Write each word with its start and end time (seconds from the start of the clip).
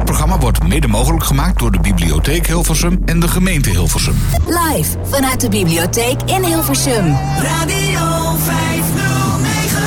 Dit 0.00 0.08
programma 0.08 0.38
wordt 0.38 0.62
mede 0.68 0.88
mogelijk 0.88 1.24
gemaakt 1.24 1.58
door 1.58 1.70
de 1.72 1.80
Bibliotheek 1.80 2.46
Hilversum 2.46 3.02
en 3.04 3.20
de 3.20 3.28
gemeente 3.28 3.70
Hilversum. 3.70 4.14
Live 4.46 4.96
vanuit 5.02 5.40
de 5.40 5.48
bibliotheek 5.48 6.22
in 6.22 6.42
Hilversum. 6.44 7.16
Radio 7.42 8.36
509. 8.36 9.82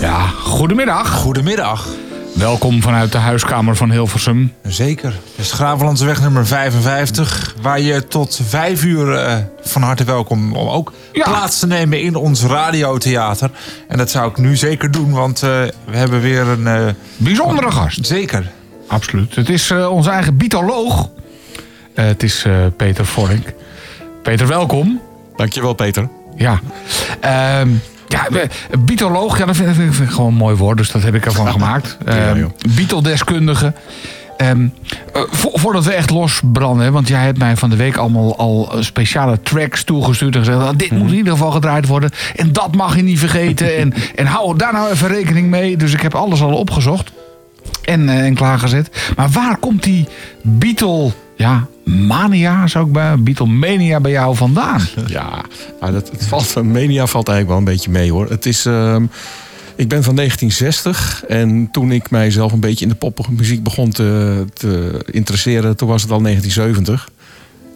Ja, 0.00 0.26
goedemiddag. 0.26 1.10
Goedemiddag. 1.10 1.86
Welkom 2.34 2.82
vanuit 2.82 3.12
de 3.12 3.18
huiskamer 3.18 3.76
van 3.76 3.90
Hilversum. 3.90 4.52
Zeker. 4.62 5.18
Het 5.36 5.44
is 5.44 6.20
nummer 6.20 6.46
55. 6.46 7.54
Waar 7.62 7.80
je 7.80 8.06
tot 8.08 8.40
vijf 8.48 8.84
uur 8.84 9.14
eh, 9.14 9.36
van 9.62 9.82
harte 9.82 10.04
welkom 10.04 10.56
om 10.56 10.68
ook 10.68 10.92
Ja. 11.12 11.24
plaats 11.24 11.58
te 11.58 11.66
nemen 11.66 12.00
in 12.00 12.14
ons 12.16 12.42
radiotheater. 12.42 13.50
En 13.88 13.98
dat 13.98 14.10
zou 14.10 14.30
ik 14.30 14.36
nu 14.36 14.56
zeker 14.56 14.90
doen, 14.90 15.10
want 15.12 15.42
eh, 15.42 15.48
we 15.84 15.96
hebben 15.96 16.20
weer 16.20 16.46
een... 16.48 16.66
eh, 16.66 16.86
Bijzondere 17.16 17.70
gast. 17.70 18.06
zeker. 18.06 18.50
Absoluut. 18.92 19.34
Het 19.34 19.48
is 19.48 19.70
eh, 19.70 19.90
onze 19.90 20.10
eigen 20.10 20.36
bitoloog. 20.36 21.08
Eh, 21.94 22.04
het 22.04 22.22
is 22.22 22.44
eh, 22.44 22.52
Peter 22.76 23.06
Vorink. 23.06 23.52
Peter, 24.22 24.46
welkom. 24.46 25.00
Dankjewel, 25.36 25.72
Peter. 25.74 26.08
Ja. 26.36 26.60
Ehm 27.20 27.68
ja, 28.08 28.26
bitoloog, 28.78 29.38
ja, 29.38 29.44
dat 29.44 29.56
vind, 29.56 29.78
ik 30.00 30.08
gewoon 30.10 30.26
een 30.30 30.34
mooi 30.36 30.56
woord, 30.56 30.76
dus 30.76 30.90
dat 30.90 31.02
heb 31.02 31.14
ik 31.14 31.24
ervan 31.26 31.48
gemaakt. 31.58 31.96
Ehm 32.04 32.38
joh. 32.38 32.50
Beatle-deskundige. 32.76 33.72
Ehm, 34.36 34.66
eh, 35.12 35.22
vo- 35.30 35.50
voordat 35.54 35.84
we 35.84 35.92
echt 35.92 36.10
losbranden, 36.10 36.84
hè, 36.84 36.90
want 36.90 37.08
jij 37.08 37.24
hebt 37.24 37.38
mij 37.38 37.56
van 37.56 37.70
de 37.70 37.76
week 37.76 37.96
allemaal 37.96 38.36
al 38.36 38.72
speciale 38.80 39.40
tracks 39.42 39.84
toegestuurd 39.84 40.34
en 40.34 40.44
gezegd: 40.44 40.58
"Ah, 40.62 40.76
dit 40.76 40.90
moet 40.90 41.10
in 41.10 41.16
ieder 41.16 41.32
geval 41.32 41.50
gedraaid 41.50 41.86
worden. 41.86 42.10
En 42.36 42.52
dat 42.52 42.74
mag 42.74 42.96
je 42.96 43.02
niet 43.02 43.18
vergeten. 43.18 43.76
en, 43.80 43.94
en 44.14 44.26
hou 44.26 44.56
daar 44.56 44.72
nou 44.72 44.90
even 44.90 45.08
rekening 45.08 45.48
mee. 45.50 45.76
Dus 45.76 45.92
ik 45.92 46.00
heb 46.00 46.14
alles 46.14 46.42
al 46.42 46.52
opgezocht 46.54 47.12
en, 47.82 48.08
eh, 48.08 48.24
en 48.24 48.34
klaargezet. 48.34 49.12
Maar 49.16 49.30
waar 49.30 49.56
komt 49.56 49.82
die 49.82 50.08
Beatle, 50.42 51.10
ja, 51.36 51.66
mania 51.84 52.66
zou 52.66 52.86
ik 52.86 52.92
bij, 52.92 53.18
Beatlemania 53.18 54.00
bij 54.00 54.10
jou 54.10 54.36
vandaan? 54.36 54.80
Ja, 55.06 55.44
nou, 55.80 55.92
dat, 55.92 56.10
het 56.10 56.26
valt, 56.26 56.54
Mania 56.64 57.06
valt 57.06 57.28
eigenlijk 57.28 57.48
wel 57.48 57.58
een 57.58 57.74
beetje 57.74 57.90
mee 57.90 58.12
hoor. 58.12 58.30
Het 58.30 58.46
is, 58.46 58.66
ehm, 58.66 59.04
ik 59.76 59.88
ben 59.88 60.02
van 60.02 60.14
1960 60.14 61.24
en 61.28 61.68
toen 61.72 61.92
ik 61.92 62.10
mijzelf 62.10 62.52
een 62.52 62.60
beetje 62.60 62.84
in 62.84 62.90
de 62.90 63.10
popmuziek 63.12 63.62
begon 63.62 63.90
te, 63.90 64.44
te 64.52 65.00
interesseren, 65.10 65.76
toen 65.76 65.88
was 65.88 66.02
het 66.02 66.10
al 66.10 66.22
1970. 66.22 67.08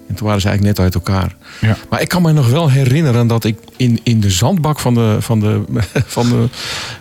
En 0.08 0.14
toen 0.14 0.26
waren 0.26 0.40
ze 0.40 0.48
eigenlijk 0.48 0.78
net 0.78 0.86
uit 0.86 0.94
elkaar. 0.94 1.36
Ja. 1.60 1.76
Maar 1.90 2.00
ik 2.00 2.08
kan 2.08 2.22
me 2.22 2.32
nog 2.32 2.48
wel 2.48 2.70
herinneren 2.70 3.26
dat 3.26 3.44
ik 3.44 3.58
in, 3.76 4.00
in 4.02 4.20
de 4.20 4.30
zandbak 4.30 4.78
van 4.78 4.94
de, 4.94 5.16
van 5.20 5.40
de, 5.40 5.60
van 6.06 6.28
de 6.28 6.48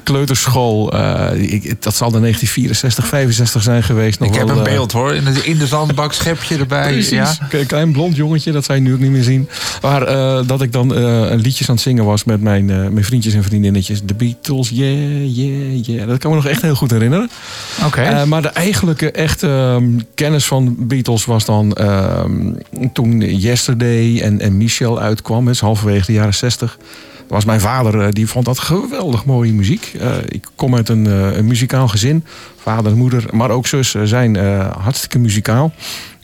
kleuterschool, 0.04 0.94
eh, 0.94 1.42
ik, 1.42 1.84
dat 1.84 1.96
zal 1.96 2.12
dan 2.12 2.22
1964, 2.22 3.08
65 3.08 3.62
zijn 3.62 3.84
geweest. 3.84 4.20
Nog 4.20 4.30
ik 4.30 4.36
heb 4.36 4.50
een 4.50 4.58
eh, 4.58 4.64
beeld 4.64 4.92
hoor. 4.92 5.16
In 5.16 5.24
de, 5.24 5.44
in 5.44 5.58
de 5.58 5.68
zandbak, 5.68 6.14
schepje 6.14 6.58
erbij. 6.58 6.92
Precies. 6.92 7.10
Ja. 7.10 7.38
Een 7.52 7.66
klein 7.66 7.92
blond 7.92 8.16
jongetje, 8.16 8.52
dat 8.52 8.66
je 8.66 8.74
nu 8.74 8.94
ook 8.94 9.00
niet 9.00 9.12
meer 9.12 9.24
zien. 9.24 9.50
Maar 9.82 10.02
eh, 10.02 10.40
dat 10.48 10.62
ik 10.62 10.72
dan 10.72 10.96
een 10.96 11.40
liedjes 11.40 11.70
aan 11.70 11.76
het 11.76 11.84
zingen 11.84 12.06
was 12.06 12.24
met 12.24 12.42
mijn, 12.42 12.66
mijn 12.66 13.04
vriendjes 13.04 13.34
en 13.34 13.44
vriendinnetjes. 13.44 14.02
De 14.04 14.14
Beatles, 14.14 14.70
yeah, 14.70 15.36
yeah, 15.36 15.86
yeah. 15.86 16.08
Dat 16.08 16.18
kan 16.18 16.30
me 16.30 16.36
nog 16.36 16.46
echt 16.46 16.62
heel 16.62 16.76
goed 16.76 16.92
herinneren. 16.92 17.30
Oké. 17.86 18.26
Maar 18.26 18.42
de 18.42 18.48
eigenlijke 18.48 19.12
echte 19.12 19.48
ehm, 19.48 20.00
kennis 20.16 20.46
van 20.46 20.76
Beatles 20.80 21.26
was 21.26 21.46
dan 21.46 21.74
ehm, 21.74 22.54
toen 22.96 23.20
Yesterday 23.20 24.22
en, 24.22 24.40
en 24.40 24.58
Michel 24.58 25.00
uitkwam. 25.00 25.46
Dus 25.46 25.60
halverwege 25.60 26.06
de 26.06 26.14
jaren 26.14 26.34
60. 26.34 26.78
Dat 27.18 27.28
was 27.28 27.46
mijn 27.46 27.60
vader, 27.60 28.02
eh, 28.02 28.08
die 28.12 28.28
vond 28.28 28.46
dat 28.46 28.60
geweldig 28.60 29.26
mooie 29.26 29.54
muziek. 29.54 29.96
Eh, 30.00 30.12
ik 30.28 30.48
kom 30.56 30.76
uit 30.76 30.90
een, 30.90 31.08
eh, 31.08 31.38
een 31.38 31.46
muzikaal 31.46 31.88
gezin. 31.88 32.24
Vader 32.58 32.96
moeder, 32.96 33.26
maar 33.32 33.50
ook 33.50 33.68
zus 33.68 33.96
zijn 34.04 34.36
hartstikke 34.78 35.20
muzikaal. 35.20 35.72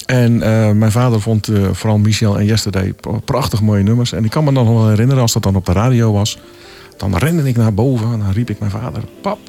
En 0.05 0.37
mijn 0.77 0.91
vader 0.91 1.21
vond 1.21 1.49
vooral 1.71 1.97
Michel 1.97 2.39
en 2.39 2.45
Yesterday 2.45 2.93
pra- 2.93 3.19
prachtig 3.25 3.61
mooie 3.61 3.83
nummers. 3.83 4.11
En 4.11 4.23
ik 4.23 4.29
kan 4.29 4.43
me 4.43 4.53
dan 4.53 4.65
nog 4.65 4.73
wel 4.73 4.89
herinneren 4.89 5.21
als 5.21 5.33
dat 5.33 5.43
dan 5.43 5.55
op 5.55 5.65
de 5.65 5.71
radio 5.73 6.11
was. 6.11 6.39
Dan 6.97 7.17
rende 7.17 7.47
ik 7.47 7.57
naar 7.57 7.73
boven 7.73 8.13
en 8.13 8.19
dan 8.19 8.31
riep 8.31 8.49
ik 8.49 8.59
mijn 8.59 8.71
vader... 8.71 9.03
Pap, 9.21 9.39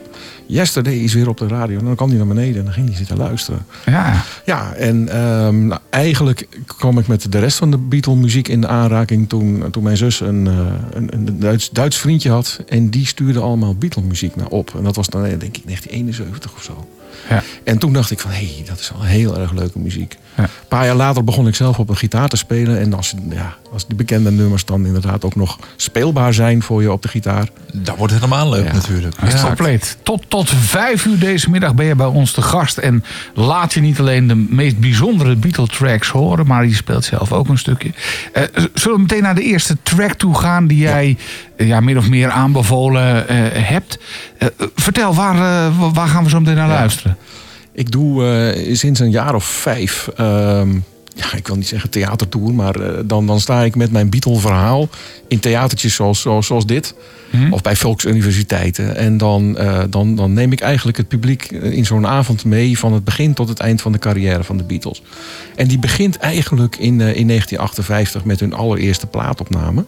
Yesterday 0.47 0.95
is 0.95 1.15
weer 1.15 1.29
op 1.29 1.39
de 1.39 1.47
radio. 1.47 1.79
En 1.79 1.85
dan 1.85 1.95
kwam 1.95 2.09
hij 2.09 2.19
naar 2.19 2.27
beneden 2.27 2.57
en 2.57 2.65
dan 2.65 2.73
ging 2.73 2.87
hij 2.87 2.97
zitten 2.97 3.17
luisteren. 3.17 3.67
ja. 3.87 4.23
Ja, 4.45 4.73
en 4.73 5.09
ehm, 5.09 5.67
nou, 5.67 5.81
eigenlijk 5.91 6.49
kwam 6.67 6.99
ik 6.99 7.07
met 7.07 7.33
de 7.33 7.39
rest 7.39 7.57
van 7.57 7.71
de 7.71 7.79
Beatle-muziek 7.79 8.49
in 8.49 8.69
aanraking... 8.69 9.29
toen, 9.29 9.65
toen 9.71 9.83
mijn 9.83 9.97
zus 9.97 10.21
een, 10.21 10.47
eh, 10.47 10.57
een, 10.91 11.15
een 11.15 11.39
Duits, 11.39 11.71
Duits 11.71 11.97
vriendje 11.97 12.31
had. 12.31 12.61
En 12.69 12.91
die 12.91 13.07
stuurde 13.07 13.41
allemaal 13.41 13.75
Beatle-muziek 13.75 14.37
naar 14.37 14.49
op. 14.49 14.75
En 14.77 14.85
dat 14.85 14.97
was 14.97 15.09
dan, 15.09 15.25
eh, 15.25 15.29
denk 15.29 15.57
ik, 15.57 15.65
1971 15.65 16.53
of 16.55 16.63
zo. 16.63 16.87
Ja. 17.29 17.43
En 17.65 17.79
toen 17.79 17.93
dacht 17.93 18.11
ik 18.11 18.19
van, 18.19 18.31
hé, 18.31 18.37
hey, 18.37 18.65
dat 18.67 18.79
is 18.79 18.91
wel 18.91 19.03
heel 19.03 19.39
erg 19.39 19.53
leuke 19.53 19.79
muziek. 19.79 20.17
Ja. 20.37 20.43
Een 20.43 20.49
paar 20.69 20.85
jaar 20.87 20.95
later 20.95 21.25
begon 21.25 21.47
ik 21.47 21.55
zelf 21.55 21.79
op 21.79 21.89
een 21.89 21.97
gitaar 21.97 22.29
te 22.29 22.37
spelen. 22.37 22.81
En 22.81 22.95
als, 22.95 23.15
ja, 23.31 23.55
als 23.73 23.87
die 23.87 23.97
bekende 23.97 24.31
nummers 24.31 24.65
dan 24.65 24.87
inderdaad 24.87 25.25
ook 25.25 25.37
nog 25.37 25.59
speelbaar 25.77 26.35
zijn 26.35 26.63
voor 26.63 26.83
je 26.83 26.93
op 26.93 27.03
de 27.03 27.09
gitaar... 27.09 27.49
Dat 27.73 27.97
wordt 27.97 28.13
helemaal 28.13 28.49
leuk 28.51 28.67
Ja. 28.67 28.73
natuurlijk. 28.73 29.15
Ja, 29.23 29.43
compleet. 29.43 29.97
Tot, 30.03 30.25
tot 30.29 30.51
vijf 30.51 31.05
uur 31.05 31.19
deze 31.19 31.51
middag 31.51 31.75
ben 31.75 31.87
je 31.87 31.95
bij 31.95 32.07
ons 32.07 32.33
te 32.33 32.43
gast. 32.43 32.79
En 32.79 33.05
laat 33.35 33.73
je 33.73 33.81
niet 33.81 33.99
alleen 33.99 34.29
de 34.29 34.35
meest 34.35 34.79
bijzondere 34.79 35.37
Beatle-tracks 35.37 36.09
horen... 36.09 36.47
maar 36.47 36.67
je 36.67 36.75
speelt 36.75 37.05
zelf 37.05 37.33
ook 37.33 37.49
een 37.49 37.59
stukje. 37.59 37.91
Eh, 38.33 38.43
zullen 38.75 38.97
we 38.97 39.03
meteen 39.03 39.23
naar 39.23 39.35
de 39.35 39.43
eerste 39.43 39.77
track 39.83 40.13
toe 40.13 40.39
gaan... 40.39 40.67
die 40.67 40.79
jij 40.79 41.17
eh, 41.57 41.67
ja, 41.67 41.81
min 41.81 41.99
of 41.99 42.09
meer 42.09 42.31
aanbevolen 42.31 43.29
eh, 43.29 43.37
hebt? 43.53 43.99
Vertel, 44.75 45.15
waar, 45.15 45.71
waar 45.93 46.09
gaan 46.09 46.25
we 46.25 46.31
zo 46.31 46.39
meteen 46.41 46.57
naar 46.57 46.69
luisteren? 46.69 47.17
Ik 47.73 47.91
doe 47.91 48.27
eh, 48.27 48.75
sinds 48.75 49.01
een 49.01 49.11
jaar 49.11 49.35
of 49.35 49.45
vijf, 49.45 50.09
ehm, 50.17 50.73
ja, 51.15 51.35
ik 51.37 51.47
wil 51.47 51.57
niet 51.57 51.69
zeggen 51.69 51.91
theatertour, 51.91 52.55
maar 52.55 52.77
eh, 52.77 52.99
dan, 53.05 53.27
dan 53.27 53.41
sta 53.41 53.63
ik 53.63 53.77
met 53.77 53.93
mijn 53.93 54.11
Beatle-verhaal 54.11 54.89
in 55.29 55.41
theatertjes 55.41 55.95
zoals, 55.95 56.21
zoals, 56.21 56.47
zoals 56.47 56.67
dit. 56.67 56.95
Of 57.51 57.63
bij 57.63 57.77
volksuniversiteiten. 57.77 58.97
En 58.97 59.17
dan, 59.17 59.59
eh, 59.59 59.83
dan, 59.91 60.17
dan 60.17 60.33
neem 60.33 60.53
ik 60.53 60.61
eigenlijk 60.61 60.97
het 60.97 61.09
publiek 61.09 61.51
in 61.51 61.87
zo'n 61.87 62.07
avond 62.07 62.45
mee 62.45 62.79
van 62.79 62.93
het 62.93 63.05
begin 63.05 63.35
tot 63.35 63.49
het 63.49 63.59
eind 63.59 63.83
van 63.83 63.93
de 63.93 63.99
carrière 63.99 64.45
van 64.45 64.57
de 64.57 64.65
Beatles. 64.65 65.03
En 65.57 65.69
die 65.69 65.79
begint 65.79 66.17
eigenlijk 66.17 66.77
in, 66.77 67.01
in 67.01 67.27
1958 67.27 68.25
met 68.25 68.41
hun 68.41 68.53
allereerste 68.53 69.07
plaatopname. 69.07 69.85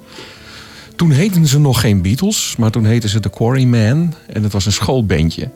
Toen 0.97 1.11
heten 1.11 1.47
ze 1.47 1.61
nog 1.61 1.81
geen 1.81 2.03
Beatles, 2.03 2.55
maar 2.59 2.71
toen 2.71 2.85
heten 2.85 3.09
ze 3.09 3.21
The 3.21 3.31
Quarrymen. 3.31 4.15
En 4.27 4.43
het 4.43 4.53
was 4.53 4.67
een 4.67 4.73
schoolbandje. 4.73 5.51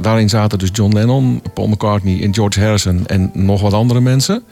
Daarin 0.00 0.28
zaten 0.28 0.58
dus 0.58 0.68
John 0.72 0.92
Lennon, 0.92 1.42
Paul 1.54 1.68
McCartney 1.68 2.22
en 2.22 2.34
George 2.34 2.60
Harrison 2.60 3.06
en 3.06 3.30
nog 3.34 3.60
wat 3.60 3.72
andere 3.72 4.00
mensen. 4.00 4.42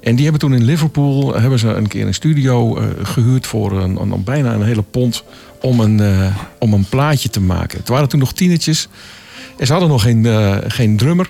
En 0.00 0.14
die 0.14 0.22
hebben 0.22 0.40
toen 0.40 0.54
in 0.54 0.64
Liverpool 0.64 1.34
hebben 1.34 1.58
ze 1.58 1.68
een 1.68 1.88
keer 1.88 2.06
een 2.06 2.14
studio 2.14 2.76
eh, 2.76 2.86
gehuurd 3.02 3.46
voor 3.46 3.72
een, 3.72 3.96
een, 3.96 4.24
bijna 4.24 4.54
een 4.54 4.62
hele 4.62 4.82
pond 4.82 5.24
om 5.60 5.80
een, 5.80 6.00
eh, 6.00 6.36
om 6.58 6.72
een 6.72 6.88
plaatje 6.88 7.28
te 7.28 7.40
maken. 7.40 7.78
Het 7.78 7.88
waren 7.88 8.08
toen 8.08 8.20
nog 8.20 8.32
tienertjes 8.32 8.88
en 9.56 9.66
ze 9.66 9.72
hadden 9.72 9.90
nog 9.90 10.02
geen, 10.02 10.26
eh, 10.26 10.56
geen 10.66 10.96
drummer. 10.96 11.28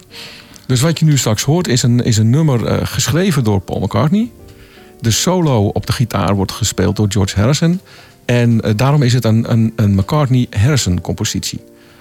Dus 0.66 0.80
wat 0.80 0.98
je 0.98 1.04
nu 1.04 1.18
straks 1.18 1.42
hoort 1.42 1.68
is 1.68 1.82
een, 1.82 2.04
is 2.04 2.16
een 2.16 2.30
nummer 2.30 2.66
eh, 2.66 2.86
geschreven 2.86 3.44
door 3.44 3.60
Paul 3.60 3.80
McCartney. 3.80 4.30
De 5.00 5.10
solo 5.10 5.66
op 5.66 5.86
de 5.86 5.92
gitaar 5.92 6.34
wordt 6.34 6.52
gespeeld 6.52 6.96
door 6.96 7.06
George 7.08 7.36
Harrison. 7.40 7.80
En 8.24 8.60
eh, 8.60 8.72
daarom 8.76 9.02
is 9.02 9.12
het 9.12 9.24
een, 9.24 9.52
een, 9.52 9.72
een 9.76 9.94
McCartney-Harrison 9.94 11.00
compositie. 11.00 11.60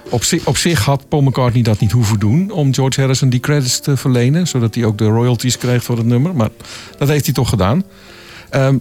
Op, 0.09 0.23
op 0.43 0.57
zich 0.57 0.85
had 0.85 1.09
Paul 1.09 1.21
McCartney 1.21 1.63
dat 1.63 1.79
niet 1.79 1.91
hoeven 1.91 2.19
doen 2.19 2.51
om 2.51 2.73
George 2.73 2.99
Harrison 2.99 3.29
die 3.29 3.39
credits 3.39 3.79
te 3.79 3.97
verlenen, 3.97 4.47
zodat 4.47 4.75
hij 4.75 4.85
ook 4.85 4.97
de 4.97 5.05
royalties 5.05 5.57
krijgt 5.57 5.85
voor 5.85 5.97
het 5.97 6.05
nummer. 6.05 6.35
Maar 6.35 6.49
dat 6.97 7.07
heeft 7.07 7.25
hij 7.25 7.33
toch 7.33 7.49
gedaan. 7.49 7.83
Ehm, 8.49 8.77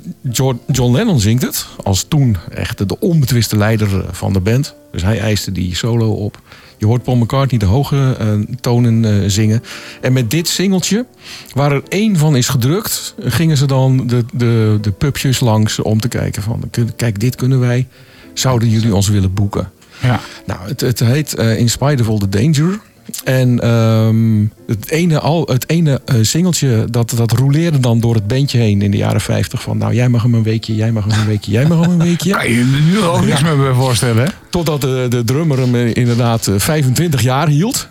John, 0.73 0.93
Lennon 0.93 1.21
zingt 1.21 1.43
het 1.43 1.67
als 1.83 2.05
toen 2.09 2.37
echt 2.51 2.89
de, 2.89 2.99
onbetwiste 2.99 3.57
leider 3.57 4.01
eh, 4.01 4.12
van 4.12 4.33
de 4.33 4.41
band. 4.41 4.75
Dus 4.93 5.03
hij 5.03 5.21
eiste 5.21 5.53
die 5.53 5.75
solo 5.77 6.11
op. 6.11 6.41
Je 6.77 6.87
hoort 6.87 7.03
Paul 7.03 7.17
McCartney 7.17 7.59
de 7.59 7.67
hoge 7.67 8.17
eh, 8.19 8.56
tonen 8.61 9.05
eh, 9.05 9.29
zingen. 9.31 9.62
En 10.01 10.12
met 10.12 10.31
dit 10.31 10.49
singeltje, 10.49 11.06
waar 11.53 11.73
er 11.73 11.82
één 11.88 12.17
van 12.17 12.37
is 12.37 12.49
gedrukt, 12.49 13.15
gingen 13.19 13.56
ze 13.56 13.67
dan 13.67 14.06
de, 14.06 14.25
de, 14.32 14.79
de 14.81 14.91
pubjes 14.91 15.41
langs 15.41 15.79
om 15.79 16.00
te 16.00 16.09
kijken 16.09 16.43
van, 16.43 16.70
kijk, 16.97 17.20
dit 17.20 17.37
kunnen 17.37 17.61
wij. 17.61 17.87
Zouden 18.35 18.69
jullie 18.69 18.94
ons 18.94 19.09
willen 19.09 19.35
boeken? 19.35 19.70
Ja. 20.05 20.21
Nou, 20.47 20.61
het, 20.69 20.81
het 20.81 21.01
heet 21.01 21.35
eh, 21.35 21.59
In 21.59 21.71
Spite 21.71 22.03
of 22.03 22.09
All 22.09 22.19
the 22.19 22.29
Danger. 22.29 22.79
En 23.25 23.61
ehm, 23.61 24.41
het 24.67 24.91
ene, 24.91 25.21
al, 25.21 25.47
het 25.47 25.69
ene 25.71 26.01
eh, 26.05 26.17
singeltje, 26.23 26.85
dat, 26.91 27.12
dat 27.17 27.33
roleerde 27.33 27.81
dan 27.81 28.01
door 28.01 28.15
het 28.15 28.27
bandje 28.27 28.59
heen 28.59 28.83
in 28.83 28.91
de 28.91 28.97
jaren 28.97 29.21
50. 29.21 29.62
Van 29.62 29.79
nou, 29.79 29.95
jij 29.95 30.09
mag 30.09 30.23
hem 30.23 30.35
een 30.35 30.43
weekje, 30.43 30.75
jij 30.75 30.93
mag 30.93 31.05
hem 31.05 31.19
een 31.21 31.27
weekje, 31.27 31.51
jij 31.53 31.67
mag 31.67 31.81
hem 31.81 31.91
een 31.91 31.99
weekje. 32.06 32.31
Kan 32.33 32.51
je 32.51 32.65
nu 32.91 33.01
ook 33.03 33.25
niks 33.25 33.43
meer 33.43 33.56
bij 33.56 33.73
voorstellen, 33.73 34.25
hè? 34.25 34.31
Totdat 34.51 34.81
de, 34.81 35.06
de 35.09 35.25
drummer 35.25 35.59
hem 35.59 35.75
eh, 35.75 35.95
inderdaad 35.95 36.47
eh, 36.47 36.55
25 36.59 37.21
jaar 37.23 37.49
hield. 37.49 37.89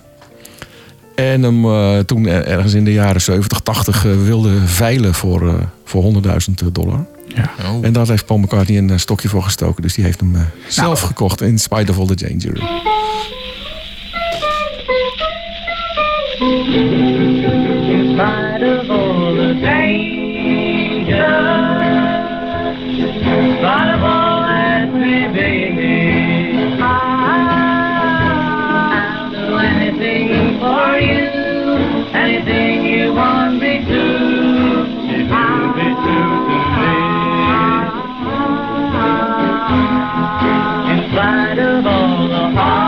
En 1.15 1.43
hem 1.43 1.61
toen 2.05 2.27
er- 2.27 2.45
ergens 2.45 2.73
in 2.73 2.85
de 2.85 2.93
jaren 2.93 3.21
70, 3.21 3.59
80 3.59 4.05
eh, 4.05 4.11
wilde 4.23 4.51
veilen 4.65 5.13
voor, 5.13 5.69
voor 5.85 6.13
100.000 6.13 6.71
dollar. 6.71 7.05
Ja. 7.35 7.51
Oh. 7.71 7.85
En 7.85 7.93
daar 7.93 8.07
heeft 8.07 8.25
Paul 8.25 8.39
McCartney 8.39 8.77
een 8.77 8.89
eh, 8.89 8.97
stokje 8.97 9.29
voor 9.29 9.43
gestoken. 9.43 9.81
Dus 9.81 9.93
die 9.93 10.03
heeft 10.03 10.19
hem 10.19 10.35
eh, 10.35 10.41
zelf 10.67 10.99
Nou. 10.99 11.07
gekocht 11.07 11.41
in 11.41 11.59
Spite 11.59 11.91
of 11.91 11.97
All 11.99 12.05
the 12.05 12.15
Danger. 12.15 12.81
In 40.43 41.09
spite 41.11 41.59
of 41.59 41.85
all 41.85 42.27
the 42.27 42.82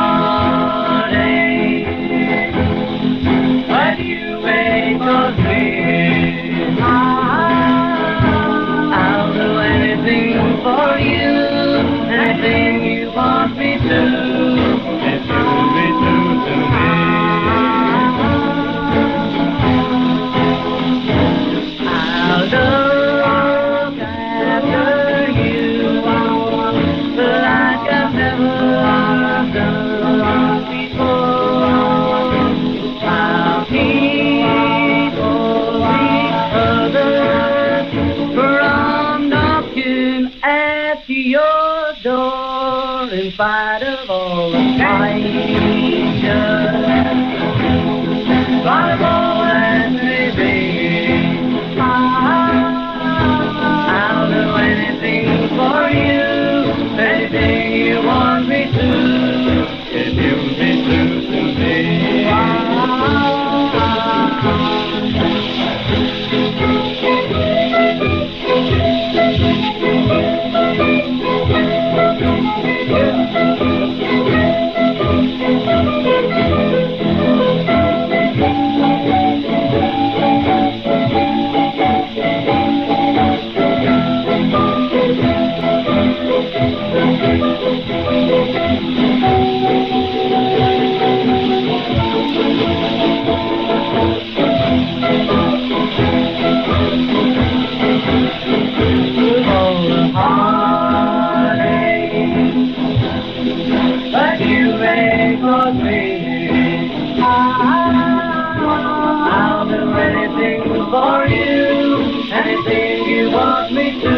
for 110.95 111.27
you, 111.27 112.31
anything 112.31 113.05
you 113.09 113.31
want 113.31 113.73
me 113.73 113.99
to. 114.01 114.15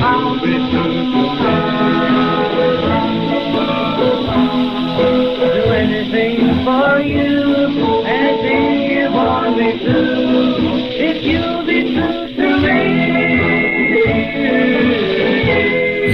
I'll 0.00 0.40
be 0.40 0.93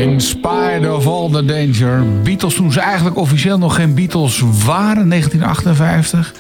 In 0.01 0.21
spite 0.21 0.93
of 0.93 1.07
all 1.07 1.31
the 1.31 1.45
danger. 1.45 2.23
Beatles 2.23 2.55
toen 2.55 2.73
ze 2.73 2.81
eigenlijk 2.81 3.17
officieel 3.17 3.59
nog 3.59 3.75
geen 3.75 3.95
Beatles 3.95 4.43
waren, 4.65 5.09
1958. 5.09 6.35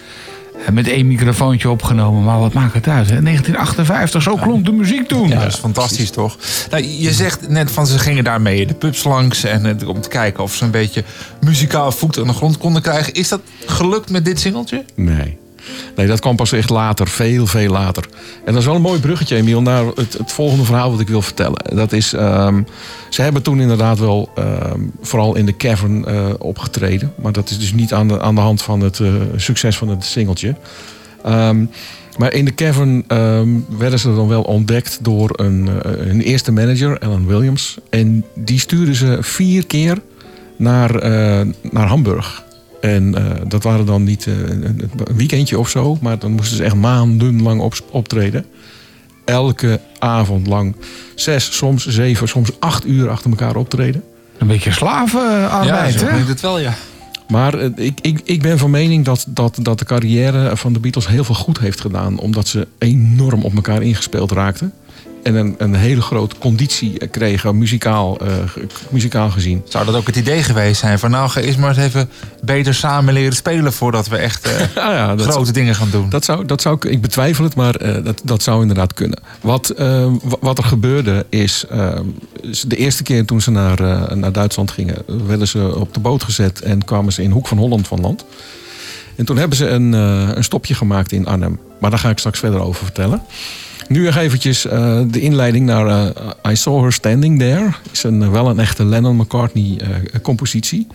En 0.67 0.75
met 0.75 0.89
één 0.89 1.07
microfoontje 1.07 1.71
opgenomen, 1.71 2.23
maar 2.23 2.39
wat 2.39 2.53
maakt 2.53 2.75
het 2.75 2.89
uit? 2.89 3.11
Hè? 3.11 3.23
1958, 3.23 4.23
zo 4.23 4.37
klonk 4.37 4.65
de 4.65 4.73
muziek 4.73 5.09
toen. 5.09 5.29
Ja, 5.29 5.39
dat 5.39 5.53
is 5.53 5.59
fantastisch 5.59 6.11
toch? 6.11 6.37
Nou, 6.71 6.85
je 6.85 7.13
zegt 7.13 7.49
net 7.49 7.71
van 7.71 7.87
ze 7.87 7.99
gingen 7.99 8.25
daarmee 8.25 8.67
de 8.67 8.75
pubs 8.75 9.05
langs 9.05 9.45
en 9.45 9.81
eh, 9.81 9.89
om 9.89 10.01
te 10.01 10.09
kijken 10.09 10.43
of 10.43 10.55
ze 10.55 10.65
een 10.65 10.71
beetje 10.71 11.05
muzikaal 11.41 11.93
voet 11.93 12.19
aan 12.19 12.27
de 12.27 12.33
grond 12.33 12.59
konden 12.59 12.83
krijgen. 12.83 13.15
Is 13.15 13.29
dat 13.29 13.41
gelukt 13.67 14.11
met 14.11 14.25
dit 14.25 14.41
singeltje? 14.41 14.85
Nee. 14.95 15.39
Nee, 16.01 16.09
dat 16.09 16.21
kwam 16.21 16.37
pas 16.37 16.53
echt 16.53 16.71
later, 16.71 17.09
veel, 17.09 17.47
veel 17.47 17.71
later. 17.71 18.05
En 18.45 18.53
dat 18.53 18.61
is 18.61 18.65
wel 18.65 18.75
een 18.75 18.81
mooi 18.81 19.01
bruggetje, 19.01 19.37
Emiel, 19.37 19.63
naar 19.63 19.85
het, 19.87 20.13
het 20.13 20.33
volgende 20.33 20.65
verhaal 20.65 20.91
wat 20.91 21.01
ik 21.01 21.09
wil 21.09 21.23
vertellen. 21.23 21.77
Dat 21.77 21.93
is, 21.93 22.13
ehm, 22.13 22.63
ze 23.09 23.23
hebben 23.23 23.43
toen 23.43 23.61
inderdaad 23.61 23.99
wel 23.99 24.31
ehm, 24.35 24.81
vooral 25.01 25.37
in 25.37 25.47
de 25.47 25.57
cavern 25.57 26.05
eh, 26.05 26.27
opgetreden. 26.39 27.13
Maar 27.23 27.33
dat 27.33 27.51
is 27.51 27.59
dus 27.59 27.73
niet 27.73 27.93
aan 27.93 28.09
de, 28.09 28.21
aan 28.21 28.35
de 28.35 28.41
hand 28.41 28.63
van 28.63 28.81
het 28.81 29.01
eh, 29.01 29.13
succes 29.37 29.77
van 29.77 29.89
het 29.89 30.05
singeltje. 30.05 30.55
Ehm, 31.25 31.65
maar 32.17 32.33
in 32.33 32.45
de 32.45 32.55
cavern 32.55 33.05
werden 33.79 33.99
ze 33.99 34.15
dan 34.15 34.29
wel 34.29 34.43
ontdekt 34.43 34.99
door 35.03 35.31
een, 35.33 35.69
eh, 35.69 35.91
hun 35.91 36.21
eerste 36.21 36.53
manager, 36.53 36.99
Alan 36.99 37.27
Williams. 37.27 37.79
En 37.91 38.25
die 38.35 38.59
stuurde 38.59 38.95
ze 38.95 39.19
vier 39.21 39.67
keer 39.67 39.99
naar, 40.57 40.95
eh, 40.95 41.47
naar 41.71 41.87
Hamburg. 41.87 42.49
En 42.81 43.15
eh, 43.15 43.41
dat 43.49 43.63
waren 43.63 43.87
dan 43.87 44.03
niet 44.03 44.27
eh, 44.27 44.35
een, 44.49 44.91
weekendje 45.17 45.59
of 45.59 45.69
zo, 45.69 45.99
maar 46.01 46.19
dan 46.19 46.33
moesten 46.33 46.57
ze 46.57 46.65
echt 46.65 46.75
maandenlang 46.75 47.61
op, 47.61 47.75
optreden. 47.91 48.45
Elke 49.25 49.81
avond 49.99 50.47
lang. 50.47 50.77
Zes, 51.15 51.57
soms 51.57 51.87
zeven, 51.87 52.29
soms 52.29 52.51
acht 52.61 52.87
uur 52.87 53.11
achter 53.11 53.31
elkaar 53.31 53.57
optreden. 53.57 54.03
Een 54.39 54.47
beetje 54.47 54.73
slavenarbeid, 54.73 55.99
zo 55.99 56.05
hè? 56.05 56.11
klinkt 56.11 56.29
het 56.29 56.41
wel, 56.41 56.59
ja. 56.59 56.75
Maar 57.29 57.55
eh, 57.55 57.71
ik, 57.75 57.99
ik, 58.01 58.21
ik 58.25 58.43
ben 58.43 58.59
van 58.59 58.71
mening 58.71 59.05
dat, 59.05 59.25
dat, 59.29 59.59
dat 59.63 59.79
de 59.79 59.85
carrière 59.85 60.57
van 60.57 60.73
de 60.73 60.81
Beatles 60.81 61.09
heel 61.09 61.25
veel 61.25 61.35
goed 61.35 61.59
heeft 61.59 61.81
gedaan. 61.81 62.19
Omdat 62.19 62.49
ze 62.49 62.69
enorm 62.79 63.43
op 63.43 63.55
elkaar 63.55 63.83
ingespeeld 63.83 64.33
raakten. 64.33 64.73
En 65.23 65.35
een, 65.35 65.55
een 65.59 65.75
hele 65.75 66.01
grote 66.01 66.37
conditie 66.39 67.07
kregen, 67.09 67.59
muzikaal, 67.59 68.19
eh, 68.19 68.27
muzikaal 68.91 69.31
gezien. 69.31 69.63
Zou 69.69 69.85
dat 69.85 69.95
ook 69.95 70.07
het 70.07 70.17
idee 70.17 70.43
geweest 70.43 70.81
zijn 70.81 70.99
van 70.99 71.11
nou, 71.11 71.29
ga 71.29 71.41
eerst 71.41 71.59
maar 71.59 71.69
eens 71.69 71.79
even 71.79 72.11
beter 72.43 72.75
samen 72.75 73.15
leren 73.15 73.37
spelen 73.37 73.73
voordat 73.73 74.09
we 74.09 74.17
echt 74.17 74.47
eh, 74.47 74.75
ja, 74.75 75.15
grote 75.19 75.53
dingen 75.53 75.75
gaan 75.75 75.91
doen. 75.91 76.09
dat 76.09 76.25
zou, 76.25 76.47
dat 76.47 76.61
zou, 76.63 76.77
ik- 76.89 77.01
betwijfel 77.01 77.45
het, 77.45 77.55
maar 77.55 77.75
eh, 77.75 78.05
dat, 78.05 78.21
dat 78.25 78.43
zou 78.43 78.61
inderdaad 78.61 78.95
kunnen. 78.95 79.19
Wat, 79.41 79.71
eh, 79.71 80.07
wa- 80.23 80.37
wat 80.41 80.59
er 80.59 80.65
gebeurde 80.65 81.27
is, 81.29 81.65
eh, 81.71 81.99
is 82.41 82.61
de 82.63 82.77
eerste 82.77 83.03
keer 83.03 83.25
toen 83.25 83.41
ze 83.41 83.51
naar, 83.51 83.81
naar 84.17 84.33
Duitsland 84.33 84.71
gingen, 84.71 84.97
werden 85.27 85.49
ze 85.49 85.77
op 85.77 85.95
de 85.95 86.01
boot 86.01 86.23
gezet 86.25 86.61
en 86.61 86.85
kwamen 86.85 87.13
ze 87.13 87.23
in 87.23 87.31
Hoek 87.31 87.47
van 87.49 87.59
Holland 87.59 87.89
van 87.89 88.01
land. 88.01 88.25
En 89.17 89.25
toen 89.25 89.37
hebben 89.37 89.57
ze 89.57 89.69
een, 89.69 89.93
een 89.93 90.45
stopje 90.45 90.75
gemaakt 90.75 91.13
in 91.13 91.27
Arnhem. 91.27 91.59
Maar 91.81 91.91
daar 91.91 91.99
ga 91.99 92.11
ik 92.11 92.19
straks 92.19 92.39
verder 92.39 92.61
over 92.61 92.85
vertellen. 92.85 93.23
Nu 93.91 94.05
nog 94.05 94.17
eventjes 94.17 94.67
eh, 94.67 95.01
de 95.07 95.21
inleiding 95.21 95.67
naar 95.67 95.87
eh, 95.87 96.07
I 96.53 96.57
Saw 96.57 96.83
Her 96.83 96.93
Standing 96.93 97.39
There. 97.39 97.71
Is 97.93 98.03
een, 98.03 98.23
eh, 98.23 98.31
wel 98.31 98.49
een 98.49 98.59
echte 98.59 98.85
Lennon-McCartney-compositie. 98.85 100.87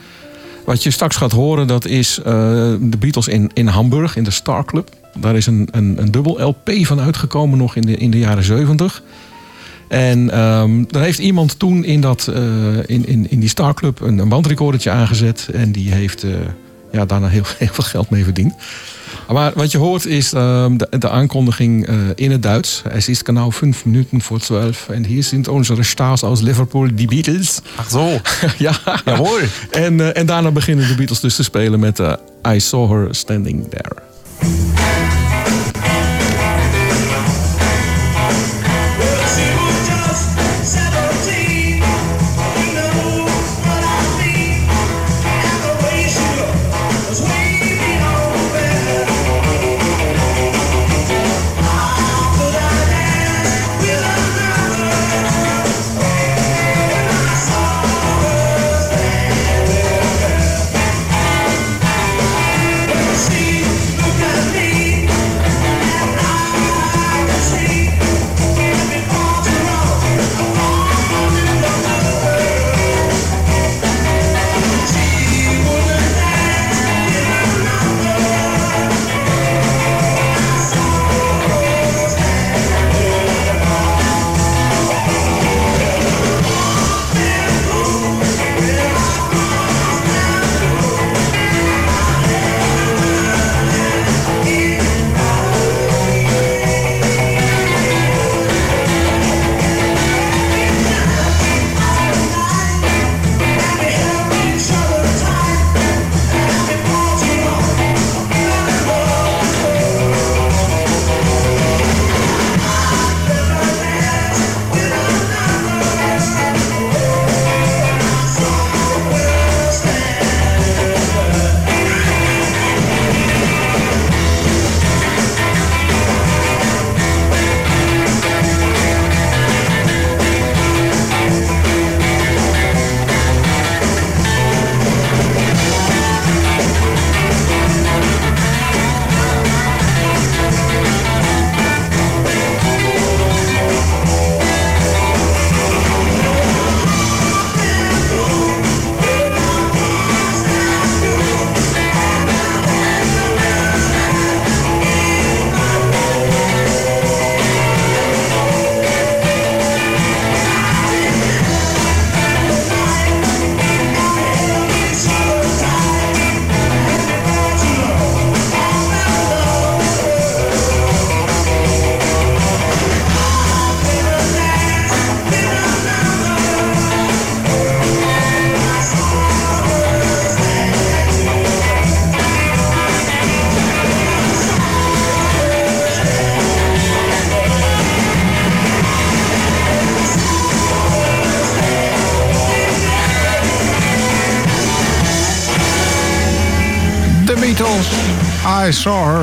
Wat 0.65 0.83
je 0.83 0.91
straks 0.91 1.15
gaat 1.15 1.31
horen, 1.31 1.67
dat 1.67 1.85
is 1.85 2.19
de 2.23 2.97
Beatles 2.99 3.27
in, 3.27 3.51
in 3.53 3.67
Hamburg, 3.67 4.15
in 4.15 4.23
de 4.23 4.31
Star 4.31 4.65
Club. 4.65 4.89
Daar 5.17 5.35
is 5.35 5.45
een, 5.45 5.67
een, 5.71 5.95
een 5.97 6.11
dubbel 6.11 6.41
LP 6.41 6.69
van 6.71 6.99
uitgekomen 6.99 7.57
nog 7.57 7.75
in 7.75 7.81
de, 7.81 7.97
in 7.97 8.11
de 8.11 8.19
jaren 8.19 8.43
70. 8.43 9.03
En 9.87 10.29
ehm 10.29 10.83
daar 10.87 11.03
heeft 11.03 11.19
iemand 11.19 11.59
toen 11.59 11.83
in, 11.83 12.01
dat, 12.01 12.31
in, 12.85 13.07
in, 13.07 13.29
in 13.29 13.39
die 13.39 13.49
Star 13.49 13.73
Club 13.73 14.01
een, 14.01 14.17
een 14.17 14.29
bandrecordertje 14.29 14.89
aangezet. 14.89 15.49
En 15.53 15.71
die 15.71 15.91
heeft 15.91 16.25
ja, 16.91 17.05
daarna 17.05 17.27
heel, 17.27 17.43
heel 17.57 17.73
veel 17.73 17.83
geld 17.83 18.09
mee 18.09 18.23
verdiend. 18.23 18.53
Maar 19.31 19.51
wat 19.55 19.71
je 19.71 19.77
hoort 19.77 20.05
is 20.05 20.33
ehm, 20.33 20.77
de, 20.77 20.87
de 20.99 21.09
aankondiging 21.09 21.87
eh, 21.87 21.95
in 22.15 22.31
het 22.31 22.43
Duits. 22.43 22.81
Es 22.91 23.09
ist 23.09 23.25
genau 23.25 23.51
vijf 23.51 23.85
minuten 23.85 24.21
voor 24.21 24.39
12. 24.39 24.89
En 24.89 25.05
hier 25.05 25.23
zijn 25.23 25.47
onze 25.47 25.83
stars 25.83 26.21
aus 26.21 26.41
Liverpool, 26.41 26.87
die 26.93 27.07
Beatles. 27.07 27.59
Ach 27.75 27.89
zo. 27.89 28.09
ja, 28.57 29.01
Jawohl. 29.05 29.41
En, 29.71 29.99
eh, 29.99 30.17
en 30.21 30.25
daarna 30.25 30.51
beginnen 30.51 30.87
de 30.87 30.95
Beatles 30.95 31.19
dus 31.19 31.35
te 31.35 31.43
spelen 31.43 31.79
met 31.79 31.99
eh, 31.99 32.13
I 32.47 32.59
Saw 32.59 32.91
Her 32.91 33.15
Standing 33.15 33.69
There. 33.69 35.14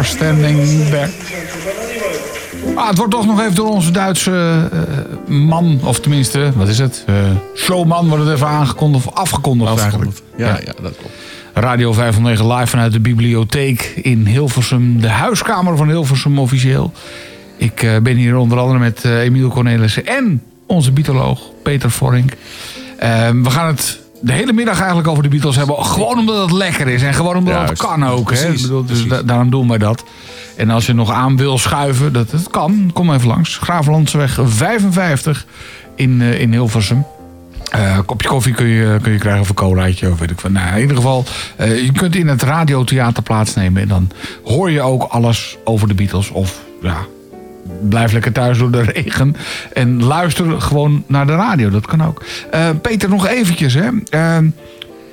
Standing. 0.05 0.59
Ah, 2.75 2.89
het 2.89 2.97
wordt 2.97 3.13
toch 3.13 3.27
nog 3.27 3.41
even 3.41 3.55
door 3.55 3.69
onze 3.69 3.91
Duitse 3.91 4.69
eh, 4.73 5.35
man, 5.35 5.81
of 5.85 6.01
tenminste, 6.01 6.53
wat 6.55 6.69
is 6.69 6.79
het? 6.79 7.05
Eh, 7.07 7.15
showman 7.57 8.09
wordt 8.09 8.25
het 8.25 8.35
even 8.35 8.47
aangekondigd 8.47 9.07
of 9.07 9.15
afgekondigd, 9.15 9.81
eigenlijk. 9.81 10.11
Ja, 10.37 10.47
ja, 10.47 10.73
dat 10.83 10.97
klopt. 10.97 11.15
Radio 11.55 11.93
509 11.93 12.53
live 12.53 12.67
vanuit 12.67 12.93
de 12.93 13.01
bibliotheek 13.01 13.93
in 14.03 14.27
Hilversum. 14.27 15.01
De 15.01 15.09
huiskamer 15.09 15.77
van 15.77 15.89
Hilversum 15.89 16.39
officieel. 16.39 16.93
Ik 17.57 17.83
eh, 17.83 17.97
ben 18.03 18.17
hier 18.17 18.37
onder 18.37 18.59
andere 18.59 18.79
met 18.79 19.05
Emiel 19.05 19.49
Cornelissen 19.49 20.07
en 20.07 20.43
onze 20.67 20.93
bietoloog 20.93 21.41
Peter 21.63 21.91
Vorink. 21.91 22.33
We 23.43 23.51
gaan 23.51 23.67
het 23.67 24.02
de 24.23 24.33
hele 24.33 24.53
middag 24.53 24.79
eigenlijk 24.79 25.09
over 25.09 25.23
de 25.23 25.29
Beatles 25.29 25.57
hebben. 25.57 25.85
Gewoon 25.85 26.19
omdat 26.19 26.37
het 26.43 26.51
lekker 26.51 26.89
is 26.89 27.03
en 27.03 27.15
gewoon 27.15 27.37
omdat 27.37 27.69
het 27.69 27.79
kan 27.79 28.07
ook. 28.07 28.31
Hè? 28.31 28.37
Precies, 28.37 28.57
Ik 28.57 28.63
bedoel, 28.63 28.85
dus 28.85 29.07
da- 29.07 29.23
daarom 29.23 29.51
doen 29.51 29.69
wij 29.69 29.79
dat. 29.79 30.05
En 30.57 30.71
als 30.71 30.87
je 30.87 30.93
nog 30.93 31.11
aan 31.11 31.37
wil 31.37 31.59
schuiven, 31.59 32.13
dat 32.13 32.31
het 32.31 32.51
kan, 32.51 32.91
kom 32.93 33.13
even 33.13 33.29
langs. 33.29 33.57
Graaflandseweg 33.59 34.39
55 34.45 35.47
in, 35.97 36.23
eh, 36.23 36.41
in 36.41 36.53
Hilversum. 36.53 37.05
Een 37.71 38.05
kopje 38.05 38.29
koffie 38.29 38.55
kun 38.55 38.67
je, 38.67 38.99
kun 39.03 39.13
je 39.13 39.19
krijgen 39.19 39.41
of 39.43 39.49
een 39.49 39.55
colaatje 39.55 40.11
of 40.11 40.19
weet 40.19 40.31
ik 40.31 40.41
wat. 40.41 40.53
Nou, 40.53 40.75
in 40.75 40.81
ieder 40.81 40.97
geval, 40.97 41.25
eh, 41.57 41.85
je 41.85 41.93
kunt 41.93 42.15
in 42.17 42.29
het 42.29 42.43
radiotheater 42.43 43.23
plaatsnemen. 43.23 43.83
En 43.83 43.89
dan 43.89 44.11
hoor 44.45 44.71
je 44.71 44.81
ook 44.81 45.03
alles 45.03 45.57
over 45.65 45.89
de 45.89 45.95
Beatles. 45.95 46.31
Of 46.31 46.61
ja, 46.83 46.97
blijf 47.89 48.13
lekker 48.13 48.33
thuis 48.33 48.59
door 48.59 48.71
de 48.71 48.83
regen. 48.93 49.37
En 49.73 50.03
luister 50.03 50.61
gewoon 50.61 51.05
naar 51.07 51.27
de 51.27 51.35
radio. 51.35 51.71
Dat 51.71 51.87
kan 51.87 52.05
ook. 52.05 52.23
Eh, 52.51 52.69
Peter, 52.83 53.09
nog 53.09 53.27
eventjes. 53.27 53.75
Hè. 53.75 53.89
Eh, 54.11 54.37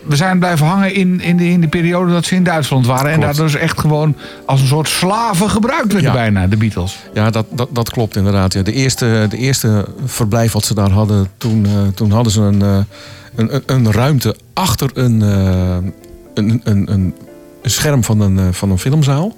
we 0.05 0.15
zijn 0.15 0.39
blijven 0.39 0.65
hangen 0.65 0.93
in, 0.93 1.21
in, 1.21 1.37
de, 1.37 1.49
in 1.49 1.61
de 1.61 1.67
periode 1.67 2.11
dat 2.11 2.25
ze 2.25 2.35
in 2.35 2.43
Duitsland 2.43 2.85
waren. 2.85 3.11
En 3.11 3.19
Klopt. 3.19 3.35
daar 3.35 3.45
dus 3.45 3.55
echt 3.55 3.79
gewoon 3.79 4.15
als 4.45 4.61
een 4.61 4.67
soort 4.67 4.87
slaven 4.87 5.49
gebruikt 5.49 5.91
werden 5.93 6.11
Ja. 6.11 6.17
bijna, 6.17 6.47
de 6.47 6.57
Beatles. 6.57 6.97
Ja, 7.13 7.29
dat, 7.29 7.45
dat, 7.51 7.69
dat 7.71 7.89
klopt 7.89 8.15
inderdaad. 8.15 8.53
Ja. 8.53 8.61
De, 8.61 8.71
eerste, 8.71 9.25
de 9.29 9.37
eerste 9.37 9.85
verblijf 10.05 10.51
wat 10.51 10.65
ze 10.65 10.73
daar 10.73 10.89
hadden, 10.91 11.27
toen, 11.37 11.65
eh, 11.65 11.71
toen 11.95 12.11
hadden 12.11 12.31
ze 12.31 12.41
een, 12.41 12.61
eh, 12.61 12.77
een, 13.35 13.53
een, 13.53 13.63
een 13.65 13.91
ruimte 13.91 14.35
achter 14.53 14.89
een, 14.93 15.21
een, 16.33 16.61
een, 16.63 17.15
scherm 17.61 18.03
van 18.03 18.19
een, 18.19 18.53
van 18.53 18.71
een 18.71 18.79
filmzaal. 18.79 19.37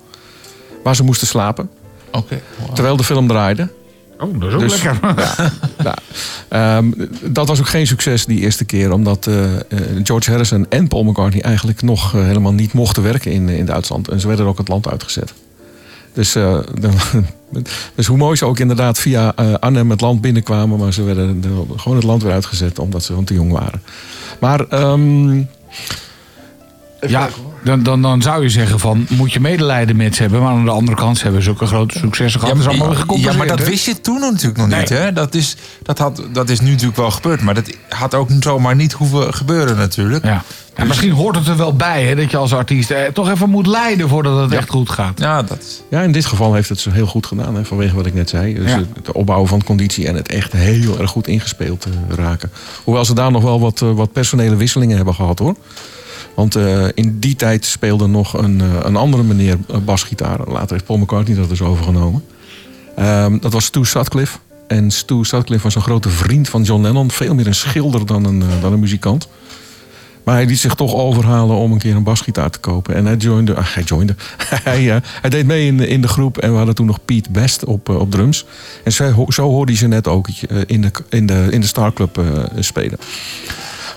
Waar 0.84 0.96
ze 0.96 1.04
moesten 1.04 1.28
slapen, 1.28 1.70
Oké. 2.12 2.42
terwijl 2.74 2.96
de 2.98 3.04
film 3.04 3.28
draaide. 3.28 3.70
Oh, 4.20 4.40
dat 4.40 4.50
is 4.50 4.54
ook 4.56 4.60
Dus- 4.60 4.84
lekker. 4.84 5.14
Ja, 5.84 5.96
ehm, 6.48 6.92
dat 7.26 7.48
was 7.48 7.60
ook 7.60 7.68
geen 7.70 7.88
succes 7.88 8.26
die 8.26 8.40
eerste 8.40 8.66
keer, 8.66 8.92
omdat 8.92 9.28
eh, 9.28 9.56
eh, 9.56 9.60
George 10.04 10.30
Harrison 10.30 10.66
en 10.70 10.88
Paul 10.88 11.04
McCartney 11.04 11.42
eigenlijk 11.44 11.82
nog 11.82 12.16
eh, 12.16 12.24
helemaal 12.24 12.54
niet 12.54 12.74
mochten 12.74 13.04
werken 13.04 13.32
in, 13.32 13.50
in 13.50 13.66
Duitsland. 13.66 14.08
En 14.08 14.20
ze 14.20 14.28
werden 14.28 14.46
ook 14.46 14.58
het 14.58 14.68
land 14.68 14.88
uitgezet. 14.88 15.34
Dus, 16.14 16.36
dus 17.96 18.08
hoe 18.08 18.18
mooi 18.18 18.36
ze 18.36 18.46
ook 18.46 18.60
inderdaad 18.60 19.00
via 19.00 19.28
Arnhem 19.60 19.90
het 19.90 20.02
land 20.02 20.22
binnenkwamen, 20.22 20.80
maar 20.80 20.94
ze 20.94 21.04
werden 21.04 21.42
de- 21.42 21.66
gewoon 21.76 21.98
het 21.98 22.06
land 22.06 22.24
weer 22.24 22.32
uitgezet 22.34 22.80
omdat 22.80 23.02
ze 23.02 23.08
gewoon 23.08 23.24
te 23.24 23.34
jong 23.34 23.52
waren. 23.52 23.82
Maar 24.40 24.66
Ja, 27.08 27.30
dan, 27.64 27.84
dan, 27.84 28.02
dan 28.02 28.22
zou 28.22 28.44
je 28.44 28.50
zeggen 28.50 28.80
van, 28.80 29.06
moet 29.10 29.34
je 29.34 29.40
medelijden 29.40 29.96
met 29.96 30.16
ze 30.16 30.22
hebben. 30.22 30.42
Maar 30.42 30.52
aan 30.52 30.66
de 30.66 30.72
andere 30.72 30.98
kant 30.98 31.18
ze 31.18 31.24
hebben 31.24 31.44
zulke 31.44 31.66
grote 31.66 31.98
successen 31.98 32.40
gehad. 32.40 32.68
allemaal 32.68 33.18
ja, 33.18 33.34
maar 33.34 33.48
dat 33.48 33.64
wist 33.64 33.86
je 33.86 34.02
toen 34.02 34.20
natuurlijk 34.20 34.58
nog 34.58 34.68
niet. 34.80 34.90
Nee. 34.90 35.00
Hè? 35.00 35.14
Dat, 35.14 35.36
is, 35.36 35.56
dat, 35.84 35.98
had, 35.98 36.24
dat 36.34 36.50
is 36.50 36.60
nu 36.60 36.70
natuurlijk 36.70 36.98
wel 36.98 37.12
gebeurd. 37.12 37.42
Maar 37.42 37.54
dat 37.54 37.70
had 37.90 38.16
ook 38.16 38.30
zomaar 38.40 38.76
niet 38.76 38.94
hoeven 38.94 39.34
gebeuren 39.34 39.78
natuurlijk. 39.78 40.26
Ja. 40.26 40.44
Ja, 40.78 40.84
misschien 40.84 41.12
hoort 41.12 41.36
het 41.36 41.48
er 41.48 41.58
wel 41.58 41.76
bij 41.76 42.04
hè, 42.06 42.16
dat 42.16 42.32
je 42.32 42.38
als 42.38 42.54
artiest 42.54 42.92
eh, 42.92 43.04
toch 43.14 43.30
even 43.30 43.50
moet 43.50 43.68
lijden 43.68 44.10
voordat 44.10 44.42
het 44.42 44.52
echt 44.52 44.70
goed 44.70 44.90
gaat. 44.90 45.20
Ja, 45.20 45.44
dat, 45.44 45.84
ja, 45.90 46.02
in 46.02 46.12
dit 46.12 46.26
geval 46.26 46.54
heeft 46.54 46.70
het 46.70 46.80
ze 46.80 46.92
heel 46.92 47.06
goed 47.06 47.26
gedaan, 47.26 47.56
hè, 47.56 47.66
vanwege 47.66 47.96
wat 47.96 48.06
ik 48.06 48.14
net 48.14 48.30
zei. 48.30 48.54
Dus 48.54 48.70
Ja. 48.70 48.78
het 48.78 48.88
het 48.94 49.12
opbouwen 49.12 49.48
van 49.50 49.64
conditie 49.64 50.08
en 50.08 50.16
het 50.16 50.28
echt 50.28 50.52
heel 50.54 51.00
erg 51.00 51.10
goed 51.12 51.28
ingespeeld 51.28 51.86
eh, 51.86 52.16
raken. 52.16 52.52
Hoewel 52.84 53.06
ze 53.06 53.14
daar 53.14 53.32
nog 53.32 53.44
wel 53.44 53.60
wat, 53.60 53.82
eh, 53.82 53.92
wat 53.92 54.12
personele 54.12 54.56
wisselingen 54.56 54.96
hebben 54.96 55.16
gehad 55.16 55.40
hoor. 55.40 55.56
Want 56.36 56.56
eh, 56.56 56.86
in 56.94 57.20
die 57.20 57.36
tijd 57.36 57.66
speelde 57.66 58.08
nog 58.08 58.38
een, 58.38 58.62
eh, 58.62 58.68
een 58.84 58.96
andere 58.96 59.24
meneer 59.24 59.58
eh, 59.70 59.78
basgitaar. 59.86 60.40
Later 60.48 60.72
heeft 60.72 60.86
Paul 60.86 61.00
McCartney 61.00 61.38
dat 61.38 61.50
dus 61.50 61.62
overgenomen. 61.62 62.24
Ehm, 62.96 63.38
dat 63.40 63.54
was 63.54 63.66
Stu 63.66 63.86
Sutcliffe. 63.86 64.38
En 64.68 64.92
Stu 64.92 65.24
Sutcliffe 65.24 65.64
was 65.64 65.76
een 65.76 65.82
grote 65.82 66.10
vriend 66.10 66.50
van 66.50 66.62
John 66.64 66.82
Lennon. 66.82 67.12
Veel 67.12 67.34
meer 67.36 67.48
een 67.48 67.56
schilder 67.56 68.06
dan 68.06 68.26
een, 68.26 68.44
dan 68.62 68.74
een 68.74 68.80
muzikant. 68.80 69.28
Maar 70.24 70.36
hij 70.36 70.46
liet 70.46 70.60
zich 70.60 70.74
toch 70.76 70.94
overhalen 70.96 71.56
om 71.56 71.72
een 71.72 71.78
keer 71.80 71.96
een 71.96 72.04
basgitaar 72.04 72.50
te 72.50 72.60
kopen. 72.60 72.96
En 72.96 73.06
hij 73.06 73.16
joinde. 73.16 73.56
Ach, 73.56 73.74
hij 73.74 73.84
joinde. 73.84 74.16
hij, 74.64 74.92
eh, 74.96 75.02
hij 75.22 75.30
deed 75.30 75.46
mee 75.46 75.66
in, 75.66 75.78
de- 75.78 75.88
in 75.88 76.02
de 76.02 76.08
groep. 76.08 76.38
En 76.38 76.52
we 76.52 76.58
hadden 76.58 76.76
toen 76.76 76.86
nog 76.86 77.00
Pete 77.06 77.32
Best 77.32 77.66
op, 77.66 77.90
op 77.90 78.12
drums. 78.12 78.46
En 78.84 78.92
zo, 78.92 79.26
zo 79.28 79.50
hoorde 79.50 79.72
hij 79.72 79.80
ze 79.82 79.88
net 79.88 80.08
ook 80.08 80.28
in, 80.68 80.82
de, 80.82 80.92
in, 81.10 81.26
de, 81.26 81.48
in 81.50 81.62
de 81.62 81.68
Star 81.68 81.94
Club 81.94 82.22
spelen. 82.60 82.98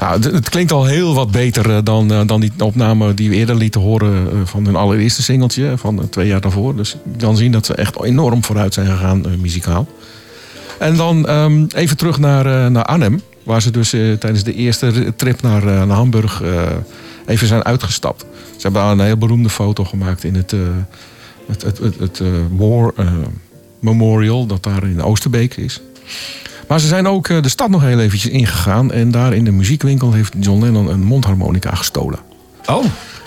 Nou, 0.05 0.35
het, 0.35 0.49
klinkt 0.49 0.73
al 0.73 0.85
heel 0.85 1.15
wat 1.15 1.31
beter 1.31 1.71
eh, 1.71 1.79
dan, 1.85 2.13
eh, 2.13 2.21
dan 2.27 2.41
die 2.41 2.53
opname 2.59 3.15
die 3.15 3.29
we 3.29 3.35
eerder 3.35 3.57
lieten 3.57 3.81
horen 3.81 4.31
eh, 4.31 4.39
van 4.45 4.65
hun 4.65 4.77
allereerste 4.77 5.23
singeltje 5.23 5.73
van 5.77 6.09
twee 6.09 6.27
jaar 6.27 6.41
daarvoor. 6.41 6.77
Dus 6.77 6.97
je 7.13 7.19
kan 7.19 7.37
zien 7.37 7.53
dat 7.53 7.67
ze 7.67 7.75
echt 7.75 8.03
enorm 8.03 8.45
vooruit 8.45 8.75
zijn 8.75 8.87
gegaan 8.87 9.41
muzikaal. 9.41 9.87
En 10.79 10.97
dan 10.97 11.27
ehm, 11.27 11.67
even 11.75 11.97
terug 11.97 12.19
naar, 12.19 12.71
naar 12.71 12.85
Arnhem. 12.85 13.21
Waar 13.43 13.63
ze 13.63 13.71
dus 13.71 13.91
tijdens 13.91 14.43
de 14.43 14.55
eerste 14.55 15.13
trip 15.17 15.43
naar, 15.43 15.65
naar 15.65 15.97
Hamburg 15.97 16.43
even 17.27 17.47
zijn 17.47 17.65
uitgestapt. 17.65 18.25
Ze 18.57 18.63
hebben 18.63 18.83
daar 18.83 18.91
een 18.91 19.01
heel 19.01 19.17
beroemde 19.17 19.49
foto 19.49 19.85
gemaakt 19.85 20.25
in 20.25 20.35
het, 20.35 20.55
het, 21.47 21.63
het, 21.63 21.79
het, 21.79 21.99
het 21.99 22.23
War 22.57 22.93
Memorial. 23.81 24.47
Dat 24.47 24.63
daar 24.63 24.85
in 24.85 25.03
Oosterbeek 25.03 25.57
is. 25.57 25.81
Maar 26.69 26.81
ze 26.81 26.87
zijn 26.87 27.07
ook 27.09 27.29
eh, 27.29 27.43
de 27.43 27.49
stad 27.49 27.71
nog 27.71 27.83
heel 27.83 28.01
eventjes 28.01 28.33
ingegaan. 28.33 28.93
En 28.93 29.11
daar 29.11 29.33
in 29.35 29.45
de 29.45 29.51
muziekwinkel 29.53 30.13
heeft 30.13 30.33
John 30.41 30.63
Lennon 30.63 30.89
een 30.91 31.03
mondharmonica 31.03 31.75
gestolen. 31.75 32.19
Oh, 32.67 32.85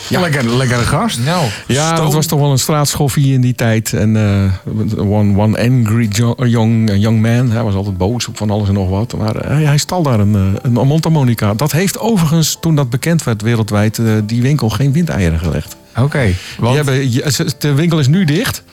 lekker, 0.10 0.56
lekkere 0.56 0.82
gast. 0.82 1.20
nou, 1.26 1.46
Ja, 1.68 1.86
stoom. 1.94 2.06
dat 2.06 2.14
was 2.14 2.26
toch 2.26 2.40
wel 2.40 2.52
een 2.52 2.60
straatschoffie 2.60 3.34
in 3.34 3.42
die 3.42 3.56
tijd. 3.56 3.94
En 3.94 4.16
eh, 4.16 5.00
one, 5.00 5.38
one 5.38 5.58
angry 5.60 6.08
young, 6.38 6.92
young 6.96 7.22
man. 7.22 7.52
Hij 7.52 7.64
was 7.64 7.74
altijd 7.76 7.98
boos 7.98 8.28
op 8.28 8.38
van 8.38 8.50
alles 8.50 8.68
en 8.68 8.74
nog 8.74 8.90
wat. 8.90 9.18
Maar 9.18 9.36
eh, 9.36 9.66
hij 9.68 9.78
stal 9.78 10.02
daar 10.04 10.20
een, 10.20 10.58
een 10.62 10.72
mondharmonica. 10.72 11.54
Dat 11.54 11.72
heeft 11.72 12.00
overigens, 12.00 12.58
toen 12.62 12.76
dat 12.76 12.90
bekend 12.90 13.24
werd 13.24 13.42
wereldwijd, 13.42 13.98
eh, 14.00 14.06
die 14.26 14.42
winkel 14.42 14.70
geen 14.70 14.92
windeieren 14.92 15.40
gelegd. 15.40 15.76
Oké, 15.98 16.34
want 16.60 16.76
hebben, 16.76 17.12
ja, 17.12 17.30
ze- 17.30 17.52
de 17.60 17.74
winkel 17.74 18.00
is 18.00 18.08
nu 18.08 18.26
dicht. 18.26 18.64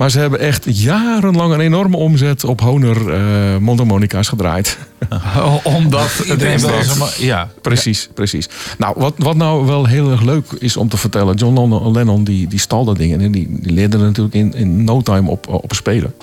Maar 0.00 0.10
ze 0.10 0.18
hebben 0.18 0.40
echt 0.40 0.64
jarenlang 0.78 1.52
een 1.52 1.60
enorme 1.60 1.96
omzet 1.96 2.44
op 2.44 2.60
Honor 2.60 3.12
eh 3.14 3.56
mondharmonica's 3.56 4.28
gedraaid. 4.28 4.78
omdat 5.62 6.16
het 6.16 6.26
Iedereen 6.30 6.58
ze 6.58 6.94
maar- 6.98 7.16
Ja, 7.18 7.50
Precies, 7.62 8.08
precies. 8.14 8.48
Nou, 8.78 8.94
wat, 8.98 9.14
wat 9.16 9.36
nou 9.36 9.66
wel 9.66 9.86
heel 9.86 10.10
erg 10.10 10.22
leuk 10.22 10.44
is 10.58 10.76
om 10.76 10.88
te 10.88 10.96
vertellen. 10.96 11.34
John 11.34 11.90
Lennon, 11.92 12.24
die, 12.24 12.48
die 12.48 12.58
stal 12.58 12.84
dat 12.84 12.96
ding. 12.96 13.12
En 13.12 13.32
die, 13.32 13.46
die 13.60 13.72
leerde 13.72 13.96
er 13.96 14.02
natuurlijk 14.02 14.34
in, 14.34 14.54
in 14.54 14.84
no 14.84 15.00
time 15.02 15.30
op, 15.30 15.48
op 15.48 15.72
spelen. 15.74 16.14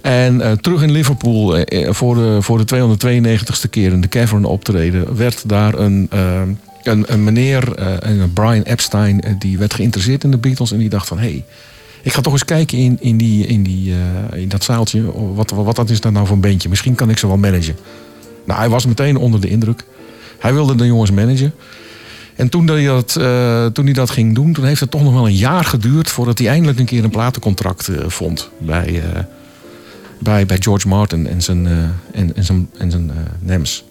En 0.00 0.40
eh, 0.40 0.52
terug 0.52 0.82
in 0.82 0.90
Liverpool 0.90 1.56
eh, 1.56 1.86
eh, 1.86 1.92
voor, 1.94 2.14
de, 2.14 2.36
voor 2.40 2.66
de 2.66 2.76
292ste 2.76 3.70
keer 3.70 3.92
in 3.92 4.00
de 4.00 4.08
Cavern 4.08 4.44
optreden... 4.44 5.16
werd 5.16 5.48
daar 5.48 5.74
een, 5.74 6.06
eh, 6.10 6.40
een, 6.82 7.04
een 7.06 7.24
meneer, 7.24 7.74
eh, 7.74 7.86
een 8.00 8.32
Brian 8.32 8.62
Epstein... 8.62 9.20
eh, 9.20 9.32
die 9.38 9.58
werd 9.58 9.74
geïnteresseerd 9.74 10.24
in 10.24 10.30
de 10.30 10.38
Beatles. 10.38 10.72
En 10.72 10.78
die 10.78 10.88
dacht 10.88 11.08
van... 11.08 11.18
Hey, 11.18 11.44
ik 12.04 12.12
ga 12.12 12.20
toch 12.20 12.32
eens 12.32 12.44
kijken 12.44 12.78
in, 12.78 12.96
in, 13.00 13.16
die, 13.16 13.46
in, 13.46 13.62
die, 13.62 13.94
eh, 14.32 14.40
in 14.40 14.48
dat 14.48 14.64
zaaltje. 14.64 15.02
Wat, 15.34 15.50
wat, 15.50 15.76
wat 15.76 15.90
is 15.90 16.00
dat 16.00 16.12
nou 16.12 16.26
voor 16.26 16.34
een 16.34 16.42
bandje? 16.42 16.68
Misschien 16.68 16.94
kan 16.94 17.10
ik 17.10 17.18
ze 17.18 17.26
wel 17.26 17.36
managen. 17.36 17.76
Nou, 18.46 18.58
hij 18.58 18.68
was 18.68 18.86
meteen 18.86 19.16
onder 19.16 19.40
de 19.40 19.48
indruk. 19.48 19.84
Hij 20.38 20.54
wilde 20.54 20.74
de 20.74 20.86
jongens 20.86 21.10
managen. 21.10 21.54
En 22.34 22.48
toen 22.48 22.66
hij, 22.66 22.84
dat, 22.84 23.16
eh, 23.16 23.66
toen 23.66 23.84
hij 23.84 23.94
dat 23.94 24.10
ging 24.10 24.34
doen, 24.34 24.52
toen 24.52 24.64
heeft 24.64 24.80
het 24.80 24.90
toch 24.90 25.02
nog 25.02 25.12
wel 25.12 25.26
een 25.26 25.36
jaar 25.36 25.64
geduurd 25.64 26.10
voordat 26.10 26.38
hij 26.38 26.48
eindelijk 26.48 26.78
een 26.78 26.84
keer 26.84 27.04
een 27.04 27.10
platencontract 27.10 27.88
eh, 27.88 28.08
vond 28.08 28.50
bij, 28.58 29.02
bij, 30.18 30.46
bij 30.46 30.56
George 30.60 30.88
Martin 30.88 31.26
en 31.26 31.42
zijn, 31.42 31.66
en, 32.12 32.32
zijn, 32.38 32.70
en 32.78 32.90
zijn 32.90 33.10
NEMS. 33.40 33.84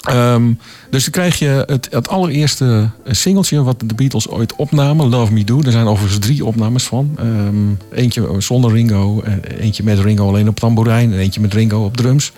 Ehm, 0.00 0.52
dus 0.90 1.02
dan 1.02 1.12
krijg 1.12 1.38
je 1.38 1.64
het, 1.66 1.88
het 1.90 2.08
allereerste 2.08 2.90
singeltje 3.06 3.62
wat 3.62 3.82
de 3.84 3.94
Beatles 3.94 4.28
ooit 4.28 4.56
opnamen, 4.56 5.08
Love 5.08 5.32
Me 5.32 5.44
Do. 5.44 5.62
Er 5.62 5.72
zijn 5.72 5.86
overigens 5.86 6.26
drie 6.26 6.44
opnames 6.44 6.84
van. 6.84 7.14
Ehm, 7.18 7.98
eentje 8.00 8.34
zonder 8.38 8.72
Ringo, 8.72 9.20
eh, 9.20 9.32
eentje 9.60 9.82
met 9.82 9.98
Ringo 9.98 10.28
alleen 10.28 10.48
op 10.48 10.60
tamboerijn 10.60 11.12
en 11.12 11.18
eentje 11.18 11.40
met 11.40 11.54
Ringo 11.54 11.84
op 11.84 11.96
drums. 11.96 12.32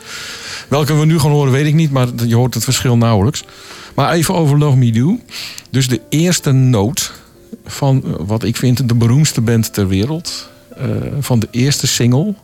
Welke 0.68 0.94
we 0.94 1.04
nu 1.06 1.18
gaan 1.18 1.30
horen 1.30 1.52
weet 1.52 1.66
ik 1.66 1.74
niet, 1.74 1.90
maar 1.90 2.08
je 2.26 2.34
hoort 2.34 2.54
het 2.54 2.64
verschil 2.64 2.96
nauwelijks. 2.96 3.44
Maar 3.94 4.12
even 4.12 4.34
over 4.34 4.58
Love 4.58 4.76
Me 4.76 4.92
Do. 4.92 5.18
Dus 5.70 5.88
de 5.88 6.00
eerste 6.08 6.52
noot 6.52 7.12
van 7.66 8.02
eh, 8.04 8.12
wat 8.26 8.42
ik 8.42 8.56
vind 8.56 8.88
de 8.88 8.94
beroemdste 8.94 9.40
band 9.40 9.72
ter 9.72 9.88
wereld. 9.88 10.50
eh, 10.76 10.86
van 11.20 11.38
de 11.38 11.48
eerste 11.50 11.86
single. 11.86 12.34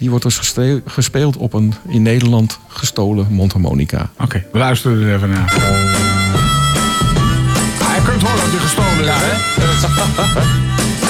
Die 0.00 0.10
wordt 0.10 0.24
dus 0.24 0.52
gespeeld 0.84 1.36
op 1.36 1.52
een 1.52 1.74
in 1.88 2.02
Nederland 2.02 2.58
gestolen 2.68 3.26
mondharmonica. 3.30 4.10
Oké, 4.18 4.46
we 4.52 4.58
luisteren 4.58 5.02
er 5.02 5.14
even 5.14 5.30
naar. 5.30 5.54
Hij 7.84 7.96
je 7.96 8.02
kunt 8.02 8.22
horen 8.22 8.40
dat 8.40 8.50
hij 8.50 8.60
gestolen 8.60 9.04
is, 9.04 9.20
hè? 9.20 11.08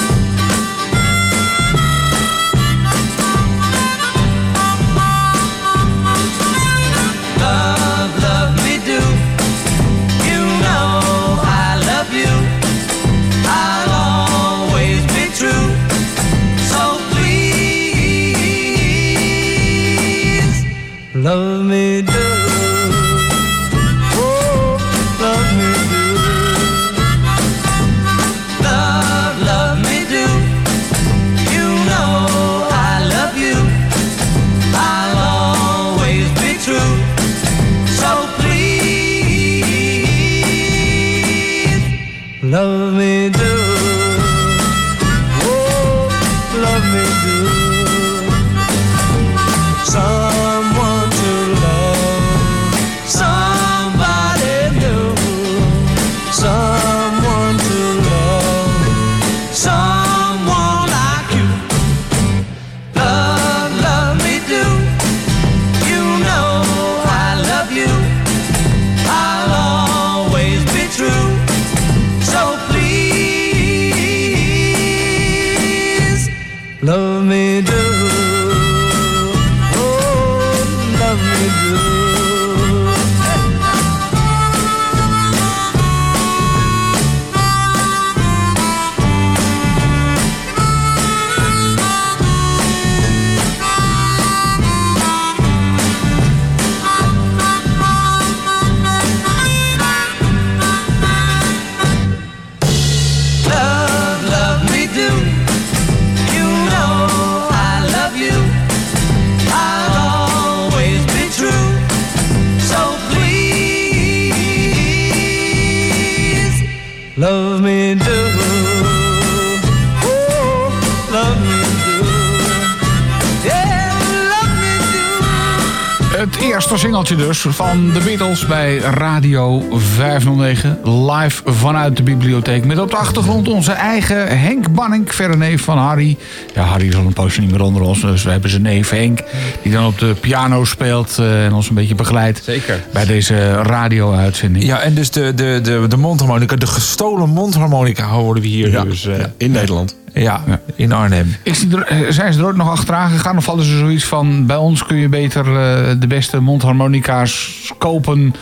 dus 127.31 127.45
van 127.55 127.89
de 127.93 127.99
Beatles 127.99 128.45
bij 128.45 128.77
Radio 128.77 129.63
509. 129.77 130.79
Live 131.11 131.41
vanuit 131.45 131.97
de 131.97 132.03
bibliotheek. 132.03 132.65
Met 132.65 132.79
op 132.79 132.89
de 132.89 132.95
achtergrond 132.95 133.47
onze 133.47 133.71
eigen 133.71 134.39
Henk 134.39 134.73
Banning. 134.73 135.13
Verre 135.15 135.37
neef 135.37 135.61
van 135.63 135.77
Harry. 135.77 136.17
Ja, 136.55 136.63
Harry 136.63 136.87
is 136.87 136.95
al 136.95 137.05
een 137.05 137.13
poosje 137.13 137.41
niet 137.41 137.51
meer 137.51 137.61
onder 137.61 137.81
ons. 137.81 138.01
Dus 138.01 138.23
we 138.23 138.31
hebben 138.31 138.49
zijn 138.49 138.61
neef 138.61 138.89
Henk. 138.89 139.19
Die 139.63 139.71
dan 139.71 139.85
op 139.85 139.99
de 139.99 140.15
piano 140.19 140.65
speelt 140.65 141.17
eh, 141.19 141.45
en 141.45 141.53
ons 141.53 141.69
een 141.69 141.75
beetje 141.75 141.95
begeleidt. 141.95 142.41
Zeker. 142.43 142.79
Bij 142.93 143.05
deze 143.05 143.51
radio-uitzending. 143.51 144.65
Ja, 144.65 144.79
en 144.79 144.93
dus 144.93 145.11
de, 145.11 145.33
de, 145.33 145.59
de, 145.63 145.85
de 145.89 145.97
mondharmonica, 145.97 146.55
de 146.55 146.67
gestolen 146.67 147.29
mondharmonica 147.29 148.07
horen 148.07 148.41
we 148.41 148.47
hier 148.47 148.71
Ja, 148.71 148.83
dus. 148.83 149.05
eh, 149.07 149.19
ja, 149.19 149.31
in 149.37 149.51
Nederland. 149.51 149.95
ja, 150.13 150.43
in 150.81 150.91
Arnhem. 150.91 151.35
Is 151.43 151.59
die 151.59 151.77
er, 151.77 151.83
eh, 151.83 152.11
zijn 152.11 152.33
ze 152.33 152.39
er 152.39 152.45
ook 152.45 152.55
nog 152.55 152.69
achteraan 152.69 153.09
gegaan? 153.09 153.37
Of 153.37 153.45
hadden 153.45 153.65
ze 153.65 153.77
zoiets 153.77 154.03
van... 154.03 154.45
bij 154.45 154.55
ons 154.55 154.85
kun 154.85 154.97
je 154.97 155.09
beter 155.09 155.45
eh, 155.45 155.95
de 155.99 156.07
beste 156.07 156.39
mondharmonica's 156.39 157.73
kopen... 157.77 158.33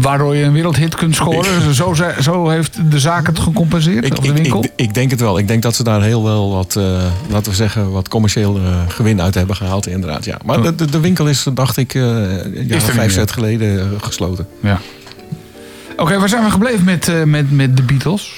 waardoor 0.00 0.36
je 0.36 0.44
een 0.44 0.52
wereldhit 0.52 0.94
kunt 0.94 1.14
scoren? 1.14 1.74
Zo, 1.74 1.94
zo 2.20 2.48
heeft 2.48 2.90
de 2.90 2.98
zaak 2.98 3.26
het 3.26 3.38
gecompenseerd? 3.38 4.04
Ik, 4.04 4.18
of 4.18 4.24
de 4.24 4.32
winkel? 4.32 4.64
ik, 4.64 4.72
ik 4.76 4.94
denk 4.94 5.10
het 5.10 5.20
wel. 5.20 5.38
Ik 5.38 5.48
denk 5.48 5.62
dat 5.62 5.74
ze 5.74 5.84
daar 5.84 6.02
heel 6.02 6.24
wel 6.24 6.50
wat, 6.50 6.76
eh, 6.76 6.84
laten 7.28 7.50
we 7.50 7.56
zeggen, 7.56 7.90
wat 7.90 8.08
commercieel 8.08 8.60
gewin 8.88 9.20
uit 9.20 9.34
hebben 9.34 9.56
gehaald, 9.56 9.86
inderdaad. 9.86 10.24
Ja. 10.24 10.38
Maar 10.44 10.62
de, 10.62 10.74
de, 10.74 10.90
de 10.90 11.00
winkel 11.00 11.28
is, 11.28 11.46
dacht 11.54 11.76
ik, 11.76 11.90
vijf, 12.68 13.12
zes 13.12 13.30
geleden 13.30 13.90
gesloten. 14.00 14.46
Ja. 14.60 14.80
Oké, 15.96 16.18
waar 16.18 16.28
zijn 16.28 16.44
we 16.44 16.50
gebleven 16.50 16.84
met, 16.84 17.26
met, 17.26 17.50
met 17.50 17.76
de 17.76 17.82
Beatles? 17.82 18.34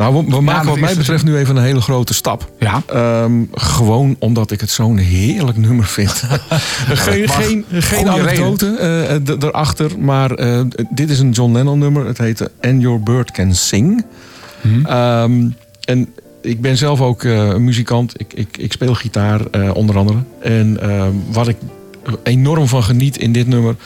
Nou, 0.00 0.14
we, 0.14 0.30
we 0.30 0.40
maken 0.40 0.68
wat 0.68 0.78
mij 0.78 0.94
betreft 0.94 1.24
nu 1.24 1.36
even 1.36 1.56
een 1.56 1.62
hele 1.62 1.80
grote 1.80 2.14
stap. 2.14 2.50
Ja. 2.58 2.82
Ehm, 2.86 3.32
gewoon 3.52 4.16
omdat 4.18 4.50
ik 4.50 4.60
het 4.60 4.70
zo'n 4.70 4.96
heerlijk 4.96 5.56
nummer 5.58 5.84
vind. 5.84 6.10
geen 6.88 7.28
geen, 7.28 7.64
geen 7.70 8.08
anekdote 8.08 9.20
d- 9.24 9.42
erachter, 9.42 9.98
maar 9.98 10.30
eh, 10.30 10.60
dit 10.90 11.10
is 11.10 11.18
een 11.18 11.30
John 11.30 11.52
Lennon 11.52 11.78
nummer. 11.78 12.06
Het 12.06 12.18
heet 12.18 12.50
And 12.60 12.82
Your 12.82 13.00
Bird 13.02 13.30
Can 13.30 13.54
Sing. 13.54 14.04
Ehm, 14.84 15.48
en 15.84 16.08
ik 16.42 16.60
ben 16.60 16.76
zelf 16.76 17.00
ook 17.00 17.22
een 17.22 17.64
muzikant. 17.64 18.20
Ik, 18.20 18.32
ik, 18.34 18.56
ik 18.56 18.72
speel 18.72 18.94
gitaar 18.94 19.40
onder 19.72 19.96
andere. 19.98 20.18
En 20.42 20.80
ehm, 20.80 21.12
wat 21.30 21.48
ik 21.48 21.56
enorm 22.22 22.66
van 22.66 22.82
geniet 22.82 23.16
in 23.16 23.32
dit 23.32 23.46
nummer 23.46 23.76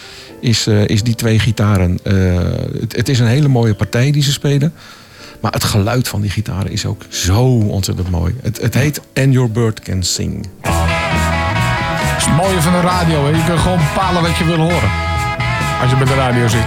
is, 0.41 0.67
is 0.67 1.03
die 1.03 1.15
twee 1.15 1.39
gitaren. 1.39 1.99
Het, 2.81 2.97
het 2.97 3.09
is 3.09 3.19
een 3.19 3.27
hele 3.27 3.49
mooie 3.49 3.75
partij 3.75 4.11
die 4.11 4.23
ze 4.23 4.33
spelen. 4.33 4.73
Maar 5.45 5.53
het 5.53 5.65
geluid 5.65 6.09
van 6.09 6.21
die 6.21 6.31
gitaren 6.31 6.71
is 6.71 6.87
ook 6.87 7.03
zo 7.09 7.45
ontzettend 7.47 8.11
mooi. 8.11 8.35
Het, 8.43 8.61
het 8.61 8.75
heet 8.75 9.01
And 9.15 9.33
Your 9.33 9.51
Bird 9.51 9.81
Can 9.81 10.03
Sing. 10.03 10.47
Dat 10.61 10.73
is 12.19 12.25
het 12.25 12.37
mooie 12.37 12.61
van 12.61 12.73
de 12.73 12.81
radio. 12.81 13.25
Hè? 13.25 13.31
Je 13.31 13.45
kunt 13.45 13.59
gewoon 13.59 13.79
bepalen 13.79 14.23
wat 14.23 14.37
je 14.37 14.45
wil 14.45 14.57
horen. 14.57 14.91
Als 15.81 15.91
je 15.91 15.97
bij 15.97 16.07
de 16.07 16.15
radio 16.15 16.49
zit. 16.49 16.65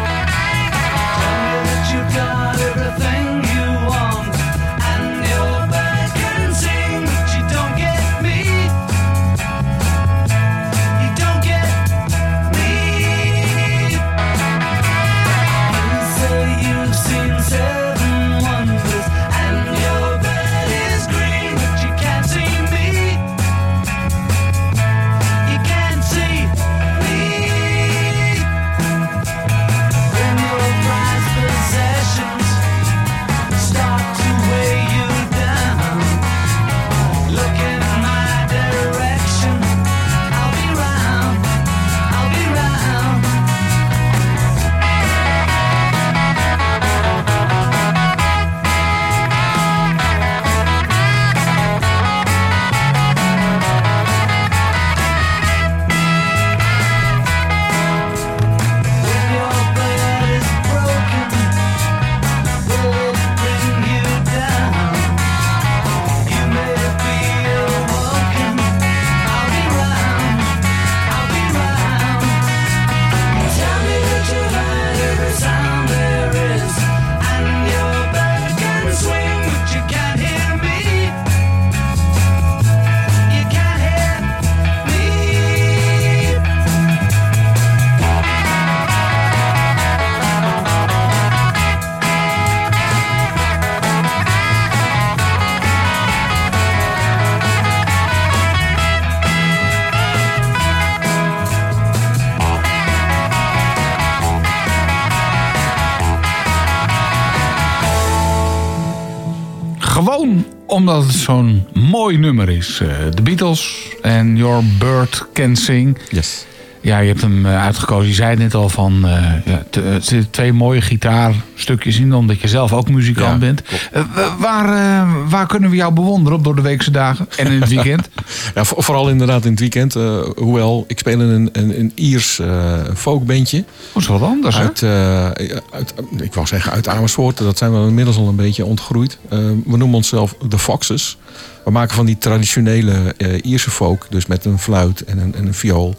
Omdat 110.88 111.04
het 111.06 111.15
zo'n 111.15 111.65
mooi 111.73 112.17
nummer 112.17 112.50
is. 112.50 112.80
Eh, 112.82 112.88
De 113.13 113.21
Beatles 113.21 113.88
en 114.02 114.36
Your 114.36 114.63
Bird 114.80 115.26
Can 115.34 115.56
Sing. 115.56 115.97
Yes. 116.12 116.45
Ja, 116.82 116.97
je 117.00 117.08
hebt 117.08 117.21
hem 117.21 117.45
eh, 117.45 117.62
uitgekozen. 117.63 118.08
Je 118.08 118.13
zei 118.13 118.30
het 118.30 118.39
net 118.39 118.54
al 118.54 118.69
van... 118.69 118.93
eh, 119.08 119.23
ja, 119.45 119.63
er 119.82 120.02
zitten 120.02 120.30
twee 120.30 120.54
mooie 120.54 120.82
gitaarstukjes 120.82 122.00
in... 122.00 122.13
omdat 122.13 122.39
je 122.41 122.47
zelf 122.47 122.73
ook 122.73 122.89
muzikant 122.89 123.32
Ja, 123.32 123.38
bent. 123.38 123.62
Eh, 123.91 124.02
wa- 124.15 124.36
waar, 124.39 124.65
eh, 124.73 125.10
waar 125.30 125.47
kunnen 125.47 125.69
we 125.69 125.76
jou 125.76 125.93
bewonderen 125.93 126.38
op 126.38 126.43
door 126.43 126.56
de 126.56 126.62
weekse 126.62 126.91
dagen? 126.91 127.28
En 127.38 127.47
in 127.52 127.62
het 127.62 127.69
weekend? 127.69 128.10
Ja, 128.57 128.63
voor- 128.63 128.83
vooral 128.83 129.09
inderdaad 129.09 129.45
in 129.45 129.51
het 129.51 129.59
weekend. 129.59 129.95
eh, 129.95 130.23
hoewel, 130.35 130.83
ik 130.87 130.99
speel 130.99 131.19
in 131.19 131.29
een, 131.29 131.49
een, 131.51 131.79
een 131.79 131.91
Iers 131.95 132.39
eh 132.39 132.79
folkbandje. 132.95 133.63
Hoe 133.91 134.01
is 134.01 134.07
wat 134.07 134.21
anders, 134.21 134.55
hè? 134.55 134.61
Uit, 134.61 134.81
eh, 134.83 135.25
uit, 135.71 135.93
ik 136.21 136.33
wou 136.33 136.47
zeggen 136.47 136.71
uit 136.71 136.87
Amersfoort. 136.87 137.37
Dat 137.37 137.57
zijn 137.57 137.81
we 137.81 137.87
inmiddels 137.87 138.17
al 138.17 138.27
een 138.27 138.35
beetje 138.35 138.65
ontgroeid. 138.65 139.17
We 139.29 139.77
noemen 139.77 139.93
onszelf 139.93 140.35
de 140.49 140.59
Foxes. 140.59 141.17
We 141.65 141.71
maken 141.71 141.95
van 141.95 142.05
die 142.05 142.17
traditionele 142.17 143.15
Ierse 143.41 143.69
folk. 143.71 144.07
Dus 144.09 144.25
met 144.25 144.45
een 144.45 144.59
fluit 144.59 145.03
en 145.03 145.17
een, 145.17 145.35
en 145.35 145.45
een 145.47 145.53
viool. 145.53 145.95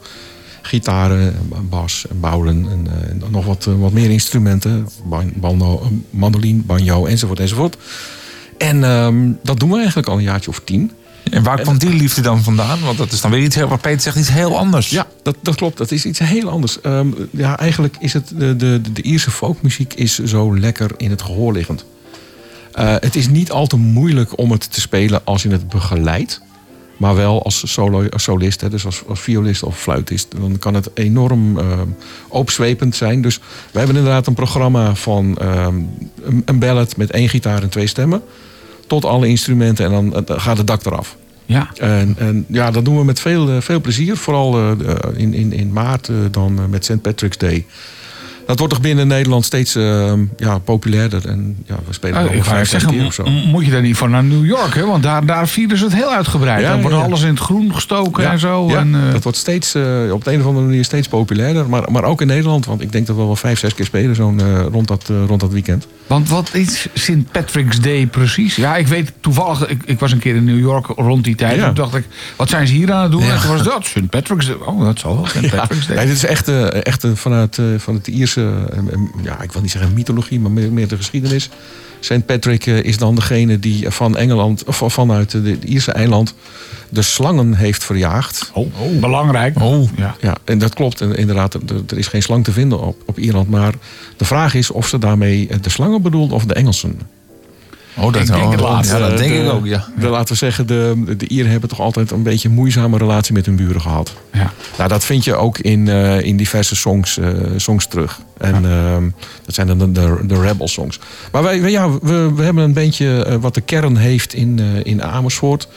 Gitaren, 0.62 1.34
bas, 1.68 2.06
en 2.10 2.20
bouwen 2.20 2.48
en, 2.48 2.86
en 3.08 3.22
nog 3.30 3.44
wat, 3.44 3.64
wat 3.64 3.92
meer 3.92 4.10
instrumenten. 4.10 4.88
Ban, 5.04 5.32
bando, 5.34 5.90
mandoline, 6.10 6.60
banjo 6.62 7.06
enzovoort 7.06 7.40
enzovoort. 7.40 7.76
En 8.58 8.84
ehm, 8.84 9.30
dat 9.42 9.60
doen 9.60 9.70
we 9.70 9.76
eigenlijk 9.76 10.08
al 10.08 10.16
een 10.16 10.22
jaartje 10.22 10.50
of 10.50 10.60
tien. 10.64 10.92
En 11.30 11.42
waar 11.42 11.62
komt 11.62 11.80
die 11.80 11.94
liefde 11.94 12.20
dan 12.20 12.42
vandaan? 12.42 12.80
Want 12.80 12.98
dat 12.98 13.12
is 13.12 13.20
dan 13.20 13.30
weer 13.30 13.42
iets 13.42 13.54
heel, 13.54 13.68
wat 13.68 13.80
Peter 13.80 14.00
zegt, 14.00 14.16
iets 14.16 14.32
heel 14.32 14.58
anders. 14.58 14.90
Ja, 14.90 15.06
dat, 15.22 15.36
dat 15.42 15.54
klopt. 15.54 15.78
Dat 15.78 15.90
is 15.90 16.04
iets 16.04 16.18
heel 16.18 16.48
anders. 16.48 16.80
Ehm, 16.80 17.08
ja, 17.30 17.58
eigenlijk 17.58 17.96
is 17.98 18.12
het 18.12 18.32
de, 18.36 18.56
de, 18.56 18.80
de 18.92 19.02
Ierse 19.02 19.30
folkmuziek 19.30 19.94
is 19.94 20.18
zo 20.18 20.58
lekker 20.58 20.90
in 20.96 21.10
het 21.10 21.22
gehoor 21.22 21.52
liggend. 21.52 21.84
Eh, 22.72 22.94
het 23.00 23.16
is 23.16 23.28
niet 23.28 23.50
al 23.50 23.66
te 23.66 23.76
moeilijk 23.76 24.38
om 24.38 24.50
het 24.50 24.72
te 24.72 24.80
spelen 24.80 25.20
als 25.24 25.42
je 25.42 25.50
het 25.50 25.68
begeleidt. 25.68 26.40
Maar 26.96 27.14
wel 27.14 27.42
als, 27.42 27.72
solo, 27.72 28.08
als 28.08 28.22
solist, 28.22 28.60
hè, 28.60 28.70
dus 28.70 28.84
als, 28.84 29.02
als 29.08 29.20
violist 29.20 29.62
of 29.62 29.80
fluitist. 29.80 30.30
Dan 30.40 30.58
kan 30.58 30.74
het 30.74 30.90
enorm 30.94 31.58
ehm 31.58 31.88
opzwepend 32.28 32.96
zijn. 32.96 33.22
Dus 33.22 33.38
we 33.70 33.78
hebben 33.78 33.96
inderdaad 33.96 34.26
een 34.26 34.34
programma 34.34 34.94
van 34.94 35.36
ehm, 35.38 35.74
een, 36.22 36.42
een 36.44 36.58
ballad 36.58 36.96
met 36.96 37.10
één 37.10 37.28
gitaar 37.28 37.62
en 37.62 37.68
twee 37.68 37.86
stemmen. 37.86 38.22
Tot 38.88 39.04
alle 39.04 39.28
instrumenten 39.28 39.84
en 39.84 39.90
dan 39.90 40.26
eh, 40.26 40.40
gaat 40.40 40.58
het 40.58 40.66
dak 40.66 40.84
eraf. 40.84 41.16
Ja. 41.46 41.70
En, 41.76 42.14
en 42.18 42.44
ja, 42.48 42.70
dat 42.70 42.84
doen 42.84 42.98
we 42.98 43.04
met 43.04 43.20
veel, 43.20 43.50
eh, 43.50 43.60
veel 43.60 43.80
plezier. 43.80 44.16
Vooral 44.16 44.58
eh, 44.58 44.96
in, 45.16 45.34
in, 45.34 45.52
in 45.52 45.72
maart 45.72 46.10
dan 46.30 46.70
met 46.70 46.84
St. 46.84 47.02
Patrick's 47.02 47.36
Day. 47.36 47.66
Dat 48.48 48.58
wordt 48.58 48.74
toch 48.74 48.82
binnen 48.82 49.06
Nederland 49.06 49.44
steeds 49.44 49.74
eh, 49.74 50.12
ja, 50.36 50.58
populairder. 50.58 51.28
En 51.28 51.56
ja, 51.66 51.78
we 51.86 51.92
spelen 51.92 52.16
ik 52.16 52.22
over 52.22 52.34
wou 52.34 52.44
vijf, 52.44 52.68
zes 52.68 52.70
zeggen, 52.70 52.98
keer 52.98 53.06
of 53.06 53.14
zo. 53.14 53.24
moet 53.24 53.64
je 53.64 53.70
daar 53.70 53.82
niet 53.82 53.96
voor 53.96 54.10
naar 54.10 54.24
New 54.24 54.46
York, 54.46 54.74
hè? 54.74 54.86
Want 54.86 55.02
daar, 55.02 55.26
daar 55.26 55.48
vieren 55.48 55.78
ze 55.78 55.84
het 55.84 55.94
heel 55.94 56.12
uitgebreid. 56.12 56.60
Ja, 56.60 56.70
dan 56.70 56.80
wordt 56.80 56.96
ja, 56.96 57.02
alles 57.02 57.22
in 57.22 57.28
het 57.28 57.38
groen 57.38 57.74
gestoken 57.74 58.30
en 58.30 58.38
zo. 58.38 58.68
ja, 58.68 58.78
en, 58.78 58.94
eh, 58.94 59.12
dat 59.12 59.22
wordt 59.22 59.38
steeds, 59.38 59.74
eh, 59.74 59.82
op 60.12 60.24
de 60.24 60.32
een 60.32 60.40
of 60.40 60.46
andere 60.46 60.66
manier 60.66 60.84
steeds 60.84 61.08
populairder. 61.08 61.68
Maar, 61.68 61.90
maar 61.90 62.04
ook 62.04 62.20
in 62.20 62.26
Nederland. 62.26 62.66
Want 62.66 62.80
ik 62.80 62.92
denk 62.92 63.06
dat 63.06 63.16
we 63.16 63.24
wel 63.24 63.36
vijf, 63.36 63.58
zes 63.58 63.74
keer 63.74 63.84
spelen 63.84 64.14
zo'n, 64.14 64.40
eh, 64.40 64.64
rond, 64.72 64.88
dat, 64.88 65.10
rond 65.26 65.40
dat 65.40 65.52
weekend. 65.52 65.86
Want 66.06 66.28
wat 66.28 66.54
is 66.54 66.86
St. 66.94 67.30
Patrick's 67.32 67.80
Day 67.80 68.06
precies? 68.06 68.56
Ja, 68.56 68.76
ik 68.76 68.86
weet 68.86 69.12
toevallig, 69.20 69.68
ik, 69.68 69.82
ik 69.84 69.98
was 69.98 70.12
een 70.12 70.18
keer 70.18 70.36
in 70.36 70.44
New 70.44 70.60
York 70.60 70.86
rond 70.86 71.24
die 71.24 71.34
tijd. 71.34 71.56
Ja. 71.56 71.64
Toen 71.66 71.74
dacht 71.74 71.94
ik, 71.94 72.04
wat 72.36 72.48
zijn 72.48 72.66
ze 72.66 72.74
hier 72.74 72.92
aan 72.92 73.02
het 73.02 73.12
doen? 73.12 73.22
En 73.22 73.40
toen 73.40 73.50
was 73.50 73.62
dat 73.62 73.86
St. 73.86 74.10
Patrick's 74.10 74.46
Day. 74.46 74.56
Oh, 74.64 74.84
dat 74.84 74.98
zal 74.98 75.16
wel 75.16 75.26
St. 75.26 75.50
Patrick's 75.50 75.86
Day. 75.86 75.96
nee, 75.96 76.06
dit 76.06 76.16
is 76.16 76.24
echt, 76.24 76.48
echt 76.82 77.06
vanuit 77.14 77.58
van 77.76 77.94
het 77.94 78.06
Ierse, 78.06 78.37
ja, 79.22 79.42
ik 79.42 79.52
wil 79.52 79.62
niet 79.62 79.70
zeggen 79.70 79.94
mythologie, 79.94 80.40
maar 80.40 80.50
meer, 80.50 80.72
meer 80.72 80.88
de 80.88 80.96
geschiedenis. 80.96 81.50
St. 82.00 82.26
Patrick 82.26 82.66
eh, 82.66 82.82
is 82.82 82.98
dan 82.98 83.14
degene 83.14 83.58
die 83.58 83.90
van 83.90 84.16
Engeland, 84.16 84.64
of 84.64 84.82
vanuit 84.86 85.32
het 85.32 85.64
Ierse 85.64 85.92
eiland 85.92 86.34
de 86.88 87.02
slangen 87.02 87.54
heeft 87.54 87.84
verjaagd. 87.84 88.50
Oh, 88.54 89.00
belangrijk. 89.00 89.60
Oh, 89.60 89.88
ja. 89.96 90.16
Ja, 90.20 90.36
en 90.44 90.58
dat 90.58 90.74
klopt. 90.74 91.00
En 91.00 91.16
inderdaad, 91.16 91.54
er, 91.54 91.60
er 91.86 91.98
is 91.98 92.06
geen 92.06 92.22
slang 92.22 92.44
te 92.44 92.52
vinden 92.52 92.80
op, 92.80 93.02
op 93.06 93.18
Ierland. 93.18 93.48
Maar 93.48 93.74
de 94.16 94.24
vraag 94.24 94.54
is 94.54 94.70
of 94.70 94.88
ze 94.88 94.98
daarmee 94.98 95.48
de 95.60 95.70
slangen 95.70 96.02
bedoelt 96.02 96.32
of 96.32 96.44
de 96.44 96.54
Engelsen. 96.54 97.00
Oh, 97.98 98.12
dat, 98.12 98.22
Ik 98.22 98.26
denk 98.32 98.50
het 98.50 98.60
laatste. 98.60 98.96
Ja, 98.98 99.08
dat 99.08 99.18
denk 99.18 99.32
de- 99.32 99.38
ik 99.38 99.50
ook, 99.52 99.66
ja. 99.66 99.84
De, 99.98 100.08
laten 100.08 100.28
we 100.32 100.34
zeggen, 100.38 100.66
de, 100.66 101.04
de 101.16 101.28
Ieren 101.28 101.50
hebben 101.50 101.68
toch 101.68 101.80
altijd 101.80 102.10
een 102.10 102.22
beetje 102.22 102.48
een 102.48 102.54
moeizame 102.54 102.98
relatie 102.98 103.34
met 103.34 103.46
hun 103.46 103.56
buren 103.56 103.80
gehad. 103.80 104.12
ja. 104.32 104.52
Nou, 104.78 104.88
dat 104.90 105.04
vind 105.04 105.24
je 105.24 105.34
ook 105.34 105.58
in, 105.58 105.88
eh, 105.88 106.20
in 106.20 106.36
diverse 106.36 106.76
songs, 106.76 107.18
eh, 107.18 107.28
songs 107.56 107.86
terug. 107.86 108.20
En 108.38 108.54
ehm, 108.64 109.08
dat 109.44 109.54
zijn 109.54 109.66
dan 109.66 109.78
de, 109.78 109.92
de, 109.92 110.18
de 110.26 110.40
rebel 110.40 110.68
songs. 110.68 110.98
Maar 111.32 111.42
wij, 111.42 111.60
ja, 111.60 111.90
we, 111.90 112.32
we 112.34 112.42
hebben 112.42 112.64
een 112.64 112.72
bandje 112.72 113.22
eh, 113.24 113.34
wat 113.40 113.54
de 113.54 113.60
kern 113.60 113.96
heeft 113.96 114.34
in, 114.34 114.58
in 114.82 115.02
Amersfoort. 115.02 115.68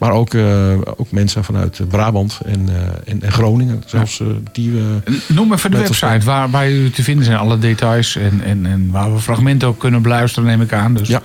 Maar 0.00 0.12
ook, 0.12 0.34
eh, 0.34 0.72
ook 0.96 1.10
mensen 1.10 1.44
vanuit 1.44 1.80
Brabant 1.88 2.40
en, 2.44 2.68
eh, 2.68 3.12
en, 3.12 3.22
en 3.22 3.32
Groningen. 3.32 3.82
Zelfs 3.86 4.20
eh, 4.20 4.26
die 4.52 4.70
we... 4.70 4.98
Noem 5.26 5.52
even 5.52 5.70
de 5.70 5.76
website 5.76 6.24
waar, 6.24 6.50
waar 6.50 6.70
jullie 6.70 6.90
te 6.90 7.02
vinden 7.02 7.24
zijn. 7.24 7.38
Alle 7.38 7.58
details 7.58 8.16
en, 8.16 8.40
en, 8.44 8.66
en 8.66 8.90
waar 8.90 9.12
we 9.12 9.20
fragmenten 9.20 9.68
ook 9.68 9.78
kunnen 9.78 10.02
beluisteren, 10.02 10.48
neem 10.48 10.60
ik 10.60 10.72
aan. 10.72 10.94
Dus 10.94 11.08
Ja, 11.08 11.22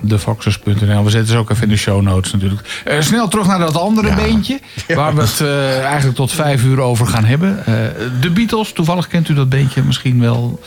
Defoxes.nl. 0.00 1.04
We 1.04 1.10
zetten 1.10 1.28
ze 1.28 1.36
ook 1.36 1.50
even 1.50 1.62
in 1.62 1.68
de 1.68 1.76
show 1.76 2.02
notes 2.02 2.32
natuurlijk. 2.32 2.80
Eh, 2.84 3.00
snel 3.00 3.28
terug 3.28 3.46
naar 3.46 3.58
dat 3.58 3.76
andere 3.76 4.08
Ja. 4.08 4.14
beentje. 4.14 4.60
Waar 4.94 5.14
we 5.14 5.20
het 5.20 5.40
eh, 5.40 5.84
eigenlijk 5.84 6.16
tot 6.16 6.32
vijf 6.32 6.64
uur 6.64 6.80
over 6.80 7.06
gaan 7.06 7.24
hebben. 7.24 7.66
Eh, 7.66 7.74
de 8.20 8.30
Beatles. 8.30 8.72
Toevallig 8.72 9.06
kent 9.06 9.28
u 9.28 9.34
dat 9.34 9.48
beentje 9.48 9.82
misschien 9.82 10.20
wel. 10.20 10.60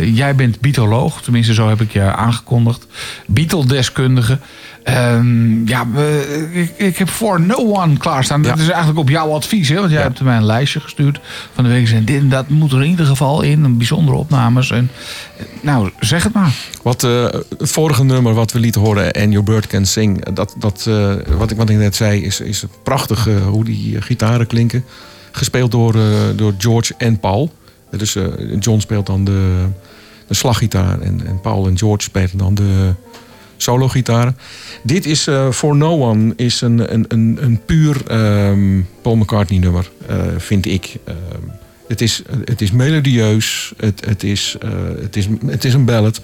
Jij 0.00 0.34
bent 0.34 0.60
Beatoloog. 0.60 1.22
Tenminste, 1.22 1.54
zo 1.54 1.68
heb 1.68 1.80
ik 1.80 1.92
je 1.92 2.02
aangekondigd. 2.02 2.86
Beatle-deskundige. 3.26 4.38
Ehm, 4.86 5.66
ja, 5.66 5.86
ik, 6.52 6.72
ik 6.76 6.96
heb 6.96 7.08
voor 7.08 7.40
No 7.40 7.54
One 7.56 7.96
klaarstaan. 7.96 8.42
Dat 8.42 8.56
Ja. 8.56 8.62
is 8.62 8.68
eigenlijk 8.68 8.98
op 8.98 9.08
jouw 9.08 9.30
advies. 9.30 9.68
Hè? 9.68 9.74
Want 9.74 9.90
jij 9.90 10.02
hebt 10.02 10.20
mij 10.20 10.36
een 10.36 10.44
lijstje 10.44 10.80
gestuurd 10.80 11.20
van 11.54 11.64
de 11.64 11.70
week. 11.70 11.88
En 11.90 12.04
dit 12.04 12.20
en 12.20 12.28
dat 12.28 12.48
moet 12.48 12.72
er 12.72 12.82
in 12.82 12.90
ieder 12.90 13.06
geval 13.06 13.42
in. 13.42 13.64
Een 13.64 13.76
bijzondere 13.76 14.16
opnames. 14.16 14.70
En, 14.70 14.90
nou, 15.60 15.90
zeg 16.00 16.22
het 16.22 16.32
maar. 16.32 16.54
Wat, 16.82 17.04
eh, 17.04 17.24
het 17.58 17.70
vorige 17.70 18.04
nummer 18.04 18.34
wat 18.34 18.52
we 18.52 18.58
lieten 18.58 18.80
horen, 18.80 19.12
And 19.12 19.30
Your 19.30 19.44
Bird 19.44 19.66
Can 19.66 19.84
Sing, 19.86 20.24
dat, 20.32 20.54
dat, 20.58 20.84
eh, 20.88 21.14
wat, 21.38 21.50
ik, 21.50 21.56
wat 21.56 21.70
ik 21.70 21.76
net 21.76 21.96
zei, 21.96 22.22
is, 22.24 22.40
is 22.40 22.64
prachtig 22.82 23.28
eh, 23.28 23.46
hoe 23.46 23.64
die 23.64 24.02
gitaren 24.02 24.46
klinken. 24.46 24.84
Gespeeld 25.32 25.70
door, 25.70 25.96
door 26.36 26.54
George 26.58 26.94
en 26.98 27.18
Paul. 27.20 27.52
Dus 27.90 28.16
John 28.60 28.80
speelt 28.80 29.06
dan 29.06 29.24
de, 29.24 29.64
de 30.26 30.34
slaggitaar 30.34 31.00
en, 31.00 31.26
en 31.26 31.40
Paul 31.40 31.66
en 31.66 31.78
George 31.78 32.02
spelen 32.02 32.38
dan 32.38 32.54
de 32.54 32.92
solo-gitaren. 33.56 34.36
Dit 34.82 35.06
is 35.06 35.26
eh, 35.26 35.50
For 35.50 35.76
No 35.76 36.00
One 36.00 36.32
is 36.36 36.60
een, 36.60 36.92
een, 36.92 37.04
een, 37.08 37.38
een 37.40 37.60
puur 37.64 38.06
ehm, 38.06 38.80
Paul 39.02 39.16
McCartney 39.16 39.58
nummer, 39.58 39.90
eh, 40.06 40.16
vind 40.38 40.66
ik. 40.66 40.96
Ehm, 41.04 41.18
het, 41.88 42.00
is, 42.00 42.22
het 42.44 42.60
is 42.60 42.70
melodieus, 42.70 43.72
het, 43.76 44.06
het, 44.06 44.22
is, 44.22 44.56
eh, 44.60 44.70
het, 45.00 45.16
is, 45.16 45.28
het 45.46 45.64
is 45.64 45.74
een 45.74 45.84
ballad. 45.84 46.20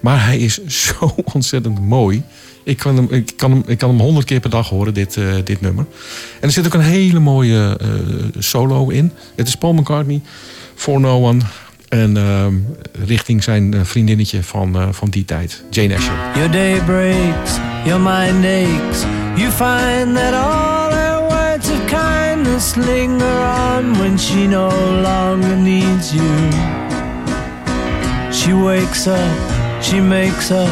Maar 0.00 0.24
hij 0.24 0.38
is 0.38 0.60
zo 0.84 1.14
ontzettend 1.32 1.80
mooi. 1.80 2.22
Ik 2.64 2.76
kan 2.76 2.96
hem, 2.96 3.06
ik 3.10 3.32
kan 3.36 3.50
hem, 3.50 3.62
ik 3.66 3.78
kan 3.78 3.88
hem 3.88 4.00
honderd 4.00 4.26
keer 4.26 4.40
per 4.40 4.50
dag 4.50 4.68
horen, 4.68 4.94
dit, 4.94 5.18
dit 5.44 5.60
nummer. 5.60 5.86
En 6.40 6.48
er 6.48 6.50
zit 6.50 6.66
ook 6.66 6.74
een 6.74 6.80
hele 6.80 7.18
mooie 7.18 7.78
solo 8.38 8.88
in. 8.88 9.12
Het 9.34 9.48
is 9.48 9.56
Paul 9.56 9.72
McCartney, 9.72 10.20
For 10.74 11.00
No 11.00 11.22
One. 11.22 11.40
En 11.88 12.16
ehm, 12.16 12.54
richting 13.04 13.42
zijn 13.42 13.74
eh, 13.74 13.80
vriendinnetje 13.82 14.42
van, 14.42 14.76
eh, 14.76 14.88
van 14.90 15.08
die 15.08 15.24
tijd, 15.24 15.64
Jane 15.70 15.94
Asher. 15.96 16.14
Your 16.34 16.50
day 16.50 16.80
breaks, 16.84 17.58
your 17.84 18.00
mind 18.00 18.44
aches. 18.44 19.04
You 19.36 19.50
find 19.50 20.16
that 20.16 20.34
all 20.34 20.92
her 20.92 21.20
words 21.28 21.70
of 21.70 21.84
kindness 21.84 22.74
linger 22.74 23.38
on 23.76 23.92
when 23.98 24.18
she 24.18 24.46
no 24.46 24.68
longer 25.02 25.56
needs 25.56 26.12
you. 26.12 26.48
She 28.32 28.54
wakes 28.54 29.06
up, 29.06 29.16
she 29.80 30.00
makes 30.00 30.50
up, 30.50 30.68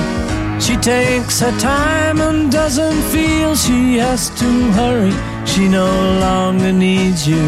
she 0.59 0.77
takes 0.77 1.41
her 1.41 1.57
time 1.59 2.21
and 2.21 2.53
doesn't 2.53 3.03
feel 3.03 3.55
she 3.57 3.99
has 3.99 4.31
to 4.31 4.73
hurry. 4.73 5.13
She 5.45 5.69
no 5.69 5.87
longer 6.21 6.73
needs 6.73 7.27
you. 7.27 7.43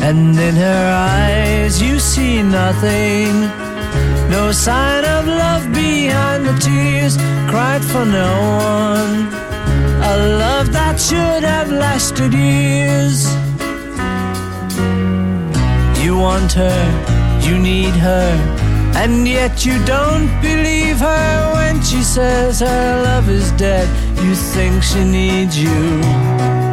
And 0.00 0.38
in 0.38 0.54
her 0.54 0.84
eyes, 0.94 1.82
you 1.82 1.98
see 1.98 2.42
nothing. 2.42 3.32
No 4.30 4.52
sign 4.52 5.04
of 5.04 5.26
love 5.26 5.72
behind 5.72 6.46
the 6.46 6.56
tears 6.58 7.16
cried 7.50 7.84
for 7.84 8.04
no 8.04 8.32
one. 8.74 9.26
A 10.02 10.16
love 10.38 10.72
that 10.72 11.00
should 11.00 11.42
have 11.42 11.70
lasted 11.70 12.32
years. 12.32 13.26
You 16.04 16.16
want 16.16 16.52
her, 16.52 16.80
you 17.42 17.58
need 17.58 17.94
her, 17.94 18.30
and 18.94 19.26
yet 19.26 19.66
you 19.66 19.84
don't 19.84 20.28
believe 20.40 20.98
her 20.98 21.52
when 21.54 21.82
she 21.82 22.02
says 22.02 22.60
her 22.60 23.02
love 23.02 23.28
is 23.28 23.50
dead. 23.52 23.88
You 24.22 24.34
think 24.34 24.82
she 24.82 25.04
needs 25.04 25.60
you. 25.60 26.67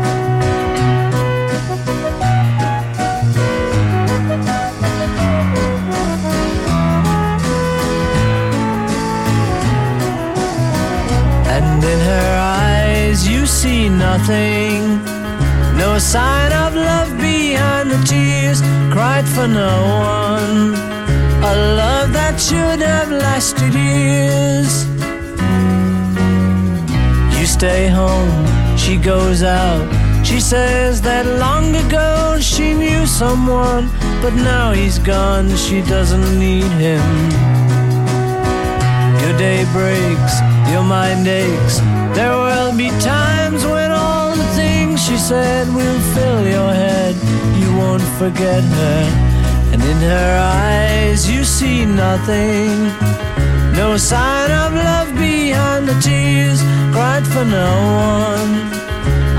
In 11.85 11.99
her 11.99 12.31
eyes 12.39 13.27
you 13.27 13.45
see 13.45 13.89
nothing. 13.89 15.03
No 15.77 15.97
sign 15.99 16.51
of 16.51 16.73
love 16.73 17.11
behind 17.17 17.91
the 17.91 18.01
tears 18.05 18.61
cried 18.91 19.27
for 19.27 19.47
no 19.47 19.75
one. 20.19 20.73
A 21.51 21.53
love 21.81 22.13
that 22.13 22.39
should 22.39 22.81
have 22.81 23.11
lasted 23.11 23.73
years. 23.73 24.71
You 27.37 27.45
stay 27.45 27.87
home, 27.87 28.33
she 28.77 28.97
goes 28.97 29.43
out. 29.43 29.85
She 30.25 30.39
says 30.39 31.01
that 31.03 31.25
long 31.45 31.75
ago 31.75 32.39
she 32.41 32.73
knew 32.73 33.05
someone, 33.05 33.89
but 34.21 34.33
now 34.33 34.71
he's 34.71 34.97
gone, 34.97 35.55
she 35.55 35.81
doesn't 35.81 36.39
need 36.39 36.71
him. 36.87 37.64
Your 39.25 39.35
day 39.39 39.65
breaks, 39.73 40.39
your 40.69 40.83
mind 40.83 41.27
aches. 41.27 41.79
There 42.13 42.38
will 42.45 42.77
be 42.77 42.89
times 43.01 43.65
when 43.65 43.89
all 43.89 44.35
the 44.35 44.49
things 44.53 45.03
she 45.03 45.17
said 45.17 45.67
will 45.73 45.99
fill 46.13 46.45
your 46.45 46.71
head. 46.71 47.15
You 47.59 47.75
won't 47.75 48.07
forget 48.19 48.61
her, 48.61 49.01
and 49.73 49.81
in 49.81 49.97
her 49.97 50.33
eyes 50.61 51.27
you 51.27 51.43
see 51.43 51.85
nothing. 51.85 52.69
No 53.75 53.97
sign 53.97 54.51
of 54.51 54.75
love 54.75 55.09
behind 55.17 55.88
the 55.88 55.99
tears 55.99 56.61
cried 56.93 57.25
for 57.25 57.45
no 57.45 57.71
one. 58.21 58.53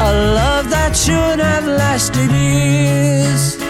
A 0.00 0.12
love 0.40 0.68
that 0.68 0.96
should 0.96 1.38
have 1.38 1.64
lasted 1.64 2.32
years. 2.32 3.65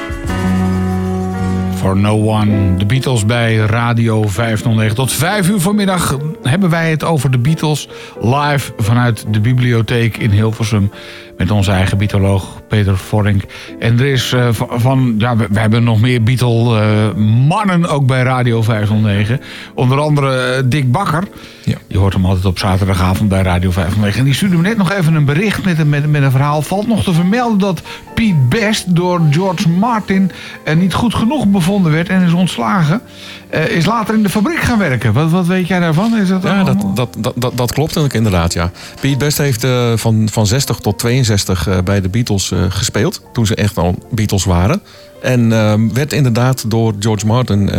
For 1.87 1.97
No 1.97 2.23
One. 2.23 2.77
De 2.77 2.87
Beatles 2.87 3.27
bij 3.27 3.57
Radio 3.57 4.23
509. 4.23 4.95
Tot 4.97 5.13
5 5.13 5.49
uur 5.49 5.61
vanmiddag 5.61 6.19
hebben 6.43 6.71
wij 6.71 6.91
het 6.91 7.05
over 7.05 7.31
de 7.31 7.39
Beatles. 7.39 7.89
Live 8.21 8.73
vanuit 8.77 9.25
de 9.31 9.41
bibliotheek 9.41 10.17
in 10.17 10.31
Hilversum. 10.31 10.91
Met 11.37 11.51
onze 11.51 11.71
eigen 11.71 11.99
Beatoloog 11.99 12.63
Peter 12.69 12.97
Vorink. 12.97 13.43
En 13.79 13.99
er 13.99 14.07
is 14.07 14.33
eh, 14.33 14.49
van, 14.53 15.15
ja, 15.19 15.37
we, 15.37 15.47
we 15.51 15.61
hebben 15.61 15.85
nog 15.85 16.01
meer 16.01 16.23
Beatle-mannen 16.23 17.89
ook 17.89 18.07
bij 18.07 18.23
Radio 18.23 18.63
509. 18.63 19.41
Onder 19.75 19.99
andere 19.99 20.37
eh, 20.37 20.63
Dick 20.67 20.93
Bakker. 20.93 21.25
Ja. 21.65 21.77
Je 21.87 21.99
hoort 21.99 22.13
hem 22.13 22.25
altijd 22.27 22.45
op 22.45 22.59
zaterdagavond 22.59 23.29
bij 23.29 23.43
Radio 23.43 23.71
509. 23.71 24.19
En 24.19 24.25
die 24.25 24.35
stuurde 24.35 24.57
me 24.57 24.63
net 24.63 24.77
nog 24.77 24.93
even 24.93 25.15
een 25.15 25.25
bericht 25.25 25.65
met 25.65 25.79
een, 25.79 25.89
met, 25.89 26.11
met 26.11 26.23
een 26.23 26.31
verhaal. 26.31 26.63
Valt 26.63 26.87
nog 26.87 27.03
te 27.03 27.13
vermelden 27.13 27.59
dat 27.59 27.83
Pete 28.15 28.47
Best 28.49 28.95
door 28.95 29.21
George 29.31 29.69
Martin 29.69 30.31
eh, 30.65 30.77
niet 30.77 30.95
goed 30.95 31.15
genoeg 31.15 31.47
bevonden 31.47 31.93
werd 31.93 32.09
en 32.09 32.23
is 32.23 32.33
ontslagen. 32.33 33.01
Eh, 33.51 33.69
is 33.69 33.87
later 33.87 34.15
in 34.15 34.23
de 34.23 34.29
fabriek 34.29 34.59
gaan 34.59 34.79
werken. 34.79 35.13
Wat, 35.13 35.31
wat 35.31 35.47
weet 35.47 35.67
jij 35.67 35.81
daarvan? 35.81 36.17
Is 36.17 36.29
dat 36.29 36.43
Ja, 36.43 36.61
allemaal- 36.61 36.95
dat, 36.95 37.17
dat, 37.19 37.33
dat, 37.37 37.53
dat, 37.57 37.73
klopt 37.73 38.15
inderdaad, 38.15 38.53
ja. 38.53 38.71
Pete 39.01 39.17
Best 39.17 39.39
heeft 39.39 39.65
eh, 39.65 39.93
van, 39.97 40.29
van 40.33 40.47
60 40.47 40.77
tot 40.79 40.99
62 40.99 41.69
eh, 41.69 41.79
bij 41.85 42.01
de 42.01 42.09
Beatles 42.09 42.53
gespeeld. 42.69 43.23
Toen 43.33 43.47
ze 43.47 43.55
echt 43.55 43.79
al 43.79 43.95
Beatles 44.11 44.45
waren. 44.45 44.83
En 45.23 45.53
ehm, 45.53 45.89
werd 45.93 46.13
inderdaad 46.13 46.71
door 46.71 46.95
George 46.99 47.27
Martin 47.27 47.71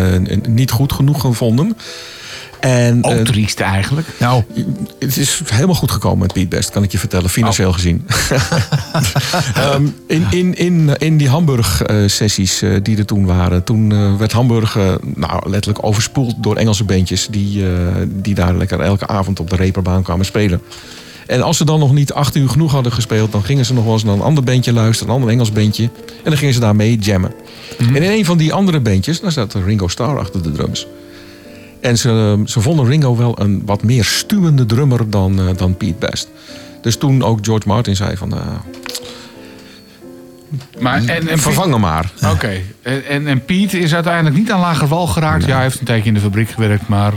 niet 0.47 0.71
goed 0.71 0.93
genoeg 0.93 1.21
gevonden. 1.21 1.77
En, 2.59 3.03
Ook 3.03 3.13
eh, 3.13 3.21
triest 3.21 3.59
eigenlijk. 3.59 4.07
Nou, 4.19 4.43
het 4.99 5.17
is 5.17 5.41
helemaal 5.45 5.75
goed 5.75 5.91
gekomen 5.91 6.19
met 6.19 6.33
Pete 6.33 6.47
Best, 6.47 6.69
kan 6.69 6.83
ik 6.83 6.91
je 6.91 6.97
vertellen, 6.97 7.29
financieel 7.29 7.73
gezien. 7.73 8.05
Ehm, 9.55 9.85
in, 10.07 10.25
in, 10.29 10.55
in, 10.55 10.95
in 10.97 11.17
die 11.17 11.29
Hamburg-sessies 11.29 12.61
eh, 12.61 12.71
die 12.83 12.97
er 12.97 13.05
toen 13.05 13.25
waren, 13.25 13.63
toen 13.63 13.91
eh, 13.91 14.15
werd 14.15 14.31
Hamburg 14.31 14.77
eh, 14.77 14.93
nou, 15.15 15.49
letterlijk 15.49 15.85
overspoeld 15.85 16.35
door 16.37 16.55
Engelse 16.55 16.83
bandjes 16.83 17.27
die, 17.31 17.63
die 18.05 18.35
daar 18.35 18.55
lekker 18.55 18.79
elke 18.79 19.07
avond 19.07 19.39
op 19.39 19.49
de 19.49 19.55
reperbaan 19.55 20.03
kwamen 20.03 20.25
spelen. 20.25 20.61
En 21.27 21.41
als 21.41 21.57
ze 21.57 21.65
dan 21.65 21.79
nog 21.79 21.93
niet 21.93 22.13
acht 22.13 22.35
uur 22.35 22.49
genoeg 22.49 22.71
hadden 22.71 22.91
gespeeld, 22.91 23.31
dan 23.31 23.43
gingen 23.43 23.65
ze 23.65 23.73
nog 23.73 23.83
wel 23.83 23.93
eens 23.93 24.03
naar 24.03 24.13
een 24.13 24.21
ander 24.21 24.43
bandje 24.43 24.73
luisteren, 24.73 25.09
een 25.09 25.19
ander 25.19 25.33
Engels 25.33 25.51
bandje. 25.51 25.83
En 25.83 26.23
dan 26.23 26.37
gingen 26.37 26.53
ze 26.53 26.59
daarmee 26.59 26.97
jammen. 26.97 27.31
En 27.77 27.95
in 27.95 28.03
een 28.03 28.25
van 28.25 28.37
die 28.37 28.53
andere 28.53 28.79
bandjes, 28.79 29.19
daar 29.19 29.31
zat 29.31 29.53
Ringo 29.53 29.87
Starr 29.87 30.19
achter 30.19 30.43
de 30.43 30.51
drums. 30.51 30.87
En 31.81 31.97
ze, 31.97 32.41
ze 32.45 32.59
vonden 32.59 32.85
Ringo 32.85 33.15
wel 33.15 33.41
een 33.41 33.61
wat 33.65 33.83
meer 33.83 34.03
stuwende 34.03 34.65
drummer 34.65 35.09
dan, 35.09 35.39
eh, 35.39 35.45
dan 35.57 35.77
Pete 35.77 35.95
Best. 35.99 36.29
Dus 36.81 36.97
toen 36.97 37.23
ook 37.23 37.39
George 37.41 37.67
Martin 37.67 37.95
zei 37.95 38.17
van, 38.17 38.33
eh, 38.33 38.39
Maar, 40.79 41.05
en, 41.05 41.27
en 41.27 41.39
vervang 41.39 41.71
hem 41.71 41.81
maar. 41.81 42.11
Oké. 42.33 42.61
En, 42.81 43.05
en, 43.05 43.27
en 43.27 43.45
Piet 43.45 43.73
is 43.73 43.93
uiteindelijk 43.93 44.35
niet 44.35 44.51
aan 44.51 44.59
lage 44.59 44.87
wal 44.87 45.07
geraakt. 45.07 45.45
Ja, 45.45 45.53
hij 45.53 45.63
heeft 45.63 45.79
een 45.79 45.85
tijdje 45.85 46.07
in 46.07 46.13
de 46.13 46.19
fabriek 46.19 46.49
gewerkt, 46.49 46.87
maar 46.87 47.13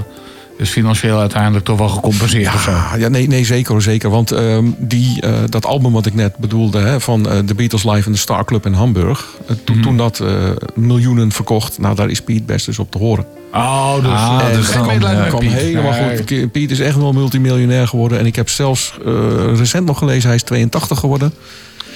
is 0.61 0.71
financieel 0.71 1.19
uiteindelijk 1.19 1.65
toch 1.65 1.79
wel 1.79 1.89
gecompenseerd 1.89 2.55
of 2.55 2.63
zo. 2.63 2.71
Ja, 2.71 2.97
ja 2.99 3.09
nee, 3.09 3.27
nee, 3.29 3.45
zeker 3.45 3.83
zeker. 3.83 4.11
Want 4.11 4.31
ehm, 4.33 4.65
die, 4.79 5.21
eh, 5.21 5.33
dat 5.49 5.67
album 5.67 5.93
wat 5.93 6.07
ik 6.07 6.15
net 6.15 6.37
bedoelde, 6.37 6.79
hè, 6.79 7.01
van 7.01 7.29
eh, 7.29 7.39
The 7.39 7.55
Beatles 7.55 7.85
Live 7.85 8.07
in 8.07 8.13
de 8.13 8.19
Star 8.19 8.45
Club 8.45 8.67
in 8.67 8.73
Hamburg. 8.73 9.27
eh, 9.47 9.57
to- 9.65 9.73
Mhm. 9.73 9.83
Toen 9.83 9.97
dat 9.97 10.21
eh, 10.21 10.29
miljoenen 10.75 11.33
verkocht, 11.33 11.79
nou 11.79 11.95
daar 11.95 12.11
is 12.11 12.21
Pete 12.21 12.43
Best 12.43 12.67
dus 12.67 12.79
op 12.79 12.91
te 12.91 12.99
horen. 12.99 13.25
Oh, 13.55 13.95
dus, 13.95 14.11
Ah, 14.13 14.41
eh, 14.49 14.55
dus 14.57 14.73
dan, 14.73 14.83
kwam 15.29 15.41
Piet. 15.41 15.53
helemaal 15.53 15.93
goed. 15.93 16.53
Piet 16.53 16.71
is 16.71 16.81
echt 16.81 16.97
wel 16.97 17.13
multimiljonair 17.13 17.89
geworden. 17.89 18.19
En 18.19 18.27
ik 18.27 18.37
heb 18.37 18.49
zelfs 18.49 18.95
eh, 19.07 19.13
recent 19.57 19.87
nog 19.87 19.99
gelezen, 19.99 20.27
hij 20.27 20.37
is 20.37 20.43
82 20.43 20.99
geworden. 20.99 21.33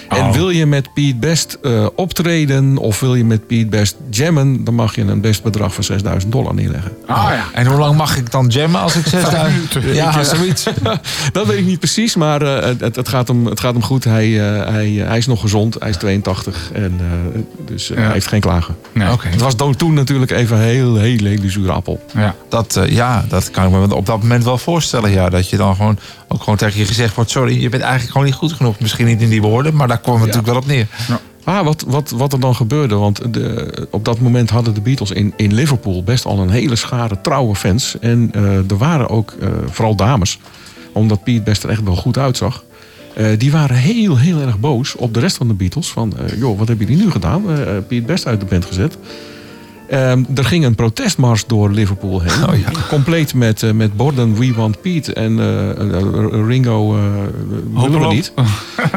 En 0.09 0.23
Oh. 0.25 0.33
wil 0.33 0.51
je 0.51 0.67
met 0.67 0.93
Piet 0.95 1.21
Best 1.21 1.59
eh, 1.63 1.87
optreden 1.97 2.77
of 2.79 3.01
wil 3.01 3.15
je 3.15 3.25
met 3.25 3.47
Piet 3.47 3.71
Best 3.71 3.97
jammen... 4.11 4.65
dan 4.65 4.75
mag 4.75 4.95
je 4.95 5.03
een 5.03 5.21
best 5.21 5.43
bedrag 5.43 5.75
van 5.75 5.85
6000 5.85 6.33
dollar 6.33 6.55
neerleggen. 6.55 6.93
Ah 7.07 7.25
ja. 7.31 7.45
en 7.53 7.67
hoe 7.67 7.79
lang 7.79 7.97
mag 7.97 8.17
ik 8.17 8.31
dan 8.31 8.47
jammen 8.47 8.81
als 8.81 8.97
ik 8.97 9.07
zes 9.17 9.25
minuten. 9.43 9.95
Ja, 9.95 10.23
zoiets. 10.25 10.65
Dat 11.33 11.47
weet 11.47 11.59
ik 11.59 11.67
niet 11.67 11.79
precies, 11.79 12.15
maar 12.17 12.43
eh, 12.43 12.77
het, 12.79 12.97
het, 12.97 13.09
gaat 13.09 13.29
hem, 13.29 13.47
het 13.47 13.61
gaat 13.61 13.73
hem 13.73 13.83
goed. 13.83 14.05
Hij, 14.05 14.55
eh, 14.55 14.69
hij, 14.73 14.89
hij 14.91 15.19
is 15.19 15.27
nog 15.27 15.41
gezond, 15.41 15.77
hij 15.79 15.89
is 15.89 15.97
82 15.97 16.71
en 16.73 16.93
eh, 17.01 17.41
dus 17.67 17.89
Ja. 17.89 17.95
hij 17.95 18.13
heeft 18.13 18.27
geen 18.27 18.41
klagen. 18.41 18.77
Nee. 18.93 19.13
Oké. 19.13 19.29
Het 19.29 19.41
was 19.41 19.55
toen 19.77 19.95
natuurlijk 19.95 20.31
even 20.31 20.57
een 20.57 20.63
heel, 20.63 20.97
heel, 20.97 21.25
hele 21.25 21.51
zure 21.51 21.73
appel. 21.73 22.05
Ja. 22.15 22.35
Dat, 22.49 22.77
eh, 22.77 22.89
ja, 22.89 23.25
dat 23.29 23.51
kan 23.51 23.65
ik 23.65 23.71
me 23.89 23.95
op 23.95 24.07
dat 24.07 24.21
moment 24.23 24.45
wel 24.45 24.59
voorstellen. 24.59 25.11
Ja, 25.11 25.29
dat 25.29 25.51
je 25.51 25.57
dan 25.57 25.77
gewoon 25.77 25.99
ook 26.29 26.41
gewoon 26.43 26.57
tegen 26.57 26.79
je 26.79 26.87
gezegd 26.87 27.15
wordt: 27.15 27.31
sorry, 27.31 27.61
je 27.63 27.69
bent 27.69 27.83
eigenlijk 27.83 28.13
gewoon 28.13 28.27
niet 28.27 28.37
goed 28.37 28.53
genoeg. 28.53 28.81
Misschien 28.81 29.07
niet 29.07 29.21
in 29.21 29.29
die 29.29 29.43
woorden, 29.43 29.75
maar 29.75 29.89
daar 29.89 30.01
kwam 30.01 30.15
het 30.15 30.25
natuurlijk 30.27 30.53
wel 30.53 30.63
op 30.63 30.67
neer. 30.67 30.87
Ah, 31.45 31.65
wat, 31.65 31.85
wat, 31.87 32.11
wat 32.11 32.33
er 32.33 32.41
dan 32.41 32.55
gebeurde, 32.55 32.95
want 32.95 33.35
de, 33.35 33.87
op 33.91 34.05
dat 34.05 34.21
moment 34.21 34.51
hadden 34.51 34.75
de 34.75 34.81
Beatles 34.81 35.11
in, 35.11 35.33
in 35.37 35.55
Liverpool 35.55 36.03
best 36.03 36.25
al 36.25 36.39
een 36.39 36.51
hele 36.51 36.77
schare 36.77 37.21
trouwe 37.21 37.55
fans. 37.55 37.97
En 38.01 38.31
eh, 38.35 38.43
er 38.71 38.79
waren 38.79 39.09
ook 39.09 39.35
eh, 39.41 39.49
vooral 39.67 39.95
dames, 39.97 40.39
omdat 40.93 41.23
Pete 41.25 41.43
Best 41.43 41.63
er 41.63 41.71
echt 41.71 41.83
wel 41.83 41.97
goed 41.97 42.19
uitzag. 42.19 42.65
eh, 43.15 43.27
die 43.39 43.53
waren 43.53 43.77
heel, 43.77 44.17
heel 44.19 44.41
erg 44.41 44.59
boos 44.59 44.97
op 44.97 45.15
de 45.15 45.21
rest 45.21 45.37
van 45.37 45.49
de 45.49 45.55
Beatles. 45.55 45.89
Van, 45.89 46.13
eh, 46.19 46.39
joh, 46.39 46.59
wat 46.59 46.69
hebben 46.69 46.87
jullie 46.87 47.05
nu 47.05 47.11
gedaan? 47.11 47.43
Pete 47.89 48.07
Best 48.07 48.27
uit 48.27 48.41
de 48.41 48.47
band 48.47 48.65
gezet. 48.65 48.97
Ehm, 49.89 50.23
er 50.35 50.45
ging 50.45 50.65
een 50.65 50.75
protestmars 50.75 51.47
door 51.47 51.71
Liverpool 51.71 52.21
heen. 52.21 52.49
Oh 52.49 52.59
ja. 52.59 52.69
Compleet 52.89 53.35
met, 53.35 53.63
eh, 53.63 53.71
met 53.71 53.97
borden 53.97 54.35
We 54.35 54.53
Want 54.55 54.81
Pete. 54.81 55.13
En 55.13 55.39
eh, 55.39 55.71
eh, 55.71 56.47
Ringo 56.47 56.97
eh 56.97 57.03
willen 57.49 57.73
we 57.73 57.79
Hopeloos. 57.81 58.13
niet. 58.15 58.33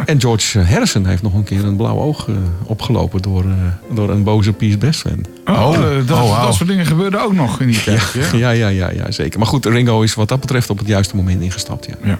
En 0.06 0.21
George 0.21 0.60
Harrison 0.60 1.06
heeft 1.06 1.21
nog 1.21 1.34
een 1.34 1.43
keer 1.43 1.65
een 1.65 1.76
blauw 1.76 1.97
oog 1.97 2.28
eh, 2.28 2.36
opgelopen 2.63 3.21
door, 3.21 3.43
eh, 3.43 3.95
door 3.95 4.10
een 4.10 4.23
boze 4.23 4.54
Peace 4.54 4.78
Best 4.78 5.00
fan. 5.02 5.26
Oh, 5.45 5.71
dat, 6.06 6.17
oh, 6.17 6.30
wauw. 6.30 6.45
dat 6.45 6.56
soort 6.56 6.69
dingen 6.69 6.86
gebeurden 6.86 7.21
ook 7.23 7.34
nog 7.34 7.62
in 7.62 7.67
die 7.67 7.84
tijd. 7.84 8.13
Ja. 8.13 8.38
Ja, 8.38 8.50
ja, 8.50 8.67
ja, 8.67 8.91
ja, 8.91 9.12
zeker. 9.12 9.39
Maar 9.39 9.47
goed, 9.47 9.65
Ringo 9.65 10.02
is 10.02 10.13
wat 10.15 10.30
dat 10.30 10.39
betreft 10.39 10.69
op 10.69 10.78
het 10.78 10.88
juiste 10.88 11.15
moment 11.15 11.41
ingestapt. 11.41 11.88
Ja. 12.04 12.19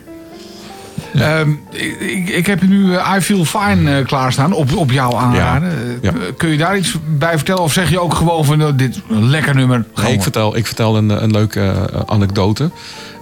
Ehm, 1.13 1.50
ik, 1.70 2.00
ik- 2.00 2.30
ik 2.30 2.46
heb 2.46 2.62
nu 2.62 2.93
eh, 2.96 3.13
I 3.17 3.22
Feel 3.22 3.46
Fine 3.46 3.98
eh, 3.98 4.06
klaarstaan 4.06 4.54
op, 4.54 4.76
op 4.76 4.91
jouw 4.91 5.15
aanraden. 5.15 5.70
Eh, 5.70 5.76
Ja. 6.02 6.13
Kun 6.38 6.50
je 6.50 6.58
daar 6.58 6.78
iets 6.78 6.96
bij 7.17 7.36
vertellen? 7.36 7.62
Of 7.63 7.74
zeg 7.74 7.89
je 7.89 8.00
ook 8.00 8.13
gewoon 8.13 8.46
van 8.46 8.58
nou, 8.58 8.76
dit 8.76 9.02
een 9.10 9.30
lekker 9.30 9.56
nummer? 9.56 9.86
Nee, 9.96 10.13
ik 10.13 10.22
vertel, 10.22 10.58
ik 10.58 10.65
vertel 10.65 10.98
een, 10.98 11.10
een 11.24 11.32
leuke 11.32 11.74
anekdote. 12.06 12.70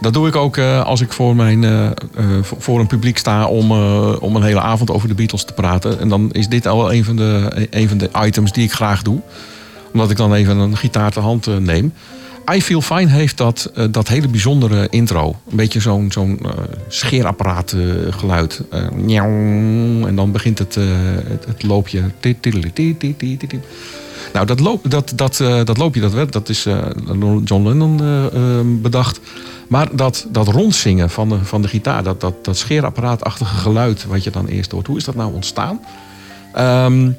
Dat 0.02 0.14
doe 0.14 0.28
ik 0.28 0.36
ook 0.36 0.58
als 0.60 1.02
ik 1.02 1.12
voor, 1.14 1.36
mijn, 1.36 1.94
voor- 2.42 2.80
een 2.80 2.88
publiek 2.88 3.18
sta 3.18 3.46
om, 3.46 3.72
om 4.20 4.36
een 4.36 4.44
hele 4.44 4.60
avond 4.62 4.92
over 4.92 5.08
de 5.08 5.14
Beatles 5.14 5.44
te 5.44 5.54
praten. 5.54 6.00
En 6.00 6.10
dan 6.10 6.30
is 6.32 6.48
dit 6.48 6.68
al 6.68 6.94
een 6.94 7.04
van 7.06 7.16
de, 7.16 7.68
een 7.70 7.88
van 7.90 7.98
de 7.98 8.10
items 8.26 8.52
die 8.52 8.64
ik 8.64 8.72
graag 8.74 9.02
doe. 9.02 9.22
Omdat 9.94 10.12
ik 10.12 10.18
dan 10.18 10.34
even 10.34 10.58
een 10.58 10.78
gitaar 10.78 11.12
ter 11.12 11.22
hand 11.22 11.48
neem. 11.60 11.94
I 12.54 12.62
Feel 12.62 12.82
Fine 12.82 13.12
heeft 13.12 13.38
dat, 13.38 13.72
eh, 13.76 13.86
dat 13.92 14.08
hele 14.08 14.28
bijzondere 14.28 14.88
intro. 14.90 15.36
Een 15.50 15.56
beetje 15.56 15.80
zo'n 15.80 16.12
zo'n 16.12 16.40
eh, 16.42 16.52
scheerapparaat 16.88 17.72
eh, 17.72 17.80
geluid. 18.10 18.62
En 18.70 20.16
dan 20.16 20.32
begint 20.32 20.60
het, 20.60 20.76
het, 20.76 21.46
het 21.46 21.64
loopje. 21.64 22.02
Nou, 24.34 24.46
dat, 24.46 24.60
loop, 24.60 24.92
dat, 24.92 25.14
dat, 25.16 25.38
dat 25.64 25.78
loopje, 25.78 26.02
dat, 26.02 26.32
dat 26.32 26.50
is 26.50 26.68
John 27.44 27.68
Lennon 27.68 28.02
bedacht. 28.82 29.20
Maar 29.68 29.96
dat, 29.96 30.28
dat 30.30 30.48
rondzingen 30.48 31.10
van 31.10 31.30
de, 31.30 31.38
van 31.44 31.62
de 31.62 31.68
gitaar, 31.68 32.04
dat, 32.04 32.22
dat, 32.22 32.46
dat 32.46 32.58
scheerapparaatachtige 32.58 33.56
geluid 33.56 34.06
wat 34.06 34.24
je 34.24 34.30
dan 34.30 34.48
eerst 34.48 34.72
hoort, 34.72 34.88
hoe 34.88 34.98
is 34.98 35.04
dat 35.04 35.16
nou 35.16 35.34
ontstaan? 35.34 35.80
Ehm, 36.54 37.12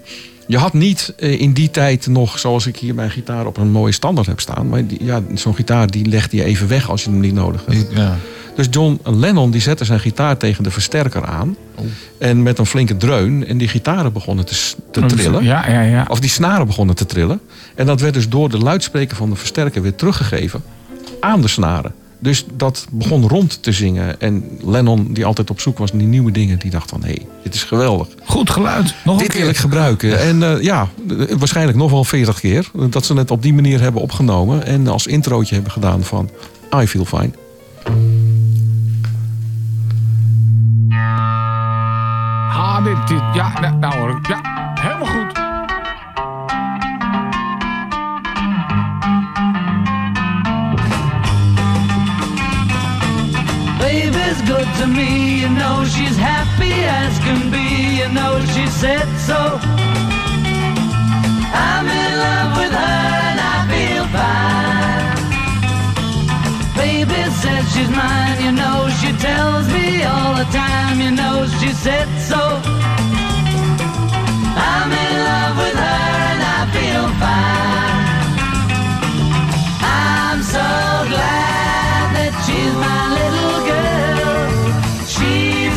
je 0.46 0.59
had 0.59 0.72
niet 0.72 1.12
eh, 1.16 1.40
in 1.40 1.52
die 1.52 1.70
tijd 1.70 2.06
nog, 2.06 2.38
zoals 2.38 2.66
ik 2.66 2.76
hier 2.76 2.94
mijn 2.94 3.11
gitaar 3.11 3.46
op 3.46 3.56
een 3.56 3.70
mooie 3.70 3.92
standaard 3.92 4.26
heb 4.26 4.40
staan. 4.40 4.68
Maar 4.68 4.87
die, 4.87 5.04
ja, 5.04 5.22
zo'n 5.35 5.54
gitaar 5.54 5.90
die 5.90 6.06
legde 6.06 6.37
je 6.37 6.44
even 6.44 6.68
weg 6.68 6.90
als 6.90 7.04
je 7.04 7.11
hem 7.11 7.20
niet 7.20 7.35
nodig 7.35 7.64
hebt. 7.66 7.87
Ja. 7.94 8.16
Dus 8.56 8.66
John 8.70 9.00
Lennon 9.04 9.50
die 9.50 9.61
zette 9.61 9.85
zijn 9.85 10.00
gitaar 10.00 10.37
tegen 10.37 10.62
de 10.62 10.70
versterker 10.70 11.24
aan. 11.24 11.56
En 12.18 12.42
met 12.42 12.59
een 12.59 12.66
flinke 12.66 12.96
dreun. 12.96 13.46
En 13.46 13.59
die 13.59 13.68
gitaren 13.68 14.12
begonnen 14.12 14.46
te, 14.46 14.74
te 14.90 15.06
trillen. 15.06 15.44
Ja, 15.44 15.70
ja, 15.70 15.80
ja. 15.80 16.06
Of 16.09 16.20
die 16.20 16.30
snaren 16.30 16.66
begonnen 16.66 16.94
te 16.94 17.06
trillen. 17.06 17.40
En 17.74 17.87
dat 17.87 18.00
werd 18.00 18.14
dus 18.14 18.28
door 18.28 18.48
de 18.48 18.59
luidspreker 18.59 19.16
van 19.16 19.30
de 19.30 19.37
versterker 19.37 19.82
weer 19.82 19.94
teruggegeven 19.94 20.62
aan 21.20 21.40
de 21.40 21.48
snaren. 21.48 21.94
Dus 22.18 22.44
dat 22.57 22.87
begon 22.90 23.29
rond 23.29 23.62
te 23.62 23.72
zingen. 23.72 24.20
En 24.20 24.44
Lennon, 24.64 25.12
die 25.12 25.24
altijd 25.24 25.50
op 25.50 25.61
zoek 25.61 25.79
was 25.79 25.90
naar 25.90 26.00
die 26.00 26.09
nieuwe 26.09 26.31
dingen, 26.31 26.59
die 26.59 26.70
dacht 26.70 26.90
van 26.90 27.00
hé, 27.00 27.07
hey, 27.07 27.26
dit 27.42 27.55
is 27.55 27.62
geweldig. 27.62 28.09
Goed 28.24 28.50
geluid. 28.50 28.94
Nog 29.05 29.20
een 29.20 29.26
Dit 29.26 29.38
wil 29.38 29.48
ik 29.48 29.57
gebruiken. 29.57 30.20
En 30.20 30.42
eh, 30.42 30.62
ja, 30.62 30.88
waarschijnlijk 31.38 31.79
nog 31.79 31.90
wel 31.90 32.05
40 32.05 32.40
keer. 32.40 32.70
Dat 32.90 33.05
ze 33.05 33.14
het 33.14 33.31
op 33.31 33.42
die 33.42 33.55
manier 33.55 33.81
hebben 33.81 34.02
opgenomen. 34.02 34.66
En 34.66 34.88
als 34.88 35.07
introotje 35.07 35.55
hebben 35.55 35.72
gedaan 35.72 36.02
van 36.02 36.31
I 36.76 36.87
Feel 36.87 37.05
Fine. 37.05 37.31
Ah, 42.50 42.85
dit, 42.85 43.09
dit. 43.09 43.22
Ja, 43.35 43.74
nou, 43.81 43.98
hoor. 43.98 44.20
Ja, 44.29 44.65
Baby's 54.37 54.49
good 54.51 54.68
to 54.81 54.87
me, 54.87 55.40
you 55.40 55.49
know 55.49 55.85
she's 55.85 56.16
happy 56.16 56.72
as 56.72 57.18
can 57.20 57.51
be, 57.51 57.99
you 58.01 58.09
know 58.12 58.40
she 58.55 58.66
said 58.66 59.09
so. 59.18 59.59
I'm 61.53 61.87
in 61.87 62.18
love 62.18 62.57
with 62.59 62.72
her 62.72 63.07
and 63.29 63.40
I 63.40 63.66
feel 63.72 64.07
fine. 64.17 65.17
Baby 66.77 67.31
says 67.40 67.65
she's 67.73 67.90
mine, 67.90 68.42
you 68.44 68.52
know 68.52 68.88
she 69.00 69.13
tells 69.17 69.69
me 69.73 70.04
all 70.04 70.35
the 70.35 70.44
time, 70.52 71.00
you 71.00 71.10
know 71.13 71.46
she 71.60 71.73
said 71.73 72.08
so. 72.21 72.60
I'm 74.58 74.92
in 74.92 75.19
love 75.31 75.56
with 75.63 75.77
her 75.77 76.04
and 76.31 76.42
I 76.42 76.67
feel 76.75 77.08
fine. 77.23 78.35
I'm 79.83 80.42
so 80.42 80.67
glad 81.08 81.65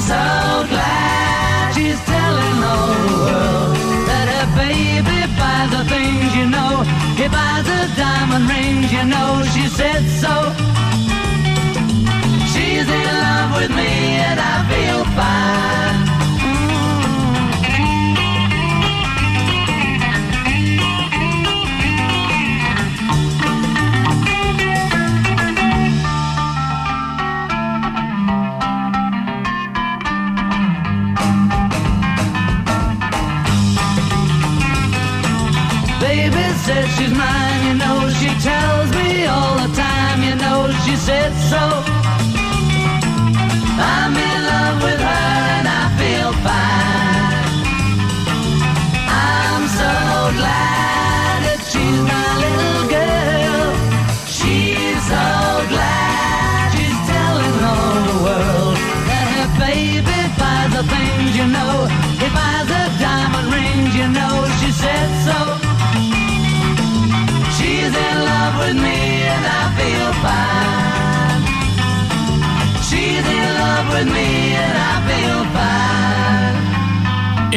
so 0.09 0.15
glad 0.73 1.71
she's 1.75 2.01
telling 2.11 2.59
all 2.71 2.93
the 3.05 3.17
world 3.25 3.75
that 4.09 4.25
her 4.33 4.47
baby 4.57 5.19
buys 5.37 5.69
the 5.69 5.83
things 5.93 6.29
you 6.39 6.47
know. 6.55 6.81
He 7.19 7.27
buys 7.29 7.65
the 7.71 7.81
diamond 7.93 8.49
rings, 8.49 8.89
you 8.91 9.05
know. 9.13 9.29
She 9.53 9.65
said 9.79 10.03
so. 10.23 10.33
She's 12.51 12.87
in 12.99 13.07
love 13.25 13.51
with 13.59 13.71
me 13.79 13.91
and 14.27 14.39
I 14.39 14.55
feel 14.71 15.01
fine. 15.17 15.88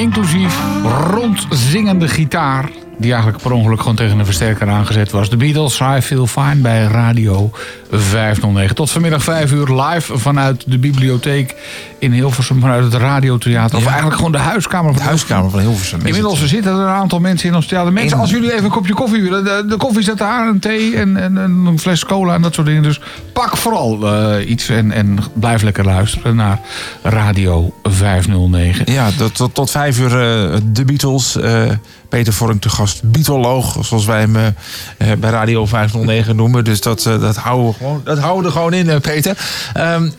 Inclusief 0.03 0.72
rondzingende 0.85 2.09
gitaar. 2.09 2.71
Die 2.99 3.13
eigenlijk 3.13 3.43
per 3.43 3.53
ongeluk 3.53 3.81
gewoon 3.81 3.97
tegen 3.97 4.19
een 4.19 4.25
versterker 4.25 4.69
aangezet 4.69 5.11
was. 5.11 5.31
De 5.31 5.37
Beatles, 5.37 5.81
I 5.81 6.01
Feel 6.01 6.27
Fine 6.27 6.57
bij 6.57 6.83
Radio 6.83 7.51
509. 7.91 8.75
Tot 8.75 8.91
vanmiddag 8.91 9.23
5 9.23 9.53
uur 9.53 9.83
live 9.83 10.19
vanuit 10.19 10.65
de 10.67 10.79
bibliotheek 10.79 11.55
in 11.99 12.13
Hilversum. 12.13 12.61
Vanuit 12.61 12.85
het 12.85 12.95
radiotheater. 12.95 13.77
Of 13.77 13.87
eigenlijk 13.87 14.17
gewoon 14.17 14.33
de 14.33 14.39
huiskamer 14.39 14.93
van 14.93 15.03
De 15.03 15.09
huiskamer 15.09 15.51
van 15.51 15.61
Hilversum. 15.61 16.01
Inmiddels 16.05 16.45
zitten 16.45 16.73
er 16.73 16.79
een 16.79 16.87
aantal 16.87 17.21
mensen 17.21 17.49
in 17.49 17.55
ons 17.55 17.67
theater. 17.67 17.93
Mensen, 17.93 18.19
als 18.19 18.31
jullie 18.31 18.53
even 18.53 18.65
een 18.65 18.71
kopje 18.71 18.95
koffie 18.95 19.23
willen. 19.23 19.45
De, 19.45 19.65
de 19.69 19.77
koffie 19.77 20.03
staat 20.03 20.19
daar, 20.19 20.49
een 20.49 20.59
thee 20.59 20.97
en, 20.97 21.17
en, 21.17 21.39
en 21.39 21.51
een 21.67 21.79
fles 21.79 22.05
cola 22.05 22.35
en 22.35 22.43
dat 22.43 22.55
soort 22.55 22.67
dingen. 22.67 22.83
Dus 22.83 23.01
pak 23.33 23.57
vooral 23.57 24.15
eh, 24.15 24.51
iets 24.51 24.69
en, 24.69 24.93
en 24.93 25.19
blijf 25.33 25.63
lekker 25.63 25.85
luisteren 25.85 26.37
naar 26.37 26.61
Radio 27.03 27.75
509. 27.83 28.93
Ja, 28.93 29.11
tot, 29.11 29.35
tot, 29.35 29.55
tot 29.55 29.71
vijf 29.71 29.99
uur 29.99 30.21
eh, 30.21 30.59
de 30.73 30.85
Beatles. 30.85 31.37
eh, 31.37 31.71
Peter 32.09 32.33
Vorm 32.33 32.59
te 32.59 32.69
gast, 32.69 33.03
Beatoloog, 33.03 33.77
zoals 33.87 34.05
wij 34.05 34.21
hem 34.21 34.37
eh, 34.37 34.47
eh, 34.47 35.19
bij 35.19 35.31
Radio 35.31 35.67
509 35.67 36.37
noemen. 36.37 36.65
Dus 36.65 36.81
dat, 36.81 37.03
dat, 37.03 37.37
houden, 37.37 37.67
we 37.71 37.73
gewoon, 37.77 38.01
dat 38.05 38.19
houden 38.19 38.45
we 38.45 38.51
gewoon 38.51 38.73
in, 38.73 39.01
Peter. 39.01 39.39
Ehm, 39.75 40.11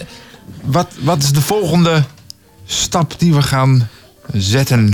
wat, 0.64 0.88
wat 1.02 1.24
is 1.24 1.32
de 1.32 1.42
volgende 1.42 2.04
stap 2.66 3.14
die 3.18 3.34
we 3.34 3.42
gaan 3.42 3.88
zetten 4.34 4.94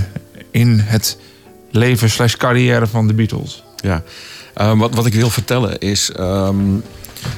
in 0.52 0.80
het 0.84 1.18
leven 1.72 2.10
slash 2.10 2.36
carrière 2.36 2.88
van 2.88 3.08
de 3.08 3.14
Beatles? 3.14 3.64
Ja. 3.76 4.04
Eh, 4.54 4.78
wat, 4.80 4.96
wat 4.96 5.06
ik 5.06 5.14
wil 5.14 5.30
vertellen 5.30 5.80
is. 5.80 6.12
ehm, 6.12 6.58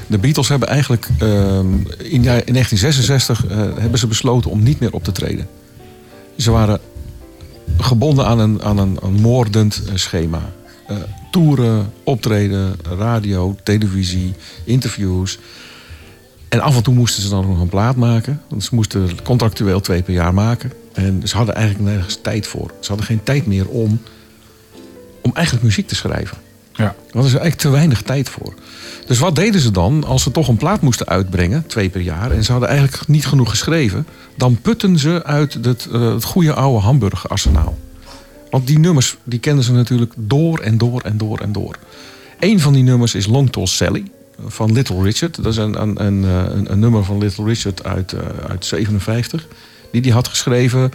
de 0.06 0.18
Beatles 0.18 0.48
hebben 0.48 0.68
eigenlijk. 0.68 1.06
ehm, 1.18 1.66
in, 1.98 2.22
ja- 2.22 2.42
in 2.44 2.52
1966 2.52 3.46
eh, 3.46 3.56
hebben 3.80 3.98
ze 3.98 4.06
besloten 4.06 4.50
om 4.50 4.62
niet 4.62 4.80
meer 4.80 4.92
op 4.92 5.04
te 5.04 5.12
treden. 5.12 5.48
Ze 6.36 6.50
waren 6.50 6.80
gebonden 7.82 8.26
aan 8.26 8.38
een, 8.38 8.62
aan 8.62 8.78
een, 8.78 8.98
moordend 9.20 9.82
eh, 9.84 9.94
schema. 9.94 10.52
Eh, 10.86 10.96
toeren, 11.30 11.92
optreden, 12.04 12.76
radio, 12.98 13.56
televisie, 13.62 14.34
interviews. 14.64 15.38
En 16.48 16.60
af 16.60 16.76
en 16.76 16.82
toe 16.82 16.94
moesten 16.94 17.22
ze 17.22 17.28
dan 17.28 17.48
nog 17.48 17.60
een 17.60 17.68
plaat 17.68 17.96
maken. 17.96 18.42
Want 18.48 18.64
ze 18.64 18.74
moesten 18.74 19.22
contractueel 19.22 19.80
twee 19.80 20.02
per 20.02 20.14
jaar 20.14 20.34
maken. 20.34 20.72
En 20.92 21.28
ze 21.28 21.36
hadden 21.36 21.54
eigenlijk 21.54 21.90
nergens 21.90 22.18
tijd 22.22 22.46
voor. 22.46 22.70
Ze 22.80 22.88
hadden 22.88 23.06
geen 23.06 23.22
tijd 23.22 23.46
meer 23.46 23.68
om, 23.68 24.00
om 25.22 25.30
eigenlijk 25.34 25.64
muziek 25.64 25.88
te 25.88 25.94
schrijven. 25.94 26.38
Ja. 26.72 26.84
Daar 26.84 26.94
hadden 27.12 27.30
ze 27.30 27.38
eigenlijk 27.38 27.56
te 27.56 27.70
weinig 27.70 28.02
tijd 28.02 28.28
voor. 28.28 28.54
Dus 29.06 29.18
wat 29.18 29.36
deden 29.36 29.60
ze 29.60 29.70
dan 29.70 30.04
als 30.04 30.22
ze 30.22 30.30
toch 30.30 30.48
een 30.48 30.56
plaat 30.56 30.80
moesten 30.80 31.06
uitbrengen, 31.06 31.66
twee 31.66 31.88
per 31.88 32.00
jaar, 32.00 32.30
en 32.30 32.44
ze 32.44 32.52
hadden 32.52 32.68
eigenlijk 32.68 33.08
niet 33.08 33.26
genoeg 33.26 33.50
geschreven, 33.50 34.06
dan 34.36 34.60
putten 34.62 34.98
ze 34.98 35.24
uit 35.24 35.58
het, 35.62 35.88
eh, 35.92 36.12
het 36.12 36.24
goede 36.24 36.52
oude 36.52 36.80
Hamburg-arsenaal. 36.80 37.78
Want 38.50 38.66
die 38.66 38.78
nummers 38.78 39.16
die 39.22 39.38
kenden 39.38 39.64
ze 39.64 39.72
natuurlijk 39.72 40.12
door 40.16 40.58
en 40.58 40.78
door 40.78 41.00
en 41.00 41.16
door 41.18 41.38
en 41.38 41.52
door. 41.52 41.76
Eén 42.38 42.60
van 42.60 42.72
die 42.72 42.82
nummers 42.82 43.14
is 43.14 43.26
Long 43.26 43.52
Tall 43.52 43.66
Sally 43.66 44.04
van 44.46 44.72
Little 44.72 45.02
Richard. 45.02 45.36
Dat 45.36 45.52
is 45.52 45.56
een, 45.56 45.82
een, 45.82 46.04
een, 46.04 46.24
eh, 46.24 46.54
een, 46.54 46.72
een 46.72 46.78
nummer 46.78 47.04
van 47.04 47.18
Little 47.18 47.44
Richard 47.44 47.84
uit, 47.84 48.12
eh, 48.12 48.20
uit 48.48 48.64
57. 48.64 49.46
Die 49.92 50.00
hij 50.00 50.10
had 50.10 50.28
geschreven 50.28 50.92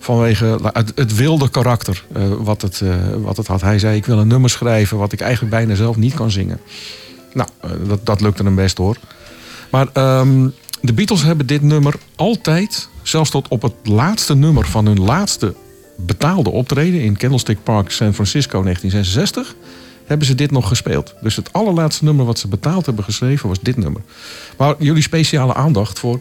vanwege 0.00 0.58
het, 0.94 1.14
wilde 1.14 1.48
karakter 1.48 2.04
eh, 2.12 2.22
wat, 2.38 2.62
het, 2.62 2.80
eh, 2.80 2.94
wat 3.22 3.36
het 3.36 3.46
had. 3.46 3.60
Hij 3.60 3.78
zei, 3.78 3.96
ik 3.96 4.06
wil 4.06 4.18
een 4.18 4.28
nummer 4.28 4.50
schrijven 4.50 4.98
wat 4.98 5.12
ik 5.12 5.20
eigenlijk 5.20 5.52
bijna 5.52 5.74
zelf 5.74 5.96
niet 5.96 6.14
kan 6.14 6.30
zingen. 6.30 6.60
Nou, 7.32 7.48
eh, 7.60 7.70
dat, 7.86 8.06
dat 8.06 8.20
lukte 8.20 8.42
hem 8.42 8.54
best 8.54 8.78
hoor. 8.78 8.96
Maar 9.70 9.88
ehm, 9.92 10.48
de 10.80 10.92
Beatles 10.92 11.22
hebben 11.22 11.46
dit 11.46 11.62
nummer 11.62 11.94
altijd, 12.16 12.88
zelfs 13.02 13.30
tot 13.30 13.48
op 13.48 13.62
het 13.62 13.74
laatste 13.82 14.34
nummer 14.34 14.66
van 14.66 14.86
hun 14.86 15.00
laatste 15.00 15.54
betaalde 15.96 16.50
optreden 16.50 17.00
in 17.00 17.16
Candlestick 17.16 17.62
Park, 17.62 17.90
San 17.90 18.14
Francisco 18.14 18.62
1966, 18.62 19.54
hebben 20.06 20.26
ze 20.26 20.34
dit 20.34 20.50
nog 20.50 20.68
gespeeld. 20.68 21.14
Dus 21.20 21.36
het 21.36 21.52
allerlaatste 21.52 22.04
nummer 22.04 22.24
wat 22.24 22.38
ze 22.38 22.48
betaald 22.48 22.86
hebben 22.86 23.04
geschreven 23.04 23.48
was 23.48 23.60
dit 23.60 23.76
nummer. 23.76 24.02
Maar 24.56 24.74
jullie 24.78 25.02
speciale 25.02 25.54
aandacht 25.54 25.98
voor 25.98 26.20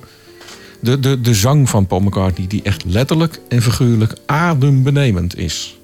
de, 0.80 1.00
de, 1.00 1.22
de 1.22 1.34
zang 1.34 1.70
van 1.70 1.88
Paul 1.88 2.02
McCartney, 2.02 2.48
die 2.48 2.64
echt 2.64 2.84
letterlijk 2.86 3.42
en 3.48 3.62
figuurlijk 3.62 4.14
adembenemend 4.26 5.38
is. 5.38 5.79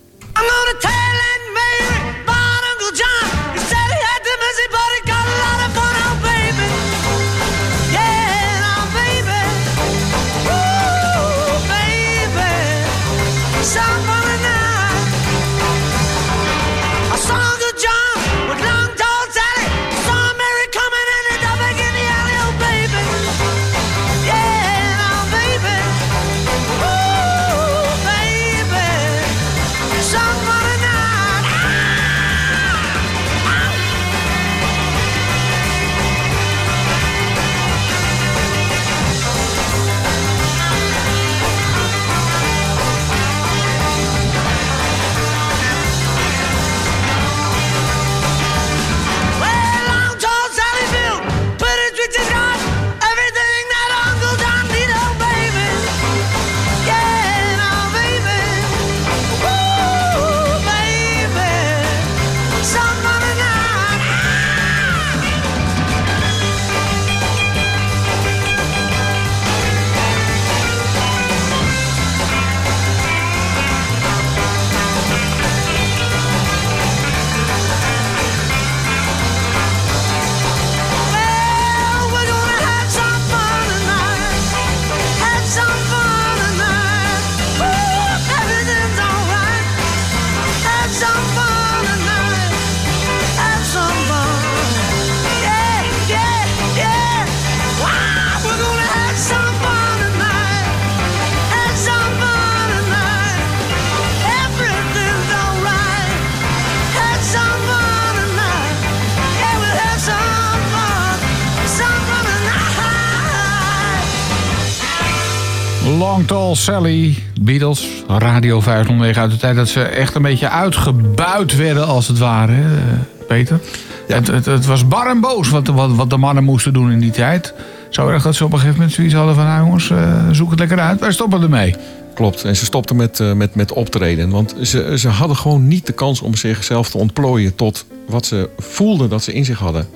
Tall 116.26 116.56
Sally, 116.56 117.18
Beatles, 117.42 117.88
Radio 118.08 118.60
509 118.60 119.22
uit 119.22 119.32
de 119.32 119.38
tijd 119.38 119.56
dat 119.56 119.68
ze 119.68 119.82
echt 119.82 120.16
een 120.16 120.22
beetje 120.22 120.50
uitgebuit 120.50 121.56
werden 121.56 121.88
als 121.88 122.08
het 122.08 122.18
ware, 122.18 122.52
hè, 122.52 122.98
Peter. 123.28 123.60
Het, 124.08 124.28
het, 124.28 124.46
het 124.46 124.66
was 124.66 124.88
bar 124.88 125.08
en 125.08 125.20
boos 125.20 125.50
wat, 125.50 125.68
wat, 125.68 125.96
wat 125.96 126.10
de 126.10 126.18
mannen 126.18 126.44
moesten 126.44 126.74
doen 126.74 126.92
in 126.92 127.00
die 127.00 127.12
tijd. 127.12 127.54
Zo 127.90 128.08
erg 128.08 128.24
dat 128.24 128.36
ze 128.36 128.44
op 128.44 128.52
een 128.52 128.60
gegeven 128.60 128.78
moment 128.78 128.96
zoiets 128.96 129.14
hadden 129.14 129.36
van, 129.36 129.46
nou 129.46 129.66
jongens, 129.66 129.90
eh, 129.90 130.30
zoek 130.32 130.50
het 130.50 130.60
lekker 130.60 130.80
uit, 130.80 131.00
wij 131.00 131.12
stoppen 131.12 131.42
ermee. 131.42 131.76
Klopt. 132.14 132.44
En 132.44 132.56
ze 132.56 132.66
stopten 132.66 132.96
met, 132.96 133.20
eh, 133.20 133.34
met, 133.34 133.56
met 133.56 133.74
optreden. 133.74 134.30
Want 134.30 134.56
ze, 134.62 134.94
ze 134.98 135.08
hadden 135.08 135.38
gewoon 135.38 135.68
niet 135.68 135.86
de 135.86 135.94
kans 135.94 136.22
om 136.22 136.36
zichzelf 136.36 136.90
te 136.90 136.98
ontplooien 136.98 137.56
tot 137.56 137.86
wat 138.08 138.26
ze 138.26 138.50
voelden 138.58 139.10
dat 139.10 139.24
ze 139.24 139.34
in 139.34 139.46
zich 139.46 139.60
hadden. 139.60 139.88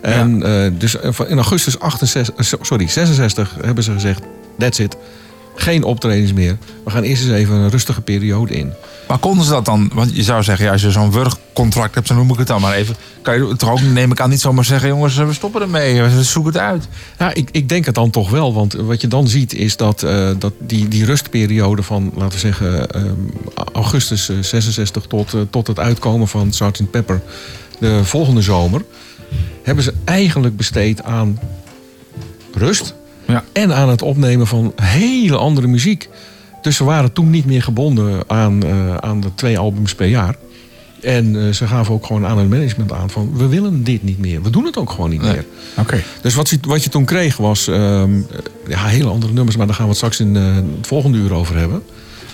En 0.00 0.42
eh, 0.42 0.70
dus 0.78 0.94
in 1.28 1.36
augustus 1.36 1.78
68, 1.78 2.34
eh, 2.34 2.60
sorry, 2.60 2.88
66 2.88 3.56
hebben 3.64 3.84
ze 3.84 3.92
gezegd: 3.92 4.22
that's 4.58 4.78
it. 4.78 4.96
Geen 5.54 5.84
optredens 5.84 6.32
meer. 6.32 6.58
We 6.84 6.90
gaan 6.90 7.02
eerst 7.02 7.22
eens 7.22 7.32
even 7.32 7.54
een 7.54 7.70
rustige 7.70 8.00
periode 8.00 8.54
in. 8.54 8.72
Maar 9.08 9.18
konden 9.18 9.44
ze 9.44 9.50
dat 9.50 9.64
dan? 9.64 9.90
Want 9.94 10.16
je 10.16 10.22
zou 10.22 10.42
zeggen, 10.42 10.64
ja, 10.64 10.72
als 10.72 10.82
je 10.82 10.90
zo'n 10.90 11.12
wurgcontract 11.12 11.94
hebt, 11.94 12.06
zo 12.06 12.14
noem 12.14 12.30
ik 12.30 12.38
het 12.38 12.46
dan 12.46 12.60
maar 12.60 12.74
even. 12.74 12.96
Kan 13.22 13.34
je 13.34 13.56
toch 13.56 13.70
ook, 13.70 13.80
neem 13.80 14.10
ik 14.10 14.20
aan, 14.20 14.30
niet 14.30 14.40
zomaar 14.40 14.64
zeggen: 14.64 14.88
jongens, 14.88 15.16
we 15.16 15.32
stoppen 15.32 15.60
ermee, 15.60 16.02
we 16.02 16.22
zoeken 16.22 16.52
het 16.52 16.62
uit. 16.62 16.88
Ja, 17.18 17.34
ik, 17.34 17.48
ik 17.52 17.68
denk 17.68 17.84
het 17.84 17.94
dan 17.94 18.10
toch 18.10 18.30
wel. 18.30 18.54
Want 18.54 18.72
wat 18.72 19.00
je 19.00 19.08
dan 19.08 19.28
ziet 19.28 19.54
is 19.54 19.76
dat, 19.76 20.02
eh, 20.02 20.30
dat 20.38 20.52
die, 20.58 20.88
die 20.88 21.04
rustperiode 21.04 21.82
van, 21.82 22.12
laten 22.14 22.32
we 22.32 22.38
zeggen, 22.38 22.90
ehm, 22.90 23.14
augustus 23.72 24.28
eh, 24.28 24.36
66 24.40 25.06
tot, 25.06 25.34
eh, 25.34 25.40
tot 25.50 25.66
het 25.66 25.78
uitkomen 25.78 26.28
van 26.28 26.52
Sgt. 26.52 26.90
Pepper 26.90 27.22
de 27.78 28.04
volgende 28.04 28.42
zomer, 28.42 28.84
hebben 29.62 29.84
ze 29.84 29.94
eigenlijk 30.04 30.56
besteed 30.56 31.02
aan 31.02 31.38
rust 32.54 32.94
Ja. 33.32 33.44
en 33.52 33.74
aan 33.74 33.88
het 33.88 34.02
opnemen 34.02 34.46
van 34.46 34.72
hele 34.82 35.36
andere 35.36 35.66
muziek. 35.66 36.08
Dus 36.62 36.76
ze 36.76 36.84
waren 36.84 37.12
toen 37.12 37.30
niet 37.30 37.44
meer 37.44 37.62
gebonden 37.62 38.22
aan, 38.26 38.62
eh, 38.62 38.96
aan 38.96 39.20
de 39.20 39.34
twee 39.34 39.58
albums 39.58 39.94
per 39.94 40.06
jaar. 40.06 40.36
En 41.00 41.46
eh, 41.46 41.52
ze 41.52 41.66
gaven 41.66 41.94
ook 41.94 42.06
gewoon 42.06 42.26
aan 42.26 42.38
het 42.38 42.48
management 42.48 42.92
aan 42.92 43.10
van... 43.10 43.36
we 43.36 43.46
willen 43.46 43.84
dit 43.84 44.02
niet 44.02 44.18
meer. 44.18 44.42
We 44.42 44.50
doen 44.50 44.64
het 44.64 44.76
ook 44.76 44.90
gewoon 44.90 45.10
niet 45.10 45.22
meer. 45.22 45.44
Oké. 45.78 46.02
Dus 46.20 46.34
wat 46.34 46.48
je, 46.48 46.58
wat 46.62 46.84
je 46.84 46.90
toen 46.90 47.04
kreeg 47.04 47.36
was 47.36 47.68
ehm, 47.68 48.20
ja, 48.68 48.84
hele 48.86 49.08
andere 49.08 49.32
nummers, 49.32 49.56
maar 49.56 49.66
daar 49.66 49.74
gaan 49.74 49.84
we 49.84 49.90
het 49.90 49.98
straks 49.98 50.20
in 50.20 50.36
eh, 50.36 50.54
het 50.54 50.86
volgende 50.86 51.18
uur 51.18 51.32
over 51.34 51.56
hebben. 51.56 51.82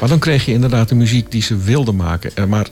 Maar 0.01 0.09
dan 0.09 0.19
kreeg 0.19 0.45
je 0.45 0.53
inderdaad 0.53 0.89
de 0.89 0.95
muziek 0.95 1.31
die 1.31 1.43
ze 1.43 1.57
wilden 1.57 1.97
maken. 1.97 2.49
Maar 2.49 2.67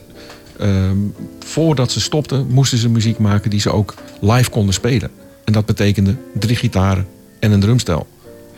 ehm, 0.59 0.97
voordat 1.45 1.93
ze 1.93 2.01
stopten, 2.01 2.47
moesten 2.49 2.79
ze 2.79 2.89
muziek 2.89 3.19
maken 3.19 3.51
die 3.51 3.61
ze 3.61 3.73
ook 3.73 3.95
live 4.21 4.51
konden 4.51 4.75
spelen. 4.75 5.11
En 5.45 5.53
dat 5.53 5.67
betekende 5.67 6.17
drie 6.39 6.57
gitaren 6.57 7.07
en 7.39 7.53
een 7.53 7.61
drumstel. 7.61 8.07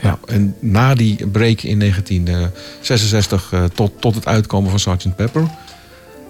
Ja. 0.01 0.09
Nou, 0.09 0.18
en 0.26 0.55
na 0.59 0.94
die 0.94 1.26
break 1.26 1.62
in 1.62 1.78
1966 1.78 3.53
eh, 3.53 3.64
tot, 3.64 4.01
tot 4.01 4.14
het 4.14 4.26
uitkomen 4.26 4.70
van 4.70 4.78
Sgt. 4.78 5.16
Pepper, 5.16 5.46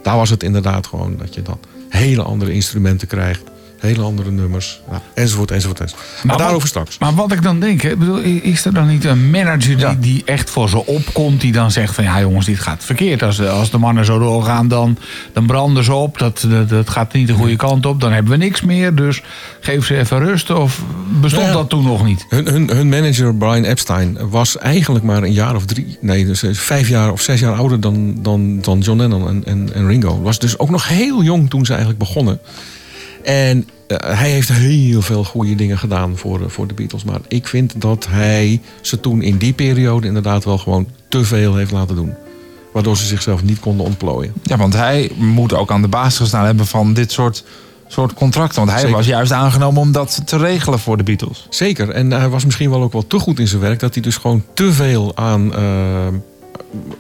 daar 0.03 0.17
was 0.17 0.31
het 0.31 0.43
inderdaad 0.43 0.87
gewoon 0.87 1.17
dat 1.17 1.35
je 1.35 1.43
dan 1.43 1.59
hele 1.89 2.23
andere 2.23 2.53
instrumenten 2.53 3.09
krijgt, 3.09 3.43
hele 3.79 4.03
andere 4.03 4.31
nummers, 4.31 4.81
enzovoort, 5.15 5.51
enzovoort, 5.51 5.81
enzovoort. 5.81 6.07
Maar, 6.23 6.37
wat- 6.37 6.39
daarover 6.45 6.69
straks. 6.69 6.99
Maar 6.99 7.15
wat 7.15 7.33
ik 7.33 7.43
dan 7.43 7.61
denk, 7.61 7.81
hè, 7.81 7.97
bedoel, 7.97 8.17
is 8.19 8.65
er 8.65 8.75
dan 8.75 8.89
niet 8.89 9.05
een 9.05 9.31
manager 9.31 9.61
die, 9.77 9.79
Ja. 9.79 9.97
die 10.01 10.23
echt 10.25 10.51
voor 10.51 10.69
ze 10.69 10.87
opkomt, 10.87 11.41
die 11.41 11.53
dan 11.53 11.71
zegt 11.71 11.95
van 11.95 12.05
ja 12.05 12.21
jongens, 12.21 12.47
dit 12.47 12.59
gaat 12.59 12.85
verkeerd. 12.85 13.23
Als 13.23 13.37
de, 13.37 13.49
als 13.49 13.71
de 13.71 13.79
mannen 13.79 14.05
zo 14.05 14.19
doorgaan, 14.19 14.69
dan, 14.69 14.97
dan 15.33 15.47
branden 15.47 15.85
ze 15.85 15.95
op. 15.95 16.19
Dat, 16.19 16.45
dat, 16.49 16.69
dat 16.69 16.91
gaat 16.91 17.13
niet 17.13 17.27
de 17.27 17.33
goede 17.33 17.57
kant 17.57 17.87
op. 17.87 18.01
Dan 18.01 18.13
hebben 18.13 18.33
we 18.33 18.39
niks 18.39 18.61
meer. 18.63 18.95
Dus 18.95 19.23
geef 19.61 19.87
ze 19.87 19.97
even 19.99 20.19
rust. 20.19 20.51
Of 20.51 20.83
bestond 21.21 21.47
Ja. 21.47 21.53
dat 21.53 21.69
toen 21.69 21.85
nog 21.85 22.05
niet? 22.05 22.27
Hun, 22.29 22.47
hun, 22.49 22.69
hun 22.71 22.89
manager 22.89 23.35
Brian 23.35 23.65
Epstein 23.65 24.29
was 24.31 24.59
eigenlijk 24.59 25.05
maar 25.05 25.23
een 25.23 25.33
jaar 25.33 25.55
of 25.55 25.65
drie, 25.65 25.99
nee, 26.01 26.27
dus 26.27 26.43
is 26.43 26.59
vijf 26.59 26.89
jaar 26.89 27.13
of 27.13 27.21
zes 27.21 27.41
jaar 27.41 27.55
ouder 27.55 27.81
dan, 27.81 28.15
dan, 28.23 28.61
dan 28.61 28.79
John 28.79 28.99
Lennon 28.99 29.29
en, 29.29 29.43
en, 29.47 29.71
en 29.75 29.87
Ringo. 29.87 30.21
Was 30.23 30.39
dus 30.39 30.59
ook 30.59 30.71
nog 30.71 30.89
heel 30.89 31.23
jong 31.23 31.51
toen 31.51 31.65
ze 31.65 31.71
eigenlijk 31.71 31.99
begonnen. 31.99 32.39
En 33.23 33.69
eh, 33.87 33.97
hij 34.19 34.31
heeft 34.31 34.49
heel 34.49 35.03
veel 35.03 35.25
goede 35.25 35.55
dingen 35.55 35.79
gedaan 35.79 36.17
voor, 36.17 36.43
eh, 36.43 36.49
voor 36.49 36.67
de 36.67 36.75
Beatles. 36.75 37.05
Maar 37.05 37.21
ik 37.29 37.47
vind 37.47 37.81
dat 37.81 38.07
hij 38.11 38.61
ze 38.81 39.01
toen 39.01 39.23
in 39.23 39.37
die 39.37 39.53
periode 39.53 40.07
inderdaad 40.07 40.45
wel 40.45 40.59
gewoon 40.59 40.89
te 41.09 41.25
veel 41.25 41.57
heeft 41.57 41.71
laten 41.71 41.97
doen. 41.97 42.15
Waardoor 42.73 42.97
ze 42.97 43.07
zichzelf 43.07 43.43
niet 43.43 43.61
konden 43.61 43.87
ontplooien. 43.87 44.33
Ja, 44.43 44.57
want 44.57 44.75
hij 44.75 45.11
moet 45.17 45.55
ook 45.55 45.71
aan 45.71 45.83
de 45.83 45.89
basis 45.89 46.19
gestaan 46.19 46.45
hebben 46.45 46.67
van 46.67 46.95
dit 46.95 47.13
soort, 47.13 47.45
soort 47.87 48.15
contracten. 48.15 48.59
Want 48.59 48.71
hij 48.71 48.81
Zeker. 48.81 48.97
was 48.97 49.07
juist 49.07 49.33
aangenomen 49.33 49.81
om 49.81 49.93
dat 49.93 50.23
te 50.25 50.37
regelen 50.37 50.79
voor 50.79 50.97
de 50.97 51.03
Beatles. 51.03 51.47
Zeker. 51.51 51.91
En 51.91 52.11
hij 52.11 52.29
was 52.29 52.45
misschien 52.45 52.71
wel 52.71 52.83
ook 52.83 52.93
wel 52.93 53.07
te 53.07 53.19
goed 53.19 53.39
in 53.39 53.49
zijn 53.49 53.61
werk. 53.61 53.81
Dat 53.81 53.95
hij 53.95 54.03
dus 54.03 54.17
gewoon 54.17 54.45
te 54.55 54.73
veel 54.73 55.17
aan, 55.17 55.55
eh, 55.55 56.07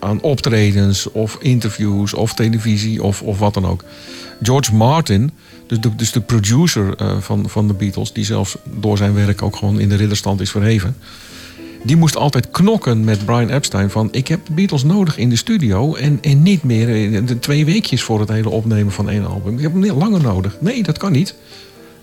aan 0.01 0.21
optredens 0.21 1.12
of 1.12 1.37
interviews 1.41 2.14
of 2.14 2.35
televisie 2.35 3.03
of, 3.03 3.23
of 3.23 3.39
wat 3.39 3.55
dan 3.55 3.66
ook. 3.66 3.85
George 4.43 4.75
Martin, 4.75 5.33
dus 5.69 5.81
de, 5.81 5.95
dus 5.95 6.12
de 6.12 6.21
producer 6.21 6.97
eh, 6.97 7.19
van, 7.21 7.49
van 7.49 7.66
de 7.66 7.75
Beatles... 7.75 8.12
die 8.12 8.25
zelfs 8.25 8.57
door 8.64 8.97
zijn 8.97 9.14
werk 9.14 9.43
ook 9.43 9.57
gewoon 9.57 9.81
in 9.81 9.89
de 9.89 9.97
ridderstand 9.97 10.41
is 10.41 10.51
verheven... 10.51 10.97
die 11.83 11.97
moest 11.97 12.16
altijd 12.16 12.51
knokken 12.51 13.05
met 13.05 13.25
Brian 13.25 13.49
Epstein 13.49 13.91
van... 13.91 14.09
ik 14.11 14.29
heb 14.29 14.47
de 14.47 14.53
Beatles 14.53 14.85
nodig 14.85 15.19
in 15.19 15.29
de 15.29 15.37
studio 15.37 15.95
en, 15.95 16.19
en 16.21 16.43
niet 16.43 16.62
meer 16.62 17.14
eh, 17.14 17.27
de 17.27 17.39
twee 17.39 17.64
weekjes 17.64 18.03
voor 18.03 18.21
het 18.21 18.29
hele 18.29 18.49
opnemen 18.49 18.93
van 18.93 19.09
één 19.09 19.27
album. 19.27 19.57
Ik 19.57 19.62
heb 19.62 19.73
hem 19.73 19.85
langer 19.85 20.23
nodig. 20.23 20.57
Nee, 20.61 20.83
dat 20.83 20.99
kan 20.99 21.12
niet. 21.12 21.35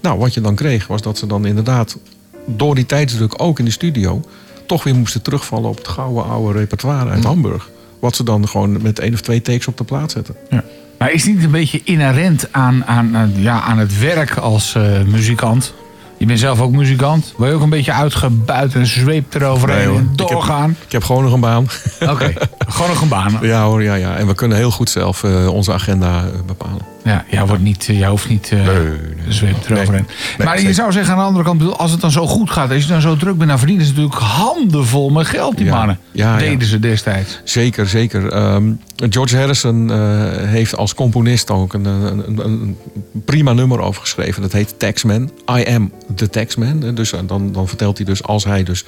Nou, 0.01 0.19
wat 0.19 0.33
je 0.33 0.41
dan 0.41 0.55
kreeg 0.55 0.87
was 0.87 1.01
dat 1.01 1.17
ze 1.17 1.27
dan 1.27 1.45
inderdaad 1.45 1.97
door 2.45 2.75
die 2.75 2.85
tijdsdruk 2.85 3.41
ook 3.41 3.59
in 3.59 3.65
de 3.65 3.71
studio 3.71 4.21
toch 4.65 4.83
weer 4.83 4.95
moesten 4.95 5.21
terugvallen 5.21 5.69
op 5.69 5.77
het 5.77 5.87
gouden 5.87 6.25
oude 6.25 6.59
repertoire 6.59 7.09
uit 7.09 7.23
Hamburg. 7.23 7.69
Wat 7.99 8.15
ze 8.15 8.23
dan 8.23 8.47
gewoon 8.47 8.81
met 8.81 8.99
één 8.99 9.13
of 9.13 9.21
twee 9.21 9.41
takes 9.41 9.67
op 9.67 9.77
de 9.77 9.83
plaat 9.83 10.11
zetten. 10.11 10.35
Ja. 10.49 10.63
Maar 10.97 11.11
is 11.11 11.23
het 11.25 11.33
niet 11.35 11.43
een 11.43 11.51
beetje 11.51 11.81
inherent 11.83 12.47
aan, 12.51 12.85
aan, 12.85 13.31
ja, 13.35 13.61
aan 13.61 13.77
het 13.77 13.99
werk 13.99 14.37
als 14.37 14.75
eh, 14.75 14.83
muzikant? 15.05 15.73
Je 16.17 16.25
bent 16.25 16.39
zelf 16.39 16.61
ook 16.61 16.71
muzikant. 16.71 17.33
Wil 17.37 17.47
je 17.47 17.53
ook 17.53 17.61
een 17.61 17.69
beetje 17.69 17.91
uitgebuit 17.91 18.75
en 18.75 18.85
zweep 18.85 19.33
eroverheen 19.33 19.77
Nee, 19.87 19.97
en 19.97 20.09
Ik 20.13 20.19
heb- 20.19 20.27
doorgaan? 20.27 20.75
Ik 20.85 20.91
heb 20.91 21.03
gewoon 21.03 21.23
nog 21.23 21.33
een 21.33 21.39
baan. 21.39 21.67
Oké, 21.99 22.33
gewoon 22.67 22.89
nog 22.89 23.01
een 23.01 23.07
baan. 23.07 23.37
ja 23.41 23.63
hoor, 23.65 23.83
ja, 23.83 23.93
ja. 23.93 24.15
En 24.15 24.27
we 24.27 24.35
kunnen 24.35 24.57
heel 24.57 24.71
goed 24.71 24.89
zelf 24.89 25.23
eh, 25.23 25.47
onze 25.47 25.73
agenda 25.73 26.17
eh, 26.23 26.39
bepalen. 26.45 26.81
Ja, 27.05 27.25
jij, 27.29 27.45
wordt 27.45 27.63
niet, 27.63 27.85
jij 27.85 28.07
hoeft 28.07 28.29
niet 28.29 28.51
eh 28.51 28.65
de 28.65 29.33
zweep 29.33 29.55
eroverheen. 29.69 30.05
Nee, 30.37 30.47
maar 30.47 30.61
je 30.61 30.73
zou 30.73 30.91
zeggen 30.91 31.13
aan 31.13 31.19
de 31.19 31.25
andere 31.25 31.43
kant, 31.43 31.77
als 31.77 31.91
het 31.91 32.01
dan 32.01 32.11
zo 32.11 32.27
goed 32.27 32.49
gaat, 32.49 32.71
als 32.71 32.81
je 32.81 32.87
dan 32.87 33.01
zo 33.01 33.15
druk 33.15 33.37
bent, 33.37 33.49
dan 33.49 33.57
verdienen 33.57 33.85
ze 33.85 33.91
natuurlijk 33.91 34.19
handenvol 34.21 35.09
met 35.09 35.27
geld, 35.27 35.57
die 35.57 35.65
Ja. 35.65 35.75
mannen. 35.75 35.99
Ja, 36.11 36.33
ja. 36.33 36.37
Deden 36.39 36.67
ze 36.67 36.79
destijds. 36.79 37.39
Zeker, 37.43 37.87
zeker. 37.87 38.31
Ehm, 38.31 38.71
George 39.09 39.37
Harrison 39.37 39.91
eh, 39.91 39.97
heeft 40.31 40.77
als 40.77 40.93
componist 40.95 41.51
ook 41.51 41.73
een, 41.73 41.85
een, 41.85 42.45
een, 42.45 42.77
prima 43.25 43.53
nummer 43.53 43.79
over 43.79 44.01
geschreven. 44.01 44.41
Dat 44.41 44.51
heet 44.51 44.79
Taxman. 44.79 45.31
I 45.59 45.65
am 45.73 45.91
the 46.15 46.29
Taxman. 46.29 46.83
Eh, 46.83 46.95
Dus 46.95 47.13
eh, 47.13 47.19
dan, 47.27 47.51
dan 47.51 47.67
vertelt 47.67 47.97
hij 47.97 48.05
dus 48.05 48.23
als 48.23 48.43
hij 48.43 48.63
dus 48.63 48.83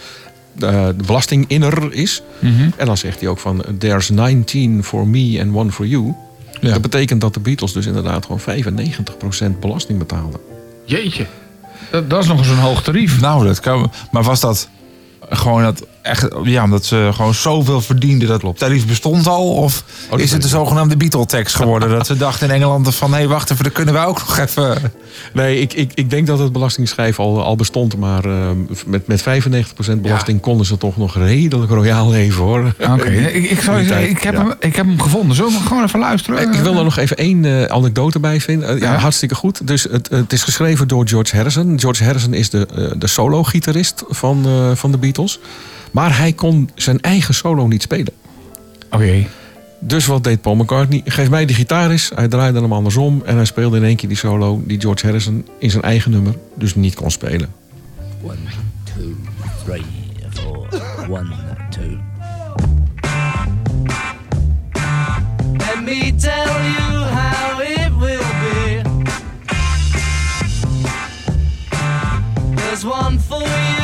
eh, 0.60 0.86
de 0.98 1.04
belastinginner 1.06 1.94
is. 1.94 2.22
En 2.78 2.86
dan 2.86 2.98
zegt 2.98 3.20
hij 3.20 3.30
ook 3.30 3.40
van 3.40 3.64
there's 3.78 4.10
19 4.10 4.84
for 4.84 5.08
me 5.08 5.40
and 5.42 5.56
one 5.56 5.72
for 5.72 5.86
you. 5.86 6.14
Ja. 6.62 6.72
Dat 6.72 6.82
betekent 6.82 7.22
dat 7.22 7.34
de 7.34 7.40
Beatles 7.40 7.74
dus 7.74 7.86
inderdaad 7.86 8.26
gewoon 8.26 8.64
95% 9.56 9.60
belasting 9.60 10.00
betaalden. 10.00 10.40
Jeetje. 10.86 11.26
Dat, 11.92 12.10
dat 12.10 12.22
is 12.24 12.28
nog 12.28 12.38
eens 12.38 12.48
een 12.48 12.58
hoog 12.58 12.84
tarief. 12.84 13.22
Nou, 13.22 13.46
dat 13.46 13.60
kan. 13.60 13.92
Maar 14.12 14.24
was 14.24 14.40
dat 14.40 14.70
gewoon 15.30 15.64
dat 15.64 15.86
echt, 16.08 16.28
ja, 16.44 16.64
omdat 16.64 16.86
ze 16.86 17.10
gewoon 17.14 17.34
zoveel 17.34 17.82
verdienden 17.82 18.28
dat 18.28 18.40
Klopt. 18.40 18.60
tarief 18.60 18.88
bestond 18.88 19.28
al? 19.28 19.54
Of 19.54 19.84
dat 20.10 20.20
is 20.20 20.32
het 20.32 20.42
de 20.42 20.48
zogenaamde 20.48 20.98
Beatle-tekst 20.98 21.56
geworden? 21.56 21.90
dat 21.90 22.06
ze 22.08 22.18
dachten 22.28 22.48
in 22.48 22.54
Engeland 22.54 22.96
van, 22.96 23.14
hé, 23.14 23.28
wacht 23.28 23.52
even, 23.52 23.64
dat 23.64 23.74
kunnen 23.74 23.94
wij 23.94 24.06
ook 24.06 24.20
nog 24.20 24.38
even. 24.38 24.78
Nee, 25.34 25.60
ik, 25.62 25.74
ik, 25.74 25.92
ik 25.94 26.10
denk 26.10 26.28
dat 26.28 26.40
het 26.40 26.52
belastingsschijf 26.52 27.20
al, 27.20 27.44
al 27.44 27.56
bestond. 27.56 27.98
Maar 27.98 28.26
eh, 28.26 28.50
met, 28.86 29.08
met 29.08 29.22
95% 29.22 30.02
belasting 30.02 30.42
konden 30.42 30.66
ze 30.66 30.78
toch 30.78 30.98
nog 30.98 31.16
redelijk 31.16 31.72
royaal 31.72 32.10
leven 32.10 32.44
hoor. 32.44 32.74
Oké, 32.80 33.10
ik, 33.38 33.50
ik 33.50 33.62
zou 33.62 33.86
tijd, 33.86 34.10
ik 34.10 34.24
heb, 34.24 34.34
ja. 34.34 34.40
hem, 34.40 34.54
ik 34.60 34.76
heb 34.76 34.86
hem 34.86 35.02
gevonden. 35.02 35.36
Zullen 35.36 35.52
we 35.52 35.60
gewoon 35.60 35.84
even 35.84 36.00
luisteren? 36.00 36.54
Ik 36.54 36.60
wil 36.60 36.78
er 36.78 36.84
nog 36.84 36.98
even 36.98 37.18
één 37.18 37.46
eh, 37.46 37.64
anekdote 37.64 38.20
bij 38.20 38.42
vinden. 38.42 38.70
Eh, 38.70 38.80
ja, 38.80 38.92
Ja. 38.94 39.00
hartstikke 39.00 39.36
goed. 39.36 39.68
Dus 39.68 39.84
het, 39.84 40.10
het 40.10 40.34
is 40.34 40.44
geschreven 40.44 40.88
door 40.88 41.08
George 41.08 41.36
Harrison. 41.36 41.80
George 41.80 42.04
Harrison 42.04 42.34
is 42.34 42.50
de, 42.50 42.94
de 42.98 43.08
solo-gitarist 43.08 44.04
van, 44.10 44.46
van 44.76 44.92
de 44.92 44.98
Beatles. 44.98 45.40
Maar 45.98 46.18
hij 46.18 46.34
kon 46.34 46.70
zijn 46.76 47.02
eigen 47.02 47.34
solo 47.34 47.68
niet 47.68 47.82
spelen. 47.82 48.14
Oké. 48.92 49.28
Dus 49.80 50.06
wat 50.06 50.24
deed 50.24 50.42
Paul 50.42 50.56
McCartney? 50.56 51.02
Geef 51.06 51.30
mij 51.30 51.46
die 51.46 51.56
gitaar 51.56 51.92
eens. 51.92 52.12
Hij 52.16 52.28
draaide 52.28 52.62
hem 52.62 52.74
andersom. 52.74 53.22
En 53.26 53.36
hij 53.36 53.46
speelde 53.46 53.78
in 53.78 53.84
één 53.84 53.96
keer 53.96 54.08
die 54.08 54.18
solo 54.18 54.62
die 54.66 54.80
George 54.80 55.06
Harrison 55.06 55.48
in 55.60 55.72
zijn 55.72 55.84
eigen 55.84 56.12
nummer 56.12 56.36
dus 56.56 56.76
niet 56.76 56.96
kon 56.96 57.12
spelen. 57.12 57.54
One, 58.22 58.36
two, 58.84 59.16
three, 59.66 59.84
four. 60.30 60.68
One, 61.10 61.30
two. 61.70 61.98
Let 65.58 65.84
me 65.84 66.16
tell 66.16 66.48
you 66.76 67.04
how 67.04 67.62
it 67.62 67.98
will 68.00 68.28
be. 68.42 68.82
There's 72.56 72.86
one 72.86 73.20
for 73.20 73.42
you, 73.42 73.77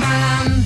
man. 0.00 0.59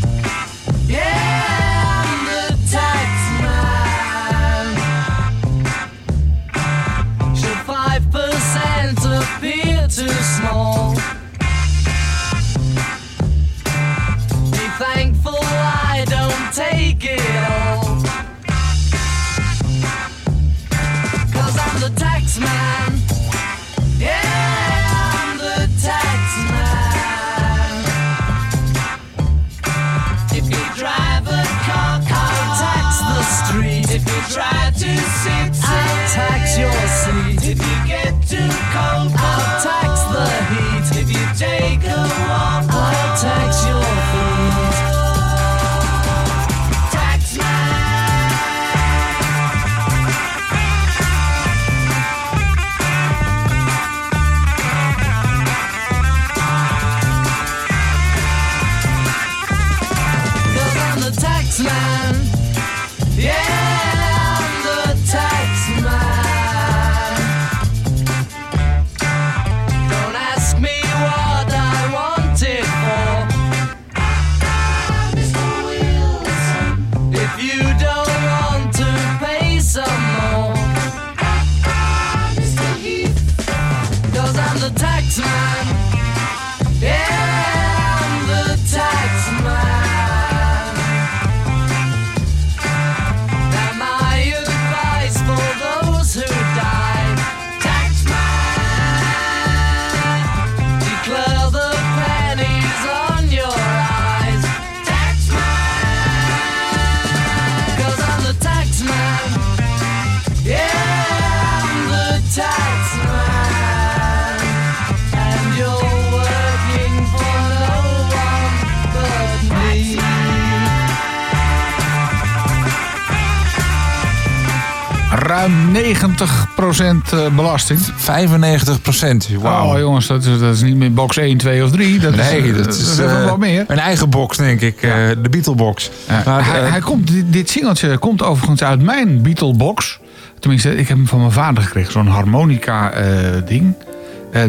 Ruim 125.34 125.72
90% 125.72 127.12
eh, 127.12 127.34
belasting. 127.36 127.78
95 127.96 128.82
procent. 128.82 129.28
Wauw. 129.40 129.72
Oh 129.72 129.78
jongens, 129.78 130.06
dat 130.06 130.24
is, 130.24 130.38
dat 130.38 130.54
is 130.54 130.62
niet 130.62 130.76
meer 130.76 130.92
box 130.92 131.16
1, 131.16 131.36
2 131.36 131.64
of 131.64 131.70
3. 131.70 131.98
Dat 131.98 132.14
Nee, 132.16 132.42
is, 132.42 132.50
eh, 132.50 132.56
dat 132.64 132.74
is 132.74 132.98
even 132.98 133.20
eh, 133.22 133.24
wat 133.28 133.38
meer. 133.38 133.64
een 133.68 133.78
eigen 133.78 134.10
box, 134.10 134.36
denk 134.36 134.60
ik. 134.60 134.82
eh, 134.82 134.90
de 135.22 135.28
Beatle-box. 135.30 135.90
Ja, 136.08 136.22
Maar, 136.24 136.46
hij, 136.50 136.62
eh, 136.62 136.70
hij 136.70 136.80
komt, 136.80 137.06
dit, 137.06 137.32
dit 137.32 137.50
singeltje 137.50 137.98
komt 137.98 138.22
overigens 138.22 138.62
uit 138.62 138.82
mijn 138.82 139.22
Beatle-box. 139.22 139.98
Tenminste, 140.40 140.70
ik 140.76 140.88
heb 140.88 140.96
hem 140.96 141.06
van 141.08 141.18
mijn 141.18 141.32
vader 141.32 141.62
gekregen. 141.62 141.92
Zo'n 141.92 142.06
harmonica-ding. 142.06 143.74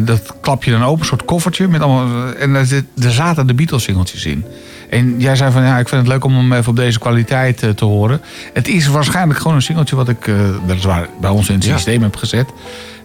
dat 0.02 0.34
klap 0.40 0.64
je 0.64 0.70
dan 0.70 0.84
open, 0.84 1.00
een 1.00 1.06
soort 1.06 1.24
koffertje. 1.24 1.68
Met 1.68 1.80
allemaal, 1.80 2.32
en 2.34 2.52
daar, 2.52 2.64
zit, 2.64 2.84
daar 2.94 3.12
zaten 3.12 3.46
de 3.46 3.54
Beatles-singeltjes 3.54 4.24
in. 4.24 4.44
En 4.90 5.14
jij 5.20 5.36
zei 5.36 5.52
van, 5.52 5.62
ja, 5.62 5.78
ik 5.78 5.88
vind 5.88 6.00
het 6.00 6.10
leuk 6.10 6.24
om 6.24 6.34
hem 6.36 6.52
even 6.52 6.68
op 6.70 6.76
deze 6.76 6.98
kwaliteit 6.98 7.62
eh, 7.62 7.70
te 7.70 7.84
horen. 7.84 8.20
Het 8.52 8.68
is 8.68 8.86
waarschijnlijk 8.86 9.38
gewoon 9.38 9.56
een 9.56 9.62
singeltje 9.62 9.96
wat 9.96 10.08
ik 10.08 10.26
eh, 10.26 10.34
weliswaar 10.66 11.08
bij 11.20 11.30
ons 11.30 11.48
in 11.48 11.54
het 11.54 11.64
Ja. 11.64 11.74
systeem 11.74 12.02
heb 12.02 12.16
gezet. 12.16 12.46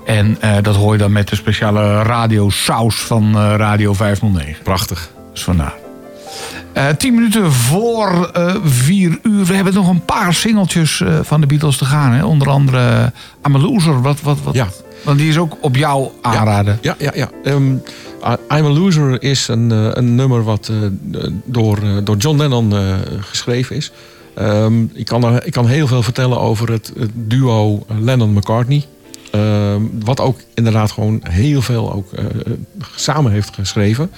En 0.05 0.37
eh, 0.39 0.55
dat 0.61 0.75
hoor 0.75 0.91
je 0.93 0.97
dan 0.97 1.11
met 1.11 1.27
de 1.27 1.35
speciale 1.35 2.01
radiosaus 2.03 2.95
van 2.95 3.35
eh, 3.35 3.53
Radio 3.57 3.93
509. 3.93 4.63
Prachtig. 4.63 5.09
Dus 5.33 5.43
vandaar. 5.43 5.73
Tien 6.97 7.13
minuten 7.13 7.51
voor 7.51 8.31
vier 8.63 9.19
uur. 9.23 9.45
We 9.45 9.53
hebben 9.53 9.73
nog 9.73 9.89
een 9.89 10.05
paar 10.05 10.33
singeltjes 10.33 11.03
van 11.21 11.41
de 11.41 11.47
Beatles 11.47 11.77
te 11.77 11.85
gaan. 11.85 12.11
Hè? 12.11 12.23
Onder 12.25 12.49
andere 12.49 12.77
uh, 12.77 13.05
I'm 13.47 13.55
a 13.55 13.59
Loser. 13.59 14.01
Wat, 14.01 14.21
wat, 14.21 14.37
wat, 14.43 14.53
Ja. 14.53 14.67
Want 15.03 15.17
die 15.17 15.29
is 15.29 15.37
ook 15.37 15.57
op 15.61 15.75
jou 15.75 16.09
aanraden. 16.21 16.77
Ja, 16.81 16.95
ja, 16.97 17.11
ja. 17.13 17.29
Ehm, 17.43 17.73
I'm 18.23 18.65
a 18.65 18.69
Loser 18.69 19.23
is 19.23 19.47
een, 19.47 19.71
eh, 19.71 19.89
een 19.91 20.15
nummer 20.15 20.43
wat 20.43 20.69
eh, 20.69 20.77
door, 21.45 21.77
eh, 21.77 21.97
door 22.03 22.17
John 22.17 22.37
Lennon 22.37 22.73
geschreven 23.19 23.75
is. 23.75 23.91
Ehm, 24.35 24.83
ik, 24.93 25.05
kan 25.05 25.23
er, 25.23 25.45
ik 25.45 25.51
kan 25.51 25.67
heel 25.67 25.87
veel 25.87 26.03
vertellen 26.03 26.39
over 26.39 26.71
het, 26.71 26.93
duo 27.13 27.85
Lennon-McCartney. 27.99 28.85
Ehm, 29.31 29.81
wat 30.03 30.19
ook 30.19 30.39
inderdaad 30.53 30.91
gewoon 30.91 31.19
heel 31.29 31.61
veel 31.61 31.93
ook, 31.93 32.09
samen 32.95 33.31
heeft 33.31 33.55
geschreven. 33.55 34.11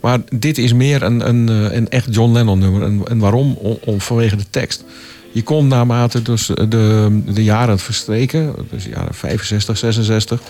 Maar 0.00 0.18
dit 0.38 0.58
is 0.58 0.72
meer 0.72 1.02
een, 1.02 1.28
een, 1.28 1.48
een 1.76 1.88
echt 1.88 2.14
John 2.14 2.32
Lennon 2.32 2.58
nummer. 2.58 2.82
En, 2.82 3.02
en 3.04 3.18
waarom? 3.18 3.58
Om, 3.84 4.00
vanwege 4.00 4.36
de 4.36 4.50
tekst. 4.50 4.84
Je 5.32 5.42
komt 5.42 5.68
naarmate 5.68 6.22
dus 6.22 6.46
de, 6.46 7.20
de 7.26 7.44
jaren 7.44 7.78
verstreken, 7.78 8.54
dus 8.70 8.84
de 8.84 8.90
jaren 8.90 9.14
65, 9.14 9.78
66, 9.78 10.40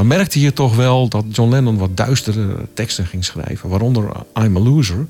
dan 0.00 0.08
merkte 0.08 0.40
je 0.40 0.52
toch 0.52 0.76
wel 0.76 1.08
dat 1.08 1.24
John 1.32 1.50
Lennon 1.50 1.78
wat 1.78 1.96
duistere 1.96 2.56
teksten 2.74 3.06
ging 3.06 3.24
schrijven. 3.24 3.68
Waaronder 3.68 4.04
I'm 4.42 4.56
a 4.56 4.60
Loser. 4.60 5.06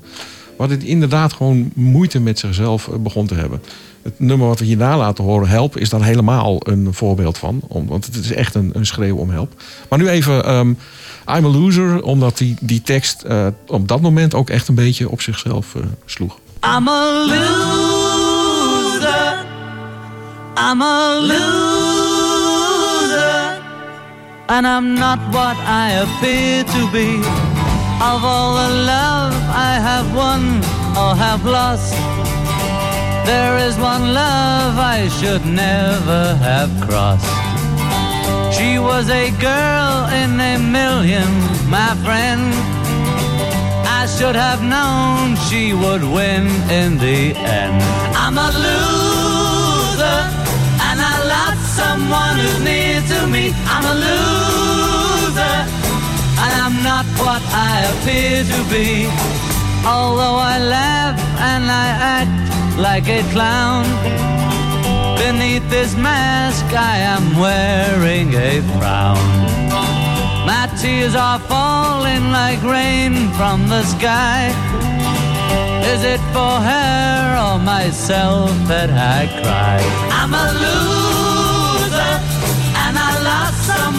Wat 0.57 0.69
het 0.69 0.83
inderdaad 0.83 1.33
gewoon 1.33 1.71
moeite 1.75 2.19
met 2.19 2.39
zichzelf 2.39 2.87
eh, 2.87 2.95
begon 2.95 3.27
te 3.27 3.35
hebben. 3.35 3.61
Het 4.01 4.19
nummer 4.19 4.47
wat 4.47 4.59
we 4.59 4.65
hierna 4.65 4.97
laten 4.97 5.23
horen, 5.23 5.47
Help, 5.47 5.77
is 5.77 5.89
daar 5.89 6.03
helemaal 6.03 6.57
een 6.63 6.93
voorbeeld 6.93 7.37
van. 7.37 7.61
Want 7.67 8.05
het 8.05 8.15
is 8.15 8.31
echt 8.31 8.55
een, 8.55 8.69
een 8.73 8.85
schreeuw 8.85 9.15
om 9.15 9.29
help. 9.29 9.61
Maar 9.89 9.99
nu 9.99 10.09
even 10.09 10.45
ehm, 10.45 10.67
I'm 11.37 11.45
a 11.45 11.49
Loser, 11.49 12.03
omdat 12.03 12.37
die, 12.37 12.55
die 12.61 12.81
tekst 12.81 13.21
eh, 13.21 13.47
op 13.67 13.87
dat 13.87 14.01
moment 14.01 14.33
ook 14.33 14.49
echt 14.49 14.67
een 14.67 14.75
beetje 14.75 15.09
op 15.09 15.21
zichzelf 15.21 15.75
eh, 15.75 15.81
sloeg. 16.05 16.37
I'm 16.77 16.87
a 16.87 17.25
loser. 17.27 18.25
I'm 20.71 20.81
a 20.81 21.19
loser. 21.19 21.90
And 24.53 24.67
I'm 24.67 24.95
not 24.95 25.19
what 25.33 25.55
I 25.63 25.87
appear 26.03 26.65
to 26.75 26.81
be. 26.91 27.09
Of 28.11 28.19
all 28.31 28.51
the 28.61 28.71
love 28.95 29.33
I 29.69 29.73
have 29.89 30.07
won 30.13 30.41
or 31.01 31.15
have 31.15 31.45
lost, 31.45 31.93
there 33.25 33.55
is 33.65 33.77
one 33.77 34.13
love 34.13 34.73
I 34.77 35.07
should 35.19 35.45
never 35.45 36.35
have 36.47 36.69
crossed. 36.85 37.31
She 38.53 38.77
was 38.77 39.09
a 39.09 39.31
girl 39.39 39.93
in 40.21 40.31
a 40.53 40.57
million, 40.59 41.31
my 41.69 41.91
friend. 42.03 42.43
I 43.99 44.05
should 44.15 44.35
have 44.35 44.61
known 44.61 45.37
she 45.47 45.73
would 45.73 46.03
win 46.03 46.43
in 46.79 46.97
the 46.97 47.21
end. 47.37 47.81
I'm 48.23 48.37
a 48.37 48.49
loser, 48.65 50.19
and 50.87 50.97
I 50.99 51.15
lost 51.33 51.60
someone 51.81 52.35
who's 52.41 52.59
near 52.69 52.99
to 53.13 53.19
me. 53.33 53.43
I'm 53.73 53.85
a 53.93 53.95
loser, 54.05 55.57
and 56.43 56.53
I'm 56.63 56.77
not 56.91 57.05
what 57.23 57.43
I 57.69 57.73
appear 57.91 58.37
to 58.53 58.59
be. 58.73 58.89
Although 59.95 60.39
I 60.53 60.55
laugh 60.77 61.17
and 61.51 61.63
I 61.85 61.87
act 62.17 62.39
like 62.87 63.07
a 63.19 63.21
clown, 63.33 63.83
beneath 65.23 65.65
this 65.75 65.91
mask 66.09 66.65
I 66.93 66.95
am 67.15 67.25
wearing 67.45 68.27
a 68.49 68.51
frown. 68.73 69.25
My 70.51 70.65
tears 70.81 71.15
are 71.15 71.39
falling 71.53 72.25
like 72.39 72.61
rain 72.77 73.13
from 73.37 73.57
the 73.73 73.83
sky. 73.95 74.39
Is 75.93 76.01
it 76.13 76.21
for 76.35 76.55
her 76.69 77.19
or 77.45 77.57
myself 77.75 78.49
that 78.71 78.89
I 79.17 79.19
cry? 79.41 79.79
I'm 80.19 80.33
a 80.45 80.47
loser, 80.61 81.10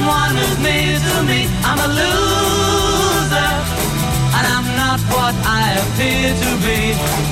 someone 0.03 0.37
who's 0.37 0.59
near 0.59 0.99
to 0.99 1.23
me. 1.23 1.47
I'm 1.63 1.79
a 1.79 1.89
loser, 1.99 3.53
and 4.37 4.45
I'm 4.55 4.67
not 4.77 5.01
what 5.15 5.35
I 5.47 5.79
appear 5.83 6.35
to 6.43 6.51
be. 6.67 7.32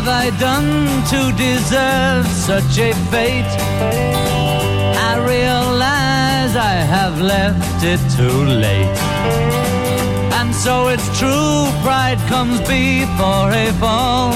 Have 0.00 0.08
I 0.08 0.30
done 0.38 1.04
to 1.12 1.20
deserve 1.36 2.26
such 2.26 2.78
a 2.78 2.92
fate? 3.12 3.52
I 5.10 5.12
realize 5.34 6.56
I 6.56 6.76
have 6.96 7.20
left 7.20 7.84
it 7.84 8.00
too 8.16 8.40
late. 8.64 8.98
And 10.38 10.54
so 10.54 10.88
it's 10.88 11.08
true, 11.18 11.68
pride 11.84 12.20
comes 12.32 12.60
before 12.60 13.50
a 13.64 13.68
fall. 13.82 14.32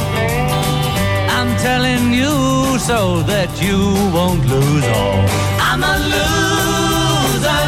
I'm 1.37 1.51
telling 1.69 2.12
you 2.12 2.79
so 2.79 3.23
that 3.33 3.51
you 3.65 3.81
won't 4.17 4.45
lose 4.45 4.87
all. 4.99 5.25
I'm 5.69 5.83
a 5.95 5.97
loser, 6.15 7.65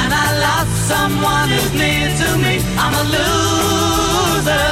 and 0.00 0.10
I 0.24 0.28
lost 0.46 0.74
someone 0.92 1.48
who's 1.48 1.72
near 1.80 2.08
to 2.22 2.28
me. 2.44 2.54
I'm 2.82 2.94
a 3.02 3.06
loser, 3.16 4.66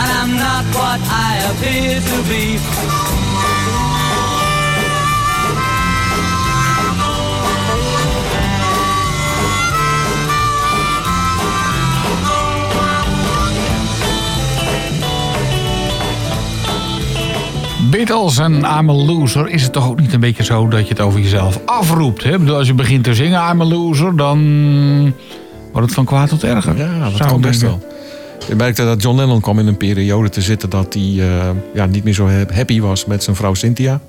and 0.00 0.08
I'm 0.20 0.32
not 0.46 0.64
what 0.76 0.99
Appear 1.48 2.00
to 2.00 2.22
be. 2.28 2.58
Beatles 17.90 18.38
en 18.38 18.52
I'm 18.54 18.90
a 18.90 18.92
loser. 18.92 19.48
Is 19.48 19.62
het 19.62 19.72
toch 19.72 19.88
ook 19.88 20.00
niet 20.00 20.12
een 20.12 20.20
beetje 20.20 20.44
zo 20.44 20.68
dat 20.68 20.82
je 20.82 20.88
het 20.88 21.00
over 21.00 21.20
jezelf 21.20 21.60
afroept? 21.64 22.24
Hè? 22.24 22.38
Bedoel, 22.38 22.56
als 22.56 22.66
je 22.66 22.74
begint 22.74 23.04
te 23.04 23.14
zingen 23.14 23.50
I'm 23.50 23.60
a 23.60 23.64
loser, 23.64 24.16
dan 24.16 24.38
wordt 25.72 25.86
het 25.86 25.94
van 25.94 26.04
kwaad 26.04 26.28
tot 26.28 26.44
erger. 26.44 26.76
Ja, 26.76 26.98
dat 26.98 27.16
Zou 27.16 27.28
kan 27.28 27.36
ik 27.38 27.42
best 27.46 27.60
denken. 27.60 27.80
wel. 27.80 27.98
Je 28.50 28.56
merkte 28.56 28.84
dat 28.84 29.02
John 29.02 29.16
Lennon 29.16 29.40
kwam 29.40 29.58
in 29.58 29.66
een 29.66 29.76
periode 29.76 30.28
te 30.28 30.40
zitten 30.40 30.70
dat 30.70 30.94
hij 30.94 31.02
eh, 31.02 31.50
ja, 31.74 31.86
niet 31.86 32.04
meer 32.04 32.14
zo 32.14 32.28
ha- 32.28 32.54
happy 32.54 32.80
was 32.80 33.04
met 33.04 33.22
zijn 33.22 33.36
vrouw 33.36 33.54
Cynthia. 33.54 34.00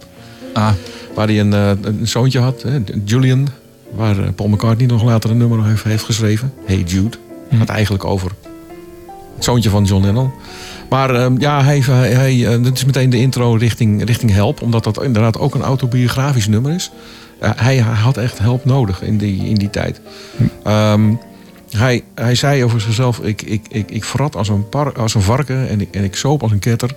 Ah, 0.53 0.71
Waar 1.15 1.27
hij 1.27 1.39
een, 1.39 1.53
eh, 1.53 1.71
een 1.81 2.07
zoontje 2.07 2.39
had, 2.39 2.65
Julian. 3.05 3.47
Waar 3.95 4.19
eh, 4.19 4.27
Paul 4.35 4.49
McCartney 4.49 4.87
nog 4.87 5.03
later 5.03 5.29
een 5.29 5.37
nummer 5.37 5.65
heeft, 5.65 5.83
heeft 5.83 6.03
geschreven. 6.03 6.53
Hey 6.65 6.83
Jude. 6.85 7.17
Gaat 7.57 7.69
eigenlijk 7.69 8.05
over 8.05 8.31
het 9.35 9.43
zoontje 9.43 9.69
van 9.69 9.83
John 9.83 10.05
Lennon. 10.05 10.31
Maar 10.89 11.15
ehm, 11.15 11.35
ja, 11.39 11.63
hij, 11.63 11.79
hij, 11.79 12.61
dat 12.61 12.77
is 12.77 12.85
meteen 12.85 13.09
de 13.09 13.17
intro 13.17 13.53
richting, 13.53 14.03
richting 14.05 14.31
Help. 14.31 14.61
Omdat 14.61 14.83
dat 14.83 15.03
inderdaad 15.03 15.39
ook 15.39 15.55
een 15.55 15.61
autobiografisch 15.61 16.47
nummer 16.47 16.71
is. 16.71 16.91
Hij, 17.39 17.77
had 17.77 18.17
echt 18.17 18.39
help 18.39 18.65
nodig 18.65 19.01
in 19.01 19.17
die, 19.17 19.45
in 19.45 19.55
die 19.55 19.69
tijd. 19.69 20.01
Ehm, 20.63 21.13
hij, 21.77 22.03
hij 22.15 22.35
zei 22.35 22.63
over 22.63 22.81
zichzelf: 22.81 23.19
Ik, 23.19 23.41
ik, 23.41 23.65
ik, 23.69 23.91
ik 23.91 24.03
vrat 24.03 24.35
als 24.35 24.49
een, 24.49 24.69
par, 24.69 24.93
als 24.93 25.13
een 25.13 25.21
varken 25.21 25.69
en 25.69 25.81
ik, 25.81 25.95
en 25.95 26.03
ik 26.03 26.15
soop 26.15 26.41
als 26.41 26.51
een 26.51 26.59
ketter. 26.59 26.95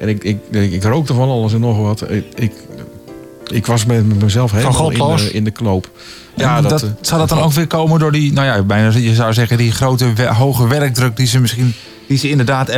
En 0.00 0.08
ik, 0.08 0.24
ik, 0.24 0.38
ik, 0.50 0.72
ik 0.72 0.84
rookte 0.84 1.14
van 1.14 1.28
alles 1.28 1.52
en 1.52 1.60
nog 1.60 1.78
wat. 1.78 2.10
Ik, 2.10 2.24
ik, 2.34 2.52
ik 3.52 3.66
was 3.66 3.84
met 3.84 4.22
mezelf 4.22 4.52
helemaal 4.52 4.90
in 4.90 5.16
de, 5.16 5.32
in 5.32 5.44
de 5.44 5.50
knoop. 5.50 5.90
ja, 6.34 6.60
dat, 6.60 6.82
eh, 6.82 6.88
zou 7.00 7.20
dat 7.20 7.28
dan 7.28 7.40
ook 7.40 7.52
weer 7.52 7.66
komen 7.66 7.98
door 7.98 8.12
die, 8.12 8.32
nou 8.32 8.46
ja, 8.46 8.62
bijna 8.62 8.90
je 8.96 9.14
zou 9.14 9.32
zeggen, 9.32 9.56
die 9.56 9.72
grote 9.72 10.12
hoge 10.32 10.68
werkdruk 10.68 11.16
die 11.16 11.26
ze 11.26 11.40
misschien, 11.40 11.74
die 12.06 12.18
ze 12.18 12.28
inderdaad 12.28 12.68
eh, 12.68 12.76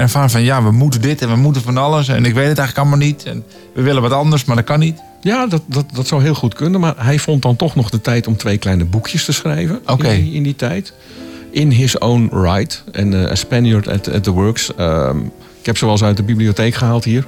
ervaren 0.00 0.30
van 0.30 0.42
ja, 0.42 0.62
we 0.62 0.70
moeten 0.70 1.00
dit 1.00 1.22
en 1.22 1.28
we 1.28 1.36
moeten 1.36 1.62
van 1.62 1.76
alles 1.76 2.08
en 2.08 2.24
ik 2.24 2.34
weet 2.34 2.48
het 2.48 2.58
eigenlijk 2.58 2.78
allemaal 2.78 3.06
niet 3.06 3.24
en 3.24 3.44
we 3.74 3.82
willen 3.82 4.02
wat 4.02 4.12
anders, 4.12 4.44
maar 4.44 4.56
dat 4.56 4.64
kan 4.64 4.78
niet. 4.78 5.00
Ja, 5.20 5.46
dat, 5.46 5.62
dat, 5.66 5.84
dat 5.94 6.06
zou 6.06 6.22
heel 6.22 6.34
goed 6.34 6.54
kunnen. 6.54 6.80
Maar 6.80 6.94
hij 6.96 7.18
vond 7.18 7.42
dan 7.42 7.56
toch 7.56 7.74
nog 7.74 7.90
de 7.90 8.00
tijd 8.00 8.26
om 8.26 8.36
twee 8.36 8.58
kleine 8.58 8.84
boekjes 8.84 9.24
te 9.24 9.32
schrijven. 9.32 9.80
Oké. 9.86 10.08
In, 10.08 10.24
die, 10.24 10.34
in 10.34 10.42
die 10.42 10.56
tijd. 10.56 10.92
In 11.50 11.70
his 11.70 11.98
own 11.98 12.30
right. 12.32 12.84
En 12.92 13.24
eh, 13.24 13.30
A 13.30 13.34
Spaniard 13.34 13.88
at, 13.88 14.12
at 14.12 14.22
the 14.22 14.30
Works. 14.30 14.74
Ehm, 14.74 15.18
ik 15.60 15.66
heb 15.66 15.76
ze 15.76 15.84
wel 15.84 15.94
eens 15.94 16.04
uit 16.04 16.16
de 16.16 16.22
bibliotheek 16.22 16.74
gehaald 16.74 17.04
hier. 17.04 17.26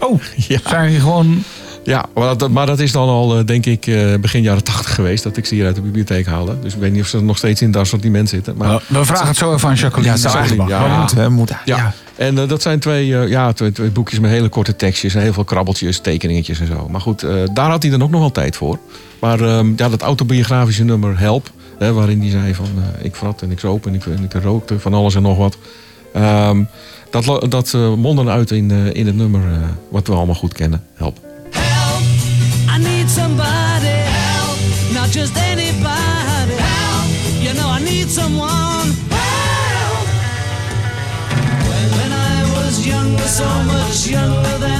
Oh, 0.00 0.20
Ja. 0.48 0.58
zijn 0.66 0.90
je 0.92 1.00
gewoon... 1.00 1.42
Ja, 1.82 2.04
maar 2.14 2.38
dat, 2.38 2.50
maar 2.50 2.66
dat 2.66 2.80
is 2.80 2.92
dan 2.92 3.08
al, 3.08 3.38
eh, 3.38 3.44
denk 3.44 3.66
ik, 3.66 3.86
eh, 3.86 4.14
begin 4.20 4.42
jaren 4.42 4.64
tachtig 4.64 4.94
geweest... 4.94 5.22
dat 5.22 5.36
ik 5.36 5.46
ze 5.46 5.54
hier 5.54 5.66
uit 5.66 5.74
de 5.74 5.80
bibliotheek 5.80 6.26
haalde. 6.26 6.56
Dus 6.62 6.74
ik 6.74 6.80
weet 6.80 6.92
niet 6.92 7.02
of 7.02 7.08
ze 7.08 7.22
nog 7.22 7.36
steeds 7.36 7.62
in 7.62 7.70
dat 7.70 7.82
assortiment 7.82 8.28
zitten. 8.28 8.56
Maar, 8.56 8.82
We 8.86 9.04
vragen 9.04 9.26
het 9.26 9.36
zo 9.36 9.54
even 9.54 9.68
aan 9.68 9.74
Jacqueline. 9.74 10.16
Ja, 10.16 10.30
Jacqueline, 10.32 10.68
ja. 10.68 11.28
moeten, 11.28 11.56
hè, 11.56 11.62
ja. 11.64 11.76
Ja. 11.76 11.94
En 12.16 12.38
eh, 12.38 12.48
dat 12.48 12.62
zijn 12.62 12.78
twee, 12.78 13.06
ja, 13.06 13.52
twee, 13.52 13.72
twee 13.72 13.90
boekjes 13.90 14.18
met 14.18 14.30
hele 14.30 14.48
korte 14.48 14.76
tekstjes... 14.76 15.14
en 15.14 15.22
heel 15.22 15.32
veel 15.32 15.44
krabbeltjes, 15.44 15.98
tekeningetjes 15.98 16.60
en 16.60 16.66
zo. 16.66 16.88
Maar 16.88 17.00
goed, 17.00 17.26
daar 17.52 17.70
had 17.70 17.82
hij 17.82 17.90
dan 17.90 18.02
ook 18.02 18.10
nog 18.10 18.20
wel 18.20 18.32
tijd 18.32 18.56
voor. 18.56 18.78
Maar 19.20 19.40
ehm, 19.40 19.72
ja, 19.76 19.88
dat 19.88 20.02
autobiografische 20.02 20.84
nummer 20.84 21.18
Help... 21.18 21.50
Hè, 21.78 21.92
waarin 21.92 22.20
hij 22.20 22.30
zei 22.30 22.54
van 22.54 22.66
ik 23.02 23.16
vrat 23.16 23.42
en 23.42 23.50
ik 23.50 23.60
zoop 23.60 23.86
en 23.86 23.94
ik, 23.94 24.06
en 24.06 24.24
ik 24.24 24.42
rookte 24.42 24.78
van 24.78 24.94
alles 24.94 25.14
en 25.14 25.22
nog 25.22 25.36
wat... 25.36 25.56
Ehm, 26.12 26.62
dat 27.10 27.50
dat 27.50 27.72
mondde 27.96 28.30
uit 28.30 28.50
in, 28.50 28.70
in 28.70 29.06
het 29.06 29.16
nummer 29.16 29.40
wat 29.88 30.06
we 30.06 30.12
allemaal 30.14 30.34
goed 30.34 30.52
kennen. 30.52 30.82
Help! 30.94 31.29
Somebody 33.10 33.88
help, 33.88 34.58
not 34.94 35.08
just 35.10 35.36
anybody 35.36 36.54
help. 36.54 37.08
You 37.42 37.52
know 37.54 37.68
I 37.68 37.80
need 37.82 38.08
someone 38.08 38.88
help. 39.10 40.06
When 41.96 42.12
I 42.12 42.36
was 42.54 42.86
younger, 42.86 43.28
so 43.40 43.48
much 43.64 44.06
younger 44.06 44.58
than 44.58 44.79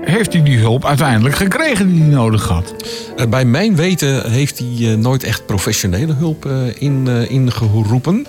heeft 0.00 0.32
hij 0.32 0.42
die 0.42 0.58
hulp 0.58 0.84
uiteindelijk 0.84 1.34
gekregen 1.34 1.88
die 1.88 2.00
hij 2.00 2.10
nodig 2.10 2.48
had? 2.48 2.74
Eh, 3.16 3.26
bij 3.26 3.44
mijn 3.44 3.76
weten 3.76 4.30
heeft 4.30 4.58
hij 4.58 4.92
eh, 4.92 4.98
nooit 4.98 5.24
echt 5.24 5.46
professionele 5.46 6.12
hulp 6.12 6.46
eh, 6.46 7.30
ingeroepen. 7.30 8.26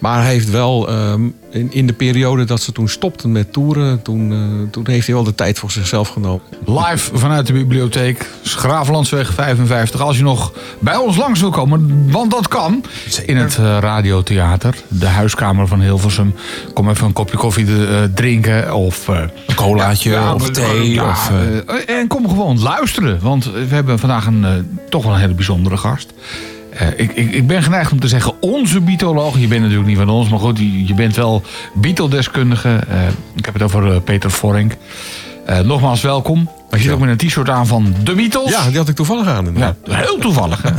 Maar 0.00 0.22
hij 0.22 0.32
heeft 0.32 0.50
wel 0.50 0.88
ehm, 0.88 1.20
in, 1.50 1.72
in 1.72 1.86
de 1.86 1.92
periode 1.92 2.44
dat 2.44 2.60
ze 2.60 2.72
toen 2.72 2.88
stopten 2.88 3.32
met 3.32 3.52
toeren... 3.52 4.02
Toen, 4.02 4.32
eh, 4.32 4.70
toen 4.70 4.86
heeft 4.88 5.06
hij 5.06 5.14
wel 5.14 5.24
de 5.24 5.34
tijd 5.34 5.58
voor 5.58 5.70
zichzelf 5.70 6.08
genomen. 6.08 6.40
Live 6.66 7.10
vanuit 7.18 7.46
de 7.46 7.52
bibliotheek, 7.52 8.30
Schravenlandsweg 8.42 9.32
55. 9.34 10.00
Als 10.00 10.16
je 10.16 10.22
nog 10.22 10.52
bij 10.78 10.96
ons 10.96 11.16
langs 11.16 11.40
wil 11.40 11.50
komen, 11.50 12.10
want 12.10 12.30
dat 12.30 12.48
kan. 12.48 12.84
In 13.26 13.36
het 13.36 13.56
eh, 13.58 13.76
radiotheater, 13.80 14.74
de 14.88 15.06
huiskamer 15.06 15.66
van 15.66 15.80
Hilversum. 15.80 16.34
Kom 16.74 16.88
even 16.90 17.06
een 17.06 17.12
kopje 17.12 17.36
koffie 17.36 17.66
eh, 17.86 18.02
drinken 18.14 18.74
of... 18.74 19.08
eh, 19.08 19.20
Een 19.46 19.54
colaatje 19.54 20.32
of 20.34 20.50
thee. 20.50 20.90
ja, 20.92 21.08
of, 21.10 21.32
en 21.86 22.06
kom 22.06 22.28
gewoon 22.28 22.60
luisteren. 22.62 23.18
Want 23.22 23.44
we 23.52 23.66
hebben 23.74 23.98
vandaag 23.98 24.26
een, 24.26 24.78
toch 24.88 25.04
wel 25.04 25.12
een 25.14 25.20
hele 25.20 25.34
bijzondere 25.34 25.76
gast. 25.76 26.12
Eh, 26.70 26.88
ik, 26.96 27.12
ik, 27.12 27.32
ik 27.32 27.46
ben 27.46 27.62
geneigd 27.62 27.92
om 27.92 28.00
te 28.00 28.08
zeggen 28.08 28.32
onze 28.40 28.80
bietoloog. 28.80 29.38
Je 29.38 29.46
bent 29.46 29.60
natuurlijk 29.60 29.88
niet 29.88 29.98
van 29.98 30.08
ons, 30.08 30.28
maar 30.28 30.38
goed, 30.38 30.58
je, 30.58 30.86
je 30.86 30.94
bent 30.94 31.16
wel 31.16 31.42
Beatle-deskundige. 31.74 32.80
Eh, 32.88 32.98
ik 33.34 33.44
heb 33.44 33.54
het 33.54 33.62
over 33.62 33.92
eh, 33.92 34.00
Peter 34.04 34.30
Vorink. 34.30 34.76
Nogmaals 35.64 36.00
welkom. 36.00 36.50
Je 36.70 36.78
zit 36.78 36.92
ook 36.92 37.00
met 37.00 37.08
een 37.08 37.28
t-shirt 37.28 37.48
aan 37.48 37.66
van 37.66 37.94
de 38.04 38.14
Beatles. 38.14 38.50
Ja, 38.50 38.68
die 38.68 38.76
had 38.76 38.88
ik 38.88 38.94
toevallig 38.94 39.26
aan. 39.26 39.54
Ja, 39.56 39.76
heel 39.88 40.18
toevallig. 40.18 40.64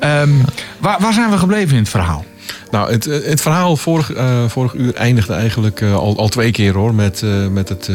Ehm, 0.00 0.30
waar, 0.78 1.00
waar 1.00 1.12
zijn 1.12 1.30
we 1.30 1.38
gebleven 1.38 1.70
in 1.70 1.82
het 1.82 1.88
verhaal? 1.88 2.24
Nou, 2.70 2.92
het, 2.92 3.04
het 3.04 3.40
verhaal 3.40 3.76
vorig, 3.76 4.12
vorig 4.46 4.74
uur 4.74 4.94
eindigde 4.94 5.32
eigenlijk 5.32 5.82
al, 5.82 6.18
al 6.18 6.28
twee 6.28 6.50
keer 6.50 6.74
hoor. 6.74 6.94
Met, 6.94 7.24
met 7.50 7.68
het, 7.68 7.90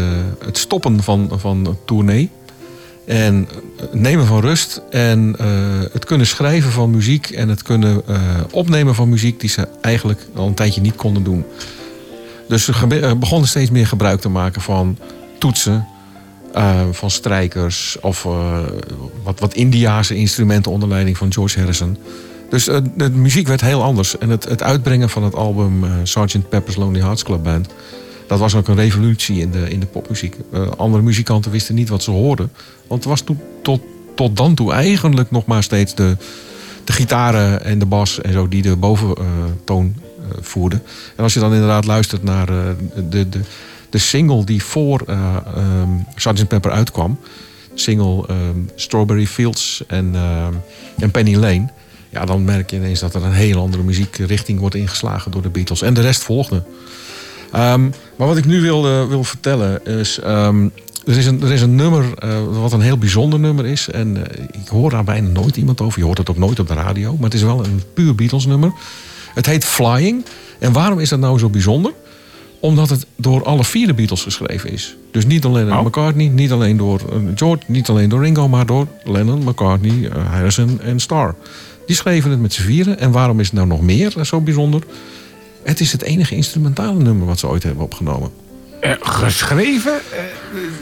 het 0.45 0.57
stoppen 0.57 1.03
van, 1.03 1.31
van 1.35 1.65
het 1.65 1.87
tournee. 1.87 2.29
En 3.07 3.47
het 3.81 3.93
nemen 3.93 4.25
van 4.25 4.39
rust. 4.41 4.81
En 4.89 5.35
eh, 5.39 5.47
het 5.91 6.05
kunnen 6.05 6.27
schrijven 6.27 6.71
van 6.71 6.89
muziek. 6.89 7.29
En 7.29 7.49
het 7.49 7.61
kunnen 7.61 8.01
eh, 8.07 8.19
opnemen 8.51 8.95
van 8.95 9.09
muziek 9.09 9.39
die 9.39 9.49
ze 9.49 9.67
eigenlijk 9.81 10.27
al 10.35 10.47
een 10.47 10.53
tijdje 10.53 10.81
niet 10.81 10.95
konden 10.95 11.23
doen. 11.23 11.45
Dus 12.47 12.65
ze 12.65 12.71
eh, 13.01 13.13
begonnen 13.13 13.47
steeds 13.47 13.69
meer 13.71 13.87
gebruik 13.87 14.21
te 14.21 14.29
maken 14.29 14.61
van 14.61 14.97
toetsen. 15.39 15.87
eh, 16.53 16.81
van 16.91 17.09
strijkers 17.11 17.97
of 18.01 18.25
eh, 18.25 18.59
wat, 19.23 19.39
wat 19.39 19.53
Indiaanse 19.53 20.15
instrumenten 20.15 20.71
onder 20.71 20.89
leiding 20.89 21.17
van 21.17 21.33
George 21.33 21.59
Harrison. 21.59 21.97
Dus 22.49 22.67
eh, 22.67 22.77
de 22.95 23.09
muziek 23.09 23.47
werd 23.47 23.61
heel 23.61 23.83
anders. 23.83 24.17
En 24.17 24.29
het, 24.29 24.43
het 24.43 24.63
uitbrengen 24.63 25.09
van 25.09 25.23
het 25.23 25.35
album 25.35 25.83
eh 25.83 25.91
Sgt. 26.03 26.49
Pepper's 26.49 26.75
Lonely 26.75 26.99
Hearts 26.99 27.23
Club 27.23 27.43
Band... 27.43 27.67
dat 28.27 28.39
was 28.39 28.55
ook 28.55 28.67
een 28.67 28.75
revolutie 28.75 29.39
in 29.39 29.51
de, 29.51 29.69
in 29.69 29.79
de 29.79 29.85
popmuziek. 29.85 30.37
Eh, 30.51 30.67
andere 30.77 31.03
muzikanten 31.03 31.51
wisten 31.51 31.75
niet 31.75 31.89
wat 31.89 32.03
ze 32.03 32.11
hoorden. 32.11 32.51
Want 32.87 33.03
het 33.03 33.09
was 33.09 33.23
tot, 33.61 33.81
tot 34.15 34.37
dan 34.37 34.55
toe 34.55 34.73
eigenlijk 34.73 35.31
nog 35.31 35.45
maar 35.45 35.63
steeds 35.63 35.95
de, 35.95 36.17
de 36.83 36.93
gitaren 36.93 37.63
en 37.63 37.79
de 37.79 37.85
bas... 37.85 38.21
en 38.21 38.33
zo 38.33 38.47
die 38.47 38.61
de 38.61 38.75
boventoon 38.75 39.95
eh 39.97 40.03
voerden. 40.41 40.83
En 41.15 41.23
als 41.23 41.33
je 41.33 41.39
dan 41.39 41.53
inderdaad 41.53 41.85
luistert 41.85 42.23
naar 42.23 42.49
eh, 42.49 42.55
de, 43.09 43.29
de, 43.29 43.39
de 43.89 43.97
single 43.97 44.43
die 44.43 44.63
voor 44.63 45.03
ehm, 45.07 45.89
Sgt. 46.15 46.47
Pepper 46.47 46.71
uitkwam... 46.71 47.19
single 47.73 48.27
ehm, 48.27 48.59
Strawberry 48.75 49.27
Fields 49.27 49.83
en, 49.87 50.15
ehm, 50.15 50.53
en 50.97 51.11
Penny 51.11 51.35
Lane... 51.35 51.67
Ja, 52.09 52.25
dan 52.25 52.43
merk 52.43 52.69
je 52.69 52.75
ineens 52.75 52.99
dat 52.99 53.15
er 53.15 53.23
een 53.23 53.31
heel 53.31 53.61
andere 53.61 53.83
muziekrichting 53.83 54.59
wordt 54.59 54.75
ingeslagen 54.75 55.31
door 55.31 55.41
de 55.41 55.49
Beatles. 55.49 55.81
En 55.81 55.93
de 55.93 56.01
rest 56.01 56.23
volgde. 56.23 56.63
Ehm, 57.51 57.81
maar 58.15 58.27
wat 58.27 58.37
ik 58.37 58.45
nu 58.45 58.61
wil, 58.61 58.85
eh, 58.85 59.07
wil 59.07 59.23
vertellen 59.23 59.85
is... 59.85 60.19
ehm, 60.19 60.67
er, 61.05 61.17
is 61.17 61.25
een, 61.25 61.41
er 61.41 61.51
is 61.51 61.61
een 61.61 61.75
nummer 61.75 62.05
eh, 62.17 62.29
wat 62.61 62.71
een 62.73 62.81
heel 62.81 62.97
bijzonder 62.97 63.39
nummer 63.39 63.65
is. 63.65 63.89
En 63.89 64.17
eh, 64.37 64.43
ik 64.61 64.67
hoor 64.67 64.89
daar 64.89 65.03
bijna 65.03 65.27
nooit 65.29 65.57
iemand 65.57 65.81
over. 65.81 65.99
Je 65.99 66.05
hoort 66.05 66.17
het 66.17 66.29
ook 66.29 66.37
nooit 66.37 66.59
op 66.59 66.67
de 66.67 66.73
radio. 66.73 67.13
Maar 67.13 67.23
het 67.23 67.33
is 67.33 67.41
wel 67.43 67.65
een 67.65 67.81
puur 67.93 68.15
Beatles 68.15 68.45
nummer. 68.45 68.71
Het 69.33 69.45
heet 69.45 69.65
Flying. 69.65 70.25
En 70.59 70.71
waarom 70.71 70.99
is 70.99 71.09
dat 71.09 71.19
nou 71.19 71.39
zo 71.39 71.49
bijzonder? 71.49 71.91
Omdat 72.59 72.89
het 72.89 73.05
door 73.15 73.43
alle 73.43 73.63
vier 73.63 73.87
de 73.87 73.93
Beatles 73.93 74.23
geschreven 74.23 74.71
is. 74.71 74.95
Dus 75.11 75.25
niet 75.25 75.45
alleen 75.45 75.67
door 75.67 75.77
Oh. 75.77 75.85
McCartney, 75.85 76.27
niet 76.27 76.51
alleen 76.51 76.77
door 76.77 77.01
George, 77.35 77.63
niet 77.67 77.89
alleen 77.89 78.09
door 78.09 78.21
Ringo, 78.23 78.47
maar 78.47 78.65
door 78.65 78.87
Lennon, 79.03 79.43
McCartney, 79.43 80.09
Harrison 80.29 80.81
en 80.81 80.99
Starr. 80.99 81.35
Die 81.85 81.95
schreven 81.95 82.31
het 82.31 82.39
met 82.39 82.53
z'n 82.53 82.61
vieren. 82.61 82.99
En 82.99 83.11
waarom 83.11 83.39
is 83.39 83.45
het 83.45 83.55
nou 83.55 83.67
nog 83.67 83.81
meer 83.81 84.13
zo 84.23 84.41
bijzonder? 84.41 84.81
Het 85.67 85.79
is 85.79 85.91
het 85.91 86.01
enige 86.01 86.35
instrumentale 86.35 86.99
nummer 86.99 87.25
wat 87.27 87.39
ze 87.39 87.47
ooit 87.47 87.63
hebben 87.63 87.83
opgenomen. 87.83 88.29
Eh, 88.81 88.91
geschreven? 88.99 89.91
Eh, 89.91 90.19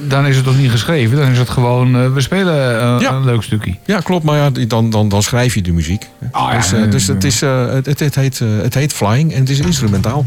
dan 0.10 0.26
is 0.26 0.36
het 0.36 0.46
toch 0.46 0.58
niet 0.58 0.72
geschreven? 0.72 1.18
Dan 1.18 1.32
is 1.32 1.38
het 1.38 1.50
gewoon, 1.50 1.96
eh, 1.96 2.14
we 2.14 2.22
spelen 2.22 2.56
Ja. 3.02 3.12
een 3.14 3.26
leuk 3.26 3.42
stukje. 3.44 3.76
Ja, 3.86 4.00
klopt, 4.00 4.24
maar 4.24 4.38
ja, 4.38 4.66
dan, 4.68 4.90
dan, 4.90 5.10
dan 5.10 5.24
schrijf 5.24 5.54
je 5.56 5.62
de 5.62 5.72
muziek. 5.72 6.10
Ah, 6.32 6.52
ja. 6.52 6.58
dus 6.58 6.74
eh, 6.74 6.92
dus 6.92 7.08
het, 7.08 7.24
is, 7.24 7.42
het, 7.42 7.86
het, 7.86 8.00
het 8.00 8.16
heet, 8.16 8.40
het 8.40 8.74
heet 8.74 8.94
Flying 8.94 9.34
en 9.34 9.40
het 9.40 9.50
is 9.50 9.60
instrumentaal. 9.60 10.24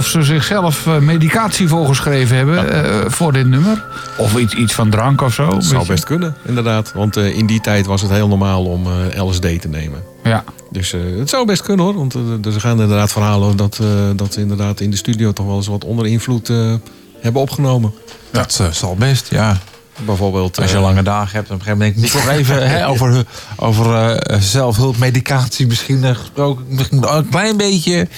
Of 0.00 0.06
ze 0.06 0.22
zichzelf 0.22 0.86
eh, 0.86 0.98
medicatie 0.98 1.68
voorgeschreven 1.68 2.36
hebben 2.36 2.84
eh, 2.84 3.10
voor 3.10 3.32
dit 3.32 3.46
nummer. 3.46 3.84
Of 4.16 4.36
iets, 4.36 4.54
iets 4.54 4.72
van 4.74 4.90
drank 4.90 5.20
of 5.22 5.34
zo. 5.34 5.48
Dat 5.48 5.64
zou 5.64 5.86
best 5.86 6.04
kunnen, 6.04 6.36
inderdaad. 6.46 6.92
Want 6.94 7.16
eh, 7.16 7.36
in 7.36 7.46
die 7.46 7.60
tijd 7.60 7.86
was 7.86 8.02
het 8.02 8.10
heel 8.10 8.28
normaal 8.28 8.64
om 8.64 8.86
eh, 8.86 9.24
LSD 9.24 9.60
te 9.60 9.68
nemen. 9.68 10.02
Ja. 10.24 10.44
Dus 10.70 10.92
eh, 10.92 11.00
het 11.18 11.28
zou 11.28 11.46
best 11.46 11.62
kunnen 11.62 11.84
hoor. 11.84 11.94
Want 11.94 12.14
er 12.44 12.60
gaan 12.60 12.80
inderdaad 12.80 13.12
verhalen 13.12 13.56
dat, 13.56 13.78
eh, 13.80 13.86
dat 14.16 14.32
ze 14.32 14.40
inderdaad 14.40 14.80
in 14.80 14.90
de 14.90 14.96
studio 14.96 15.32
toch 15.32 15.46
wel 15.46 15.56
eens 15.56 15.66
wat 15.66 15.84
onder 15.84 16.06
invloed 16.06 16.48
eh, 16.50 16.74
hebben 17.20 17.42
opgenomen. 17.42 17.92
Dat 18.30 18.58
eh, 18.60 18.70
zal 18.70 18.94
best, 18.94 19.30
ja. 19.30 19.58
Bijvoorbeeld. 20.04 20.60
Als 20.60 20.70
je 20.70 20.76
eh, 20.76 20.82
lange 20.82 21.02
dagen 21.02 21.32
hebt, 21.36 21.50
op 21.50 21.56
een 21.58 21.62
gegeven 21.62 21.78
moment 21.78 21.94
denk 21.94 22.06
ik 22.06 22.14
moet 22.14 22.22
ik 22.22 22.28
nog 22.28 22.38
even 22.38 22.68
hè, 22.76 22.88
over, 22.88 23.24
over 23.56 23.94
eh, 23.94 24.40
zelfhulpmedicatie 24.40 25.66
misschien 25.66 26.14
gesproken. 26.16 26.64
Misschien 26.68 27.14
een 27.16 27.28
klein 27.28 27.56
beetje 27.56 28.08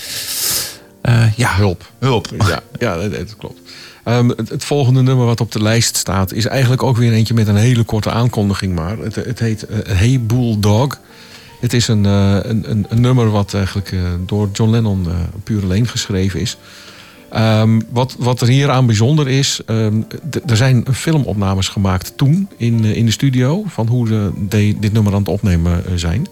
ja, 1.37 1.55
hulp. 1.55 1.91
hulp. 1.99 2.29
Ja, 2.39 2.63
ja 2.79 2.97
dat, 2.97 3.13
dat 3.13 3.37
klopt. 3.37 3.61
Ehm, 4.05 4.29
het, 4.29 4.49
het 4.49 4.65
volgende 4.65 5.03
nummer 5.03 5.27
wat 5.27 5.41
op 5.41 5.53
de 5.53 5.63
lijst 5.63 5.97
staat... 5.97 6.33
is 6.33 6.47
eigenlijk 6.47 6.83
ook 6.83 6.97
weer 6.97 7.13
eentje 7.13 7.35
met 7.35 7.49
een 7.49 7.57
hele 7.57 7.85
korte 7.85 8.11
aankondiging. 8.11 8.75
Maar 8.75 8.99
het, 8.99 9.15
het 9.15 9.39
heet 9.39 9.67
eh, 9.67 9.79
Hey 9.97 10.21
Bulldog. 10.21 10.99
Het 11.61 11.73
is 11.73 11.89
een, 11.89 12.07
eh, 12.07 12.39
een, 12.43 12.71
een, 12.71 12.87
een 12.89 13.01
nummer 13.01 13.31
wat 13.31 13.55
eigenlijk 13.55 13.93
eh, 13.93 14.01
door 14.27 14.49
John 14.53 14.71
Lennon 14.71 15.07
eh, 15.09 15.15
puur 15.45 15.63
alleen 15.63 15.89
geschreven 15.89 16.41
is. 16.41 16.57
Ehm, 17.33 17.81
wat, 17.91 18.17
wat 18.19 18.41
er 18.41 18.49
hier 18.49 18.71
aan 18.71 18.87
bijzonder 18.87 19.29
is... 19.29 19.61
ehm, 19.67 20.03
er 20.47 20.57
zijn 20.57 20.85
filmopnames 20.93 21.69
gemaakt 21.69 22.13
toen 22.17 22.49
in, 22.57 22.85
eh, 22.85 22.97
in 22.97 23.07
de 23.07 23.13
studio... 23.13 23.65
van 23.67 23.87
hoe 23.87 24.07
ze 24.07 24.31
dit 24.81 24.93
nummer 24.93 25.13
aan 25.13 25.19
het 25.19 25.29
opnemen 25.29 25.87
eh, 25.87 25.93
zijn. 25.95 26.27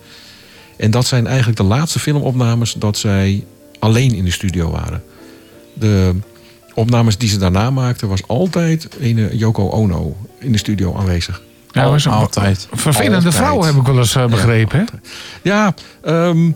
En 0.76 0.90
dat 0.90 1.06
zijn 1.06 1.26
eigenlijk 1.26 1.56
de 1.56 1.64
laatste 1.64 1.98
filmopnames... 1.98 2.72
dat 2.72 2.98
zij 2.98 3.44
alleen 3.80 4.14
in 4.14 4.24
de 4.24 4.30
studio 4.30 4.70
waren. 4.70 5.02
De 5.74 6.14
opnames 6.74 7.18
die 7.18 7.28
ze 7.28 7.38
daarna 7.38 7.70
maakten... 7.70 8.08
was 8.08 8.26
altijd 8.26 8.88
een 9.00 9.36
Yoko 9.36 9.68
Ono 9.70 10.16
in 10.38 10.52
de 10.52 10.58
studio 10.58 10.94
aanwezig. 10.94 11.42
Ja, 11.70 11.90
was 11.90 12.04
een 12.04 12.12
Altijd. 12.12 12.68
vervelende 12.72 13.14
Altijd. 13.16 13.34
vrouw, 13.34 13.62
heb 13.62 13.74
ik 13.74 13.86
wel 13.86 13.98
eens 13.98 14.14
eh, 14.14 14.26
begrepen. 14.26 14.86
Ja, 15.42 15.74
ehm, 16.02 16.50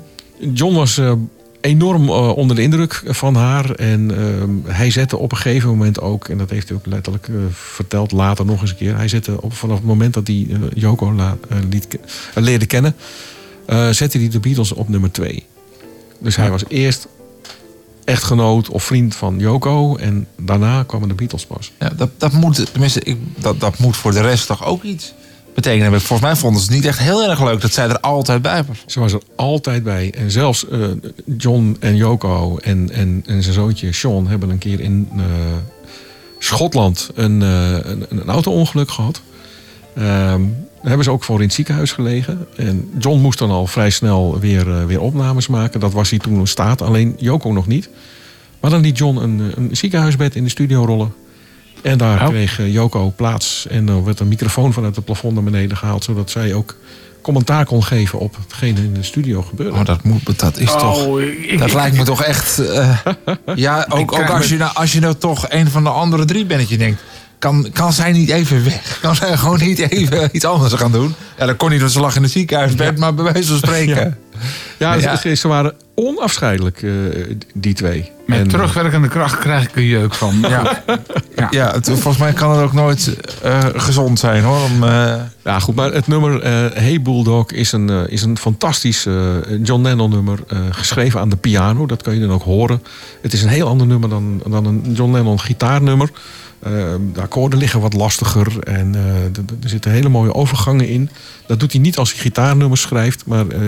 John 0.53 0.75
was 0.75 0.99
eh, 0.99 1.13
enorm 1.61 2.09
eh, 2.09 2.37
onder 2.37 2.57
de 2.57 2.63
indruk 2.63 3.03
van 3.07 3.35
haar. 3.35 3.71
En 3.71 4.11
ehm, 4.17 4.75
hij 4.75 4.91
zette 4.91 5.17
op 5.17 5.31
een 5.33 5.39
gegeven 5.39 5.69
moment 5.69 6.01
ook, 6.01 6.29
en 6.29 6.39
dat 6.39 6.51
heeft 6.51 6.69
hij 6.69 6.77
ook 6.77 6.87
letterlijk 6.87 7.29
verteld 7.53 8.13
later 8.13 8.45
nog 8.45 8.61
eens 8.61 8.71
een 8.71 8.77
keer. 8.77 8.97
Hij 8.97 9.09
zette 9.09 9.43
op, 9.43 9.53
vanaf 9.53 9.77
het 9.77 9.87
moment 9.87 10.15
dat 10.15 10.27
hij 10.27 10.47
Yoko 10.75 11.13
la- 11.13 11.37
liet, 11.71 11.99
leerde 12.35 12.67
kennen, 12.67 12.95
eh, 13.67 13.89
zette 13.91 14.19
hij 14.19 14.29
de 14.29 14.41
Beatles 14.41 14.73
op 14.73 14.89
nummer 14.89 15.13
twee. 15.13 15.47
Dus 16.19 16.37
hij 16.37 16.51
was 16.51 16.63
eerst 16.69 17.09
echtgenoot 18.05 18.69
of 18.69 18.85
vriend 18.85 19.15
van 19.15 19.39
Yoko. 19.39 19.97
En 19.97 20.27
daarna 20.37 20.83
kwamen 20.83 21.09
de 21.09 21.15
Beatles 21.15 21.47
pas. 21.47 21.73
Ja, 21.79 21.89
dat, 21.97 22.11
dat, 22.19 22.33
moet, 22.33 22.73
tenminste, 22.73 23.01
ik, 23.01 23.19
dat, 23.37 23.61
dat 23.61 23.79
moet 23.79 23.97
voor 23.97 24.13
de 24.13 24.21
rest 24.21 24.47
toch 24.47 24.65
ook 24.65 24.83
iets 24.83 25.15
betekenen. 25.55 26.01
Volgens 26.01 26.29
mij 26.29 26.37
vonden 26.37 26.61
ze 26.61 26.67
het 26.67 26.77
niet 26.77 26.87
echt 26.87 26.99
heel 26.99 27.29
erg 27.29 27.45
leuk 27.45 27.61
dat 27.61 27.73
zij 27.73 27.89
er 27.89 28.01
altijd 28.01 28.43
bij 28.43 28.65
was. 28.65 28.83
Ze 28.87 29.01
was 29.01 29.13
er 29.13 29.23
altijd 29.37 29.83
bij. 29.83 30.13
En 30.17 30.31
zelfs 30.31 30.69
eh, 30.69 30.81
John 31.39 31.77
en 31.81 31.97
Yoko 31.97 32.57
en, 32.57 32.91
en, 32.93 33.23
en 33.27 33.43
zijn 33.43 33.55
zoontje 33.55 33.93
Sean 33.93 34.27
hebben 34.27 34.51
een 34.51 34.59
keer 34.59 34.81
in 34.81 35.09
eh, 35.17 35.25
Schotland 36.39 37.11
een, 37.15 37.43
eh, 37.43 37.73
een, 37.73 38.07
een 38.09 38.29
auto-ongeluk 38.29 38.91
gehad. 38.91 39.21
Ehm, 39.95 40.43
daar 40.85 40.93
hebben 40.93 41.05
ze 41.05 41.11
ook 41.11 41.25
voor 41.25 41.37
in 41.39 41.45
het 41.45 41.55
ziekenhuis 41.55 41.93
gelegen. 41.93 42.47
En 42.57 42.91
John 42.99 43.21
moest 43.21 43.39
dan 43.39 43.51
al 43.51 43.67
vrij 43.67 43.91
snel 43.91 44.39
weer, 44.41 44.71
eh, 44.79 44.85
weer 44.85 45.01
opnames 45.01 45.47
maken. 45.47 45.81
Dat 45.81 45.93
was 45.93 46.11
hij 46.11 46.19
toen 46.19 46.39
in 46.39 46.47
staat, 46.47 46.83
alleen 46.83 47.15
Yoko 47.19 47.53
nog 47.53 47.67
niet. 47.67 47.89
Maar 48.61 48.71
dan 48.71 48.81
liet 48.81 48.99
John 48.99 49.17
een, 49.17 49.53
een 49.57 49.69
ziekenhuisbed 49.77 50.35
in 50.35 50.45
de 50.45 50.51
studio 50.51 50.85
rollen. 50.85 51.13
En 51.83 51.99
daar 51.99 52.23
Oh. 52.23 52.29
kreeg 52.29 52.59
eh, 52.61 52.73
Yoko 52.73 53.13
plaats. 53.17 53.67
En 53.67 53.89
er 53.89 54.05
werd 54.05 54.21
een 54.21 54.29
microfoon 54.29 54.73
vanuit 54.73 54.97
het 54.97 55.05
plafond 55.05 55.35
naar 55.35 55.43
beneden 55.43 55.77
gehaald. 55.77 56.05
Zodat 56.05 56.31
zij 56.31 56.55
ook 56.55 56.77
commentaar 57.23 57.65
kon 57.65 57.85
geven 57.85 58.19
op 58.19 58.37
hetgene 58.43 58.81
in 58.81 58.95
de 58.95 59.03
studio 59.03 59.43
gebeurde. 59.43 59.73
Oh, 59.79 59.85
dat, 59.85 60.03
moet, 60.03 60.39
dat 60.39 60.59
is 60.59 60.71
toch... 60.71 61.07
Oh, 61.07 61.21
ik- 61.21 61.59
Dat 61.59 61.69
ik- 61.69 61.75
lijkt 61.75 61.97
me 61.97 62.03
toch 62.05 62.23
echt... 62.23 62.59
eh, 62.59 62.99
ja, 63.55 63.87
ook, 63.89 64.13
als, 64.13 64.49
je 64.49 64.57
nou, 64.57 64.75
als 64.75 64.93
je 64.93 65.01
nou 65.01 65.15
toch 65.15 65.45
een 65.49 65.69
van 65.71 65.83
de 65.85 65.91
andere 65.91 66.25
drie 66.25 66.47
bent... 66.47 66.61
dat 66.61 66.69
je 66.69 66.77
denkt, 66.79 67.03
kan, 67.45 67.67
kan 67.73 67.93
zij 67.93 68.13
niet 68.13 68.31
even 68.31 68.65
weg? 68.65 68.99
Kan 69.03 69.15
zij 69.15 69.37
gewoon 69.37 69.59
niet 69.59 69.79
even 69.79 70.29
iets 70.33 70.45
anders 70.45 70.73
gaan 70.73 70.93
doen? 70.93 71.15
Ja, 71.39 71.47
dat 71.47 71.57
kon 71.57 71.71
niet, 71.71 71.81
want 71.81 71.93
ze 71.93 72.01
lag 72.01 72.17
in 72.17 72.23
het 72.23 72.31
ziekenhuisbed, 72.31 72.99
maar 72.99 73.15
bij 73.15 73.33
wijze 73.33 73.49
van 73.49 73.57
spreken... 73.57 74.17
Ja, 74.79 74.95
Ja. 74.95 75.17
Ze, 75.17 75.35
ze 75.35 75.49
waren 75.49 75.73
onafscheidelijk, 75.95 76.83
eh, 76.83 76.91
die 77.55 77.75
twee. 77.75 78.11
Met 78.27 78.39
En, 78.39 78.49
terugwerkende 78.49 79.09
kracht 79.09 79.39
krijg 79.39 79.65
ik 79.65 79.77
een 79.77 79.85
jeuk 79.85 80.15
van. 80.15 80.39
Ja. 80.49 80.83
Ja, 81.51 81.71
het- 81.73 81.87
volgens 81.91 82.17
mij 82.17 82.33
kan 82.33 82.51
het 82.51 82.61
ook 82.61 82.73
nooit 82.73 83.17
eh, 83.43 83.59
gezond 83.75 84.19
zijn, 84.19 84.43
hoor. 84.45 84.61
Om, 84.63 84.83
eh, 84.85 85.15
Ja, 85.45 85.59
goed, 85.61 85.75
maar 85.75 85.93
het 85.93 86.07
nummer 86.07 86.41
eh, 86.43 86.53
Hey 86.75 87.03
Bulldog 87.03 87.51
is 87.53 87.73
een, 87.73 87.89
is 88.09 88.23
een 88.23 88.39
fantastisch 88.39 89.07
eh, 89.07 89.15
John 89.63 89.83
Lennon 89.83 90.11
nummer. 90.11 90.39
eh, 90.49 90.59
geschreven 90.71 91.21
aan 91.21 91.29
de 91.29 91.37
piano, 91.37 91.87
dat 91.87 92.03
kan 92.03 92.15
je 92.15 92.21
dan 92.21 92.33
ook 92.33 92.43
horen. 92.43 92.83
Het 93.23 93.33
is 93.33 93.43
een 93.43 93.49
heel 93.49 93.69
ander 93.69 93.87
nummer 93.87 94.09
dan, 94.09 94.43
dan 94.47 94.65
een 94.67 94.93
John 94.95 95.13
Lennon 95.13 95.41
gitaarnummer. 95.41 96.09
Eh, 96.65 96.95
de 97.13 97.21
akkoorden 97.21 97.59
liggen 97.59 97.81
wat 97.81 97.93
lastiger 97.93 98.59
en 98.59 98.95
eh, 98.95 99.25
er 99.63 99.69
zitten 99.69 99.91
hele 99.91 100.09
mooie 100.09 100.35
overgangen 100.35 100.89
in. 100.89 101.11
Dat 101.47 101.61
doet 101.61 101.73
hij 101.73 101.81
niet 101.81 101.99
als 101.99 102.13
hij 102.13 102.21
gitaarnummers 102.21 102.81
schrijft, 102.81 103.27
maar 103.27 103.49
eh, 103.49 103.61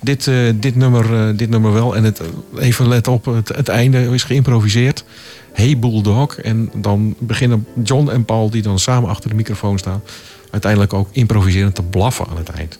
dit, 0.00 0.26
eh, 0.26 0.34
dit, 0.54 0.76
nummer, 0.76 1.36
dit 1.36 1.50
nummer 1.50 1.72
wel. 1.72 1.96
En 1.96 2.04
het, 2.04 2.20
even 2.58 2.88
let 2.88 3.08
op, 3.08 3.24
het, 3.24 3.48
het 3.48 3.68
einde 3.68 3.98
is 3.98 4.22
geïmproviseerd. 4.22 5.04
Hey 5.52 5.78
Bulldog. 5.78 6.36
En 6.36 6.70
dan 6.74 7.14
beginnen 7.18 7.66
John 7.84 8.08
en 8.08 8.24
Paul, 8.24 8.50
die 8.50 8.62
dan 8.62 8.78
samen 8.78 9.10
achter 9.10 9.30
de 9.30 9.36
microfoon 9.36 9.78
staan, 9.78 10.02
uiteindelijk 10.50 10.92
ook 10.92 11.08
improviserend 11.12 11.74
te 11.74 11.82
blaffen 11.82 12.26
aan 12.26 12.36
het 12.36 12.48
eind. 12.48 12.78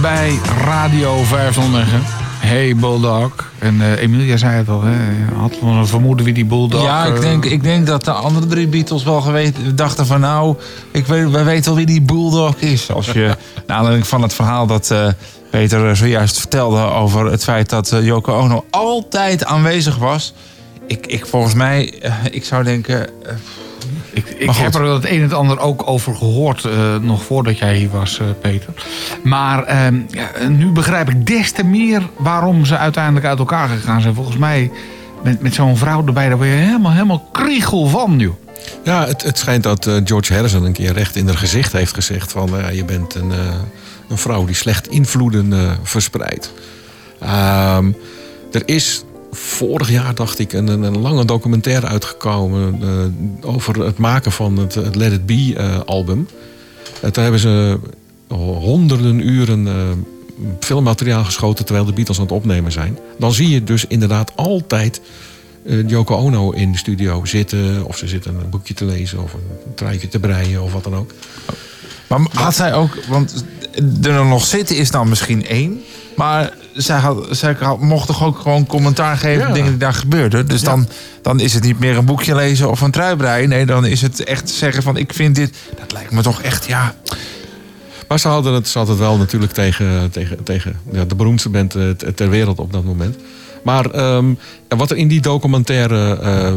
Bij 0.00 0.38
Radio 0.64 1.22
509. 1.22 2.02
Hey 2.38 2.76
Bulldog. 2.76 3.50
En 3.58 3.80
eh, 3.80 4.02
Emilia 4.02 4.36
zei 4.36 4.56
het 4.56 4.68
al, 4.68 4.82
hè? 4.82 5.24
had 5.36 5.60
wel 5.60 5.70
een 5.70 5.86
vermoeden 5.86 6.24
wie 6.24 6.34
die 6.34 6.44
Bulldog... 6.44 6.82
Ja, 6.82 7.04
ik 7.04 7.14
eh, 7.14 7.20
denk, 7.20 7.44
ik 7.44 7.62
denk 7.62 7.86
dat 7.86 8.04
de 8.04 8.10
andere 8.10 8.46
drie 8.46 8.68
Beatles 8.68 9.04
wel 9.04 9.20
geweten, 9.20 9.76
dachten 9.76 10.06
van 10.06 10.20
nou, 10.20 10.56
ik 10.90 11.06
weet, 11.06 11.30
wij 11.30 11.44
weten 11.44 11.70
al 11.70 11.76
wie 11.76 11.86
die 11.86 12.02
Bulldog 12.02 12.54
is. 12.56 12.92
Als 12.92 13.06
je, 13.06 13.36
naar 13.66 13.76
aanleiding 13.76 14.06
van 14.06 14.22
het 14.22 14.34
verhaal 14.34 14.66
dat 14.66 14.90
eh, 14.90 15.08
Peter 15.50 15.96
zojuist 15.96 16.38
vertelde 16.38 16.80
over 16.80 17.30
het 17.30 17.44
feit 17.44 17.68
dat 17.68 17.96
Yoko 18.00 18.32
Ono 18.32 18.64
altijd 18.70 19.44
aanwezig 19.44 19.96
was. 19.96 20.34
Ik, 20.86 21.06
ik 21.06 21.26
volgens 21.26 21.54
mij, 21.54 22.02
ik 22.30 22.44
zou 22.44 22.64
denken, 22.64 23.08
Ik, 24.40 24.50
heb 24.50 24.74
er 24.74 24.84
het 24.84 25.04
een 25.04 25.16
en 25.16 25.22
het 25.22 25.32
ander 25.32 25.58
ook 25.58 25.82
over 25.88 26.14
gehoord, 26.14 26.64
eh, 26.64 26.96
nog 27.00 27.22
voordat 27.22 27.58
jij 27.58 27.76
hier 27.76 27.90
was, 27.90 28.18
eh, 28.18 28.26
Peter. 28.40 28.72
Maar 29.22 29.64
ehm, 29.64 30.00
nu 30.48 30.70
begrijp 30.70 31.08
ik 31.08 31.26
des 31.26 31.52
te 31.52 31.64
meer 31.64 32.08
waarom 32.16 32.64
ze 32.64 32.76
uiteindelijk 32.76 33.26
uit 33.26 33.38
elkaar 33.38 33.68
gegaan 33.68 34.00
zijn. 34.00 34.14
Volgens 34.14 34.36
mij, 34.36 34.70
met, 35.22 35.40
met 35.40 35.54
zo'n 35.54 35.76
vrouw 35.76 36.06
erbij, 36.06 36.28
daar 36.28 36.36
word 36.36 36.48
je 36.48 36.54
helemaal, 36.54 36.92
helemaal 36.92 37.28
kriegel 37.32 37.86
van, 37.86 38.18
joh. 38.18 38.34
Ja, 38.84 39.06
het, 39.06 39.22
het 39.22 39.38
schijnt 39.38 39.62
dat 39.62 39.86
eh, 39.86 39.94
George 40.04 40.34
Harrison 40.34 40.64
een 40.64 40.72
keer 40.72 40.92
recht 40.92 41.16
in 41.16 41.26
haar 41.26 41.38
gezicht 41.38 41.72
heeft 41.72 41.94
gezegd 41.94 42.32
van 42.32 42.50
je 42.72 42.84
bent 42.84 43.14
een, 43.14 43.32
een 44.08 44.18
vrouw 44.18 44.44
die 44.44 44.54
slecht 44.54 44.88
invloeden 44.88 45.78
verspreidt. 45.82 46.52
Ehm, 47.20 47.92
er 48.52 48.62
is 48.64 49.04
vorig 49.30 49.90
jaar, 49.90 50.14
dacht 50.14 50.38
ik, 50.38 50.52
een, 50.52 50.68
een, 50.68 50.98
lange 50.98 51.24
documentaire 51.24 51.86
uitgekomen 51.86 52.78
eh, 52.82 53.48
over 53.48 53.84
het 53.84 53.98
maken 53.98 54.32
van 54.32 54.56
het, 54.56 54.96
Let 54.96 55.12
It 55.12 55.26
Be 55.26 55.54
eh, 55.56 55.80
album. 55.80 56.28
Eh, 57.00 57.10
daar 57.10 57.22
hebben 57.22 57.40
ze 57.40 57.78
honderden 58.28 59.28
uren 59.28 59.68
filmmateriaal 60.60 61.24
geschoten 61.24 61.64
terwijl 61.64 61.86
de 61.86 61.92
Beatles 61.92 62.16
aan 62.16 62.24
het 62.24 62.32
opnemen 62.32 62.72
zijn. 62.72 62.98
Dan 63.18 63.32
zie 63.32 63.48
je 63.48 63.64
dus 63.64 63.84
inderdaad 63.86 64.32
altijd 64.36 65.00
Yoko 65.86 66.14
Ono 66.14 66.50
in 66.50 66.72
de 66.72 66.78
studio 66.78 67.24
zitten. 67.24 67.84
Of 67.84 67.96
ze 67.96 68.08
zitten 68.08 68.34
een 68.34 68.50
boekje 68.50 68.74
te 68.74 68.84
lezen 68.84 69.22
of 69.22 69.32
een 69.32 69.74
truitje 69.74 70.08
te 70.08 70.18
breien 70.18 70.62
of 70.62 70.72
wat 70.72 70.84
dan 70.84 70.94
ook. 70.96 71.10
Maar 72.10 72.20
had 72.32 72.54
zij 72.54 72.74
ook, 72.74 72.98
want 73.08 73.44
er 74.02 74.24
nog 74.24 74.44
zitten 74.44 74.76
is 74.76 74.90
dan 74.90 75.08
misschien 75.08 75.46
één. 75.46 75.80
Maar 76.16 76.52
zij, 76.74 76.98
had, 76.98 77.26
zij 77.30 77.56
had- 77.60 77.80
mocht 77.80 78.06
toch 78.06 78.24
ook 78.24 78.38
gewoon 78.38 78.66
commentaar 78.66 79.16
geven 79.16 79.42
op 79.42 79.48
Ja. 79.48 79.54
dingen 79.54 79.70
die 79.70 79.78
daar 79.78 79.94
gebeurden. 79.94 80.48
Dus 80.48 80.62
dan, 80.62 80.88
dan 81.22 81.40
is 81.40 81.54
het 81.54 81.62
niet 81.62 81.78
meer 81.78 81.96
een 81.96 82.04
boekje 82.04 82.34
lezen 82.34 82.70
of 82.70 82.80
een 82.80 82.90
trui 82.90 83.16
breien. 83.16 83.48
Nee, 83.48 83.66
dan 83.66 83.86
is 83.86 84.02
het 84.02 84.24
echt 84.24 84.50
zeggen 84.50 84.82
van 84.82 84.96
ik 84.96 85.12
vind 85.14 85.34
dit... 85.34 85.56
Dat 85.78 85.92
lijkt 85.92 86.10
me 86.10 86.22
toch 86.22 86.42
echt, 86.42 86.66
ja... 86.66 86.94
Maar 88.08 88.18
ze 88.20 88.28
hadden 88.28 88.54
het, 88.54 88.68
ze 88.68 88.78
hadden 88.78 88.96
het 88.96 89.04
wel 89.04 89.16
natuurlijk 89.16 89.52
tegen, 89.52 90.10
tegen, 90.10 90.42
tegen 90.44 90.80
ja, 90.92 91.04
de 91.04 91.14
beroemdste 91.14 91.48
band 91.48 91.74
eh, 91.74 91.88
ter- 91.90 92.30
wereld 92.30 92.58
op 92.58 92.72
dat 92.72 92.84
moment. 92.84 93.16
Maar 93.64 93.90
ehm, 93.90 94.34
wat 94.68 94.90
er 94.90 94.96
in 94.96 95.08
die 95.08 95.20
documentaire 95.20 96.18
eh, 96.18 96.52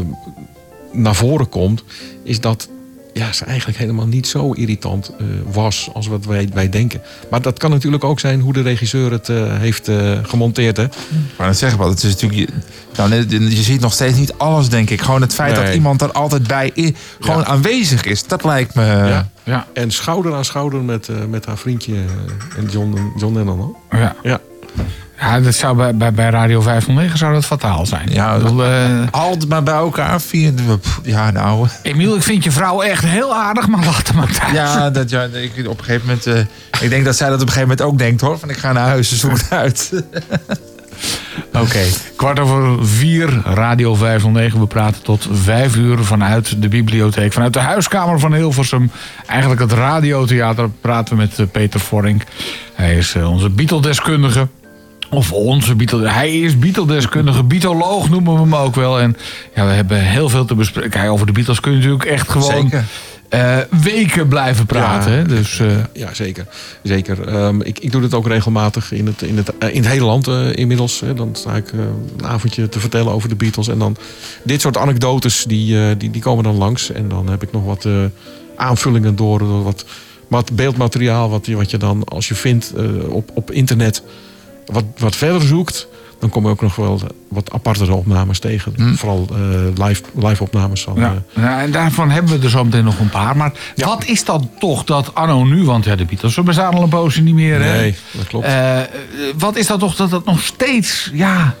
naar 0.92 1.14
voren 1.14 1.48
komt, 1.48 1.84
is 2.24 2.40
dat 2.40 2.68
ja, 3.14 3.32
ze 3.32 3.44
eigenlijk 3.44 3.78
helemaal 3.78 4.06
niet 4.06 4.26
zo 4.26 4.52
irritant 4.52 5.10
eh, 5.18 5.26
was 5.52 5.90
als 5.92 6.06
wat 6.06 6.24
wij, 6.24 6.48
wij 6.54 6.68
denken. 6.68 7.02
Maar 7.30 7.42
dat 7.42 7.58
kan 7.58 7.70
natuurlijk 7.70 8.04
ook 8.04 8.20
zijn 8.20 8.40
hoe 8.40 8.52
de 8.52 8.62
regisseur 8.62 9.10
het 9.12 9.28
eh, 9.28 9.58
heeft 9.58 9.88
eh, 9.88 10.18
gemonteerd. 10.22 10.76
Hè? 10.76 10.86
Maar 11.38 11.46
dat 11.46 11.56
zeggen 11.56 11.78
we, 11.78 11.84
het 11.84 12.02
is 12.02 12.12
natuurlijk... 12.20 12.50
Je, 12.50 12.56
nou, 12.96 13.14
je 13.48 13.62
ziet 13.62 13.80
nog 13.80 13.92
steeds 13.92 14.18
niet 14.18 14.32
alles, 14.32 14.68
denk 14.68 14.90
ik. 14.90 15.00
Gewoon 15.00 15.20
het 15.20 15.34
feit 15.34 15.56
dat 15.56 15.74
iemand 15.74 16.02
er 16.02 16.12
altijd 16.12 16.46
bij 16.46 16.70
is, 16.74 16.90
gewoon 17.20 17.38
Ja. 17.40 17.44
aanwezig 17.46 18.04
is. 18.04 18.26
Dat 18.26 18.44
lijkt 18.44 18.74
me... 18.74 18.84
Ja. 18.84 19.28
Ja, 19.42 19.66
En 19.72 19.90
schouder 19.90 20.34
aan 20.34 20.44
schouder 20.44 20.82
met, 20.82 21.08
eh, 21.08 21.16
met 21.28 21.46
haar 21.46 21.58
vriendje 21.58 21.94
en 22.56 22.66
John, 22.70 23.12
John 23.16 23.34
Lennon. 23.34 23.58
Hoor. 23.58 23.76
ja. 24.00 24.16
Ja. 24.22 24.40
Ja 25.18 25.40
dat 25.40 25.54
zou 25.54 25.76
bij, 25.76 25.96
bij, 25.96 26.12
bij 26.12 26.28
Radio 26.30 26.60
509 26.60 27.18
zou 27.18 27.32
dat 27.32 27.44
fataal 27.44 27.86
zijn. 27.86 28.08
Ja, 28.10 28.36
bedoel, 28.36 28.64
eh, 28.64 28.84
Altijd 29.10 29.48
maar 29.48 29.62
bij 29.62 29.74
elkaar 29.74 30.16
pff, 30.16 31.00
Ja, 31.02 31.30
nou... 31.30 31.68
Emiel, 31.82 32.16
ik 32.16 32.22
vind 32.22 32.44
je 32.44 32.50
vrouw 32.50 32.82
echt 32.82 33.04
heel 33.04 33.34
aardig, 33.34 33.68
maar 33.68 33.84
laat 33.84 34.06
hem 34.06 34.16
maar 34.16 34.32
thuis. 34.32 34.52
Ja, 34.52 34.90
dat, 34.90 35.10
ja 35.10 35.22
ik, 35.22 35.68
op 35.68 35.78
een 35.78 35.84
gegeven 35.84 36.06
moment... 36.06 36.26
eh, 36.26 36.82
ik 36.82 36.90
denk 36.90 37.04
dat 37.04 37.16
zij 37.16 37.28
dat 37.28 37.40
op 37.40 37.46
een 37.46 37.52
gegeven 37.52 37.68
moment 37.68 37.92
ook 37.92 37.98
denkt, 37.98 38.20
hoor. 38.20 38.38
Van 38.38 38.50
ik 38.50 38.56
ga 38.56 38.72
naar 38.72 38.86
huis, 38.86 39.18
zoek 39.18 39.32
het 39.32 39.46
uit. 39.50 39.90
Oké, 41.52 41.82
kwart 42.16 42.38
over 42.40 42.86
vier, 42.86 43.42
Radio 43.44 43.94
509. 43.94 44.60
We 44.60 44.66
praten 44.66 45.02
tot 45.02 45.28
vijf 45.32 45.76
uur 45.76 45.98
vanuit 45.98 46.62
de 46.62 46.68
bibliotheek. 46.68 47.32
Vanuit 47.32 47.52
de 47.52 47.58
huiskamer 47.58 48.18
van 48.20 48.34
Hilversum. 48.34 48.90
Eigenlijk 49.26 49.60
het 49.60 49.72
radiotheater 49.72 50.68
praten 50.80 51.16
we 51.16 51.22
met 51.22 51.38
eh, 51.38 51.46
Peter 51.52 51.80
Vorink. 51.80 52.22
Hij 52.74 52.96
is 52.96 53.16
onze 53.16 53.50
Beatle-deskundige. 53.50 54.48
Of 55.14 55.32
onze 55.32 55.74
Beatle... 55.74 56.08
Hij 56.08 56.40
is 56.40 56.58
Beatle-deskundige. 56.58 57.42
Beatoloog 57.42 58.10
noemen 58.10 58.32
we 58.32 58.40
hem 58.40 58.54
ook 58.54 58.74
wel. 58.74 59.00
En 59.00 59.16
ja, 59.54 59.66
we 59.66 59.72
hebben 59.72 60.00
heel 60.00 60.28
veel 60.28 60.44
te 60.44 60.54
bespreken. 60.54 61.08
Over 61.08 61.26
de 61.26 61.32
Beatles 61.32 61.60
kun 61.60 61.72
je 61.72 61.76
natuurlijk 61.76 62.04
echt 62.04 62.28
gewoon... 62.30 62.72
Eh, 63.28 63.58
weken 63.82 64.28
blijven 64.28 64.66
praten. 64.66 65.12
Ja. 65.12 65.22
Dus 65.22 65.60
eh, 65.60 65.76
Ja, 65.92 66.14
zeker. 66.14 66.46
zeker. 66.82 67.28
Ehm, 67.28 67.60
ik, 67.60 67.78
ik 67.78 67.92
doe 67.92 68.00
dit 68.00 68.14
ook 68.14 68.26
regelmatig 68.26 68.92
in 68.92 69.06
het, 69.06 69.22
in 69.22 69.36
het, 69.36 69.58
eh, 69.58 69.74
in 69.74 69.82
het 69.82 69.92
hele 69.92 70.04
land 70.04 70.26
inmiddels. 70.54 71.00
Hè. 71.00 71.14
Dan 71.14 71.28
sta 71.32 71.56
ik 71.56 71.72
een 71.72 72.26
avondje 72.26 72.68
te 72.68 72.80
vertellen 72.80 73.12
over 73.12 73.28
de 73.28 73.34
Beatles. 73.34 73.68
En 73.68 73.78
dan 73.78 73.96
dit 74.42 74.60
soort 74.60 74.76
anekdotes, 74.76 75.44
die, 75.44 75.96
die, 75.96 76.10
die 76.10 76.22
komen 76.22 76.44
dan 76.44 76.56
langs. 76.56 76.90
En 76.90 77.08
dan 77.08 77.28
heb 77.28 77.42
ik 77.42 77.52
nog 77.52 77.64
wat 77.64 77.86
aanvullingen 78.56 79.16
door, 79.16 79.38
door 79.38 79.62
wat, 79.62 79.84
wat 80.28 80.56
beeldmateriaal... 80.56 81.30
Wat 81.30 81.46
je, 81.46 81.56
wat 81.56 81.70
je 81.70 81.76
dan, 81.76 82.04
als 82.04 82.28
je 82.28 82.34
vindt 82.34 82.72
op, 83.08 83.30
op 83.34 83.50
internet, 83.50 84.02
wat, 84.66 84.84
wat 84.98 85.16
verder 85.16 85.42
zoekt... 85.42 85.86
dan 86.18 86.28
kom 86.30 86.44
je 86.44 86.50
ook 86.50 86.60
nog 86.60 86.76
wel 86.76 87.00
wat 87.28 87.52
apartere 87.52 87.94
opnames 87.94 88.38
tegen. 88.38 88.96
Vooral 88.96 89.26
eh, 89.30 89.86
live, 89.86 90.02
live 90.14 90.42
opnames 90.42 90.82
van... 90.82 90.94
Ja, 90.96 91.22
eh, 91.34 91.42
ja, 91.42 91.62
en 91.62 91.70
daarvan 91.72 92.10
hebben 92.10 92.38
we 92.38 92.44
er 92.44 92.50
zo 92.50 92.64
meteen 92.64 92.84
nog 92.84 92.98
een 92.98 93.10
paar. 93.10 93.36
Maar 93.36 93.52
wat 93.76 94.04
is 94.04 94.24
dat 94.24 94.42
toch 94.58 94.84
dat 94.84 95.14
anno 95.14 95.44
nu, 95.44 95.64
want 95.64 95.84
ja, 95.84 95.96
de 95.96 96.04
Beatles 96.04 96.34
we 96.34 96.42
bestaan 96.42 96.74
al 96.74 96.82
een 96.82 96.88
poosje 96.88 97.22
niet 97.22 97.34
meer. 97.34 97.62
hè? 97.62 97.76
Nee, 97.76 97.96
dat 98.10 98.26
klopt. 98.26 98.46
Eh, 98.46 98.78
wat 99.38 99.56
is 99.56 99.66
dat 99.66 99.78
toch 99.80 99.96
dat 99.96 100.10
dat 100.10 100.24
nog 100.24 100.40
steeds, 100.40 101.10
ja, 101.12 101.54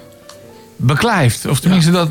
beklijft? 0.76 1.46
Of 1.46 1.60
tenminste, 1.60 1.90
dat, 1.90 2.08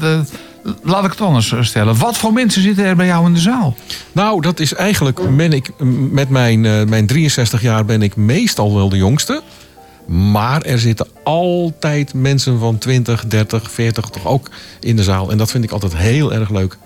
laat 0.84 1.06
ik 1.06 1.12
het 1.12 1.22
anders 1.22 1.54
stellen. 1.60 1.98
Wat 1.98 2.18
voor 2.18 2.34
mensen 2.34 2.62
zitten 2.62 2.86
er 2.86 2.96
bij 2.96 3.06
jou 3.06 3.26
in 3.26 3.34
de 3.34 3.40
zaal? 3.40 3.76
Nou, 4.12 4.42
dat 4.42 4.60
is 4.60 4.74
eigenlijk, 4.74 5.36
ben 5.38 5.54
ik, 5.54 5.70
met 6.12 6.30
mijn, 6.30 6.62
mijn 6.90 7.06
63 7.08 7.62
jaar 7.62 7.86
ben 7.86 8.02
ik 8.02 8.16
meestal 8.16 8.76
wel 8.76 8.90
de 8.90 8.98
jongste. 8.98 9.42
Maar 10.06 10.62
er 10.62 10.80
zitten 10.80 11.08
altijd 11.24 12.14
mensen 12.14 12.60
van 12.60 12.78
20, 12.78 13.26
30, 13.28 13.72
40 13.72 14.10
toch 14.10 14.28
ook 14.28 14.50
in 14.80 14.96
de 14.96 15.04
zaal. 15.04 15.32
En 15.32 15.38
dat 15.38 15.52
vind 15.52 15.64
ik 15.64 15.72
altijd 15.72 15.98
heel 15.98 16.34
erg 16.34 16.50
leuk. 16.50 16.78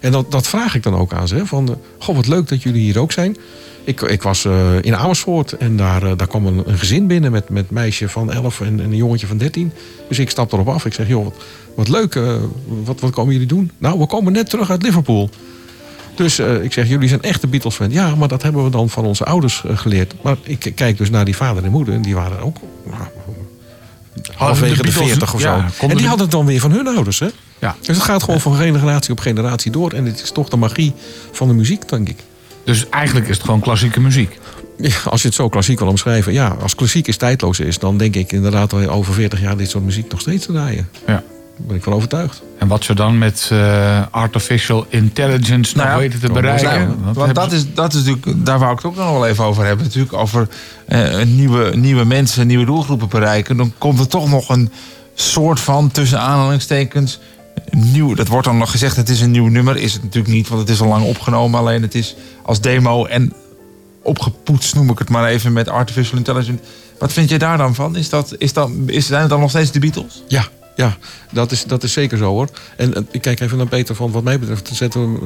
En 0.00 0.12
dat, 0.12 0.30
dat 0.30 0.46
vraag 0.48 0.74
ik 0.74 0.82
dan 0.82 0.94
ook 0.94 1.12
aan 1.12 1.28
ze. 1.28 1.46
Van, 1.46 1.78
goh, 1.98 2.16
wat 2.16 2.26
leuk 2.26 2.48
dat 2.48 2.62
jullie 2.62 2.82
hier 2.82 2.98
ook 2.98 3.12
zijn. 3.12 3.36
Ik, 3.84 4.00
ik 4.00 4.22
was 4.22 4.44
eh, 4.44 4.76
in 4.80 4.96
Amersfoort 4.96 5.52
en 5.52 5.76
daar, 5.76 6.02
eh, 6.02 6.12
daar 6.16 6.26
kwam 6.26 6.46
een, 6.46 6.62
een 6.66 6.78
gezin 6.78 7.06
binnen 7.06 7.32
met, 7.32 7.48
met 7.48 7.64
een 7.68 7.74
meisje 7.74 8.08
van 8.08 8.32
11 8.32 8.60
en, 8.60 8.66
en 8.80 8.90
een 8.90 8.96
jongetje 8.96 9.26
van 9.26 9.38
13. 9.38 9.72
Dus 10.08 10.18
ik 10.18 10.30
stap 10.30 10.52
erop 10.52 10.68
af. 10.68 10.84
Ik 10.84 10.92
zeg, 10.92 11.08
joh, 11.08 11.24
wat, 11.24 11.34
wat 11.74 11.88
leuk. 11.88 12.14
eh, 12.14 12.36
wat, 12.84 13.00
wat 13.00 13.10
komen 13.10 13.32
jullie 13.32 13.48
doen? 13.48 13.70
Nou, 13.78 13.98
we 13.98 14.06
komen 14.06 14.32
net 14.32 14.50
terug 14.50 14.70
uit 14.70 14.82
Liverpool. 14.82 15.30
Dus 16.14 16.38
eh, 16.38 16.62
ik 16.62 16.72
zeg, 16.72 16.88
jullie 16.88 17.08
zijn 17.08 17.22
echte 17.22 17.46
Beatles-fan. 17.46 17.90
Ja, 17.90 18.14
maar 18.14 18.28
dat 18.28 18.42
hebben 18.42 18.64
we 18.64 18.70
dan 18.70 18.88
van 18.90 19.04
onze 19.04 19.24
ouders 19.24 19.62
eh, 19.66 19.76
geleerd. 19.78 20.14
Maar 20.22 20.36
ik 20.42 20.72
kijk 20.74 20.98
dus 20.98 21.10
naar 21.10 21.24
die 21.24 21.36
vader 21.36 21.64
en 21.64 21.70
moeder. 21.70 21.94
En 21.94 22.02
die 22.02 22.14
waren 22.14 22.40
ook 22.40 22.56
nou, 22.84 23.02
halverwege 24.34 24.76
de, 24.76 24.82
Beatles- 24.82 25.06
40 25.06 25.34
of 25.34 25.40
zo. 25.40 25.54
En 25.80 25.88
de- 25.88 25.94
die 25.94 26.06
hadden 26.06 26.26
het 26.26 26.34
dan 26.34 26.46
weer 26.46 26.60
van 26.60 26.72
hun 26.72 26.86
ouders. 26.88 27.18
Hè? 27.18 27.28
Ja. 27.58 27.76
Dus 27.80 27.96
het 27.96 28.04
gaat 28.04 28.22
gewoon 28.22 28.40
van 28.40 28.54
generatie 28.56 29.12
op 29.12 29.20
generatie 29.20 29.70
door. 29.72 29.92
En 29.92 30.04
het 30.04 30.22
is 30.22 30.30
toch 30.30 30.48
de 30.48 30.56
magie 30.56 30.92
van 31.32 31.48
de 31.48 31.54
muziek, 31.54 31.88
denk 31.88 32.08
ik. 32.08 32.16
Dus 32.64 32.88
eigenlijk 32.88 33.28
is 33.28 33.36
het 33.36 33.44
gewoon 33.44 33.60
klassieke 33.60 34.00
muziek. 34.00 34.38
Ja, 34.78 34.94
als 35.04 35.20
je 35.22 35.26
het 35.28 35.36
zo 35.36 35.48
klassiek 35.48 35.78
wil 35.78 35.88
omschrijven. 35.88 36.32
Ja, 36.32 36.56
als 36.62 36.74
klassiek 36.74 37.06
is 37.08 37.16
tijdloos 37.16 37.60
is, 37.60 37.78
dan 37.78 37.96
denk 37.96 38.14
ik 38.16 38.32
inderdaad 38.32 38.72
over 38.88 39.14
40 39.14 39.40
jaar 39.40 39.56
dit 39.56 39.70
soort 39.70 39.84
muziek 39.84 40.10
nog 40.10 40.20
steeds 40.20 40.46
te 40.46 40.52
draaien. 40.52 40.88
Ja. 41.06 41.22
Daar 41.60 41.68
ben 41.68 41.76
ik 41.76 41.82
van 41.82 41.92
overtuigd. 41.92 42.42
En 42.58 42.68
wat 42.68 42.84
ze 42.84 42.94
dan 42.94 43.18
met 43.18 43.48
eh, 43.52 44.02
artificial 44.10 44.86
intelligence 44.88 45.76
nog 45.76 45.86
Nou 45.86 45.88
ja, 45.88 45.98
weten 45.98 46.20
te 46.20 46.26
wel 46.26 46.34
bereiken. 46.34 46.86
dat 47.04 47.14
Want 47.14 47.16
hebben 47.16 47.34
dat 47.34 47.52
is, 47.52 47.74
dat 47.74 47.94
is 47.94 48.04
natuurlijk, 48.04 48.46
daar 48.46 48.58
wou 48.58 48.70
ik 48.70 48.76
het 48.76 48.86
ook 48.86 48.96
nog 48.96 49.10
wel 49.10 49.26
even 49.26 49.44
over 49.44 49.64
hebben. 49.64 49.84
Natuurlijk 49.84 50.12
over 50.12 50.48
eh, 50.86 51.22
nieuwe, 51.22 51.76
nieuwe 51.76 52.04
mensen, 52.04 52.46
nieuwe 52.46 52.64
doelgroepen 52.64 53.08
bereiken. 53.08 53.56
Dan 53.56 53.72
komt 53.78 53.98
er 53.98 54.08
toch 54.08 54.30
nog 54.30 54.48
een 54.48 54.72
soort 55.14 55.60
van, 55.60 55.90
tussen 55.90 56.20
aanhalingstekens, 56.20 57.20
nieuw. 57.70 58.14
Dat 58.14 58.28
wordt 58.28 58.46
dan 58.46 58.58
nog 58.58 58.70
gezegd, 58.70 58.96
het 58.96 59.08
is 59.08 59.20
een 59.20 59.30
nieuw 59.30 59.48
nummer. 59.48 59.76
Is 59.76 59.92
het 59.92 60.02
natuurlijk 60.02 60.34
niet, 60.34 60.48
want 60.48 60.60
het 60.60 60.70
is 60.70 60.80
al 60.80 60.88
lang 60.88 61.04
opgenomen. 61.04 61.60
Alleen 61.60 61.82
het 61.82 61.94
is 61.94 62.16
als 62.42 62.60
demo 62.60 63.04
en 63.04 63.32
opgepoetst, 64.02 64.74
noem 64.74 64.90
ik 64.90 64.98
het 64.98 65.08
maar 65.08 65.28
even, 65.28 65.52
met 65.52 65.68
artificial 65.68 66.18
intelligence. 66.18 66.62
Wat 66.98 67.12
vind 67.12 67.28
je 67.28 67.38
daar 67.38 67.58
dan 67.58 67.74
van? 67.74 67.96
Is 67.96 68.08
dat, 68.08 68.34
is 68.38 68.52
dat, 68.52 68.70
is, 68.86 69.06
zijn 69.06 69.20
het 69.20 69.30
dan 69.30 69.40
nog 69.40 69.50
steeds 69.50 69.70
de 69.70 69.78
Beatles? 69.78 70.22
Ja, 70.28 70.48
ja 70.80 70.96
dat, 71.32 71.52
is, 71.52 71.64
dat 71.64 71.82
is 71.82 71.92
zeker 71.92 72.18
zo 72.18 72.24
hoor. 72.24 72.48
En 72.76 72.94
eh, 72.94 73.02
ik 73.10 73.20
kijk 73.20 73.40
even 73.40 73.56
naar 73.58 73.66
Peter 73.66 73.94
van 73.94 74.10
wat 74.10 74.22
mij 74.22 74.38
betreft. 74.38 74.70
Zet 74.72 74.94
hem, 74.94 75.18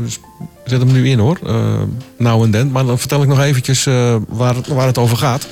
nu 0.92 1.08
in 1.08 1.18
hoor. 1.18 1.38
eh, 1.46 1.82
nou 2.18 2.44
en 2.44 2.50
dan. 2.50 2.70
Maar 2.70 2.84
dan 2.86 2.98
vertel 2.98 3.22
ik 3.22 3.28
nog 3.28 3.40
eventjes 3.40 3.86
eh, 3.86 4.16
waar, 4.28 4.54
het, 4.54 4.66
waar 4.66 4.86
het 4.86 4.98
over 4.98 5.16
gaat. 5.16 5.46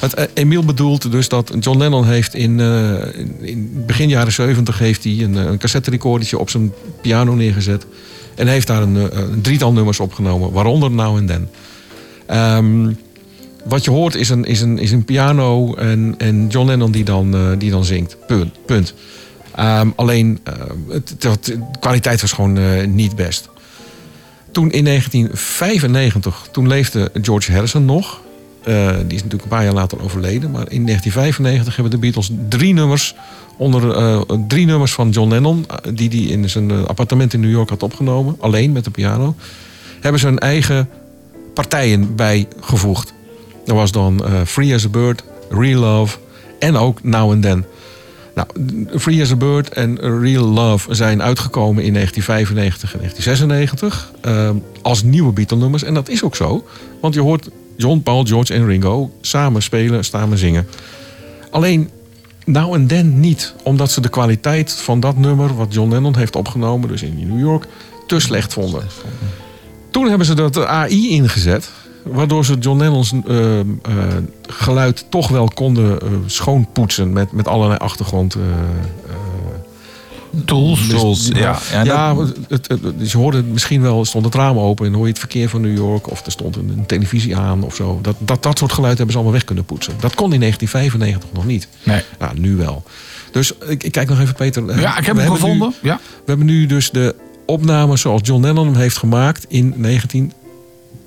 Het, 0.00 0.28
Emiel 0.34 0.64
bedoelt 0.64 1.10
dus 1.12 1.28
dat 1.28 1.52
John 1.60 1.78
Lennon 1.78 2.04
heeft 2.04 2.34
in, 2.34 2.60
in- 2.60 3.36
in 3.40 3.82
begin 3.86 4.08
jaren 4.08 4.32
70 4.32 4.78
heeft 4.78 5.04
hij 5.04 5.12
een, 5.22 5.34
een 5.34 5.58
cassette 5.58 5.90
op 6.38 6.50
zijn 6.50 6.72
piano 7.02 7.34
neergezet. 7.34 7.86
En 8.34 8.46
heeft 8.46 8.66
daar 8.66 8.82
een, 8.82 9.10
drietal 9.42 9.72
nummers 9.72 10.00
opgenomen, 10.00 10.52
waaronder 10.52 10.90
Now 10.90 11.16
and 11.16 11.28
Then. 11.28 11.48
Ehm, 12.26 12.92
wat 13.64 13.84
je 13.84 13.90
hoort 13.90 14.14
is 14.14 14.28
een, 14.28 14.44
is 14.44 14.60
een, 14.60 14.78
is 14.78 14.92
een 14.92 15.04
piano 15.04 15.74
en, 15.74 16.14
en 16.18 16.46
John 16.48 16.66
Lennon 16.66 16.90
die 16.90 17.04
dan, 17.04 17.54
die 17.58 17.70
dan 17.70 17.84
zingt. 17.84 18.16
Punt. 18.26 18.52
punt. 18.66 18.94
Ehm, 19.58 19.90
alleen, 19.96 20.38
eh, 20.44 20.52
het, 20.88 21.14
de 21.20 21.58
kwaliteit 21.80 22.20
was 22.20 22.32
gewoon 22.32 22.58
eh, 22.58 22.86
niet 22.86 23.16
best. 23.16 23.48
Toen 24.52 24.70
in 24.70 24.84
1995, 24.84 26.48
toen 26.50 26.68
leefde 26.68 27.10
George 27.22 27.52
Harrison 27.52 27.84
nog. 27.84 28.20
Eh, 28.64 28.88
die 28.88 29.16
is 29.16 29.22
natuurlijk 29.22 29.42
een 29.42 29.48
paar 29.48 29.64
jaar 29.64 29.72
later 29.72 30.02
overleden. 30.02 30.50
Maar 30.50 30.70
in 30.70 30.84
1995 30.84 31.74
hebben 31.74 31.92
de 31.92 31.98
Beatles 31.98 32.30
drie 32.48 32.74
nummers 32.74 33.14
onder 33.56 33.96
eh, 33.96 34.20
drie 34.48 34.66
nummers 34.66 34.92
van 34.92 35.10
John 35.10 35.28
Lennon, 35.28 35.66
die 35.94 36.08
hij 36.08 36.18
in 36.18 36.50
zijn 36.50 36.86
appartement 36.86 37.32
in 37.32 37.40
New 37.40 37.50
York 37.50 37.68
had 37.68 37.82
opgenomen, 37.82 38.36
alleen 38.40 38.72
met 38.72 38.84
de 38.84 38.90
piano, 38.90 39.34
hebben 40.00 40.20
ze 40.20 40.26
hun 40.26 40.38
eigen 40.38 40.88
partijen 41.54 42.14
bijgevoegd. 42.14 43.12
Dat 43.64 43.76
was 43.76 43.92
dan 43.92 44.22
Free 44.46 44.74
as 44.74 44.84
a 44.84 44.88
Bird, 44.88 45.24
Real 45.50 45.80
Love 45.80 46.18
en 46.58 46.76
ook 46.76 47.02
Now 47.02 47.30
and 47.30 47.42
Then. 47.42 47.64
Nou, 48.38 48.98
Free 48.98 49.22
as 49.22 49.30
a 49.30 49.36
Bird 49.36 49.68
en 49.68 50.20
Real 50.20 50.44
Love 50.44 50.94
zijn 50.94 51.22
uitgekomen 51.22 51.84
in 51.84 51.92
1995 51.92 52.92
en 52.92 52.98
1996 52.98 54.12
eh, 54.20 54.50
als 54.82 55.02
nieuwe 55.02 55.32
Beatle-nummers. 55.32 55.82
En 55.82 55.94
dat 55.94 56.08
is 56.08 56.22
ook 56.22 56.36
zo, 56.36 56.66
want 57.00 57.14
je 57.14 57.20
hoort 57.20 57.48
John, 57.76 58.00
Paul, 58.02 58.24
George 58.24 58.54
en 58.54 58.66
Ringo 58.66 59.12
samen 59.20 59.62
spelen, 59.62 60.04
samen 60.04 60.38
zingen. 60.38 60.66
Alleen 61.50 61.90
Now 62.44 62.74
and 62.74 62.88
Then 62.88 63.20
niet, 63.20 63.54
omdat 63.62 63.90
ze 63.90 64.00
de 64.00 64.08
kwaliteit 64.08 64.72
van 64.72 65.00
dat 65.00 65.16
nummer 65.16 65.56
wat 65.56 65.74
John 65.74 65.90
Lennon 65.90 66.16
heeft 66.16 66.36
opgenomen, 66.36 66.88
dus 66.88 67.02
in 67.02 67.28
New 67.28 67.40
York, 67.40 67.64
te 68.06 68.20
slecht 68.20 68.52
vonden. 68.52 68.86
Toen 69.90 70.08
hebben 70.08 70.26
ze 70.26 70.34
dat 70.34 70.64
AI 70.64 71.08
ingezet, 71.10 71.70
waardoor 72.10 72.44
ze 72.44 72.54
John 72.58 72.78
Lennon's 72.78 73.12
eh, 73.26 73.58
eh, 73.60 73.64
geluid 74.46 75.06
toch 75.08 75.28
wel 75.28 75.50
konden 75.54 76.00
eh, 76.00 76.08
schoonpoetsen 76.26 77.12
met, 77.12 77.32
met 77.32 77.48
allerlei 77.48 77.78
achtergrond. 77.78 78.36
Tools. 80.44 80.86
Tools, 80.88 81.28
ja. 81.34 81.58
ja, 81.72 81.84
Ja, 81.84 82.14
dat- 82.14 82.28
het, 82.48 82.68
het, 82.68 82.82
het- 82.82 82.98
dus 82.98 83.12
je 83.12 83.18
hoorde 83.18 83.36
het 83.36 83.46
misschien 83.52 83.80
wel, 83.82 84.04
stond 84.04 84.24
het 84.24 84.34
raam 84.34 84.58
open 84.58 84.86
en 84.86 84.92
hoor 84.92 85.02
je 85.02 85.08
het 85.10 85.18
verkeer 85.18 85.48
van 85.48 85.60
New 85.60 85.76
York 85.76 86.10
of 86.10 86.26
er 86.26 86.32
stond 86.32 86.56
een, 86.56 86.72
een 86.76 86.86
televisie 86.86 87.36
aan 87.36 87.62
of 87.62 87.74
zo. 87.74 87.98
Dat, 88.02 88.16
dat, 88.18 88.42
dat 88.42 88.58
soort 88.58 88.72
geluid 88.72 88.92
hebben 88.96 89.10
ze 89.10 89.14
allemaal 89.16 89.36
weg 89.36 89.44
kunnen 89.44 89.64
poetsen. 89.64 89.92
Dat 90.00 90.14
kon 90.14 90.32
in 90.32 90.40
1995 90.40 91.28
nog 91.32 91.46
niet. 91.46 91.68
Nee. 91.82 92.02
Nou, 92.18 92.38
nu 92.38 92.56
wel. 92.56 92.82
Dus 93.30 93.52
ik, 93.68 93.82
ik 93.82 93.92
kijk 93.92 94.08
nog 94.08 94.20
even, 94.20 94.34
Peter. 94.34 94.80
Ja, 94.80 94.98
ik 94.98 95.06
heb 95.06 95.14
we 95.16 95.20
hem 95.22 95.30
nu- 95.30 95.36
gevonden. 95.36 95.74
Ja. 95.82 95.96
we 96.04 96.22
hebben 96.26 96.46
nu 96.46 96.66
dus 96.66 96.90
de 96.90 97.14
opname 97.46 97.96
zoals 97.96 98.20
John 98.24 98.42
Lennon 98.42 98.66
hem 98.66 98.76
heeft 98.76 98.96
gemaakt 98.96 99.44
in 99.48 99.74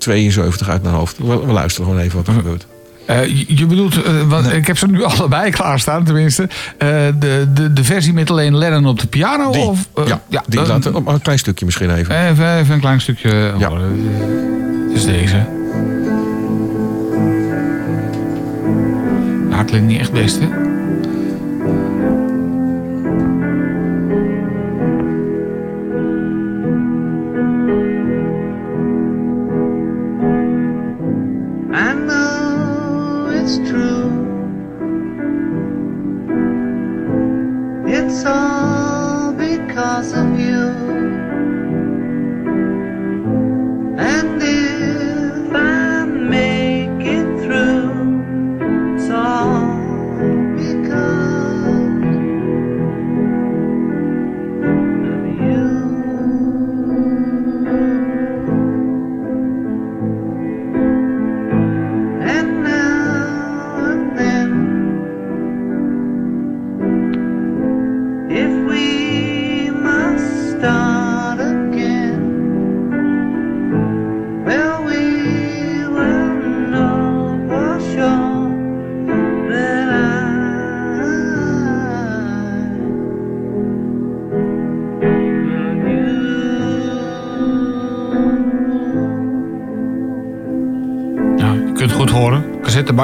1972 0.04 0.68
uit 0.68 0.82
mijn 0.82 0.94
hoofd. 0.94 1.18
We, 1.18 1.46
we 1.46 1.52
luisteren 1.52 1.86
gewoon 1.88 2.02
even 2.02 2.16
wat 2.16 2.26
er 2.26 2.32
gebeurt. 2.34 2.66
Eh, 3.06 3.26
je- 3.48 3.66
bedoelt, 3.66 4.02
eh, 4.02 4.12
want 4.28 4.52
ik 4.52 4.66
heb 4.66 4.78
ze 4.78 4.86
nu 4.86 5.02
allebei 5.12 5.50
klaarstaan 5.50 6.04
tenminste. 6.04 6.42
Eh, 6.78 6.88
de, 7.18 7.46
de, 7.54 7.72
de 7.72 7.84
versie 7.84 8.12
met 8.12 8.30
alleen 8.30 8.56
Lennon 8.56 8.86
op 8.86 9.00
de 9.00 9.06
piano? 9.06 9.50
Die, 9.50 9.60
Of, 9.62 9.88
ja, 10.28 10.42
die, 10.46 10.66
laten 10.66 10.92
we- 11.04 11.10
een 11.10 11.20
klein 11.22 11.38
stukje 11.38 11.64
misschien 11.64 11.94
even. 11.94 12.28
Even, 12.28 12.56
even 12.58 12.74
een 12.74 12.80
klein 12.80 13.00
stukje 13.00 13.52
Ja. 13.58 13.68
horen. 13.68 14.10
Is 14.94 15.04
deze. 15.04 15.46
Nou, 19.48 19.56
het 19.60 19.66
klinkt 19.70 19.86
niet 19.88 20.00
echt 20.00 20.12
best, 20.12 20.38
hè? 20.40 20.48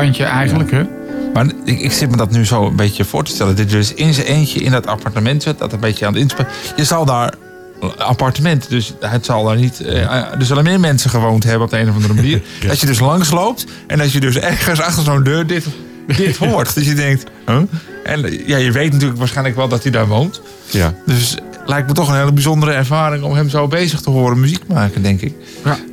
Cassettebandje 0.06 0.24
eigenlijk, 0.24 0.70
hè? 0.70 0.82
Maar 1.34 1.46
ik, 1.64 1.80
ik 1.80 1.92
zit 1.92 2.10
me 2.10 2.16
dat 2.16 2.30
nu 2.30 2.46
zo 2.46 2.66
een 2.66 2.76
beetje 2.76 3.04
voor 3.04 3.24
te 3.24 3.30
stellen. 3.30 3.56
Dat 3.56 3.70
je 3.70 3.76
dus 3.76 3.94
in 3.94 4.14
zijn 4.14 4.26
eentje 4.26 4.60
in 4.60 4.70
dat 4.70 4.86
appartement 4.86 5.42
zit, 5.42 5.58
dat 5.58 5.72
een 5.72 5.80
beetje 5.80 6.06
aan 6.06 6.12
het 6.12 6.22
inspelen. 6.22 6.50
Je 6.76 6.84
zal 6.84 7.04
daar 7.04 7.34
appartement, 7.98 8.68
dus 8.68 8.94
het 9.00 9.24
zal 9.24 9.44
daar 9.44 9.56
niet. 9.56 9.80
eh, 9.80 10.02
er 10.32 10.44
zullen 10.44 10.64
meer 10.64 10.80
mensen 10.80 11.10
gewoond 11.10 11.44
hebben 11.44 11.62
op 11.62 11.70
de 11.70 11.78
een 11.78 11.88
of 11.88 11.94
andere 11.94 12.14
manier. 12.14 12.42
Dat 12.66 12.80
je 12.80 12.86
dus 12.86 12.98
langs 13.00 13.30
loopt 13.30 13.66
en 13.86 13.98
dat 13.98 14.12
je 14.12 14.20
dus 14.20 14.36
ergens 14.36 14.80
achter 14.80 15.02
zo'n 15.04 15.22
deur 15.22 15.46
dit, 15.46 15.66
dit 16.16 16.36
hoort. 16.46 16.74
dus 16.74 16.86
je 16.86 16.94
denkt, 16.94 17.24
huh? 17.46 17.60
En 18.04 18.24
eh, 18.24 18.46
ja, 18.48 18.56
je 18.56 18.72
weet 18.72 18.92
natuurlijk 18.92 19.18
waarschijnlijk 19.18 19.56
wel 19.56 19.68
dat 19.68 19.82
hij 19.82 19.92
daar 19.92 20.06
woont. 20.06 20.40
Ja. 20.70 20.94
Dus 21.06 21.36
lijkt 21.68 21.88
me 21.88 21.94
toch 21.94 22.08
een 22.08 22.16
hele 22.16 22.32
bijzondere 22.32 22.72
ervaring 22.72 23.22
om 23.22 23.34
hem 23.34 23.48
zo 23.48 23.66
bezig 23.66 24.00
te 24.00 24.10
horen 24.10 24.40
muziek 24.40 24.66
maken, 24.66 25.02
denk 25.02 25.20
ik. 25.20 25.32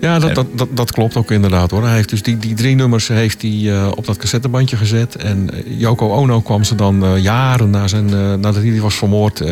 Ja, 0.02 0.19
dat, 0.19 0.35
dat, 0.35 0.47
dat, 0.56 0.68
dat 0.72 0.91
klopt 0.91 1.15
ook 1.15 1.31
inderdaad 1.31 1.72
hoor. 1.72 1.84
Hij 1.84 1.95
heeft 1.95 2.10
dus 2.10 2.23
die, 2.23 2.38
die 2.38 2.53
drie 2.53 2.76
nummers 2.76 3.07
heeft 3.07 3.41
hij, 3.41 3.72
eh, 3.72 3.91
op 3.95 4.06
dat 4.06 4.18
cassettebandje 4.18 4.77
gezet. 4.77 5.15
En 5.15 5.49
eh, 5.53 5.80
Yoko 5.80 6.10
Ono 6.10 6.41
kwam 6.41 6.64
ze 6.64 6.76
dan 6.76 7.06
eh, 7.06 7.18
jaren 7.23 7.69
na 7.69 7.88
zijn, 7.88 8.10
eh, 8.10 8.15
nadat 8.15 8.56
hij 8.56 8.81
was 8.81 8.95
vermoord 8.95 9.43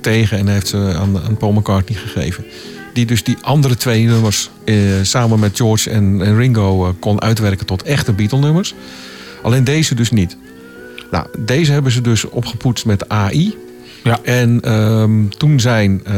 tegen 0.00 0.38
en 0.38 0.48
heeft 0.48 0.68
ze 0.68 0.94
aan, 0.98 1.20
aan 1.26 1.36
Paul 1.36 1.52
McCartney 1.52 1.98
gegeven. 1.98 2.44
Die 2.92 3.06
dus 3.06 3.22
die 3.22 3.36
andere 3.40 3.76
twee 3.76 4.06
nummers 4.06 4.50
eh, 4.64 4.76
samen 5.02 5.38
met 5.38 5.56
George 5.56 5.90
en, 5.90 6.22
en 6.22 6.36
Ringo 6.36 6.86
eh, 6.86 6.92
kon 6.98 7.20
uitwerken 7.20 7.66
tot 7.66 7.82
echte 7.82 8.12
Beatle-nummers. 8.12 8.74
Alleen 9.42 9.64
deze 9.64 9.94
dus 9.94 10.10
niet. 10.10 10.36
Nou, 11.10 11.26
deze 11.38 11.72
hebben 11.72 11.92
ze 11.92 12.00
dus 12.00 12.24
opgepoetst 12.28 12.84
met 12.84 13.08
AI. 13.08 13.56
Ja. 14.04 14.18
En 14.22 14.60
ehm, 14.60 15.28
toen 15.28 15.60
zijn, 15.60 16.00
eh, 16.04 16.12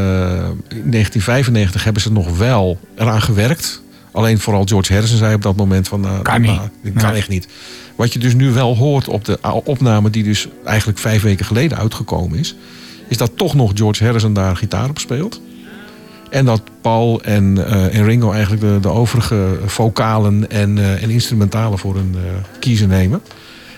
in 0.68 0.90
1995 0.90 1.84
hebben 1.84 2.02
ze 2.02 2.12
nog 2.12 2.36
wel 2.38 2.78
eraan 2.96 3.22
gewerkt. 3.22 3.82
Alleen 4.12 4.38
vooral 4.38 4.64
George 4.64 4.92
Harrison 4.92 5.18
zei 5.18 5.34
op 5.34 5.42
dat 5.42 5.56
moment 5.56 5.88
van... 5.88 6.00
nou, 6.00 6.22
Kan 6.22 6.40
niet. 6.40 6.50
nou, 6.50 6.68
dit 6.82 6.92
kan 6.92 7.08
Nee. 7.10 7.18
echt 7.18 7.28
niet. 7.28 7.48
Wat 7.96 8.12
je 8.12 8.18
dus 8.18 8.34
nu 8.34 8.50
wel 8.50 8.76
hoort 8.76 9.08
op 9.08 9.24
de 9.24 9.38
opname 9.64 10.10
die 10.10 10.22
dus 10.22 10.48
eigenlijk 10.64 10.98
vijf 10.98 11.22
weken 11.22 11.44
geleden 11.44 11.78
uitgekomen 11.78 12.38
is... 12.38 12.56
is 13.08 13.16
dat 13.16 13.36
toch 13.36 13.54
nog 13.54 13.72
George 13.74 14.04
Harrison 14.04 14.32
daar 14.32 14.56
gitaar 14.56 14.88
op 14.88 14.98
speelt. 14.98 15.40
En 16.30 16.44
dat 16.44 16.62
Paul 16.80 17.22
en, 17.22 17.66
eh, 17.66 17.96
en 17.98 18.04
Ringo 18.04 18.32
eigenlijk 18.32 18.62
de, 18.62 18.78
de 18.80 18.88
overige 18.88 19.58
vocalen 19.66 20.50
en, 20.50 20.98
en 21.00 21.10
instrumentalen 21.10 21.78
voor 21.78 21.94
hun 21.94 22.16
kiezen 22.58 22.88
nemen. 22.88 23.20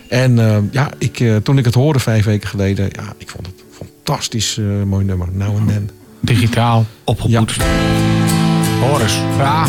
En 0.09 0.37
ja, 0.71 0.91
ik, 0.99 1.25
toen 1.43 1.59
ik 1.59 1.65
het 1.65 1.75
hoorde 1.75 1.99
vijf 1.99 2.25
weken 2.25 2.49
geleden, 2.49 2.89
ja, 2.93 3.15
ik 3.19 3.31
vond 3.31 3.47
het 3.47 3.66
fantastisch 4.07 4.59
eh, 4.59 4.65
mooi 4.85 5.05
nummer. 5.05 5.29
Now 5.33 5.57
and 5.59 5.69
then. 5.69 5.91
Digitaal 6.21 6.85
opgepoetst. 7.05 7.63
Hoor 8.81 9.01
eens. 9.01 9.19
Ja, 9.39 9.63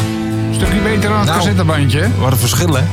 een 0.48 0.54
stukje 0.54 0.80
beter 0.82 1.10
dan 1.10 1.18
het 1.18 1.26
Nou. 1.28 1.38
cassettebandje. 1.38 2.08
Wat 2.20 2.32
een 2.32 2.38
verschil, 2.38 2.74
hè? 2.76 2.84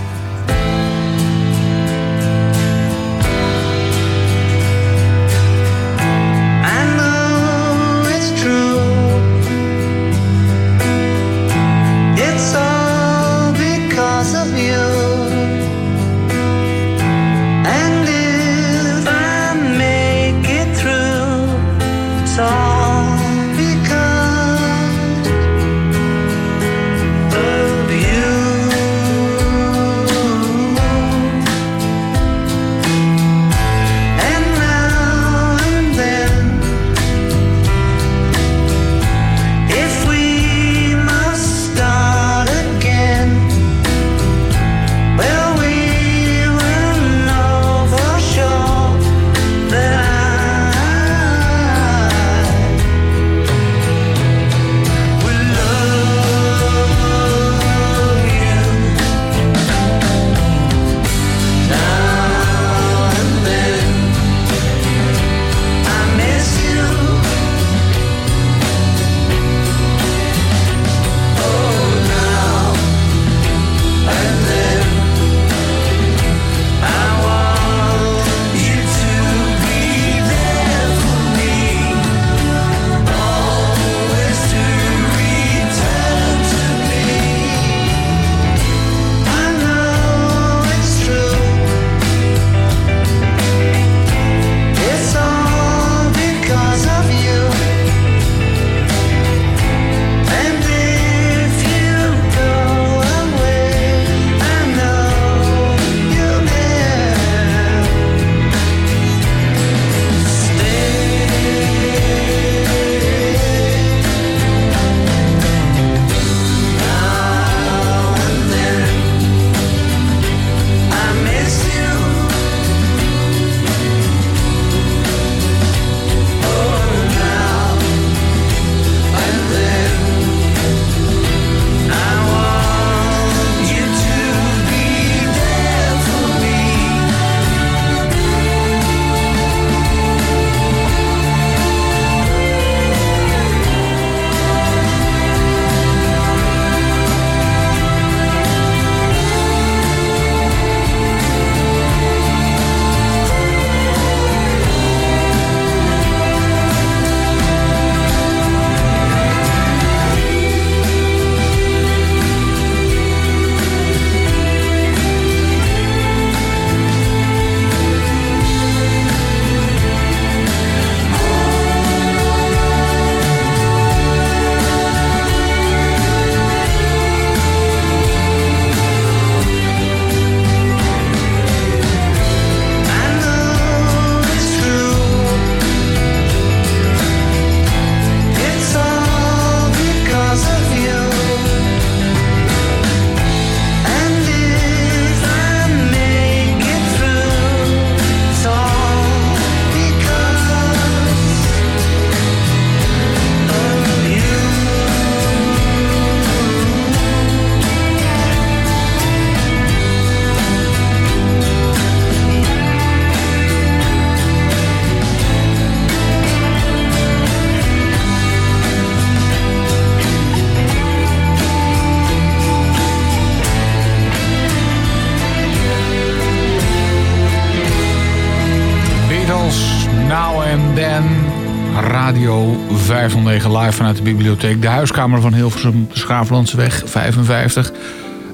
509 233.40 233.60
live 233.60 233.76
vanuit 233.76 233.96
de 233.96 234.02
bibliotheek. 234.02 234.62
De 234.62 234.68
huiskamer 234.68 235.20
van 235.20 235.34
Hilversum, 235.34 235.86
de 235.92 235.98
Schaaflandseweg 235.98 236.82
55. 236.84 237.72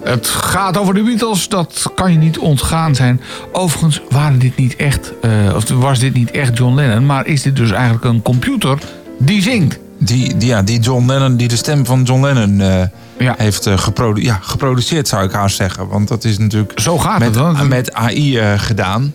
Het 0.02 0.26
gaat 0.26 0.78
over 0.78 0.94
de 0.94 1.02
Beatles, 1.02 1.48
dat 1.48 1.92
kan 1.94 2.12
je 2.12 2.18
niet 2.18 2.38
ontgaan 2.38 2.94
zijn. 2.94 3.20
Overigens 3.52 4.00
waren 4.08 4.38
dit 4.38 4.56
niet 4.56 4.76
echt, 4.76 5.12
eh, 5.20 5.30
of 5.54 5.68
was 5.68 5.98
dit 5.98 6.14
niet 6.14 6.30
echt 6.30 6.58
John 6.58 6.74
Lennon... 6.74 7.06
maar 7.06 7.26
is 7.26 7.42
dit 7.42 7.56
dus 7.56 7.70
eigenlijk 7.70 8.04
een 8.04 8.22
computer 8.22 8.78
die 9.18 9.42
zingt. 9.42 9.78
Die, 9.98 10.36
die, 10.36 10.48
ja, 10.48 10.62
die 10.62 10.80
John 10.80 11.06
Lennon, 11.06 11.36
die 11.36 11.48
de 11.48 11.56
stem 11.56 11.86
van 11.86 12.02
John 12.02 12.22
Lennon 12.22 12.60
eh, 12.60 12.82
Ja. 13.18 13.34
heeft 13.38 13.66
eh, 13.66 13.78
geprodu 13.78 14.22
ja, 14.22 14.38
geproduceerd, 14.42 15.08
zou 15.08 15.24
ik 15.24 15.32
haast 15.32 15.56
zeggen. 15.56 15.88
Want 15.88 16.08
dat 16.08 16.24
is 16.24 16.38
natuurlijk 16.38 16.80
Zo 16.80 16.98
gaat 16.98 17.18
met, 17.18 17.34
het 17.34 17.68
met 17.68 17.92
AI 17.92 18.58
gedaan. 18.58 19.14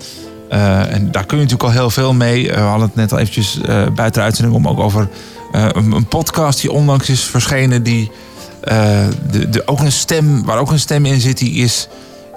En 0.50 1.12
daar 1.12 1.26
kun 1.26 1.38
je 1.38 1.44
natuurlijk 1.44 1.64
al 1.64 1.80
heel 1.80 1.90
veel 1.90 2.14
mee. 2.14 2.48
We 2.48 2.60
hadden 2.60 2.88
het 2.88 2.96
net 2.96 3.12
al 3.12 3.18
eventjes 3.18 3.60
buiten 3.96 4.14
de 4.14 4.22
uitzending 4.22 4.56
om 4.56 4.68
ook 4.68 4.80
over 4.80 5.10
een, 5.56 5.92
een 5.92 6.08
podcast 6.08 6.62
die 6.62 6.72
onlangs 6.72 7.10
is 7.10 7.24
verschenen. 7.24 7.84
Die 7.84 8.12
eh, 8.62 9.08
de, 9.32 9.50
de, 9.50 9.68
ook 9.68 9.80
een 9.80 9.92
stem, 9.92 10.46
waar 10.46 10.58
ook 10.58 10.72
een 10.72 10.80
stem 10.80 11.06
in 11.06 11.22
zit, 11.22 11.38
die 11.38 11.54
is 11.54 11.88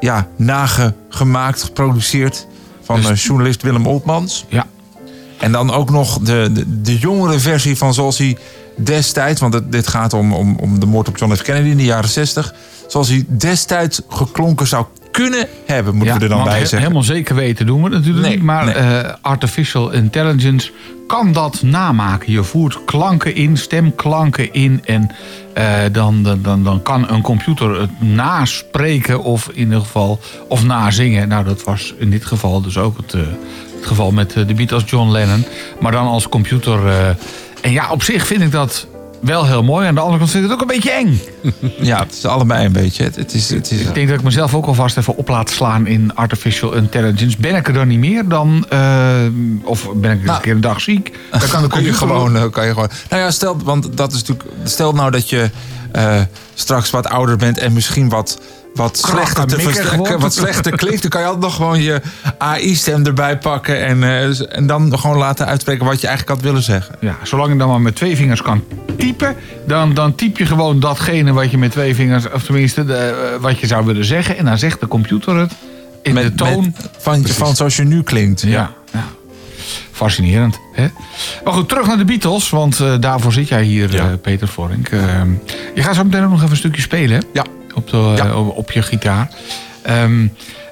ja, 0.01 0.29
nagemaakt, 0.37 1.63
geproduceerd 1.63 2.47
van 2.83 2.97
Dus- 3.01 3.11
eh, 3.11 3.17
journalist 3.17 3.63
Willem 3.63 3.87
Oltmans. 3.87 4.45
Ja. 4.49 4.67
En 5.39 5.53
dan 5.53 5.71
ook 5.71 5.91
nog 5.91 6.19
de, 6.19 6.51
de, 6.53 6.83
de 6.83 6.99
jongere 6.99 7.39
versie 7.39 7.77
van 7.77 7.95
zoals 7.95 8.19
hij 8.19 8.37
destijds, 8.77 9.41
want 9.41 9.55
het, 9.55 9.73
dit 9.73 9.87
gaat 9.87 10.13
om, 10.13 10.33
om, 10.33 10.57
om 10.61 10.81
de 10.81 10.87
moord 10.87 11.09
op 11.09 11.17
John 11.19 11.35
F. 11.35 11.43
Kennedy 11.43 11.69
in 11.69 11.77
de 11.77 11.85
jaren 11.85 12.11
60, 12.11 12.55
zoals 12.87 13.09
hij 13.09 13.25
destijds 13.29 14.01
geklonken 14.09 14.67
zou 14.67 14.85
kunnen 15.13 15.47
hebben, 15.67 15.95
moeten 15.95 16.15
we 16.17 16.23
er 16.23 16.29
dan 16.29 16.45
bij 16.45 16.53
he- 16.53 16.59
zeggen. 16.59 16.79
Helemaal 16.79 17.03
zeker 17.03 17.35
weten 17.35 17.67
doen 17.67 17.83
we 17.83 17.89
natuurlijk 17.89 18.27
Nee, 18.27 18.35
niet. 18.35 18.43
Maar 18.45 18.65
nee. 18.65 18.75
eh, 18.75 19.15
artificial 19.21 19.91
intelligence 19.91 20.71
kan 21.07 21.33
dat 21.33 21.63
namaken. 21.63 22.33
Je 22.33 22.43
voert 22.43 22.85
klanken 22.85 23.35
in, 23.35 23.57
stemklanken 23.57 24.53
in. 24.53 24.83
En 24.85 25.11
eh, 25.55 25.75
dan, 25.93 26.23
dan, 26.23 26.43
dan, 26.43 26.65
dan 26.65 26.83
kan 26.83 27.09
een 27.11 27.23
computer 27.23 27.81
het 27.81 27.91
naspreken 28.03 29.23
of 29.23 29.49
in 29.49 29.59
ieder 29.59 29.81
geval 29.81 30.21
of 30.49 30.65
nazingen. 30.65 31.29
Nou, 31.29 31.45
dat 31.45 31.65
was 31.65 31.95
in 31.99 32.11
dit 32.11 32.25
geval 32.25 32.61
dus 32.63 32.79
ook 32.79 32.97
het, 32.97 33.15
eh, 33.15 33.21
het 33.77 33.87
geval 33.87 34.11
met 34.11 34.33
de 34.33 34.55
Beatles 34.55 34.83
John 34.87 35.11
Lennon. 35.11 35.45
Maar 35.81 35.93
dan 35.93 36.07
als 36.07 36.29
computer. 36.29 36.89
en 37.61 37.73
ja, 37.73 37.91
op 37.91 38.03
zich 38.03 38.27
vind 38.27 38.43
ik 38.43 38.51
dat 38.53 38.87
wel 39.21 39.47
heel 39.47 39.63
mooi. 39.63 39.87
Aan 39.87 39.95
de 39.95 40.01
andere 40.01 40.19
kant 40.19 40.31
vind 40.31 40.45
ik 40.45 40.51
het 40.51 40.61
ook 40.61 40.69
een 40.71 40.75
beetje 40.77 40.91
eng. 40.91 41.21
Ja, 41.91 41.99
het 41.99 42.13
is 42.13 42.25
allebei 42.25 42.65
een 42.67 42.73
beetje. 42.73 43.05
Het, 43.05 43.17
het 43.17 43.35
is, 43.35 43.51
het 43.51 43.71
is, 43.71 43.81
Ik 43.81 43.95
denk 43.95 44.09
dat 44.09 44.19
ik 44.19 44.25
mezelf 44.25 44.55
ook 44.55 44.67
alvast 44.67 44.97
even 44.97 45.17
op 45.17 45.29
laat 45.29 45.51
slaan 45.51 45.87
in 45.87 46.15
artificial 46.15 46.73
intelligence. 46.75 47.37
Ben 47.41 47.55
ik 47.55 47.67
er 47.67 47.73
dan 47.75 47.89
niet 47.89 47.99
meer 47.99 48.29
dan. 48.29 48.67
eh, 48.69 49.17
of 49.63 49.89
ben 49.95 50.11
ik 50.11 50.17
eens 50.17 50.27
Nou. 50.27 50.37
een 50.37 50.43
keer 50.43 50.55
een 50.55 50.61
dag 50.61 50.81
ziek? 50.81 51.19
Dan 51.31 51.49
kan 51.51 51.63
de 51.63 51.69
kun 51.75 51.83
je 51.83 51.93
gewoon, 51.93 52.37
eh, 52.37 52.51
kan 52.51 52.67
je 52.67 52.73
gewoon. 52.73 52.89
Nou 53.11 53.23
ja, 53.23 53.31
stel, 53.31 53.57
want 53.65 53.97
dat 53.97 54.13
is 54.13 54.19
natuurlijk. 54.19 54.49
Stel 54.65 54.93
nou 54.93 55.11
dat 55.11 55.29
je 55.29 55.51
eh, 55.93 56.21
straks 56.55 56.91
wat 56.91 57.09
ouder 57.09 57.37
bent 57.37 57.59
en 57.59 57.73
misschien 57.73 58.09
wat. 58.09 58.39
Wat 58.79 58.99
slechter, 58.99 59.47
te 59.47 59.61
versterken, 59.61 60.21
wat 60.21 60.35
slechter 60.35 60.77
klinkt, 60.77 61.01
dan 61.03 61.11
kan 61.11 61.21
je 61.21 61.27
altijd 61.27 61.45
nog 61.45 61.55
gewoon 61.55 61.83
je 61.83 62.01
AI-stem 62.39 63.07
erbij 63.07 63.39
pakken 63.39 63.85
en, 63.87 64.03
eh, 64.03 64.57
en 64.57 64.67
dan 64.67 64.99
gewoon 64.99 65.17
laten 65.17 65.47
uitspreken 65.47 65.85
wat 65.87 66.01
je 66.01 66.07
eigenlijk 66.07 66.37
had 66.39 66.47
willen 66.49 66.63
zeggen. 66.63 66.95
Ja, 67.01 67.17
zolang 67.23 67.53
je 67.53 67.59
dan 67.59 67.69
maar 67.69 67.81
met 67.81 67.95
twee 67.95 68.17
vingers 68.17 68.43
kan 68.43 68.65
typen, 68.99 69.37
dan, 69.67 69.95
dan 69.95 70.15
typ 70.15 70.39
je 70.39 70.47
gewoon 70.47 70.81
datgene 70.81 71.33
wat 71.33 71.51
je 71.51 71.59
met 71.59 71.71
twee 71.71 71.95
vingers, 71.95 72.31
of 72.31 72.43
tenminste 72.43 72.85
de, 72.85 72.95
eh, 72.97 73.41
wat 73.43 73.59
je 73.59 73.67
zou 73.67 73.85
willen 73.87 74.05
zeggen. 74.05 74.37
En 74.39 74.45
dan 74.45 74.59
zegt 74.59 74.81
de 74.81 74.89
computer 74.89 75.37
het 75.37 75.53
in 76.03 76.15
de 76.15 76.35
toon. 76.35 76.63
met- 76.65 76.91
van, 76.99 77.27
van 77.27 77.57
zoals 77.57 77.77
je 77.77 77.85
nu 77.85 78.03
klinkt. 78.03 78.43
Ja, 78.43 78.71
ja. 78.93 79.05
Fascinerend. 79.93 80.59
Hè? 80.73 80.87
Maar 81.45 81.53
goed, 81.53 81.69
terug 81.69 81.87
naar 81.87 81.97
de 81.99 82.05
Beatles, 82.05 82.51
want 82.51 82.81
eh, 82.81 82.95
daarvoor 83.01 83.33
zit 83.33 83.49
jij 83.49 83.63
hier, 83.63 83.93
Ja. 83.95 84.17
Peter 84.23 84.49
Vorink. 84.49 84.89
Eh, 84.89 85.01
je 85.75 85.83
gaat 85.83 85.95
zo 85.95 86.05
meteen 86.05 86.25
ook 86.25 86.31
nog 86.31 86.39
even 86.39 86.51
een 86.51 86.57
stukje 86.57 86.81
spelen, 86.83 87.17
hè? 87.19 87.27
Ja. 87.33 87.45
Op, 87.79 87.91
de, 87.91 88.13
Ja. 88.17 88.35
op, 88.37 88.57
op 88.57 88.71
je 88.71 88.83
gitaar. 88.83 89.29
Ehm, 89.83 90.27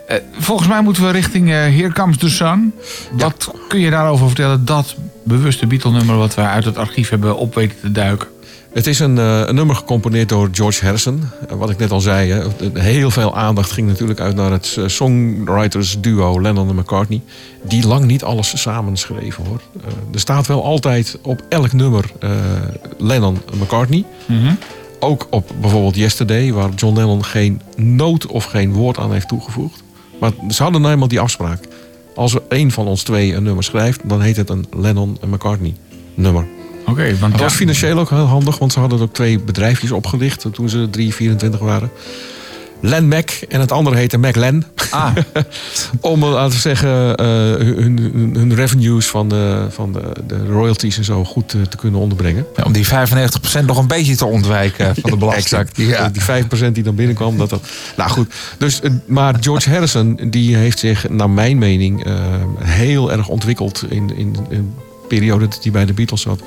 eh, 0.08 0.16
volgens 0.38 0.68
mij 0.68 0.82
moeten 0.82 1.02
we 1.04 1.10
richting 1.10 1.48
eh, 1.50 1.54
Here 1.56 1.92
Comes 1.92 2.18
the 2.18 2.30
Sun. 2.30 2.72
Wat 3.12 3.50
kun 3.68 3.80
je 3.80 3.90
daarover 3.90 4.26
vertellen? 4.26 4.64
Dat 4.64 4.94
bewuste 5.24 5.66
Beatle-nummer 5.66 6.16
wat 6.16 6.34
wij 6.34 6.46
uit 6.46 6.64
het 6.64 6.78
archief 6.78 7.08
hebben 7.08 7.36
op 7.36 7.54
weten 7.54 7.80
te 7.80 7.92
duiken. 7.92 8.28
Het 8.72 8.86
is 8.86 8.98
een, 8.98 9.18
eh, 9.18 9.40
een 9.46 9.54
nummer 9.54 9.76
gecomponeerd 9.76 10.28
door 10.28 10.48
George 10.52 10.84
Harrison. 10.84 11.22
Eh, 11.48 11.56
wat 11.56 11.70
ik 11.70 11.78
net 11.78 11.90
al 11.90 12.00
zei, 12.00 12.30
hè, 12.32 12.42
heel 12.80 13.10
veel 13.10 13.36
aandacht 13.36 13.70
ging 13.70 13.88
natuurlijk 13.88 14.20
uit 14.20 14.34
naar 14.36 14.50
het 14.50 14.76
eh, 14.78 14.84
songwriters 14.86 16.00
duo 16.00 16.40
Lennon 16.40 16.68
en 16.68 16.74
McCartney. 16.74 17.20
Die 17.62 17.86
lang 17.86 18.04
niet 18.04 18.24
alles 18.24 18.60
samen 18.60 18.96
schreven 18.96 19.44
hoor. 19.44 19.60
Eh, 19.84 19.92
er 20.12 20.20
staat 20.20 20.46
wel 20.46 20.64
altijd 20.64 21.18
op 21.22 21.42
elk 21.48 21.72
nummer 21.72 22.04
eh, 22.20 22.30
Lennon 22.98 23.38
en 23.52 23.58
McCartney. 23.58 24.04
Ook 25.06 25.26
op 25.30 25.50
bijvoorbeeld 25.60 25.96
Yesterday, 25.96 26.52
waar 26.52 26.70
John 26.74 26.96
Lennon 26.96 27.24
geen 27.24 27.60
noot 27.76 28.26
of 28.26 28.44
geen 28.44 28.72
woord 28.72 28.98
aan 28.98 29.12
heeft 29.12 29.28
toegevoegd. 29.28 29.82
Maar 30.20 30.32
ze 30.48 30.62
hadden 30.62 30.80
nou 30.80 30.92
eenmaal 30.92 31.08
die 31.08 31.20
afspraak. 31.20 31.60
Als 32.14 32.34
er 32.34 32.42
één 32.48 32.70
van 32.70 32.86
ons 32.86 33.02
twee 33.02 33.34
een 33.34 33.42
nummer 33.42 33.64
schrijft, 33.64 34.00
dan 34.04 34.20
heet 34.20 34.36
het 34.36 34.50
een 34.50 34.66
Lennon 34.76 35.18
en 35.20 35.28
McCartney 35.28 35.74
nummer. 36.14 36.46
Oké, 36.86 37.18
want 37.18 37.32
Dat 37.32 37.40
was 37.40 37.54
financieel 37.54 37.98
ook 37.98 38.10
heel 38.10 38.18
handig, 38.24 38.58
want 38.58 38.72
ze 38.72 38.80
hadden 38.80 39.00
ook 39.00 39.12
twee 39.12 39.40
bedrijfjes 39.40 39.90
opgericht 39.90 40.46
toen 40.52 40.68
ze 40.68 40.90
3, 40.90 41.14
24 41.14 41.60
waren. 41.60 41.90
Len 42.80 43.08
Mac 43.08 43.30
en 43.30 43.60
het 43.60 43.72
andere 43.72 43.96
heette 43.96 44.18
Mac 44.18 44.36
Len. 44.36 44.64
Ah, 44.90 45.16
Om 46.00 46.22
eh, 46.22 46.30
laten 46.30 46.54
we 46.54 46.60
zeggen 46.60 47.16
eh, 47.16 47.26
hun, 47.26 47.98
hun, 47.98 48.34
hun 48.36 48.54
revenues 48.54 49.06
van, 49.06 49.28
de, 49.28 49.66
van 49.70 49.92
de, 49.92 50.12
de 50.26 50.46
royalties 50.46 50.98
en 50.98 51.04
zo 51.04 51.24
goed 51.24 51.54
eh, 51.54 51.60
te 51.60 51.76
kunnen 51.76 52.00
onderbrengen. 52.00 52.46
ja, 52.56 52.62
om 52.64 52.72
die 52.72 52.86
95% 52.86 52.90
nog 53.66 53.78
een 53.78 53.86
beetje 53.86 54.16
te 54.16 54.24
ontwijken 54.26 54.94
van 55.00 55.10
de 55.10 55.16
belasting. 55.16 55.60
Exact. 55.60 55.76
Ja. 55.76 56.08
Die 56.08 56.68
5% 56.68 56.72
die 56.72 56.82
dan 56.82 56.94
binnenkwam. 56.94 57.38
Dat 57.38 57.50
dat, 57.50 57.68
nou 57.96 58.10
goed. 58.10 58.34
Dus, 58.58 58.80
maar 59.06 59.34
George 59.40 59.70
Harrison 59.70 60.18
die 60.30 60.56
heeft 60.56 60.78
zich, 60.78 61.08
naar 61.08 61.30
mijn 61.30 61.58
mening, 61.58 62.06
heel 62.58 63.12
erg 63.12 63.28
ontwikkeld 63.28 63.84
in, 63.88 64.16
in, 64.16 64.36
in 64.48 64.74
de 65.00 65.06
periode 65.08 65.48
dat 65.48 65.62
hij 65.62 65.72
bij 65.72 65.84
de 65.84 65.92
Beatles 65.92 66.20
zat. 66.20 66.40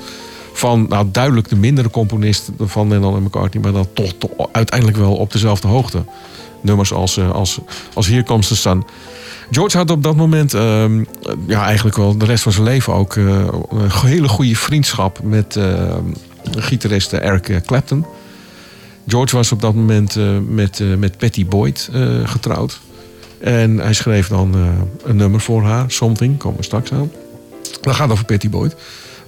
Van 0.60 0.86
nou, 0.88 1.06
duidelijk 1.12 1.48
de 1.48 1.56
mindere 1.56 1.90
componist 1.90 2.50
van 2.58 2.88
Lennon 2.88 3.16
en 3.16 3.22
McCartney, 3.22 3.62
maar 3.62 3.72
dan 3.72 3.86
toch, 3.92 4.12
uiteindelijk 4.52 4.98
wel 4.98 5.16
op 5.16 5.32
dezelfde 5.32 5.68
hoogte. 5.68 6.04
Nummers 6.60 6.92
als, 6.92 7.16
eh, 7.16 7.30
als, 7.30 7.58
als 7.94 8.06
the 8.06 8.56
Sun. 8.56 8.84
George 9.50 9.76
had 9.76 9.90
op 9.90 10.02
dat 10.02 10.16
moment, 10.16 10.54
ehm, 10.54 11.04
ja, 11.46 11.64
eigenlijk 11.64 11.96
wel 11.96 12.18
de 12.18 12.24
rest 12.24 12.42
van 12.42 12.52
zijn 12.52 12.64
leven 12.64 12.92
ook, 12.92 13.16
eh, 13.16 13.24
een 13.70 13.90
hele 13.90 14.28
goede 14.28 14.56
vriendschap 14.56 15.22
met 15.22 15.56
eh, 15.56 15.96
gitarist 16.50 17.12
Eric 17.12 17.60
Clapton. 17.66 18.06
George 19.06 19.36
was 19.36 19.52
op 19.52 19.60
dat 19.60 19.74
moment 19.74 20.16
met, 20.48 20.82
met 20.98 21.18
Patty 21.18 21.46
Boyd 21.46 21.90
getrouwd. 22.24 22.80
En 23.38 23.78
hij 23.78 23.94
schreef 23.94 24.28
dan 24.28 24.54
een 25.04 25.16
nummer 25.16 25.40
voor 25.40 25.62
haar, 25.62 25.90
Something, 25.90 26.38
komen 26.38 26.58
we 26.58 26.64
straks 26.64 26.92
aan. 26.92 27.12
Dat 27.80 27.94
gaat 27.94 28.10
over 28.10 28.24
Patty 28.24 28.48
Boyd. 28.48 28.76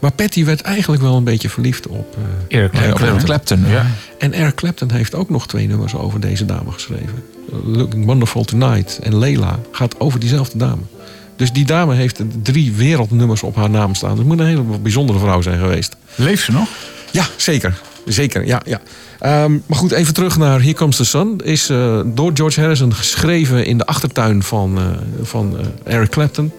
Maar 0.02 0.12
Patty 0.12 0.44
werd 0.44 0.60
eigenlijk 0.60 1.02
wel 1.02 1.16
een 1.16 1.24
beetje 1.24 1.48
verliefd 1.48 1.86
op 1.86 2.16
eh, 2.48 2.58
Eric 2.58 2.72
Ja, 2.72 2.80
Clapton. 2.80 3.08
Eric 3.08 3.24
Clapton. 3.24 3.64
Ja. 3.68 3.86
en 4.18 4.32
Eric 4.32 4.54
Clapton 4.54 4.90
heeft 4.90 5.14
ook 5.14 5.30
nog 5.30 5.46
twee 5.46 5.66
nummers 5.66 5.94
over 5.94 6.20
deze 6.20 6.44
dame 6.44 6.70
geschreven. 6.72 7.24
Looking 7.64 8.04
Wonderful 8.06 8.44
Tonight 8.44 8.98
en 9.02 9.18
Leila 9.18 9.58
gaat 9.70 10.00
over 10.00 10.20
diezelfde 10.20 10.58
dame. 10.58 10.82
Dus 11.36 11.52
die 11.52 11.64
dame 11.64 11.94
heeft 11.94 12.20
drie 12.42 12.72
wereldnummers 12.72 13.42
op 13.42 13.56
haar 13.56 13.70
naam 13.70 13.94
staan. 13.94 14.16
Dat 14.16 14.24
moet 14.24 14.38
een 14.38 14.46
hele 14.46 14.62
bijzondere 14.62 15.18
vrouw 15.18 15.42
zijn 15.42 15.58
geweest. 15.58 15.96
Leeft 16.14 16.44
ze 16.44 16.52
nog? 16.52 16.68
Ja, 17.10 17.26
zeker. 17.36 17.80
Zeker, 18.04 18.46
ja. 18.46 18.62
ja. 18.64 18.80
Ehm, 19.18 19.52
maar 19.66 19.78
goed, 19.78 19.92
even 19.92 20.14
terug 20.14 20.38
naar 20.38 20.60
Here 20.60 20.74
Comes 20.74 20.96
the 20.96 21.04
Sun. 21.04 21.40
Is 21.44 21.68
eh, 21.68 22.00
door 22.06 22.30
George 22.34 22.60
Harrison 22.60 22.94
geschreven 22.94 23.66
in 23.66 23.78
de 23.78 23.86
achtertuin 23.86 24.42
van, 24.42 24.78
eh, 24.78 24.84
van 25.22 25.58
eh, 25.58 25.94
Eric 25.94 26.10
Clapton. 26.10 26.52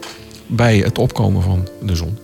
Bij 0.47 0.77
het 0.77 0.97
opkomen 0.97 1.41
van 1.41 1.67
de 1.81 1.95
zon. 1.95 2.17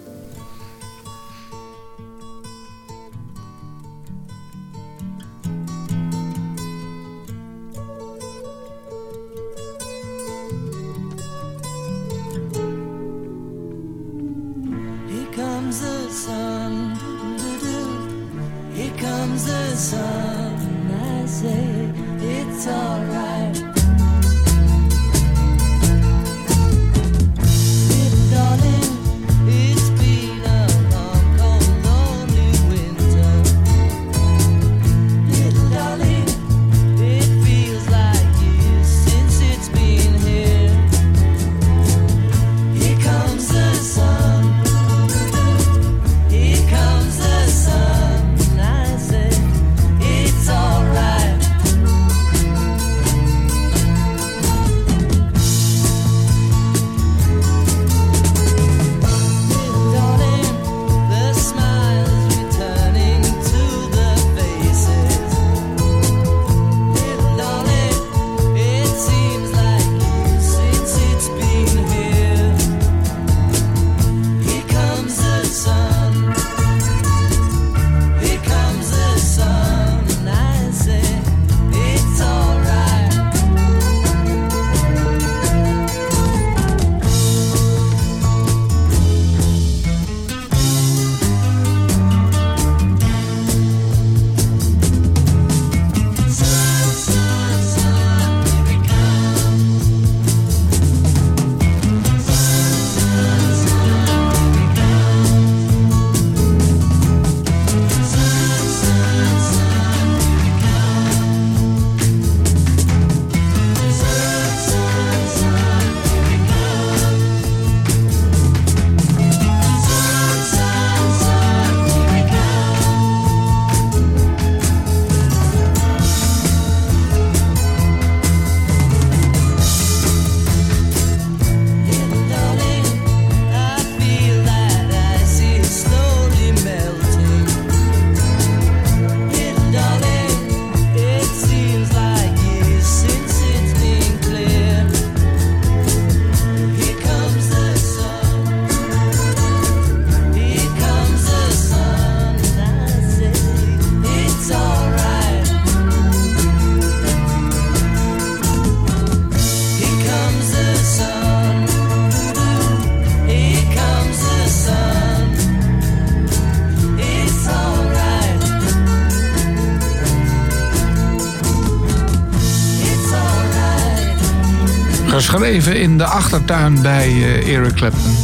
Geschreven 175.30 175.80
in 175.80 175.98
de 175.98 176.04
achtertuin 176.04 176.82
bij 176.82 177.08
eh, 177.08 177.56
Eric 177.56 177.74
Clapton. 177.74 178.16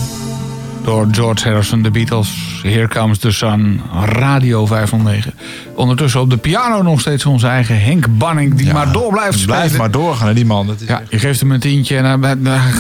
Door 0.84 1.08
George 1.12 1.48
Harrison, 1.48 1.82
de 1.82 1.92
Beatles. 1.92 2.60
Here 2.64 2.88
Comes 2.88 3.18
the 3.18 3.32
Sun, 3.32 3.82
Radio 4.06 4.66
509. 4.66 5.34
Ondertussen 5.76 6.22
op 6.22 6.30
de 6.30 6.38
piano 6.38 6.82
nog 6.82 7.00
steeds 7.00 7.26
onze 7.26 7.48
eigen 7.48 7.82
Henk 7.82 8.18
Banning... 8.18 8.56
die 8.56 8.74
maar 8.74 8.92
door 8.92 9.12
blijft 9.12 9.40
spelen. 9.40 9.56
Blijf 9.56 9.78
maar 9.78 9.92
doorgaan, 9.92 10.28
hè, 10.28 10.34
die 10.34 10.46
man. 10.46 10.68
Dat 10.68 10.82
is 10.82 10.88
Ja, 10.88 11.02
je 11.10 11.20
geeft 11.20 11.40
hem 11.40 11.52
een 11.52 11.60
tientje 11.60 11.98
en 11.98 12.22
hij, 12.22 12.36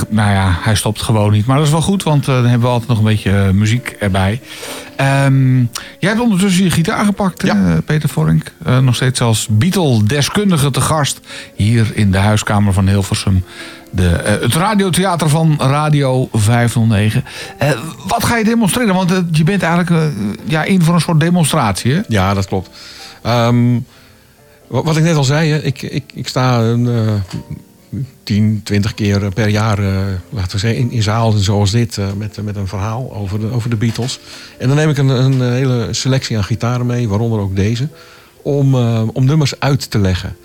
nou 0.10 0.32
ja, 0.32 0.58
hij 0.62 0.76
stopt 0.76 1.02
gewoon 1.02 1.32
niet. 1.32 1.46
Maar 1.46 1.58
dat 1.58 1.66
is 1.66 1.72
wel 1.72 1.82
goed, 1.82 2.04
want 2.04 2.28
eh, 2.28 2.36
dan 2.36 2.44
hebben 2.46 2.68
we 2.68 2.74
altijd 2.74 2.90
nog 2.90 2.98
een 2.98 3.04
beetje 3.04 3.32
eh, 3.32 3.50
muziek 3.50 3.96
erbij. 4.00 4.42
Ehm, 4.96 5.58
jij 6.00 6.10
hebt 6.10 6.20
ondertussen 6.20 6.64
je 6.64 6.72
gitaar 6.72 7.06
gepakt, 7.06 7.42
hè. 7.42 7.82
Peter 7.82 8.10
Vorink. 8.10 8.52
Nog 8.82 8.96
steeds 8.96 9.22
als 9.22 9.48
Beatle-deskundige 9.52 10.72
te 10.72 10.82
gast 10.82 11.20
hier 11.56 11.92
in 11.94 12.12
de 12.12 12.18
huiskamer 12.18 12.74
van 12.74 12.88
Hilversum. 12.88 13.44
De, 13.96 14.10
eh, 14.10 14.42
het 14.42 14.54
radiotheater 14.54 15.30
van 15.30 15.56
Radio 15.60 16.30
509. 16.32 17.24
Eh, 17.58 17.70
wat 18.08 18.24
ga 18.24 18.38
je 18.38 18.44
demonstreren? 18.44 18.96
Want 18.96 19.12
eh, 19.12 19.18
je 19.32 19.44
bent 19.44 19.64
eigenlijk 19.64 20.14
ja, 20.44 20.64
in 20.64 20.82
voor 20.84 20.94
een 20.94 21.02
soort 21.02 21.20
demonstratie, 21.20 21.94
hè? 21.94 22.02
Ja, 22.08 22.34
dat 22.34 22.48
klopt. 22.48 22.70
Ehm, 23.22 23.80
wa- 24.68 24.84
wat 24.84 24.98
ik 24.98 25.04
net 25.04 25.16
al 25.16 25.24
zei, 25.24 25.54
ik, 25.54 25.82
ik, 25.82 26.04
ik 26.14 26.28
sta 26.28 26.72
eh 26.72 27.14
10, 28.24 28.62
20 28.64 28.94
keer 28.94 29.32
per 29.34 29.48
jaar, 29.48 29.80
laten 30.30 30.52
we 30.52 30.58
zeggen, 30.58 30.92
in, 30.92 31.04
zalen 31.04 31.40
zoals 31.40 31.72
dit, 31.72 31.98
met, 32.18 32.44
met 32.44 32.56
een 32.56 32.68
verhaal 32.68 33.14
over 33.16 33.40
de, 33.40 33.52
over 33.52 33.70
de 33.70 33.76
Beatles. 33.76 34.20
En 34.58 34.68
dan 34.68 34.78
neem 34.78 34.90
ik 34.90 34.98
een, 34.98 35.08
een 35.10 35.42
hele 35.42 35.88
selectie 35.92 36.38
aan 36.38 36.44
gitaren 36.44 36.86
mee, 36.86 37.08
waaronder 37.10 37.40
ook 37.40 37.56
deze, 37.56 37.88
om, 38.42 38.76
om 39.06 39.26
nummers 39.26 39.60
uit 39.60 39.92
te 39.92 40.00
leggen. 40.00 40.36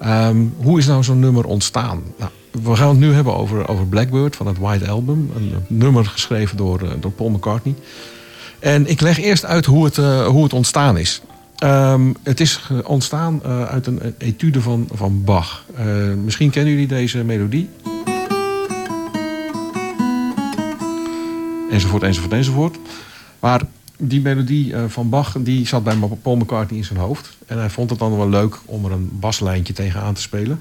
Ehm, 0.00 0.36
hoe 0.56 0.78
is 0.78 0.86
nou 0.86 1.02
zo'n 1.04 1.20
nummer 1.20 1.44
ontstaan? 1.44 2.02
Nou, 2.18 2.30
we 2.62 2.76
gaan 2.76 2.88
het 2.88 2.98
nu 2.98 3.12
hebben 3.12 3.36
over, 3.36 3.68
over 3.68 3.86
Blackbird 3.86 4.36
van 4.36 4.46
het 4.46 4.58
White 4.58 4.88
Album. 4.88 5.30
Een 5.36 5.52
nummer 5.66 6.06
geschreven 6.06 6.56
door, 6.56 6.80
eh, 6.80 6.90
door 7.00 7.10
Paul 7.10 7.30
McCartney. 7.30 7.74
En 8.58 8.86
ik 8.86 9.00
leg 9.00 9.18
eerst 9.18 9.44
uit 9.44 9.64
hoe 9.64 9.84
het, 9.84 9.98
eh, 9.98 10.26
hoe 10.26 10.42
het 10.42 10.52
ontstaan 10.52 10.98
is. 10.98 11.22
Ehm, 11.56 12.12
het 12.22 12.40
is 12.40 12.60
ontstaan 12.84 13.42
eh, 13.42 13.62
uit 13.62 13.86
een, 13.86 14.00
etude 14.18 14.60
van, 14.60 14.88
van 14.92 15.24
Bach. 15.24 15.64
Misschien 16.24 16.50
kennen 16.50 16.72
jullie 16.72 16.88
deze 16.88 17.24
melodie. 17.24 17.68
Enzovoort, 21.70 22.02
enzovoort, 22.02 22.32
enzovoort. 22.32 22.76
Maar 23.40 23.62
die 23.98 24.20
melodie 24.20 24.74
van 24.88 25.08
Bach 25.08 25.36
die 25.38 25.66
zat 25.66 25.84
bij 25.84 25.96
Paul 26.22 26.36
McCartney 26.36 26.78
in 26.78 26.84
zijn 26.84 26.98
hoofd. 26.98 27.36
En 27.46 27.58
hij 27.58 27.70
vond 27.70 27.90
het 27.90 27.98
dan 27.98 28.16
wel 28.16 28.28
leuk 28.28 28.58
om 28.64 28.84
er 28.84 28.92
een 28.92 29.10
baslijntje 29.12 29.72
tegenaan 29.72 30.14
te 30.14 30.20
spelen. 30.20 30.60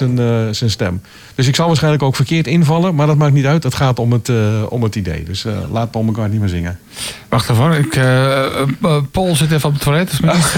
Zijn, 0.00 0.18
eh, 0.18 0.48
zijn 0.50 0.70
stem. 0.70 1.02
Dus 1.34 1.46
ik 1.46 1.54
zal 1.56 1.66
waarschijnlijk 1.66 2.02
ook 2.02 2.16
verkeerd 2.16 2.46
invallen. 2.46 2.94
Maar 2.94 3.06
dat 3.06 3.16
maakt 3.16 3.32
niet 3.32 3.46
uit. 3.46 3.62
Het 3.62 3.74
gaat 3.74 3.98
om 3.98 4.12
het, 4.12 4.28
eh, 4.28 4.36
om 4.68 4.82
het 4.82 4.94
idee. 4.96 5.22
Dus 5.22 5.44
eh, 5.44 5.52
laat 5.72 5.90
Paul 5.90 6.04
McCartney 6.04 6.38
maar 6.38 6.48
zingen. 6.48 6.78
Wacht 7.28 7.50
even, 7.50 7.72
ik, 7.78 7.90
Paul 9.10 9.36
zit 9.36 9.52
even 9.52 9.68
op 9.68 9.74
het 9.74 9.82
toilet. 9.82 10.12
niet- 10.22 10.54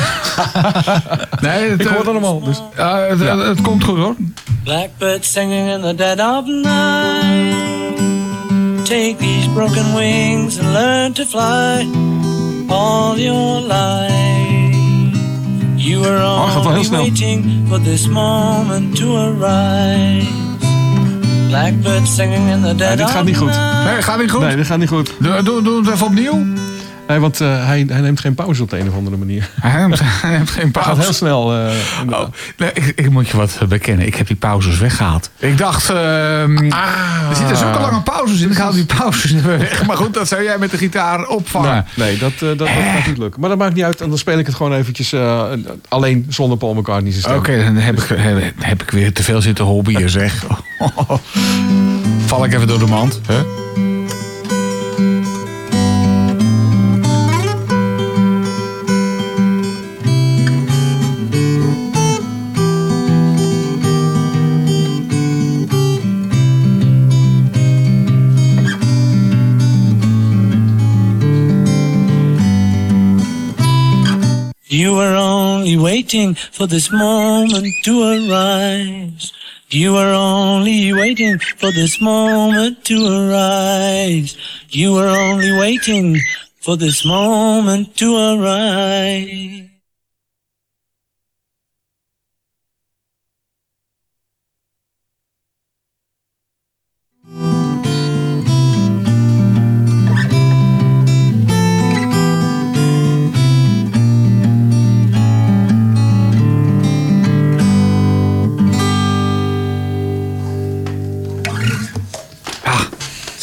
nee, 1.40 1.70
het, 1.70 1.81
Ik 1.81 1.86
hoor 1.86 1.98
het 1.98 2.09
allemaal. 2.09 2.40
Dus. 2.40 2.59
het, 2.74 3.19
het- 3.20 3.47
het 3.47 3.60
komt 3.60 3.85
goed 3.85 3.97
hoor. 3.98 4.14
Blackbird 4.64 5.24
singing 5.24 5.70
in 5.70 5.81
the 5.81 5.94
dead 5.94 6.19
of 6.20 6.47
night. 6.47 7.60
Take 8.85 9.14
these 9.19 9.48
broken 9.55 9.94
wings 9.94 10.59
and 10.59 10.69
learn 10.73 11.12
to 11.12 11.24
fly 11.24 11.86
all 12.69 13.16
your 13.20 13.60
life. 13.60 14.52
You 15.83 16.01
were 16.01 16.23
Oh, 16.23 16.51
gaat 16.53 16.65
wel 16.65 16.73
heel 16.73 16.85
snel. 16.85 17.01
waiting 17.01 17.65
for 17.69 17.81
this 17.83 18.07
moment 18.09 18.97
to 18.97 19.17
arise. 19.17 20.27
Blackbird 21.49 22.09
singing 22.09 22.51
in 22.51 22.63
the 22.63 22.75
dead 22.75 22.89
Nee, 22.89 22.97
dit 22.97 23.11
gaat 23.11 23.25
niet 23.25 23.37
goed. 23.37 23.51
Nee, 23.85 24.03
gaat 24.03 24.19
niet 24.21 24.31
goed. 24.31 24.41
Nee, 24.41 24.57
dit 24.57 24.67
gaat 24.67 24.79
niet 24.79 24.89
goed. 24.89 25.13
Doe, 25.19 25.43
doe, 25.43 25.63
doe 25.63 25.85
het 25.85 25.91
even 25.95 26.07
opnieuw. 26.07 26.45
Nee, 27.13 27.21
want 27.21 27.41
eh, 27.41 27.67
hij, 27.67 27.85
hij 27.89 28.01
neemt 28.01 28.21
geen 28.21 28.35
pauze 28.35 28.63
op 28.63 28.71
de 28.71 28.79
een 28.79 28.89
of 28.89 28.95
andere 28.95 29.17
manier. 29.17 29.49
Hij 29.61 29.81
neemt, 29.81 30.01
hij 30.23 30.31
neemt 30.31 30.51
geen 30.51 30.69
Hij 30.73 30.83
gaat 30.83 30.85
pauze. 30.85 31.01
heel 31.03 31.13
snel. 31.13 31.53
eh, 31.55 31.71
Oh, 32.11 32.29
nee, 32.57 32.71
ik, 32.75 32.93
ik 32.97 33.11
moet 33.11 33.29
je 33.29 33.37
wat 33.37 33.59
bekennen. 33.69 34.07
Ik 34.07 34.15
heb 34.15 34.27
die 34.27 34.37
pauzes 34.37 34.79
weggehaald. 34.79 35.31
Ik 35.39 35.59
dacht, 35.59 35.91
ehm, 35.91 36.57
er 37.31 37.37
zitten 37.37 37.57
zulke 37.57 37.81
lange 37.81 38.03
pauzes 38.03 38.41
in. 38.41 38.51
Ik 38.51 38.57
haal 38.57 38.73
die 38.73 38.85
pauzes 38.85 39.33
weg. 39.33 39.87
Maar 39.87 39.97
goed, 39.97 40.15
dat 40.15 40.29
zou 40.29 40.43
jij 40.43 40.59
met 40.59 40.71
de 40.71 40.77
gitaar 40.77 41.27
opvangen. 41.27 41.85
Nee, 41.95 42.09
nee 42.09 42.19
dat, 42.19 42.33
eh, 42.33 42.39
dat, 42.41 42.59
dat 42.59 42.69
gaat 42.69 43.07
niet 43.07 43.19
lukken. 43.19 43.41
Maar 43.41 43.49
dat 43.49 43.59
maakt 43.59 43.75
niet 43.75 43.85
uit. 43.85 44.01
En 44.01 44.09
dan 44.09 44.19
speel 44.19 44.39
ik 44.39 44.47
het 44.47 44.55
gewoon 44.55 44.73
eventjes 44.75 45.13
eh, 45.13 45.43
alleen 45.89 46.27
zonder 46.29 46.59
Paul 46.59 46.75
McCartney 46.75 47.11
zijn 47.11 47.23
stem. 47.25 47.37
Oké, 47.37 47.65
dan 47.65 47.77
heb 47.77 48.01
ik, 48.03 48.09
heb, 48.17 48.53
heb 48.59 48.83
ik 48.83 48.91
weer 48.91 49.13
te 49.13 49.23
veel 49.23 49.41
zitten 49.43 49.65
hobbyen, 49.65 50.11
zeg. 50.11 50.45
Val 52.27 52.45
ik 52.45 52.55
even 52.55 52.67
door 52.67 52.79
de 52.79 52.87
mand. 52.87 53.21
Hè? 53.27 53.62
You 74.83 74.97
were 74.97 75.15
only 75.15 75.77
waiting 75.77 76.35
for 76.35 76.67
this 76.67 76.91
moment 76.91 77.73
to 77.85 77.95
arise. 78.03 79.33
You 79.71 79.93
were 79.93 80.13
only 80.13 80.93
waiting 80.93 81.39
for 81.39 81.71
this 81.71 82.01
moment 82.01 82.85
to 82.87 82.97
arise. 82.97 84.37
You 84.71 84.95
were 84.95 85.07
only 85.07 85.53
waiting 85.53 86.19
for 86.61 86.77
this 86.77 87.05
moment 87.05 87.95
to 87.99 88.09
arise. 88.17 89.72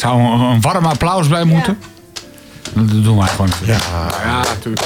Zou 0.00 0.20
een, 0.20 0.40
een 0.40 0.60
warm 0.60 0.84
applaus 0.86 1.28
bij 1.28 1.44
moeten? 1.44 1.78
Dat 2.74 3.04
doen 3.04 3.16
wij 3.18 3.26
gewoon. 3.28 3.50
Ja, 3.64 3.78
ja 4.24 4.36
natuurlijk. 4.38 4.80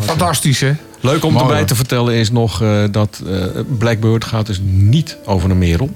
Fantastisch, 0.00 0.60
hè? 0.60 0.72
Leuk 1.00 1.24
om 1.24 1.32
Mooi, 1.32 1.44
erbij 1.44 1.58
hoor. 1.58 1.66
te 1.66 1.74
vertellen 1.74 2.14
is 2.14 2.30
nog 2.30 2.62
eh, 2.62 2.82
dat 2.90 3.22
eh, 3.26 3.44
Blackbird 3.78 4.24
gaat 4.24 4.46
dus 4.46 4.60
niet 4.64 5.16
over 5.24 5.50
een 5.50 5.58
merel. 5.58 5.90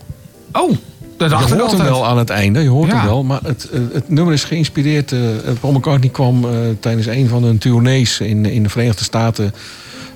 Oh, 0.53 0.71
dat 1.17 1.31
dacht 1.31 1.49
Je 1.49 1.55
hoort 1.55 1.71
hem 1.73 1.83
wel 1.83 2.07
aan 2.07 2.19
het 2.19 2.31
einde, 2.31 2.61
je 2.63 2.69
hoort 2.69 2.91
Ja. 2.91 2.97
hem 2.97 3.07
wel. 3.07 3.23
Maar 3.25 3.41
het, 3.43 3.69
eh, 3.73 3.81
het 3.93 4.09
nummer 4.09 4.35
is 4.35 4.45
geïnspireerd. 4.45 5.13
eh, 5.13 5.19
Paul 5.61 5.73
McCartney 5.73 6.09
kwam 6.11 6.45
eh, 6.45 6.51
tijdens 6.81 7.07
een 7.07 7.29
van 7.29 7.43
hun 7.43 7.59
tournees 7.59 8.21
in, 8.21 8.47
in 8.47 8.63
de 8.63 8.69
Verenigde 8.69 9.05
Staten. 9.05 9.55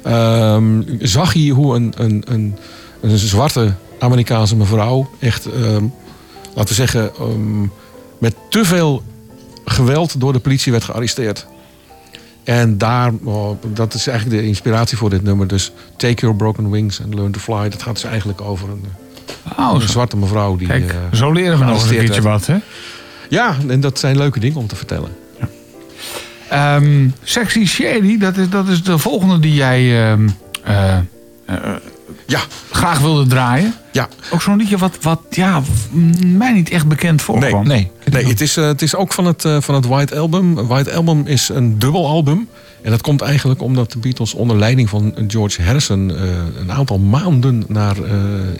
ehm, 0.03 0.83
zag 1.01 1.33
hij 1.33 1.49
hoe 1.49 1.75
een, 1.77 1.93
een, 1.97 2.23
een, 2.29 2.57
een 3.01 3.19
zwarte 3.19 3.73
Amerikaanse 3.99 4.57
mevrouw 4.57 5.11
echt, 5.19 5.47
ehm, 5.47 5.85
laten 6.55 6.69
we 6.69 6.75
zeggen, 6.75 7.11
ehm, 7.19 7.63
met 8.19 8.35
te 8.49 8.65
veel 8.65 9.03
geweld 9.65 10.21
door 10.21 10.33
de 10.33 10.39
politie 10.39 10.73
werd 10.73 10.85
gearresteerd. 10.85 11.47
En 12.45 12.79
daar, 12.79 13.13
oh, 13.25 13.63
dat 13.67 13.95
is 13.95 14.07
eigenlijk 14.07 14.41
de 14.41 14.47
inspiratie 14.47 14.97
voor 14.97 15.11
dit 15.11 15.23
nummer. 15.23 15.47
Dus 15.47 15.73
Take 15.97 16.21
Your 16.21 16.37
Broken 16.37 16.71
Wings 16.71 17.03
and 17.03 17.15
Learn 17.15 17.33
to 17.33 17.41
Fly. 17.41 17.69
Dat 17.69 17.83
gaat 17.83 17.95
dus 17.95 18.05
eigenlijk 18.05 18.41
over 18.41 18.69
een, 18.69 18.85
Oh, 19.59 19.75
een 19.75 19.89
zwarte 19.89 20.17
mevrouw 20.17 20.57
die... 20.57 20.67
Kijk, 20.67 20.91
eh, 20.91 21.19
zo 21.19 21.33
leren 21.33 21.59
we 21.59 21.65
nog 21.65 21.83
een 21.83 21.89
keertje 21.89 22.23
werd. 22.23 22.25
wat, 22.25 22.47
hè? 22.47 22.57
Ja, 23.29 23.57
en 23.69 23.81
dat 23.81 23.99
zijn 23.99 24.17
leuke 24.17 24.41
dingen 24.41 24.59
om 24.59 24.67
te 24.67 24.77
vertellen. 24.77 25.11
Ehm, 26.49 27.09
Sexy 27.23 27.67
Shady, 27.67 28.19
dat 28.19 28.37
is, 28.37 28.51
dat 28.51 28.69
is 28.69 28.83
de 28.83 28.99
volgende 28.99 29.39
die 29.39 29.55
jij 29.55 30.11
ehm, 30.11 30.29
eh, 30.65 30.97
eh, 30.97 31.75
Ja, 32.29 32.41
graag 32.71 32.99
wilde 33.01 33.27
draaien. 33.27 33.75
ja. 33.93 34.09
Ook 34.31 34.43
zo'n 34.43 34.57
liedje 34.57 34.79
wat, 34.79 34.99
wat 35.01 35.21
ja, 35.31 35.63
mij 36.27 36.53
niet 36.53 36.71
echt 36.71 36.87
bekend 36.89 37.23
voorkwam. 37.23 37.67
Nee. 37.67 37.91
Nee, 38.11 38.27
het 38.27 38.41
is, 38.41 38.57
eh, 38.57 38.65
het 38.65 38.83
is 38.83 38.95
ook 38.95 39.13
van 39.13 39.25
het, 39.25 39.45
eh, 39.45 39.61
van 39.61 39.75
het 39.75 39.87
White 39.87 40.19
Album. 40.19 40.55
White 40.55 40.93
Album 40.93 41.27
is 41.27 41.49
een 41.49 41.79
dubbelalbum. 41.79 42.49
En 42.83 42.91
dat 42.91 43.01
komt 43.01 43.21
eigenlijk 43.21 43.63
omdat 43.63 43.93
de 43.93 43.99
Beatles 43.99 44.35
onder 44.35 44.59
leiding 44.59 44.89
van 44.89 45.15
George 45.27 45.63
Harrison... 45.63 46.11
eh, 46.11 46.29
een 46.61 46.73
aantal 46.73 46.99
maanden 46.99 47.65
naar 47.69 47.97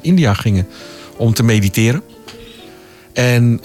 India 0.01 0.35
gingen 0.35 0.67
om 1.17 1.35
te 1.35 1.43
mediteren. 1.43 2.03
En 3.13 3.61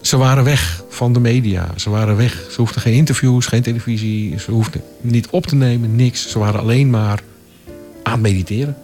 ze 0.00 0.16
waren 0.16 0.44
weg 0.44 0.82
van 0.88 1.12
de 1.12 1.20
media. 1.20 1.68
Ze 1.76 1.90
waren 1.90 2.16
weg. 2.16 2.46
Ze 2.50 2.56
hoefden 2.56 2.82
geen 2.82 2.94
interviews, 2.94 3.46
geen 3.46 3.62
televisie. 3.62 4.38
Ze 4.38 4.50
hoefden 4.50 4.82
niet 5.00 5.28
op 5.30 5.46
te 5.46 5.54
nemen, 5.54 5.96
niks. 5.96 6.30
Ze 6.30 6.38
waren 6.38 6.60
alleen 6.60 6.90
maar 6.90 7.20
aan 8.02 8.12
het 8.12 8.22
mediteren. 8.22 8.76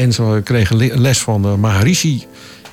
En 0.00 0.12
ze 0.12 0.40
kregen 0.44 0.76
le- 0.76 0.94
les 0.94 1.18
van 1.18 1.44
eh, 1.44 1.54
Maharishi. 1.54 2.24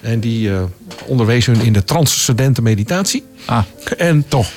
En 0.01 0.19
die 0.19 0.53
eh, 0.53 0.61
onderwees 1.05 1.45
hun 1.45 1.61
in 1.61 1.73
de 1.73 1.83
transcendente 1.83 2.61
meditatie. 2.61 3.23
Ah. 3.45 3.63
En 3.97 4.25
toch, 4.27 4.49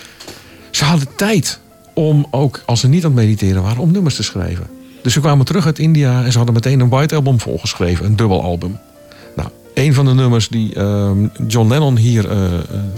ze 0.70 0.84
hadden 0.84 1.09
tijd 1.16 1.60
om 1.94 2.26
ook, 2.30 2.62
als 2.66 2.80
ze 2.80 2.88
niet 2.88 3.05
aan 3.05 3.10
het 3.10 3.20
mediteren 3.20 3.62
waren, 3.62 3.78
om 3.82 3.90
nummers 3.92 4.14
te 4.16 4.22
schrijven. 4.22 4.66
Dus 5.02 5.12
ze 5.12 5.20
kwamen 5.20 5.44
terug 5.47 5.66
uit 5.66 5.78
India 5.78 6.24
en 6.24 6.30
ze 6.30 6.36
hadden 6.36 6.55
meteen 6.55 6.80
een 6.80 6.88
White 6.88 7.14
Album 7.14 7.40
volgeschreven, 7.40 8.05
een 8.06 8.16
dubbelalbum. 8.16 8.78
Nou, 9.36 9.48
een 9.74 9.94
van 9.94 10.05
de 10.05 10.14
nummers 10.14 10.48
die 10.48 10.74
ehm, 10.74 11.26
John 11.47 11.68
Lennon 11.68 11.97
hier 11.97 12.30
eh, 12.30 12.38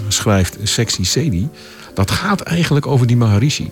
schrijft, 0.08 0.56
Sexy 0.62 1.04
Sadie, 1.04 1.48
dat 1.94 2.10
gaat 2.10 2.40
eigenlijk 2.40 2.86
over 2.86 3.06
die 3.06 3.16
Maharishi. 3.16 3.70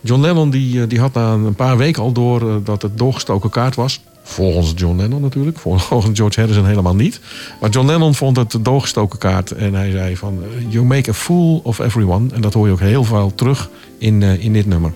John 0.00 0.20
Lennon 0.20 0.50
die, 0.50 0.86
die 0.86 1.00
had 1.00 1.14
na 1.14 1.32
een 1.32 1.54
paar 1.54 1.76
weken 1.76 2.02
al 2.02 2.12
door 2.12 2.64
dat 2.64 2.82
het 2.82 2.98
doorgestoken 2.98 3.50
kaart 3.50 3.74
was. 3.74 4.00
Volgens 4.22 4.72
John 4.76 4.96
Lennon 4.96 5.20
natuurlijk. 5.20 5.58
Volgens 5.78 6.18
George 6.18 6.40
Harrison 6.40 6.66
helemaal 6.66 6.94
niet. 6.94 7.20
Maar 7.60 7.70
John 7.70 7.86
Lennon 7.86 8.14
vond 8.14 8.36
het 8.36 8.56
doorgestoken 8.60 9.18
kaart. 9.18 9.50
En 9.50 9.74
hij 9.74 9.90
zei 9.90 10.16
van... 10.16 10.42
You 10.68 10.84
make 10.84 11.10
a 11.10 11.14
fool 11.14 11.60
of 11.64 11.78
everyone. 11.78 12.34
En 12.34 12.40
dat 12.40 12.54
hoor 12.54 12.66
je 12.66 12.72
ook 12.72 12.80
heel 12.80 13.04
veel 13.04 13.32
terug 13.34 13.70
in, 13.98 14.22
eh, 14.22 14.44
in 14.44 14.52
dit 14.52 14.66
nummer. 14.66 14.92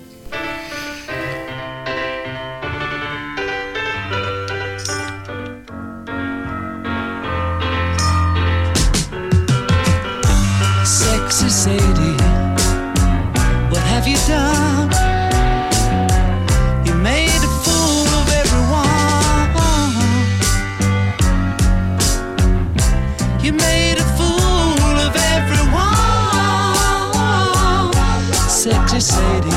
Sexy 28.67 28.99
Sadie, 28.99 29.49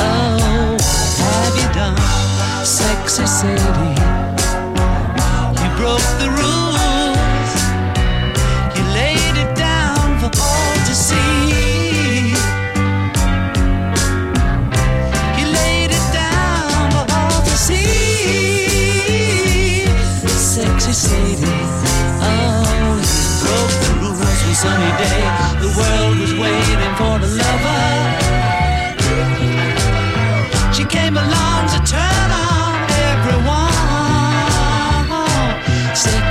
oh, 0.00 0.76
have 1.18 1.56
you 1.56 1.68
done? 1.72 1.96
Sexy 2.66 3.26
Sadie, 3.26 3.96
you 5.62 5.68
broke 5.78 6.06
the 6.18 6.28
rules. 6.36 6.65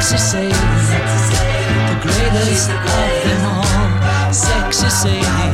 Sexy 0.06 0.19
Sadie 0.19 0.49
the 0.49 1.98
greatest 2.03 2.69
of 2.69 2.86
them 3.23 3.45
all, 3.45 4.32
sexy 4.32 4.88
Sadie. 4.88 5.44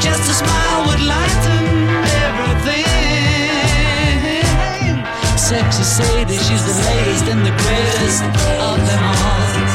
Just 0.00 0.24
a 0.30 0.32
smile 0.32 0.86
would 0.86 1.00
lighten 1.00 1.64
everything. 2.24 2.86
Sexy 5.36 5.82
Sadie, 5.82 6.38
she's 6.38 6.64
the 6.64 6.72
latest 6.80 7.26
and 7.28 7.44
the 7.44 7.52
greatest 7.62 8.22
of 8.58 8.78
them 8.86 9.04
all. 9.04 9.73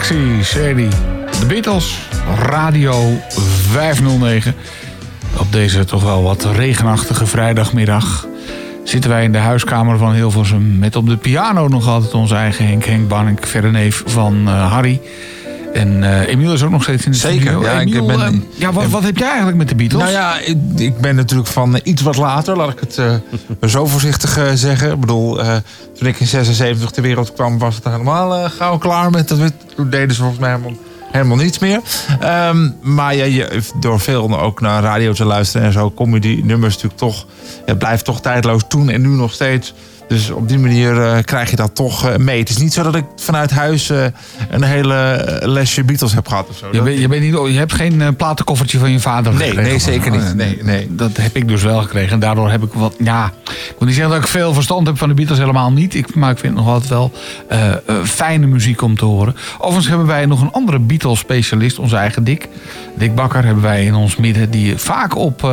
Sexy 0.00 0.42
Shady. 0.42 0.88
De 1.40 1.46
Beatles. 1.46 2.08
Radio 2.38 3.20
509. 3.70 4.54
Op 5.38 5.52
deze 5.52 5.84
toch 5.84 6.02
wel 6.02 6.22
wat 6.22 6.44
regenachtige 6.44 7.26
vrijdagmiddag 7.26 8.26
zitten 8.84 9.10
wij 9.10 9.24
in 9.24 9.32
de 9.32 9.38
huiskamer 9.38 9.98
van 9.98 10.12
Hilversum... 10.12 10.78
met 10.78 10.96
op 10.96 11.06
de 11.06 11.16
piano 11.16 11.68
nog 11.68 11.88
altijd 11.88 12.14
onze 12.14 12.34
eigen 12.34 12.66
Henk, 12.66 12.84
Henk 12.84 13.08
Banning, 13.08 13.38
verre 13.40 13.70
neef 13.70 14.02
van 14.06 14.48
eh, 14.48 14.72
Harry. 14.72 15.00
En 15.80 16.02
eh 16.04 16.28
Emiel 16.28 16.52
is 16.52 16.62
ook 16.62 16.70
nog 16.70 16.82
steeds 16.82 17.04
in 17.04 17.12
de 17.12 17.16
Zeker, 17.18 17.40
studio. 17.40 17.62
ja, 17.62 17.80
ik 17.80 18.06
ben- 18.06 18.20
eh, 18.20 18.32
ja, 18.54 18.72
wat, 18.72 18.88
wat 18.88 19.02
heb 19.02 19.16
jij 19.16 19.26
eigenlijk 19.28 19.56
met 19.58 19.68
de 19.68 19.74
Beatles? 19.74 20.02
Nou 20.02 20.12
ja, 20.12 20.38
ik, 20.38 20.56
ik 20.76 20.98
ben 21.00 21.14
natuurlijk 21.16 21.48
van 21.48 21.74
eh, 21.76 21.80
iets 21.84 22.02
wat 22.02 22.16
later, 22.16 22.56
laat 22.56 22.70
ik 22.70 22.80
het 22.80 23.20
zo 23.70 23.86
voorzichtig 23.86 24.38
zeggen. 24.54 24.92
Ik 24.92 25.00
bedoel, 25.00 25.34
toen 25.98 26.08
ik 26.08 26.20
in 26.20 26.26
76 26.26 26.90
ter 26.90 27.02
wereld 27.02 27.32
kwam, 27.32 27.58
was 27.58 27.74
het 27.74 27.84
helemaal 27.84 28.48
gauw 28.48 28.78
klaar 28.78 29.10
met 29.10 29.28
dat. 29.28 29.38
Toen 29.76 29.90
deden 29.90 30.14
ze 30.14 30.20
volgens 30.20 30.40
mij 30.40 30.50
helemaal, 30.50 30.72
helemaal 31.12 31.36
niets 31.36 31.58
meer. 31.58 31.80
Ehm, 32.20 32.68
maar 32.80 33.14
ja, 33.14 33.24
je, 33.24 33.62
door 33.80 34.00
veel 34.00 34.40
ook 34.40 34.60
naar 34.60 34.82
radio 34.82 35.12
te 35.12 35.24
luisteren 35.24 35.66
en 35.66 35.72
zo, 35.72 35.90
kom 35.90 36.14
je 36.14 36.20
die 36.20 36.44
nummers 36.44 36.74
natuurlijk 36.74 37.00
toch. 37.00 37.26
Het 37.66 37.78
blijft 37.78 38.04
toch 38.04 38.20
tijdloos 38.20 38.62
toen 38.68 38.90
en 38.90 39.00
nu 39.00 39.08
nog 39.08 39.32
steeds. 39.32 39.74
Dus 40.10 40.30
op 40.30 40.48
die 40.48 40.58
manier 40.58 41.02
eh, 41.02 41.18
krijg 41.22 41.50
je 41.50 41.56
dat 41.56 41.74
toch 41.74 42.06
eh, 42.08 42.16
mee. 42.16 42.38
Het 42.38 42.48
is 42.48 42.56
niet 42.56 42.72
zo 42.72 42.82
dat 42.82 42.94
ik 42.94 43.04
vanuit 43.16 43.50
huis 43.50 43.90
eh, 43.90 44.04
een 44.50 44.62
hele 44.62 45.24
lesje 45.44 45.84
Beatles 45.84 46.14
heb 46.14 46.28
gehad 46.28 46.48
of 46.48 46.56
zo. 46.56 46.68
Je, 46.72 46.82
bent- 46.82 46.98
je, 46.98 47.08
bent 47.08 47.22
niet, 47.22 47.52
je 47.52 47.58
hebt 47.58 47.72
geen 47.72 48.16
platenkoffertje 48.16 48.78
van 48.78 48.90
je 48.92 49.00
vader 49.00 49.32
Nee, 49.34 49.42
gekregen? 49.48 49.70
nee, 49.70 49.78
zeker 49.78 50.10
niet. 50.10 50.20
Oh, 50.20 50.32
Nee, 50.32 50.58
nee. 50.62 50.86
Dat 50.90 51.16
heb 51.16 51.36
ik 51.36 51.48
dus 51.48 51.62
wel 51.62 51.82
gekregen. 51.82 52.12
En 52.12 52.18
daardoor 52.20 52.50
heb 52.50 52.62
ik 52.62 52.72
wat... 52.72 52.94
Ja, 52.98 53.32
ik 53.44 53.74
wil 53.78 53.86
niet 53.86 53.96
zeggen 53.96 54.14
dat 54.14 54.22
ik 54.22 54.28
veel 54.30 54.52
verstand 54.54 54.86
heb 54.86 54.98
van 54.98 55.08
de 55.08 55.14
Beatles. 55.14 55.38
Helemaal 55.38 55.72
niet. 55.72 55.94
Ik, 55.94 56.14
maar 56.14 56.30
ik 56.30 56.38
vind 56.38 56.54
het 56.56 56.64
nog 56.64 56.72
altijd 56.72 56.90
wel 56.90 57.12
fijne 58.04 58.46
muziek 58.46 58.82
om 58.82 58.96
te 58.96 59.04
horen. 59.04 59.36
Overigens 59.58 59.88
hebben 59.88 60.06
wij 60.06 60.26
nog 60.26 60.40
een 60.40 60.52
andere 60.52 60.78
Beatles-specialist. 60.78 61.78
Onze 61.78 61.96
eigen 61.96 62.24
Dick. 62.24 62.48
Dick 62.96 63.14
Bakker 63.14 63.44
hebben 63.44 63.62
wij 63.62 63.84
in 63.84 63.94
ons 63.94 64.16
midden. 64.16 64.50
Die 64.50 64.76
vaak 64.76 65.16
op, 65.16 65.50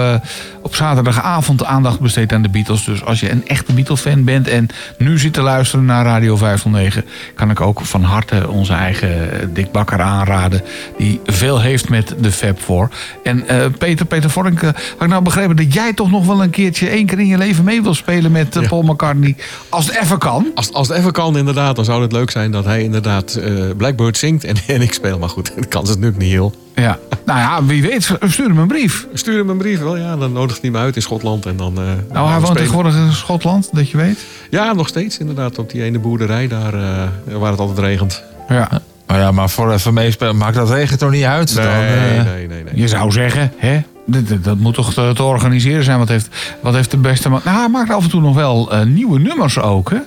op 0.62 0.76
zaterdagavond 0.76 1.66
aandacht 1.66 2.00
besteedt 2.00 2.34
aan 2.34 2.42
de 2.42 2.50
Beatles. 2.50 2.84
Dus 2.84 3.04
als 3.06 3.20
je 3.20 3.32
een 3.32 3.48
echte 3.48 3.74
Beatles-fan 3.74 4.24
bent... 4.24 4.47
en 4.48 4.68
nu 4.98 5.19
zit 5.19 5.34
te 5.34 5.41
luisteren 5.41 5.86
naar 5.86 6.06
Radio 6.06 6.36
509... 6.36 7.06
kan 7.36 7.49
ik 7.49 7.61
ook 7.61 7.82
van 7.82 8.03
harte 8.03 8.49
onze 8.49 8.74
eigen 8.74 9.53
Dick 9.53 9.72
Bakker 9.72 10.02
aanraden. 10.02 10.61
Die 10.98 11.19
veel 11.26 11.61
heeft 11.61 11.90
met 11.90 12.15
de 12.19 12.32
Fab 12.32 12.60
Four. 12.60 12.90
En 13.24 13.48
eh, 13.48 13.65
Peter, 13.78 14.06
Peter 14.06 14.30
Vorink, 14.30 14.61
eh, 14.61 14.69
had 14.74 15.02
ik 15.02 15.07
nou 15.07 15.24
begrepen... 15.24 15.56
dat 15.56 15.74
jij 15.74 15.94
toch 15.94 16.11
nog 16.11 16.26
wel 16.26 16.44
een 16.44 16.49
keertje 16.49 16.90
één 16.90 17.06
keer 17.06 17.19
in 17.19 17.28
je 17.28 17.38
leven 17.38 17.64
mee 17.64 17.82
wil 17.82 17.94
spelen 17.94 18.32
met 18.32 18.56
eh, 18.56 18.68
Paul 18.68 18.82
McCartney. 18.82 19.36
Als 19.69 19.86
het 19.86 19.98
even 20.02 20.18
kan. 20.18 20.52
Als, 20.56 20.74
als 20.74 20.88
het 20.88 20.98
even 20.98 21.11
kan, 21.11 21.38
inderdaad, 21.38 21.76
dan 21.76 21.86
zou 21.86 22.02
het 22.02 22.11
leuk 22.11 22.32
zijn 22.32 22.52
dat 22.52 22.65
hij 22.65 22.84
inderdaad 22.84 23.36
eh, 23.36 23.53
Blackbird 23.78 24.18
zingt 24.18 24.44
en, 24.44 24.56
en 24.76 24.82
ik 24.82 24.94
speel. 24.94 25.19
Maar 25.19 25.30
goed, 25.30 25.52
dat 25.56 25.68
kan 25.68 25.86
ze 25.86 25.91
natuurlijk 25.91 26.18
niet 26.22 26.32
heel. 26.32 26.66
Ja. 26.82 26.98
Nou 27.26 27.40
ja, 27.40 27.64
wie 27.66 27.82
weet, 27.82 28.12
stuur 28.22 28.48
hem 28.48 28.58
een 28.58 28.68
brief. 28.68 29.08
Stuur 29.14 29.38
hem 29.38 29.49
een 29.49 29.58
brief 29.58 29.80
wel, 29.80 29.98
ja, 29.98 30.16
dan 30.18 30.32
nodigt 30.32 30.62
hij 30.62 30.70
me 30.70 30.78
uit 30.78 30.95
in 30.95 31.02
Schotland 31.02 31.45
en 31.45 31.58
dan. 31.58 31.78
eh, 31.78 31.84
Nou, 31.84 31.95
dan 32.14 32.28
hij 32.30 32.40
woont 32.40 32.58
tegenwoordig 32.58 32.95
in 32.95 33.12
Schotland, 33.14 33.70
dat 33.72 33.90
je 33.90 33.98
weet. 33.98 34.26
Ja, 34.49 34.74
nog 34.74 34.88
steeds 34.88 35.18
inderdaad, 35.18 35.58
op 35.60 35.70
die 35.72 35.84
ene 35.84 35.99
boerderij 35.99 36.48
daar 36.48 36.74
eh, 36.74 37.38
waar 37.38 37.52
het 37.52 37.60
altijd 37.60 37.80
regent. 37.80 38.24
Ja. 38.49 38.70
Maar 39.08 39.20
ja, 39.20 39.32
maar 39.32 39.49
voor 39.49 39.72
even 39.74 39.94
meespelen, 39.94 40.38
maakt 40.38 40.56
dat 40.56 40.70
regen 40.70 40.98
toch 40.98 41.12
niet 41.12 41.24
uit? 41.24 41.56
Nee, 41.56 41.66
dan, 41.66 41.74
eh, 41.74 42.24
nee, 42.34 42.48
nee, 42.48 42.64
nee. 42.64 42.74
Je 42.76 42.88
zou 42.88 43.12
zeggen, 43.12 43.52
hè? 43.58 43.82
Dat, 44.06 44.28
dat- 44.28 44.44
dat 44.44 44.58
moet 44.58 44.74
toch 44.74 44.94
te, 44.94 45.12
te 45.16 45.24
organiseren 45.24 45.84
zijn. 45.84 45.98
Wat 45.99 46.08
heeft, 46.08 46.28
wat 46.62 46.74
heeft 46.74 46.91
de 46.91 46.98
beste 46.98 47.30
man... 47.30 47.41
Nou, 47.44 47.58
hij 47.58 47.70
maakt 47.70 47.90
af 47.91 48.04
en 48.04 48.10
toe 48.10 48.22
nog 48.22 48.36
wel 48.36 48.72
eh, 48.72 48.86
nieuwe 48.86 49.20
nummers 49.20 49.60
ook, 49.60 49.90
hè? 49.90 49.98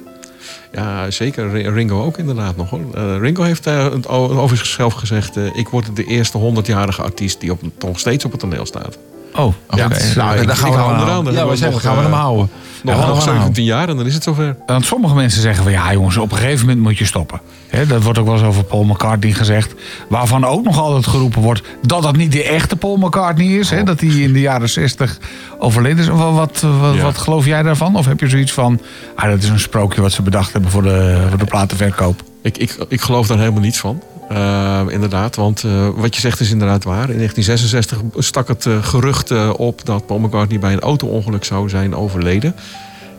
Ja, 0.72 1.10
zeker. 1.10 1.50
Ri- 1.50 1.68
Ringo 1.68 2.04
ook 2.04 2.18
inderdaad 2.18 2.56
nog 2.56 2.70
hoor. 2.70 2.80
Eh, 2.94 3.16
Ringo 3.18 3.42
heeft 3.42 3.66
o- 4.08 4.38
over 4.40 4.56
zichzelf 4.56 4.92
gezegd: 4.94 5.36
eh, 5.36 5.44
Ik 5.56 5.68
word 5.68 5.96
de 5.96 6.04
eerste 6.04 6.38
100-jarige 6.38 7.02
artiest 7.02 7.40
die 7.40 7.50
op, 7.52 7.60
nog 7.78 7.98
steeds 7.98 8.24
op 8.24 8.30
het 8.30 8.40
toneel 8.40 8.66
staat. 8.66 8.98
Oh, 9.34 9.44
Oké, 9.46 9.54
ja. 9.76 9.88
nou, 10.16 10.46
dan 10.46 10.56
gaan 10.56 10.70
we 10.70 10.76
hem. 11.10 11.24
Dan 11.24 11.34
Ja, 11.34 11.44
we 11.44 11.50
we 11.50 11.56
zeggen, 11.56 11.70
nog, 11.72 11.80
gaan 11.82 11.96
we 11.96 12.02
hem 12.02 12.12
houden. 12.12 12.48
Nog, 12.82 12.96
nog 12.96 13.06
we 13.06 13.20
gaan 13.30 13.40
17 13.40 13.64
jaar 13.64 13.88
en 13.88 13.96
dan 13.96 14.06
is 14.06 14.14
het 14.14 14.22
zover. 14.22 14.56
Want 14.66 14.84
sommige 14.84 15.14
mensen 15.14 15.40
zeggen 15.42 15.62
van 15.62 15.72
ja 15.72 15.92
jongens, 15.92 16.16
op 16.16 16.32
een 16.32 16.38
gegeven 16.38 16.66
moment 16.66 16.84
moet 16.84 16.98
je 16.98 17.04
stoppen. 17.04 17.40
Dat 17.88 18.02
wordt 18.02 18.18
ook 18.18 18.24
wel 18.26 18.34
eens 18.34 18.44
over 18.44 18.64
Paul 18.64 18.84
McCartney 18.84 19.32
gezegd. 19.32 19.74
Waarvan 20.08 20.44
ook 20.44 20.64
nog 20.64 20.78
altijd 20.78 21.06
geroepen 21.06 21.42
wordt 21.42 21.62
dat 21.82 22.02
dat 22.02 22.16
niet 22.16 22.32
de 22.32 22.42
echte 22.42 22.76
Paul 22.76 22.96
McCartney 22.96 23.46
is. 23.46 23.70
Hè, 23.70 23.82
dat 23.82 24.00
hij 24.00 24.08
in 24.08 24.32
de 24.32 24.40
jaren 24.40 24.68
60 24.68 25.18
overleden 25.58 25.98
is. 25.98 26.08
Wat, 26.08 26.32
wat, 26.34 26.60
wat, 26.80 26.94
Ja. 26.94 27.02
wat 27.02 27.18
geloof 27.18 27.46
jij 27.46 27.62
daarvan? 27.62 27.96
Of 27.96 28.06
heb 28.06 28.20
je 28.20 28.28
zoiets 28.28 28.52
van, 28.52 28.80
ah, 29.16 29.30
dat 29.30 29.42
is 29.42 29.48
een 29.48 29.60
sprookje 29.60 30.00
wat 30.00 30.12
ze 30.12 30.22
bedacht 30.22 30.52
hebben 30.52 30.70
voor 30.70 30.82
de, 30.82 31.26
voor 31.28 31.38
de 31.38 31.44
platenverkoop? 31.44 32.22
Ik, 32.42 32.58
ik, 32.58 32.76
ik 32.88 33.00
geloof 33.00 33.26
daar 33.26 33.38
helemaal 33.38 33.60
niets 33.60 33.78
van. 33.78 34.02
Eh, 34.30 34.80
inderdaad, 34.88 35.36
want 35.36 35.64
eh, 35.64 35.88
wat 35.94 36.14
je 36.14 36.20
zegt 36.20 36.40
is 36.40 36.50
inderdaad 36.50 36.84
waar. 36.84 37.10
In 37.10 37.16
1966 37.16 38.24
stak 38.24 38.48
het 38.48 38.66
eh, 38.66 38.84
gerucht 38.84 39.56
op 39.56 39.84
dat 39.84 40.06
Paul 40.06 40.18
McCartney 40.18 40.58
bij 40.58 40.72
een 40.72 40.80
auto-ongeluk 40.80 41.44
zou 41.44 41.68
zijn 41.68 41.94
overleden. 41.94 42.54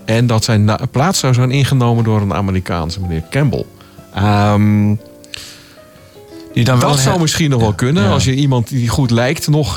En 0.06 0.28
dat 0.28 0.44
zijn 0.44 0.72
plaats 0.92 1.20
zou 1.20 1.34
zijn 1.34 1.52
ingenomen 1.52 2.04
door 2.04 2.22
een 2.22 2.34
Amerikaanse 2.34 3.02
meneer 3.02 3.24
Campbell. 3.30 3.66
Ehm, 4.14 4.96
Die 6.54 6.64
dan 6.64 6.80
wel 6.80 6.90
dat 6.90 7.00
zou 7.00 7.20
misschien 7.20 7.50
nog 7.50 7.62
wel 7.62 7.74
kunnen. 7.74 8.04
Ja. 8.04 8.10
Als 8.12 8.24
je 8.24 8.34
iemand 8.36 8.68
die 8.68 8.88
goed 8.90 9.12
lijkt 9.12 9.48
nog 9.48 9.76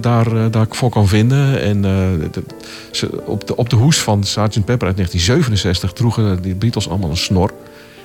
daar, 0.00 0.50
daarvoor 0.50 0.90
kan 0.90 1.08
vinden. 1.08 1.60
En 1.60 1.82
de- 1.82 2.42
ze, 2.90 3.22
op, 3.26 3.46
de, 3.46 3.56
op 3.56 3.70
de 3.70 3.76
hoes 3.76 3.98
van 3.98 4.24
Sgt. 4.24 4.64
Pepper 4.64 4.86
uit 4.86 4.96
1967 4.96 5.92
droegen 5.92 6.42
de 6.42 6.54
Beatles 6.54 6.88
allemaal 6.88 7.10
een 7.10 7.16
snor. 7.16 7.52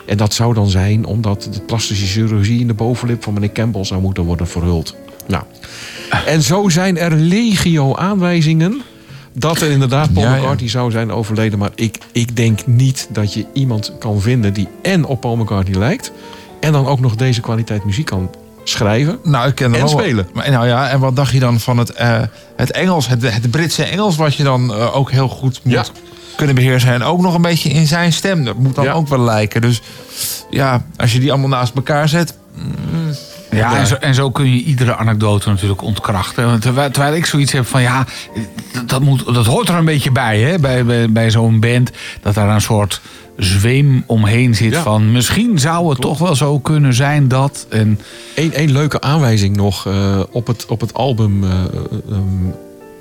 En 0.08 0.18
dat 0.18 0.34
zou 0.34 0.54
dan 0.54 0.70
zijn 0.70 1.06
omdat 1.06 1.50
de 1.52 1.62
plastische 1.62 2.06
chirurgie 2.06 2.60
in 2.60 2.68
de 2.68 2.74
bovenlip 2.74 3.24
van 3.24 3.34
meneer 3.34 3.52
Campbell 3.52 3.84
zou 3.84 4.02
moeten 4.02 4.24
worden 4.24 4.48
verhuld. 4.48 4.96
Nou. 5.28 5.44
En 6.26 6.42
zo 6.42 6.70
zijn 6.70 6.98
er 6.98 7.16
legio 7.16 7.96
aanwijzingen 7.96 8.82
dat 9.34 9.62
er 9.62 9.72
inderdaad 9.72 10.14
Paul 10.14 10.26
Ja, 10.26 10.36
ja. 10.36 10.42
McCartney 10.42 10.70
zou 10.70 10.92
zijn 10.92 11.12
overleden. 11.12 11.60
Maar 11.60 11.72
ik, 11.76 11.98
ik 12.12 12.36
denk 12.36 12.66
niet 12.66 13.08
dat 13.10 13.34
je 13.34 13.46
iemand 13.54 13.94
kan 14.00 14.22
vinden 14.22 14.54
die 14.54 14.68
en 14.82 15.06
op 15.06 15.22
Paul 15.22 15.36
McCartney 15.36 15.80
lijkt. 15.80 16.12
En 16.60 16.72
dan 16.72 16.86
ook 16.86 17.00
nog 17.00 17.16
deze 17.16 17.42
kwaliteit 17.42 17.86
muziek 17.86 18.06
kan 18.06 18.30
schrijven. 18.70 19.20
Nou, 19.24 19.48
ik 19.48 19.56
ken 19.56 19.74
En 19.74 19.80
wel 19.80 19.88
spelen. 19.88 20.28
Maar, 20.34 20.52
nou 20.52 20.68
ja, 20.68 20.90
en 20.90 21.00
wat 21.00 21.16
dacht 21.16 21.32
je 21.32 21.40
dan 21.40 21.60
van 21.60 21.78
het, 21.78 21.92
eh, 21.92 22.20
het 22.56 22.72
Engels, 22.72 23.08
het, 23.08 23.34
het 23.34 23.52
Britse 23.52 23.84
Engels, 23.84 24.16
wat 24.16 24.36
je 24.36 24.44
dan 24.44 24.74
eh, 24.74 24.96
ook 24.96 25.12
heel 25.12 25.28
goed 25.30 25.60
moet 25.64 25.74
Ja. 25.74 25.84
kunnen 26.36 26.56
beheersen. 26.56 26.94
En 26.94 27.04
ook 27.04 27.22
nog 27.22 27.34
een 27.36 27.42
beetje 27.42 27.70
in 27.70 27.88
zijn 27.88 28.14
stem. 28.14 28.46
Dat 28.46 28.58
moet 28.58 28.76
dan 28.76 28.84
Ja. 28.86 28.92
ook 28.92 29.08
wel 29.08 29.20
lijken. 29.20 29.62
Dus 29.62 29.82
ja, 30.50 30.84
als 30.96 31.14
je 31.14 31.20
die 31.20 31.32
allemaal 31.32 31.50
naast 31.50 31.76
elkaar 31.76 32.10
zet. 32.10 32.34
Ja, 33.52 33.78
en 33.78 33.88
zo, 33.88 33.96
en 33.96 34.16
zo 34.16 34.32
kun 34.32 34.52
je 34.54 34.64
iedere 34.64 34.96
anekdote 34.96 35.50
natuurlijk 35.50 35.82
ontkrachten. 35.82 36.60
Terwijl, 36.60 36.92
terwijl 36.92 37.16
ik 37.16 37.26
zoiets 37.26 37.52
heb 37.52 37.66
van 37.68 37.82
ja, 37.82 38.06
dat, 38.74 38.90
dat 38.90 39.02
moet, 39.02 39.34
dat 39.34 39.46
hoort 39.46 39.70
er 39.70 39.76
een 39.76 39.86
beetje 39.86 40.12
bij, 40.12 40.40
hè? 40.40 40.60
Bij, 40.60 40.86
bij, 40.86 41.12
bij 41.12 41.32
zo'n 41.32 41.60
band. 41.60 41.92
Dat 42.22 42.34
daar 42.34 42.50
een 42.50 42.62
soort 42.62 43.02
zweem 43.38 44.04
omheen 44.06 44.56
zit 44.56 44.72
Ja. 44.72 44.82
van 44.82 45.12
misschien 45.12 45.60
zou 45.60 45.90
het 45.90 46.02
toch 46.02 46.18
wel 46.18 46.36
zo 46.36 46.60
kunnen 46.60 46.94
zijn 46.94 47.28
dat. 47.28 47.66
En 47.70 48.00
Eén 48.36 48.54
één 48.54 48.72
leuke 48.72 49.02
aanwijzing 49.02 49.56
nog 49.56 49.88
eh, 49.88 50.20
op, 50.32 50.48
het, 50.48 50.66
op 50.66 50.82
het 50.82 50.94
album 50.94 51.44
eh, 51.44 51.50
ehm, 51.50 52.24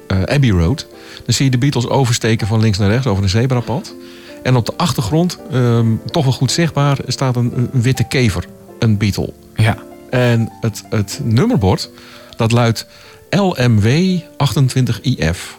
eh, 0.06 0.34
Abbey 0.34 0.50
Road. 0.50 0.86
Dan 1.24 1.34
zie 1.34 1.44
je 1.44 1.50
de 1.50 1.58
Beatles 1.58 1.88
oversteken 1.88 2.46
van 2.46 2.60
links 2.60 2.78
naar 2.78 2.90
rechts 2.90 3.06
over 3.06 3.22
een 3.22 3.28
zebrapad. 3.28 3.94
En 4.42 4.56
op 4.56 4.66
de 4.66 4.72
achtergrond, 4.76 5.38
ehm, 5.52 5.86
toch 6.10 6.24
wel 6.24 6.32
goed 6.32 6.50
zichtbaar, 6.52 6.98
staat 7.06 7.36
een, 7.36 7.52
een 7.72 7.82
witte 7.82 8.04
kever. 8.04 8.44
Een 8.78 8.96
Beatle. 8.96 9.32
ja, 9.56 9.76
En 10.10 10.52
het, 10.60 10.84
het 10.90 11.20
nummerbord, 11.24 11.90
dat 12.36 12.52
luidt 12.52 12.86
LMW 13.30 14.18
28IF. 14.38 15.58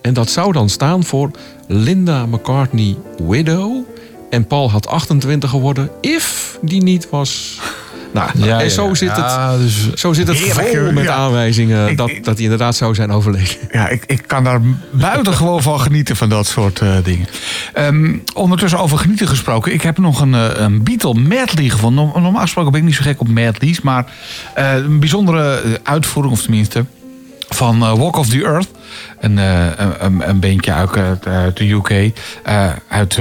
En 0.00 0.14
dat 0.14 0.30
zou 0.30 0.52
dan 0.52 0.68
staan 0.68 1.04
voor 1.04 1.30
Linda 1.66 2.26
McCartney 2.26 2.96
Widow. 3.28 3.84
En 4.30 4.46
Paul 4.46 4.70
had 4.70 4.86
28 4.86 5.50
geworden, 5.50 5.90
if 6.00 6.58
die 6.62 6.82
niet 6.82 7.08
was. 7.10 7.58
Nou, 8.12 8.30
Ja, 8.34 8.60
en 8.60 8.70
zo 8.70 8.88
ja. 8.88 8.94
zit 8.94 9.08
het, 9.08 9.18
Ja, 9.18 9.56
dus, 9.56 9.92
zo 9.94 10.12
zit 10.12 10.26
het 10.28 10.38
vol 10.38 10.92
met 10.92 11.08
aanwijzingen 11.08 11.88
Ik- 11.88 11.96
dat, 11.96 12.08
ik- 12.08 12.24
dat 12.24 12.34
hij 12.34 12.42
inderdaad 12.44 12.76
zou 12.76 12.94
zijn 12.94 13.10
overleden. 13.10 13.56
ja 13.70 13.88
ik, 13.88 14.04
ik 14.06 14.22
kan 14.26 14.44
daar 14.44 14.60
buitengewoon 14.90 15.62
van 15.62 15.80
genieten 15.80 16.16
van 16.16 16.28
dat 16.28 16.46
soort 16.46 16.80
eh, 16.80 16.96
dingen. 17.02 17.26
Ehm, 17.72 18.16
ondertussen 18.34 18.78
over 18.78 18.98
genieten 18.98 19.28
gesproken. 19.28 19.72
Ik 19.72 19.82
heb 19.82 19.98
nog 19.98 20.20
een, 20.20 20.34
eh, 20.34 20.48
een 20.54 20.82
Beatle 20.82 21.14
medley 21.14 21.68
gevonden. 21.68 22.04
Norm- 22.04 22.22
Normaal 22.22 22.42
gesproken 22.42 22.70
ben 22.72 22.80
ik 22.80 22.86
niet 22.86 22.96
zo 22.96 23.02
gek 23.02 23.20
op 23.20 23.28
medleys. 23.28 23.80
Maar 23.80 24.06
eh, 24.54 24.74
een 24.74 24.98
bijzondere 25.00 25.60
uitvoering, 25.82 26.34
of 26.34 26.42
tenminste... 26.42 26.84
van 27.48 27.78
Walk 27.78 28.16
of 28.16 28.28
the 28.28 28.44
Earth. 28.44 28.68
Een, 29.20 29.36
een, 29.36 30.04
een, 30.04 30.28
een 30.28 30.40
bandje 30.40 30.72
uit, 30.72 30.96
uit, 31.26 31.56
de 31.56 31.70
UK. 31.70 32.10
uit 32.88 33.18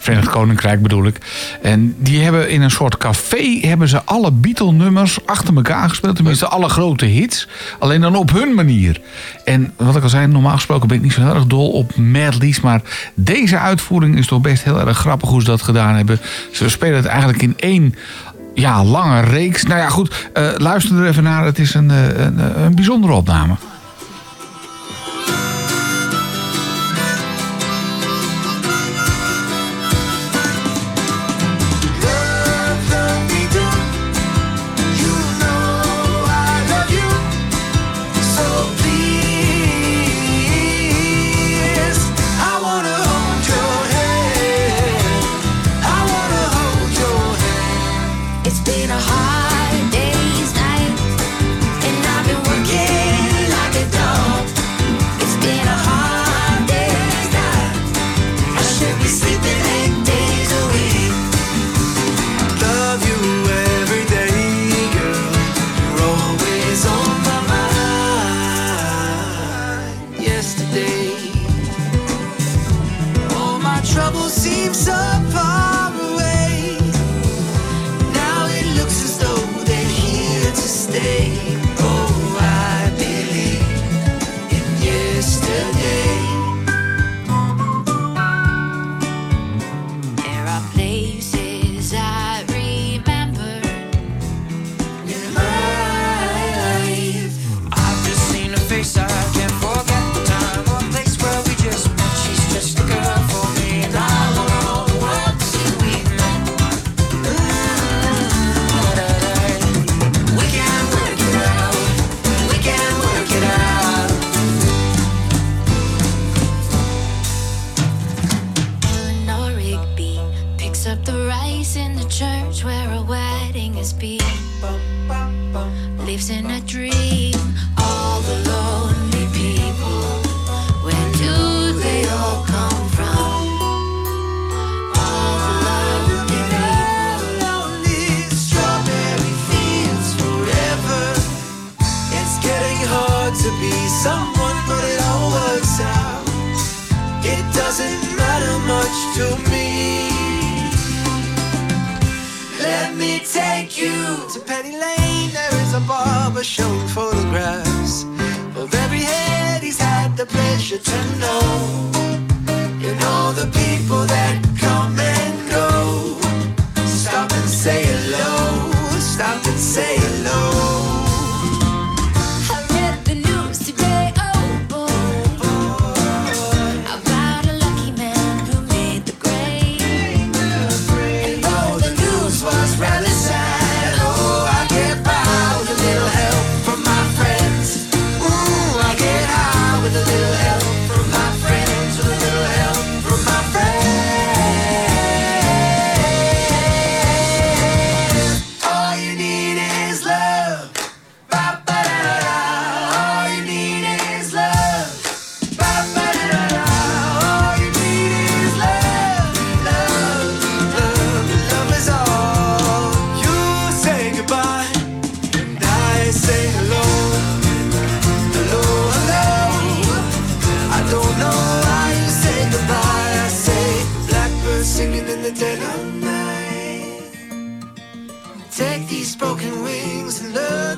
Verenigd 0.00 0.28
Koninkrijk 0.28 0.82
bedoel 0.82 1.06
ik. 1.06 1.18
En 1.62 1.94
die 1.98 2.22
hebben 2.22 2.50
in 2.50 2.62
een 2.62 2.70
soort 2.70 2.96
café... 2.96 3.58
hebben 3.60 3.88
ze 3.88 4.04
alle 4.04 4.32
Beatle-nummers 4.32 5.26
achter 5.26 5.54
elkaar 5.54 5.88
gespeeld. 5.88 6.16
Tenminste, 6.16 6.46
alle 6.46 6.68
grote 6.68 7.04
hits. 7.04 7.48
Alleen 7.78 8.00
dan 8.00 8.16
op 8.16 8.32
hun 8.32 8.54
manier. 8.54 9.00
En 9.44 9.72
wat 9.76 9.96
ik 9.96 10.02
al 10.02 10.08
zei, 10.08 10.26
normaal 10.26 10.54
gesproken 10.54 10.88
ben 10.88 10.96
ik 10.96 11.02
niet 11.02 11.12
zo 11.12 11.20
heel 11.20 11.34
erg 11.34 11.46
dol 11.46 11.70
op 11.70 11.96
medleys. 11.96 12.60
Maar 12.60 12.82
deze 13.14 13.58
uitvoering 13.58 14.16
is 14.16 14.26
toch 14.26 14.40
best 14.40 14.64
heel 14.64 14.80
erg 14.80 14.98
grappig 14.98 15.28
hoe 15.28 15.40
ze 15.40 15.46
dat 15.46 15.62
gedaan 15.62 15.94
hebben. 15.94 16.20
Ze 16.52 16.68
spelen 16.68 16.96
het 16.96 17.06
eigenlijk 17.06 17.42
in 17.42 17.54
één 17.56 17.94
ja, 18.54 18.84
lange 18.84 19.20
reeks. 19.20 19.62
Nou 19.62 19.80
ja, 19.80 19.88
goed, 19.88 20.28
eh, 20.32 20.48
luister 20.56 20.98
er 20.98 21.08
even 21.08 21.22
naar. 21.22 21.44
Het 21.44 21.58
is 21.58 21.74
een, 21.74 21.90
eh, 21.90 22.24
een, 22.24 22.62
een 22.64 22.74
bijzondere 22.74 23.12
opname. 23.12 23.54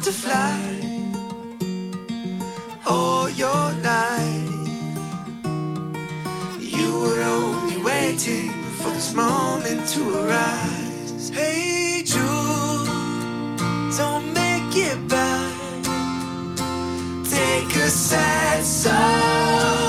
butterfly 0.02 0.80
all 2.86 3.30
your 3.30 3.72
life. 3.84 4.50
You 6.58 7.00
were 7.02 7.22
only 7.22 7.80
waiting 7.80 8.50
for 8.78 8.90
this 8.90 9.14
moment 9.14 9.86
to 9.90 10.02
arise. 10.24 11.28
Hey, 11.28 12.02
Jude, 12.04 12.88
don't 13.96 14.32
make 14.34 14.74
it 14.74 14.98
bad. 15.06 15.84
Take 17.24 17.76
a 17.76 17.88
sad 17.88 18.64
song. 18.64 19.81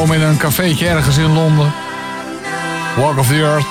opgenomen 0.00 0.28
in 0.28 0.32
een 0.34 0.40
cafeetje 0.40 0.86
ergens 0.86 1.18
in 1.18 1.32
Londen. 1.32 1.72
Walk 2.96 3.18
of 3.18 3.26
the 3.26 3.34
Earth. 3.34 3.66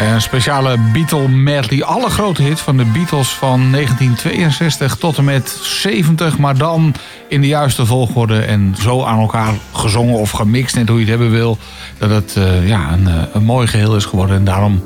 Een 0.00 0.20
speciale 0.20 0.76
Beatle 0.92 1.28
medley. 1.28 1.84
Alle 1.84 2.10
grote 2.10 2.42
hits 2.42 2.60
van 2.60 2.76
de 2.76 2.84
Beatles 2.84 3.28
van 3.28 3.72
1962 3.72 4.96
tot 4.96 5.18
en 5.18 5.24
met 5.24 5.48
70. 5.62 6.38
Maar 6.38 6.56
dan 6.56 6.94
in 7.28 7.40
de 7.40 7.46
juiste 7.46 7.86
volgorde 7.86 8.40
en 8.40 8.74
zo 8.80 9.04
aan 9.04 9.20
elkaar 9.20 9.54
gezongen 9.72 10.18
of 10.18 10.30
gemixt. 10.30 10.74
Net 10.74 10.88
hoe 10.88 10.96
je 10.96 11.02
het 11.02 11.10
hebben 11.10 11.30
wil. 11.30 11.58
Dat 11.98 12.10
het 12.10 12.36
eh, 12.36 12.68
ja, 12.68 12.92
een, 12.92 13.08
eh, 13.08 13.14
een 13.32 13.44
mooi 13.44 13.66
geheel 13.66 13.96
is 13.96 14.04
geworden. 14.04 14.36
En 14.36 14.44
daarom 14.44 14.82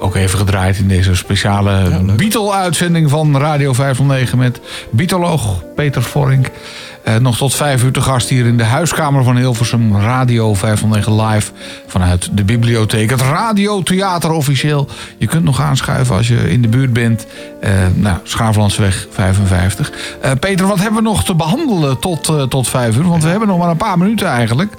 ook 0.00 0.14
even 0.14 0.38
gedraaid 0.38 0.78
in 0.78 0.88
deze 0.88 1.14
speciale 1.14 1.70
ja, 1.70 2.14
Beatle-uitzending 2.16 3.10
van 3.10 3.38
Radio 3.38 3.72
509... 3.72 4.38
met 4.38 4.60
Beatoloog 4.90 5.62
Peter 5.74 6.02
Vorink. 6.02 6.50
Eh, 7.04 7.16
nog 7.16 7.36
tot 7.36 7.54
vijf 7.54 7.82
uur 7.84 7.92
te 7.92 8.00
gast 8.00 8.28
hier 8.28 8.46
in 8.46 8.56
de 8.56 8.64
huiskamer 8.64 9.24
van 9.24 9.36
Hilversum. 9.36 9.96
Radio 9.96 10.54
509 10.54 11.26
live 11.26 11.50
vanuit 11.86 12.28
de 12.32 12.44
bibliotheek. 12.44 13.10
Het 13.10 13.20
Radiotheater 13.20 14.30
officieel. 14.30 14.88
Je 15.18 15.26
kunt 15.26 15.44
nog 15.44 15.60
aanschuiven 15.60 16.16
als 16.16 16.28
je 16.28 16.50
in 16.50 16.62
de 16.62 16.68
buurt 16.68 16.92
bent. 16.92 17.26
Eh 17.60 17.70
nou, 17.94 18.16
Schaaflandsweg 18.22 19.06
55. 19.10 19.92
Eh, 20.20 20.30
Peter, 20.40 20.66
wat 20.66 20.78
hebben 20.78 21.02
we 21.02 21.08
nog 21.08 21.24
te 21.24 21.34
behandelen 21.34 21.98
tot, 21.98 22.28
eh, 22.28 22.42
tot 22.42 22.68
vijf 22.68 22.96
uur? 22.96 23.08
Want 23.08 23.22
we 23.22 23.28
hebben 23.28 23.48
nog 23.48 23.58
maar 23.58 23.70
een 23.70 23.76
paar 23.76 23.98
minuten 23.98 24.26
eigenlijk. 24.28 24.72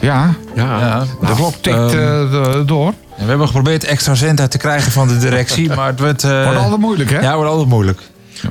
Ja, 0.00 0.34
Ja, 0.54 0.78
Ja. 0.80 1.04
de 1.26 1.34
klok 1.34 1.54
tikt 1.60 1.76
ehm, 1.94 1.96
eh, 2.42 2.54
door. 2.66 2.92
we 3.16 3.24
hebben 3.24 3.46
geprobeerd 3.46 3.84
extra 3.84 4.14
centen 4.14 4.50
te 4.50 4.58
krijgen 4.58 4.92
van 4.92 5.08
de 5.08 5.18
directie, 5.18 5.68
maar 5.76 5.86
het 5.86 6.00
wordt... 6.00 6.24
eh, 6.24 6.44
Wordt 6.44 6.58
altijd 6.58 6.80
moeilijk, 6.80 7.10
hè? 7.10 7.20
Ja, 7.20 7.34
wordt 7.34 7.50
altijd 7.50 7.68
moeilijk. 7.68 8.00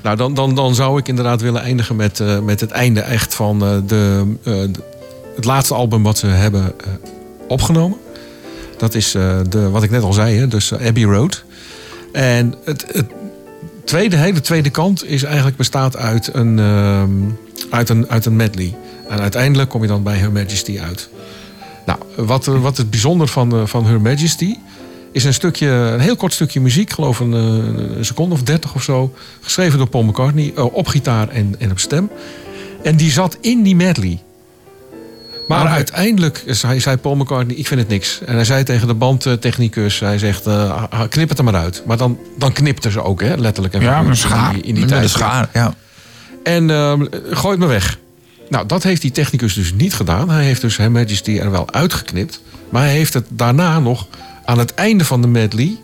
Nou, 0.04 0.16
dan, 0.18 0.34
dan, 0.34 0.56
dan 0.56 0.76
zou 0.76 1.00
ik 1.00 1.08
inderdaad 1.08 1.42
willen 1.42 1.62
eindigen 1.62 1.96
met, 1.96 2.20
eh, 2.20 2.40
met 2.40 2.60
het 2.60 2.72
einde 2.72 3.00
echt 3.02 3.36
van 3.36 3.64
eh, 3.64 3.76
de, 3.88 4.24
eh, 4.44 4.54
de- 4.54 4.90
het 5.36 5.46
laatste 5.46 5.74
album 5.74 6.04
wat 6.04 6.18
ze 6.18 6.28
hebben 6.28 6.74
opgenomen. 7.48 7.98
Dat 8.78 8.96
is 8.96 9.12
de, 9.50 9.70
wat 9.72 9.84
ik 9.84 9.90
net 9.90 10.04
al 10.04 10.14
zei, 10.14 10.38
hè, 10.38 10.48
dus 10.48 10.74
Abbey 10.74 11.04
Road. 11.04 11.44
En 12.12 12.56
het, 12.66 12.86
het 12.92 13.06
tweede, 13.86 14.16
hele 14.16 14.42
tweede 14.42 14.70
kant 14.70 15.06
is 15.06 15.24
eigenlijk 15.24 15.58
bestaat 15.58 15.98
uit 15.98 16.30
een, 16.34 16.60
ehm, 16.60 17.10
uit, 17.70 17.90
een, 17.90 18.10
uit 18.10 18.26
een 18.26 18.36
medley. 18.36 18.76
En 19.10 19.20
uiteindelijk 19.20 19.70
kom 19.70 19.82
je 19.82 19.88
dan 19.88 20.04
bij 20.04 20.18
Her 20.18 20.32
Majesty 20.32 20.80
uit. 20.80 21.10
Nou, 21.86 22.00
wat, 22.16 22.46
wat 22.46 22.78
het 22.78 22.90
bijzonder 22.90 23.28
van, 23.28 23.68
van 23.68 23.86
Her 23.86 24.02
Majesty 24.02 24.56
is 25.12 25.24
een 25.24 25.34
stukje, 25.34 25.68
een 25.68 26.00
heel 26.00 26.16
kort 26.16 26.34
stukje 26.34 26.62
muziek, 26.62 26.92
geloof 26.92 27.20
een, 27.20 27.34
eh, 27.34 27.98
een 27.98 28.06
seconde 28.06 28.34
of 28.36 28.44
dertig 28.44 28.76
of 28.76 28.84
zo, 28.84 29.14
geschreven 29.42 29.78
door 29.78 29.88
Paul 29.88 30.04
McCartney 30.04 30.54
eh, 30.56 30.74
op 30.74 30.88
gitaar 30.88 31.30
en, 31.30 31.56
en 31.60 31.72
op 31.72 31.80
stem. 31.80 32.10
En 32.84 32.96
die 32.96 33.12
zat 33.12 33.38
in 33.42 33.64
die 33.64 33.76
medley. 33.76 34.20
Maar 35.48 35.68
uiteindelijk 35.68 36.44
zei, 36.48 36.80
zei 36.80 36.98
Paul 36.98 37.16
McCartney, 37.16 37.56
ik 37.56 37.68
vind 37.68 37.80
het 37.80 37.90
niks. 37.90 38.20
En 38.26 38.36
hij 38.36 38.46
zei 38.46 38.64
tegen 38.64 38.88
de 38.88 38.94
bandtechnicus, 38.94 40.00
hij 40.00 40.18
zegt, 40.18 40.46
eh, 40.48 40.84
knip 41.10 41.30
het 41.30 41.38
er 41.38 41.44
maar 41.44 41.56
uit. 41.56 41.84
Maar 41.86 41.98
dan, 41.98 42.18
dan 42.38 42.52
knipten 42.54 42.92
ze 42.92 43.04
ook, 43.04 43.22
hè, 43.22 43.36
letterlijk. 43.36 43.74
En 43.74 43.82
Ja, 43.82 44.02
met 44.02 44.18
schaar. 44.18 44.48
In 44.48 44.54
die, 44.54 44.64
in 44.64 44.74
die 44.74 44.84
Met 44.84 44.90
tijd. 44.94 45.04
de 45.04 45.10
schaar, 45.10 45.50
ja. 45.54 45.74
En 46.44 46.70
ehm, 46.70 47.06
gooi 47.30 47.52
het 47.52 47.60
me 47.60 47.66
weg. 47.66 47.98
Nou, 48.50 48.66
dat 48.66 48.84
heeft 48.84 49.02
die 49.02 49.12
technicus 49.12 49.54
dus 49.54 49.74
niet 49.74 49.94
gedaan. 49.94 50.30
Hij 50.30 50.44
heeft 50.44 50.62
dus 50.62 50.78
Her 50.78 50.92
Majesty 50.92 51.38
er 51.38 51.52
wel 51.52 51.72
uitgeknipt. 51.74 52.42
Maar 52.70 52.82
hij 52.84 52.92
heeft 52.92 53.14
het 53.14 53.26
daarna 53.30 53.80
nog 53.80 54.08
aan 54.52 54.60
het 54.60 54.74
einde 54.74 55.06
van 55.06 55.22
de 55.22 55.28
medley... 55.28 55.78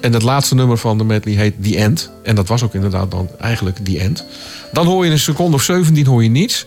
en 0.00 0.12
het 0.12 0.22
laatste 0.22 0.54
nummer 0.54 0.78
van 0.78 0.98
de 0.98 1.04
medley 1.04 1.34
heet 1.34 1.54
The 1.62 1.76
End. 1.76 2.10
En 2.22 2.34
dat 2.34 2.48
was 2.48 2.62
ook 2.62 2.74
inderdaad 2.74 3.10
dan 3.10 3.28
eigenlijk 3.38 3.78
The 3.84 3.98
End. 3.98 4.24
Dan 4.72 4.86
hoor 4.86 5.04
je 5.04 5.10
een 5.10 5.18
seconde 5.18 5.56
of 5.56 5.62
17 5.62 6.06
hoor 6.06 6.22
je 6.22 6.28
niets. 6.28 6.66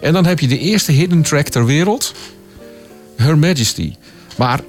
En 0.00 0.12
dan 0.12 0.26
heb 0.26 0.40
je 0.40 0.48
de 0.48 0.58
eerste 0.58 0.92
hidden 0.92 1.22
track 1.22 1.48
ter 1.48 1.66
wereld. 1.66 2.14
Her 3.16 3.38
Majesty. 3.38 3.94
Maar 4.38 4.60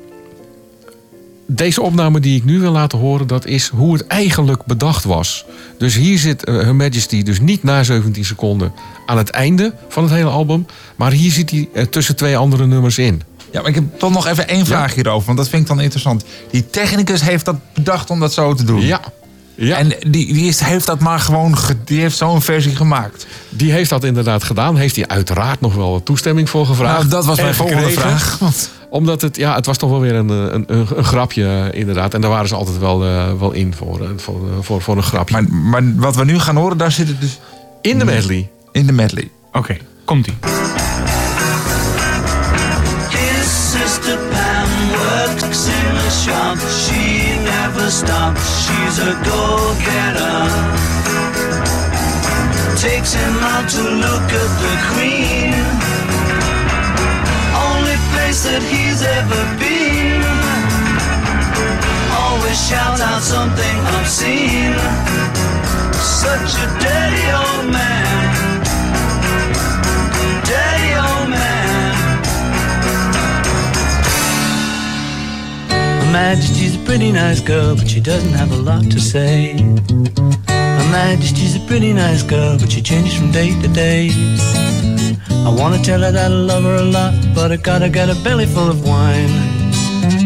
deze 1.47 1.81
opname 1.81 2.19
die 2.19 2.37
ik 2.37 2.43
nu 2.43 2.59
wil 2.59 2.71
laten 2.71 2.99
horen, 2.99 3.27
dat 3.27 3.45
is 3.45 3.67
hoe 3.67 3.93
het 3.93 4.07
eigenlijk 4.07 4.65
bedacht 4.65 5.03
was. 5.03 5.45
Dus 5.77 5.95
hier 5.95 6.17
zit 6.17 6.43
eh, 6.43 6.55
Her 6.55 6.75
Majesty 6.75 7.23
dus 7.23 7.39
niet 7.39 7.63
na 7.63 7.83
17 7.83 8.25
seconden 8.25 8.73
aan 9.05 9.17
het 9.17 9.29
einde 9.29 9.73
van 9.89 10.03
het 10.03 10.11
hele 10.11 10.29
album. 10.29 10.65
Maar 10.95 11.11
hier 11.11 11.31
zit 11.31 11.49
hij 11.49 11.69
eh, 11.73 11.85
tussen 11.85 12.15
twee 12.15 12.37
andere 12.37 12.67
nummers 12.67 12.97
in. 12.97 13.21
Ja, 13.53 13.59
maar 13.59 13.69
ik 13.69 13.75
heb 13.75 13.83
toch 13.99 14.11
nog 14.11 14.27
even 14.27 14.47
één 14.47 14.65
vraag 14.65 14.93
hierover, 14.95 15.25
want 15.25 15.37
dat 15.37 15.49
vind 15.49 15.61
ik 15.61 15.67
dan 15.67 15.79
interessant. 15.81 16.23
Die 16.51 16.69
technicus 16.69 17.21
heeft 17.21 17.45
dat 17.45 17.55
bedacht 17.73 18.09
om 18.09 18.19
dat 18.19 18.33
zo 18.33 18.53
te 18.53 18.63
doen. 18.63 18.81
Ja. 18.81 18.99
ja. 19.55 19.77
En 19.77 19.87
die, 19.87 20.33
die 20.33 20.47
is, 20.47 20.59
heeft 20.59 20.85
dat 20.85 20.99
maar 20.99 21.19
gewoon, 21.19 21.57
ge- 21.57 21.75
die 21.85 21.99
heeft 21.99 22.17
zo'n 22.17 22.41
versie 22.41 22.75
gemaakt. 22.75 23.25
die 23.49 23.71
heeft 23.71 23.89
dat 23.89 24.03
inderdaad 24.03 24.43
gedaan. 24.43 24.75
Heeft 24.77 24.95
hij 24.95 25.07
uiteraard 25.07 25.61
nog 25.61 25.75
wel 25.75 26.03
toestemming 26.03 26.49
voor 26.49 26.65
gevraagd. 26.65 26.97
Nou, 26.97 27.07
dat 27.09 27.25
was 27.25 27.39
mijn 27.41 27.53
volgende 27.55 27.81
gekregen. 27.83 28.01
vraag. 28.09 28.37
Want- 28.39 28.69
Omdat 28.89 29.21
het, 29.21 29.35
ja, 29.35 29.55
het 29.55 29.65
was 29.65 29.77
toch 29.77 29.89
wel 29.89 29.99
weer 29.99 30.15
een, 30.15 30.29
een, 30.29 30.63
een, 30.67 30.87
een 30.95 31.03
grapje 31.03 31.45
eh, 31.71 31.79
inderdaad. 31.79 32.13
En 32.13 32.21
daar 32.21 32.29
waren 32.29 32.47
ze 32.47 32.55
altijd 32.55 32.77
wel, 32.79 33.03
eh, 33.05 33.33
wel 33.39 33.51
in 33.51 33.73
voor, 33.77 34.01
eh, 34.01 34.07
voor, 34.15 34.35
eh, 34.49 34.55
voor, 34.61 34.81
voor 34.81 34.97
een 34.97 35.03
grapje. 35.03 35.41
Maar, 35.41 35.51
maar 35.83 35.95
wat 35.95 36.15
we 36.15 36.25
nu 36.25 36.39
gaan 36.39 36.55
horen, 36.55 36.77
daar 36.77 36.91
zit 36.91 37.07
het 37.07 37.21
dus 37.21 37.39
in 37.81 37.99
de 37.99 38.05
medley. 38.05 38.49
in 38.71 38.85
de 38.85 38.93
medley. 38.93 39.29
Oké, 39.51 39.77
komt-ie. 40.05 40.33
She 46.61 47.33
never 47.43 47.89
stops. 47.89 48.45
She's 48.63 48.99
a 48.99 49.13
go-getter. 49.25 50.37
Takes 52.77 53.13
him 53.13 53.35
out 53.53 53.67
to 53.69 53.81
look 53.81 54.27
at 54.41 54.51
the 54.61 54.75
Queen. 54.93 55.53
Only 57.57 57.97
place 58.13 58.43
that 58.45 58.61
he's 58.61 59.01
ever 59.01 59.41
been. 59.57 60.21
Always 62.21 62.59
shouts 62.69 63.01
out 63.01 63.23
something 63.23 63.77
obscene. 63.97 64.77
Such 65.97 66.53
a 66.61 66.67
dirty 66.85 67.25
old 67.33 67.73
man. 67.73 68.02
Majesty's 76.13 76.75
a 76.75 76.85
pretty 76.85 77.11
nice 77.11 77.41
girl, 77.41 77.75
but 77.75 77.89
she 77.89 77.99
doesn't 77.99 78.33
have 78.33 78.51
a 78.51 78.55
lot 78.55 78.83
to 78.91 78.99
say. 78.99 79.53
Her 80.47 80.87
Majesty's 80.91 81.55
a 81.55 81.59
pretty 81.61 81.91
nice 81.91 82.21
girl, 82.21 82.55
but 82.59 82.71
she 82.71 82.83
changes 82.83 83.15
from 83.17 83.31
day 83.31 83.49
to 83.59 83.67
day. 83.69 84.11
I 85.47 85.49
wanna 85.49 85.81
tell 85.81 86.01
her 86.01 86.11
that 86.11 86.31
I 86.31 86.35
love 86.35 86.65
her 86.65 86.75
a 86.75 86.83
lot, 86.83 87.15
but 87.33 87.51
I 87.51 87.57
gotta 87.57 87.89
get 87.89 88.11
a 88.11 88.15
belly 88.23 88.45
full 88.45 88.69
of 88.69 88.87
wine. 88.87 89.27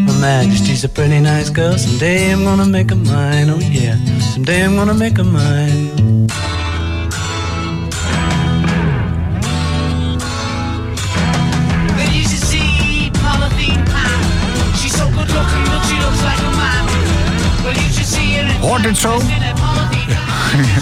Her 0.06 0.18
Majesty's 0.20 0.84
a 0.84 0.90
pretty 0.90 1.20
nice 1.20 1.48
girl, 1.48 1.78
someday 1.78 2.32
I'm 2.34 2.44
gonna 2.44 2.66
make 2.66 2.90
her 2.90 2.96
mine, 2.96 3.48
oh 3.48 3.58
yeah, 3.58 3.96
someday 4.34 4.66
I'm 4.66 4.76
gonna 4.76 4.92
make 4.92 5.16
her 5.16 5.24
mine. 5.24 6.17
Hoort 18.68 18.82
dit 18.82 18.96
zo? 18.96 19.20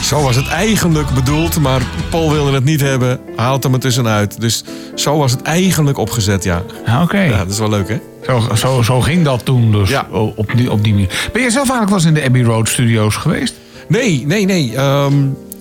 Zo 0.03 0.23
was 0.23 0.37
het 0.37 0.49
eigenlijk 0.49 1.11
bedoeld, 1.11 1.59
maar 1.59 1.83
Paul 2.11 2.33
wilde 2.33 2.53
het 2.53 2.65
niet 2.65 2.81
hebben. 2.81 3.21
Haalt 3.37 3.63
hem 3.63 3.73
er 3.73 3.81
tussenuit. 3.81 4.41
Dus 4.41 4.65
zo 4.95 5.19
was 5.19 5.31
het 5.33 5.43
eigenlijk 5.43 5.99
opgezet, 5.99 6.45
ja. 6.45 6.63
Ja, 6.87 7.03
Oké, 7.03 7.21
Ja, 7.21 7.39
dat 7.39 7.51
is 7.51 7.59
wel 7.59 7.69
leuk, 7.69 7.89
hè? 7.89 7.99
zo, 8.27 8.49
zo, 8.55 8.83
zo 8.83 9.01
ging 9.01 9.25
dat 9.25 9.45
toen 9.45 9.73
dus. 9.73 9.89
Ja. 9.89 10.07
Op, 10.11 10.53
die, 10.57 10.71
op 10.71 10.85
die 10.85 10.93
manier. 10.93 11.29
Ben 11.33 11.43
je 11.43 11.51
zelf 11.51 11.71
eigenlijk 11.71 11.89
wel 11.89 11.99
eens 11.99 12.07
in 12.09 12.15
de 12.15 12.23
Abbey 12.25 12.43
Road 12.43 12.69
Studios 12.69 13.17
geweest? 13.17 13.55
Nee, 13.89 14.27
nee, 14.27 14.45
nee. 14.45 14.77
Ehm, 14.77 15.15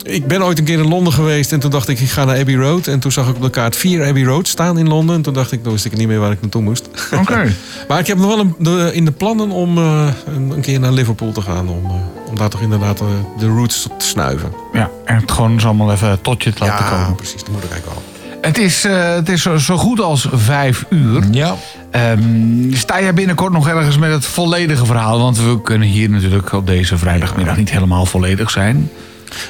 ik 0.05 0.27
ben 0.27 0.43
ooit 0.43 0.57
een 0.59 0.63
keer 0.63 0.79
in 0.79 0.87
Londen 0.87 1.13
geweest 1.13 1.51
en 1.51 1.59
toen 1.59 1.71
dacht 1.71 1.87
ik, 1.87 1.99
ik 1.99 2.09
ga 2.09 2.25
naar 2.25 2.39
Abbey 2.39 2.55
Road. 2.55 2.87
En 2.87 2.99
toen 2.99 3.11
zag 3.11 3.27
ik 3.27 3.35
op 3.35 3.41
de 3.41 3.49
kaart 3.49 3.75
vier 3.75 4.05
Abbey 4.05 4.23
Road 4.23 4.47
staan 4.47 4.77
in 4.77 4.87
Londen. 4.87 5.15
En 5.15 5.21
toen 5.21 5.33
dacht 5.33 5.51
ik, 5.51 5.63
toen 5.63 5.71
wist 5.71 5.85
ik 5.85 5.97
niet 5.97 6.07
meer 6.07 6.19
waar 6.19 6.31
ik 6.31 6.41
naartoe 6.41 6.61
moest. 6.61 6.89
Oké. 7.19 7.53
maar 7.87 7.99
ik 7.99 8.07
heb 8.07 8.17
nog 8.17 8.27
wel 8.27 8.39
een, 8.39 8.55
de, 8.59 8.89
in 8.93 9.05
de 9.05 9.11
plannen 9.11 9.49
om 9.49 9.77
eh, 9.77 10.07
een, 10.25 10.49
een 10.49 10.61
keer 10.61 10.79
naar 10.79 10.91
Liverpool 10.91 11.31
te 11.31 11.41
gaan. 11.41 11.69
Om, 11.69 11.85
eh, 11.85 12.29
om 12.29 12.37
daar 12.37 12.49
toch 12.49 12.61
inderdaad 12.61 13.01
eh, 13.01 13.07
de 13.37 13.47
roots 13.47 13.87
te 13.97 14.05
snuiven. 14.05 14.51
Ja, 14.73 14.89
en 15.05 15.15
het 15.15 15.31
gewoon 15.31 15.51
eens 15.51 15.65
allemaal 15.65 15.91
even 15.91 16.21
tot 16.21 16.43
je 16.43 16.53
te 16.53 16.65
laten 16.65 16.85
komen. 16.85 17.15
precies. 17.15 17.39
Dat 17.39 17.49
moet 17.49 17.63
ik 17.63 17.71
eigenlijk 17.71 17.99
wel. 17.99 18.13
Het 18.45 18.57
is, 18.57 18.85
eh, 18.85 19.13
het 19.13 19.29
is 19.29 19.41
zo, 19.41 19.57
zo 19.57 19.77
goed 19.77 19.99
als 19.99 20.27
vijf 20.31 20.85
uur. 20.89 21.23
Ja. 21.31 21.55
Ehm, 21.91 22.73
sta 22.73 23.01
jij 23.01 23.13
binnenkort 23.13 23.53
nog 23.53 23.67
ergens 23.67 23.97
met 23.97 24.11
het 24.11 24.25
volledige 24.25 24.85
verhaal? 24.85 25.19
Want 25.19 25.37
we 25.37 25.61
kunnen 25.61 25.87
hier 25.87 26.09
natuurlijk 26.09 26.51
op 26.51 26.67
deze 26.67 26.97
vrijdagmiddag 26.97 27.57
niet 27.57 27.71
helemaal 27.71 28.05
volledig 28.05 28.51
zijn. 28.51 28.89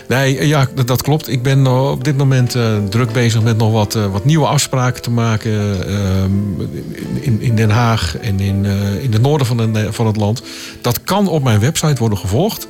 Nee, 0.08 0.38
eh, 0.38 0.48
ja, 0.48 0.68
dat, 0.76 0.88
dat 0.88 1.02
klopt. 1.02 1.30
Ik 1.30 1.42
ben 1.44 1.66
eh, 1.66 1.92
op 1.92 2.04
dit 2.04 2.18
moment 2.18 2.56
eh, 2.56 2.78
druk 2.90 3.12
bezig 3.12 3.42
met 3.42 3.58
nog 3.58 3.72
wat, 3.72 3.94
wat 3.94 4.26
nieuwe 4.26 4.46
afspraken 4.48 5.02
te 5.02 5.12
maken. 5.12 5.88
ehm, 5.88 6.32
in, 7.22 7.42
in 7.42 7.56
Den 7.56 7.70
Haag 7.70 8.18
en 8.18 8.40
in, 8.40 8.66
in 9.02 9.14
het 9.14 9.22
noorden 9.22 9.48
van, 9.48 9.74
de- 9.74 9.94
van 9.94 10.08
het 10.08 10.16
land. 10.16 10.42
Dat 10.82 11.04
kan 11.04 11.28
op 11.28 11.44
mijn 11.44 11.60
website 11.60 11.96
worden 12.00 12.18
gevolgd. 12.18 12.68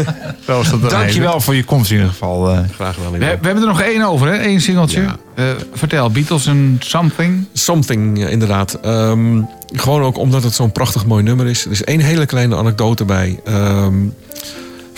dat 0.47 0.65
dan 0.65 0.81
Dankjewel 0.89 1.41
voor 1.41 1.55
je 1.55 1.65
komst 1.65 1.91
in 1.91 1.97
ieder 1.97 2.11
geval. 2.13 2.51
eh. 2.51 2.59
Graag 2.75 2.95
gedaan. 2.95 3.13
We, 3.13 3.19
we 3.19 3.25
hebben 3.25 3.57
er 3.63 3.67
nog 3.69 3.81
één 3.81 4.03
over, 4.03 4.27
hè? 4.27 4.47
Eén 4.47 4.61
singeltje. 4.61 5.01
Ja. 5.03 5.17
Eh, 5.35 5.45
vertel, 5.73 6.11
Beatles 6.11 6.47
en 6.47 6.77
Something. 6.81 7.47
Something, 7.53 8.29
inderdaad. 8.29 8.75
Ehm, 8.83 9.41
gewoon 9.73 10.03
ook 10.03 10.19
omdat 10.19 10.43
het 10.43 10.55
zo'n 10.55 10.73
prachtig 10.73 11.07
mooi 11.07 11.23
nummer 11.23 11.47
is. 11.47 11.65
Er 11.65 11.71
is 11.71 11.85
één 11.85 12.01
hele 12.01 12.27
kleine 12.27 12.57
anekdote 12.57 13.05
bij. 13.05 13.41
Ehm, 13.45 13.95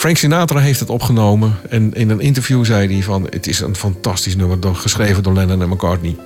Frank 0.04 0.18
Sinatra 0.18 0.58
heeft 0.58 0.80
het 0.80 0.90
opgenomen. 0.90 1.56
En 1.68 1.94
in 1.94 2.10
een 2.10 2.20
interview 2.20 2.64
zei 2.64 2.92
hij 2.92 3.02
van... 3.02 3.26
het 3.30 3.46
is 3.46 3.60
een 3.60 3.76
fantastisch 3.76 4.36
nummer, 4.36 4.60
door, 4.60 4.76
geschreven 4.76 5.22
door 5.22 5.32
Lennon 5.32 5.62
en 5.62 5.68
McCartney. 5.68 6.16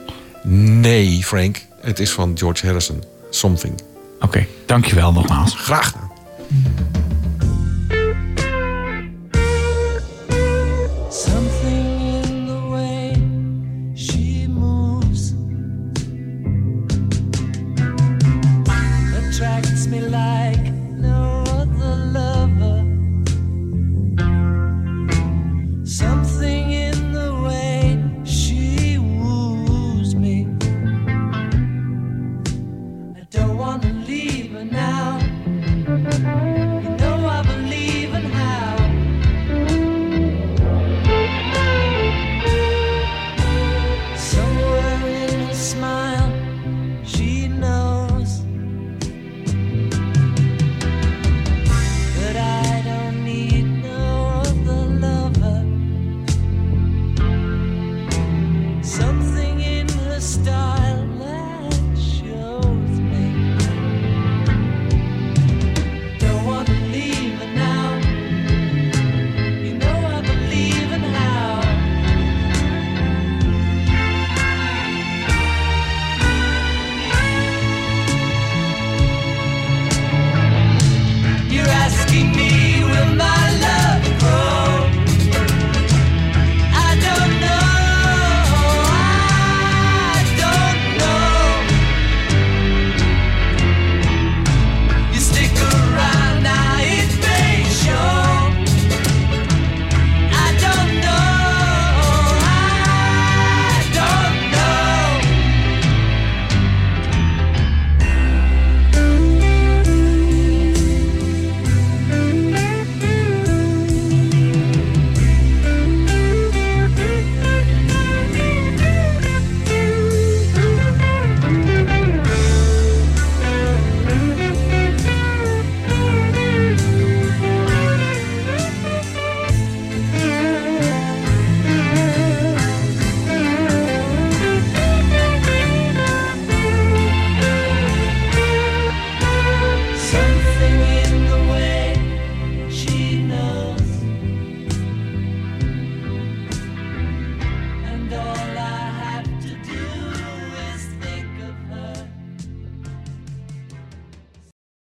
Nee, 0.44 1.24
Frank. 1.24 1.64
Het 1.80 1.98
is 1.98 2.10
van 2.10 2.32
George 2.38 2.66
Harrison. 2.66 3.02
Something. 3.30 3.74
Oké, 4.20 4.46
dankjewel 4.66 5.12
nogmaals. 5.12 5.54
Graag 5.54 5.86
gedaan. 5.86 6.10